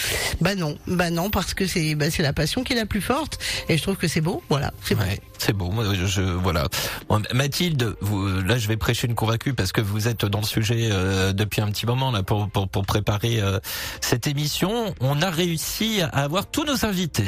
bah 0.42 0.56
non, 0.56 0.80
bah 0.88 1.12
non, 1.12 1.30
parce 1.30 1.54
que 1.54 1.68
c'est 1.68 1.94
bah, 1.94 2.10
c'est 2.10 2.24
la 2.24 2.34
passion 2.34 2.64
qui 2.64 2.74
est 2.74 2.78
la 2.78 2.88
plus 2.88 3.02
forte. 3.02 3.38
Et 3.70 3.78
je 3.78 3.84
trouve 3.84 3.98
que 3.98 4.08
c'est 4.08 4.22
beau. 4.22 4.42
Voilà, 4.50 4.74
c'est 4.84 4.96
ouais, 4.96 5.22
c'est 5.38 5.54
beau. 5.54 5.70
Moi, 5.70 5.86
je, 5.94 6.06
je 6.06 6.22
voilà. 6.22 6.68
Bon, 7.10 7.22
Mathilde, 7.34 7.96
vous, 8.02 8.28
là, 8.42 8.58
je 8.58 8.68
vais 8.68 8.78
prêcher 8.78 9.08
une 9.08 9.16
convaincue 9.16 9.54
parce 9.54 9.72
que 9.72 9.82
vous 9.82 10.08
êtes 10.08 10.26
dans 10.26 10.42
le 10.42 10.46
sujet. 10.46 10.90
Euh, 10.92 11.34
depuis 11.34 11.62
un 11.62 11.68
petit 11.68 11.86
moment 11.86 12.12
là 12.12 12.24
pour 12.24 12.50
pour, 12.50 12.68
pour 12.68 12.86
préparer 12.86 13.42
euh, 13.42 13.60
cette 14.02 14.28
émission. 14.28 14.94
On 15.00 15.22
a 15.22 15.30
réussi 15.30 16.02
à 16.02 16.24
avoir 16.24 16.48
tous 16.48 16.64
nos 16.64 16.86
invités. 16.86 17.28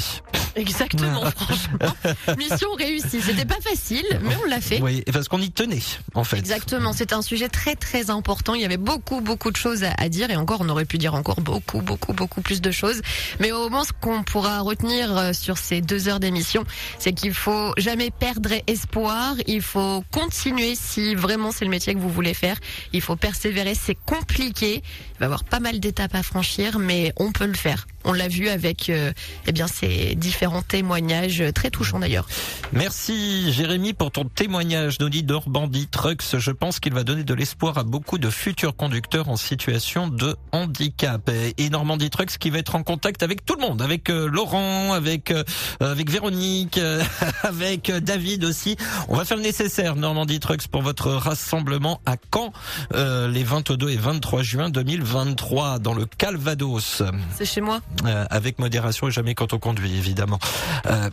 Exactement, 0.55 1.21
franchement. 1.35 2.35
Mission 2.37 2.69
réussie. 2.77 3.21
C'était 3.21 3.45
pas 3.45 3.61
facile, 3.61 4.05
mais 4.21 4.35
on 4.43 4.47
l'a 4.47 4.61
fait. 4.61 4.81
Oui, 4.81 5.03
parce 5.13 5.27
qu'on 5.27 5.41
y 5.41 5.51
tenait, 5.51 5.81
en 6.13 6.23
fait. 6.23 6.37
Exactement. 6.37 6.93
C'est 6.93 7.13
un 7.13 7.21
sujet 7.21 7.49
très 7.49 7.75
très 7.75 8.09
important. 8.09 8.55
Il 8.55 8.61
y 8.61 8.65
avait 8.65 8.77
beaucoup 8.77 9.21
beaucoup 9.21 9.51
de 9.51 9.57
choses 9.57 9.83
à, 9.83 10.09
dire 10.09 10.29
et 10.31 10.35
encore, 10.35 10.61
on 10.61 10.69
aurait 10.69 10.85
pu 10.85 10.97
dire 10.97 11.13
encore 11.13 11.41
beaucoup 11.41 11.81
beaucoup 11.81 12.13
beaucoup 12.13 12.41
plus 12.41 12.61
de 12.61 12.71
choses. 12.71 13.01
Mais 13.39 13.51
au 13.51 13.69
moins, 13.69 13.83
ce 13.83 13.91
qu'on 13.99 14.23
pourra 14.23 14.61
retenir 14.61 15.15
euh, 15.17 15.33
sur 15.33 15.57
ces 15.57 15.81
deux 15.81 16.07
heures 16.07 16.19
d'émission, 16.19 16.63
c'est 16.99 17.13
qu'il 17.13 17.33
faut 17.33 17.73
jamais 17.77 17.96
perdre 18.17 18.51
espoir. 18.67 19.35
Il 19.47 19.61
faut 19.61 20.03
continuer 20.11 20.75
si 20.75 21.15
vraiment 21.15 21.51
c'est 21.51 21.65
le 21.65 21.71
métier 21.71 21.93
que 21.93 21.99
vous 21.99 22.09
voulez 22.09 22.33
faire. 22.33 22.57
Il 22.93 23.01
faut 23.01 23.15
persévérer. 23.15 23.75
C'est 23.75 23.97
compliqué. 24.05 24.75
Il 24.75 25.19
va 25.19 25.25
y 25.25 25.25
avoir 25.25 25.43
pas 25.43 25.59
mal 25.59 25.79
d'étapes 25.79 26.15
à 26.15 26.23
franchir, 26.23 26.79
mais 26.79 27.13
on 27.17 27.31
peut 27.31 27.47
le 27.47 27.55
faire. 27.55 27.87
On 28.03 28.13
l'a 28.13 28.27
vu 28.27 28.47
avec 28.47 28.89
euh, 28.89 29.11
eh 29.47 29.51
bien 29.51 29.67
ces 29.67 30.15
différents 30.15 30.61
témoignages 30.61 31.43
très 31.53 31.69
touchants 31.69 31.99
d'ailleurs. 31.99 32.27
Merci 32.71 33.51
Jérémy 33.51 33.93
pour 33.93 34.11
ton 34.11 34.25
témoignage, 34.25 34.97
dit 34.97 35.25
Bandit 35.47 35.87
Trucks. 35.87 36.37
Je 36.37 36.51
pense 36.51 36.79
qu'il 36.79 36.93
va 36.93 37.03
donner 37.03 37.23
de 37.23 37.33
l'espoir 37.33 37.77
à 37.77 37.83
beaucoup 37.83 38.17
de 38.17 38.29
futurs 38.29 38.75
conducteurs 38.75 39.29
en 39.29 39.35
situation 39.35 40.07
de 40.07 40.35
handicap. 40.51 41.29
Et 41.57 41.69
Normandie 41.69 42.09
Trucks 42.09 42.37
qui 42.37 42.49
va 42.49 42.59
être 42.59 42.75
en 42.75 42.83
contact 42.83 43.23
avec 43.23 43.45
tout 43.45 43.55
le 43.55 43.61
monde, 43.61 43.81
avec 43.81 44.09
euh, 44.09 44.27
Laurent, 44.27 44.93
avec 44.93 45.31
euh, 45.31 45.43
avec 45.79 46.09
Véronique, 46.09 46.77
euh, 46.77 47.03
avec 47.89 48.03
David 48.03 48.43
aussi. 48.43 48.75
On 49.07 49.15
va 49.15 49.25
faire 49.25 49.37
le 49.37 49.43
nécessaire 49.43 49.95
Normandie 49.95 50.39
Trucks 50.39 50.67
pour 50.67 50.81
votre 50.81 51.11
rassemblement 51.11 52.01
à 52.05 52.15
Caen 52.33 52.51
euh, 52.93 53.27
les 53.27 53.43
22 53.43 53.89
et 53.89 53.95
23 53.95 54.43
juin 54.43 54.69
2023 54.69 55.79
dans 55.79 55.93
le 55.93 56.05
Calvados. 56.05 57.03
C'est 57.35 57.45
chez 57.45 57.61
moi. 57.61 57.79
Euh, 58.05 58.25
avec 58.29 58.59
modération 58.59 59.07
et 59.07 59.11
jamais 59.11 59.35
quand 59.35 59.53
on 59.53 59.59
conduit, 59.59 59.95
évidemment. 59.97 60.39
Euh, 60.85 61.09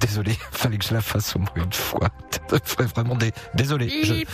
désolé, 0.00 0.36
fallait 0.52 0.78
que 0.78 0.84
je 0.84 0.94
la 0.94 1.00
fasse 1.00 1.36
au 1.36 1.38
moins 1.38 1.48
une 1.56 1.72
fois. 1.72 2.08
Vraiment 2.94 3.16
des, 3.16 3.32
désolé. 3.54 3.90
Je, 4.02 4.24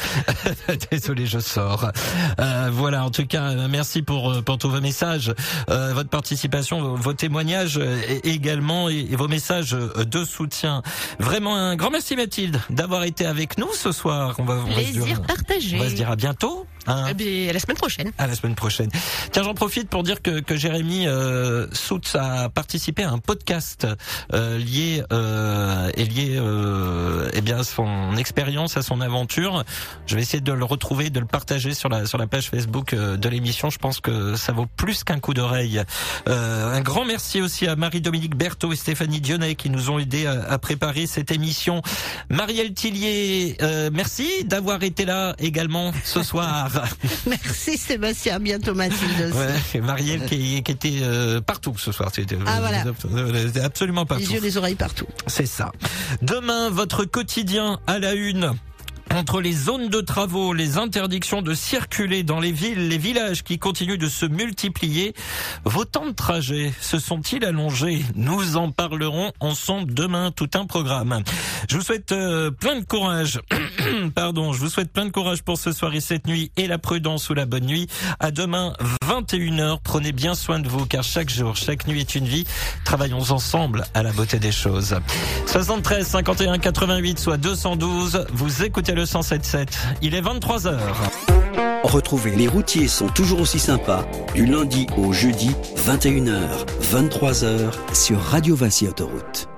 désolé, 0.90 1.26
je 1.26 1.38
sors. 1.38 1.90
Euh, 2.38 2.70
voilà, 2.72 3.04
en 3.04 3.10
tout 3.10 3.26
cas, 3.26 3.52
merci 3.68 4.02
pour 4.02 4.42
pour 4.44 4.58
tous 4.58 4.70
vos 4.70 4.80
messages, 4.80 5.34
euh, 5.70 5.92
votre 5.94 6.10
participation, 6.10 6.80
vos, 6.80 6.96
vos 6.96 7.12
témoignages 7.12 7.78
et, 7.78 8.30
également 8.30 8.88
et, 8.88 9.06
et, 9.10 9.16
vos 9.16 9.28
messages 9.28 9.72
de 9.72 10.24
soutien. 10.24 10.82
Vraiment 11.18 11.56
un 11.56 11.76
grand 11.76 11.83
merci 11.90 12.16
Mathilde 12.16 12.60
d'avoir 12.70 13.04
été 13.04 13.26
avec 13.26 13.58
nous 13.58 13.72
ce 13.72 13.92
soir. 13.92 14.34
On 14.38 14.44
va, 14.44 14.56
on 14.56 14.72
Plaisir 14.72 15.02
va 15.02 15.08
se 15.08 15.14
dire, 15.14 15.22
partagé. 15.22 15.76
On 15.76 15.82
va 15.82 15.90
se 15.90 15.94
dire 15.94 16.10
à 16.10 16.16
bientôt. 16.16 16.66
Hein 16.86 17.06
Eh 17.08 17.14
bien, 17.14 17.48
à 17.48 17.52
la 17.52 17.58
semaine 17.58 17.76
prochaine. 17.76 18.12
À 18.18 18.26
la 18.26 18.34
semaine 18.34 18.54
prochaine. 18.54 18.90
Tiens, 19.32 19.42
j'en 19.42 19.54
profite 19.54 19.88
pour 19.88 20.02
dire 20.02 20.20
que, 20.20 20.40
que 20.40 20.54
Jérémy 20.54 21.06
euh, 21.06 21.66
Soutz 21.72 22.14
a 22.14 22.50
participé 22.50 23.04
à 23.04 23.10
un 23.10 23.18
podcast 23.18 23.86
euh, 24.34 24.58
lié 24.58 25.02
euh, 25.12 25.90
et 25.96 26.04
lié 26.04 26.36
euh, 26.36 27.30
eh 27.32 27.40
bien 27.40 27.60
à 27.60 27.64
son 27.64 28.16
expérience, 28.16 28.76
à 28.76 28.82
son 28.82 29.00
aventure. 29.00 29.64
Je 30.06 30.14
vais 30.14 30.22
essayer 30.22 30.42
de 30.42 30.52
le 30.52 30.64
retrouver, 30.64 31.08
de 31.08 31.20
le 31.20 31.26
partager 31.26 31.72
sur 31.72 31.88
la 31.88 32.04
sur 32.06 32.18
la 32.18 32.26
page 32.26 32.50
Facebook 32.50 32.94
de 32.94 33.28
l'émission. 33.28 33.70
Je 33.70 33.78
pense 33.78 34.00
que 34.00 34.36
ça 34.36 34.52
vaut 34.52 34.66
plus 34.76 35.04
qu'un 35.04 35.20
coup 35.20 35.32
d'oreille. 35.34 35.82
Un 36.26 36.80
grand 36.80 37.04
merci 37.04 37.40
aussi 37.40 37.66
à 37.66 37.76
Marie-Dominique 37.76 38.36
Berthaud 38.36 38.72
et 38.72 38.76
Stéphanie 38.76 39.20
Dionnet 39.20 39.54
qui 39.54 39.70
nous 39.70 39.90
ont 39.90 39.98
aidés 39.98 40.26
à, 40.26 40.44
à 40.50 40.58
préparer 40.58 41.06
cette 41.06 41.30
émission. 41.30 41.73
Marielle 42.30 42.74
Tillier, 42.74 43.56
euh, 43.62 43.90
merci 43.92 44.44
d'avoir 44.44 44.82
été 44.82 45.04
là 45.04 45.34
également 45.38 45.92
ce 46.04 46.22
soir. 46.30 46.70
Merci 47.26 47.78
Sébastien, 47.78 48.36
à 48.36 48.38
bientôt 48.38 48.74
Mathilde 48.74 49.30
aussi. 49.30 49.76
Ouais, 49.76 49.80
Marielle 49.80 50.24
qui, 50.26 50.62
qui 50.62 50.72
était 50.72 50.98
euh, 51.02 51.40
partout 51.40 51.74
ce 51.78 51.92
soir. 51.92 52.10
Ah, 52.46 52.60
voilà. 52.60 52.84
c'était 53.46 53.60
absolument 53.60 54.06
partout. 54.06 54.24
Les 54.24 54.34
yeux, 54.34 54.40
les 54.40 54.56
oreilles 54.56 54.74
partout. 54.74 55.06
C'est 55.26 55.46
ça. 55.46 55.72
Demain, 56.22 56.70
votre 56.70 57.04
quotidien 57.04 57.80
à 57.86 57.98
la 57.98 58.14
une. 58.14 58.52
Entre 59.12 59.40
les 59.40 59.52
zones 59.52 59.88
de 59.88 60.00
travaux, 60.00 60.52
les 60.52 60.78
interdictions 60.78 61.42
de 61.42 61.54
circuler 61.54 62.22
dans 62.22 62.40
les 62.40 62.52
villes, 62.52 62.88
les 62.88 62.98
villages 62.98 63.44
qui 63.44 63.58
continuent 63.58 63.98
de 63.98 64.08
se 64.08 64.26
multiplier, 64.26 65.14
vos 65.64 65.84
temps 65.84 66.06
de 66.06 66.12
trajet 66.12 66.72
se 66.80 66.98
sont-ils 66.98 67.44
allongés? 67.44 68.02
Nous 68.16 68.56
en 68.56 68.70
parlerons 68.70 69.32
ensemble 69.40 69.94
demain, 69.94 70.32
tout 70.32 70.50
un 70.54 70.66
programme. 70.66 71.22
Je 71.68 71.76
vous 71.76 71.82
souhaite 71.82 72.12
euh, 72.12 72.50
plein 72.50 72.80
de 72.80 72.84
courage. 72.84 73.40
Pardon, 74.14 74.52
je 74.52 74.58
vous 74.58 74.68
souhaite 74.68 74.92
plein 74.92 75.04
de 75.04 75.10
courage 75.10 75.42
pour 75.42 75.58
ce 75.58 75.72
soir 75.72 75.94
et 75.94 76.00
cette 76.00 76.26
nuit 76.26 76.50
et 76.56 76.66
la 76.66 76.78
prudence 76.78 77.30
ou 77.30 77.34
la 77.34 77.46
bonne 77.46 77.66
nuit. 77.66 77.88
À 78.20 78.30
demain, 78.30 78.72
21h. 79.06 79.78
Prenez 79.84 80.12
bien 80.12 80.34
soin 80.34 80.58
de 80.58 80.68
vous 80.68 80.86
car 80.86 81.04
chaque 81.04 81.30
jour, 81.30 81.56
chaque 81.56 81.86
nuit 81.86 82.00
est 82.00 82.14
une 82.14 82.26
vie. 82.26 82.46
Travaillons 82.84 83.30
ensemble 83.30 83.84
à 83.94 84.02
la 84.02 84.12
beauté 84.12 84.38
des 84.38 84.52
choses. 84.52 84.96
73 85.46 86.06
51 86.06 86.58
88 86.58 87.18
soit 87.18 87.36
212. 87.36 88.26
Vous 88.32 88.62
écoutez 88.64 88.93
le 88.94 89.06
177. 89.06 89.68
Il 90.02 90.14
est 90.14 90.22
23h. 90.22 90.78
Retrouvez 91.82 92.30
Les 92.32 92.48
routiers 92.48 92.88
sont 92.88 93.08
toujours 93.08 93.40
aussi 93.40 93.58
sympas 93.58 94.06
du 94.34 94.46
lundi 94.46 94.86
au 94.96 95.12
jeudi 95.12 95.50
21h, 95.86 96.66
23h 96.82 97.94
sur 97.94 98.20
Radio 98.20 98.56
Vinci 98.56 98.88
Autoroute. 98.88 99.48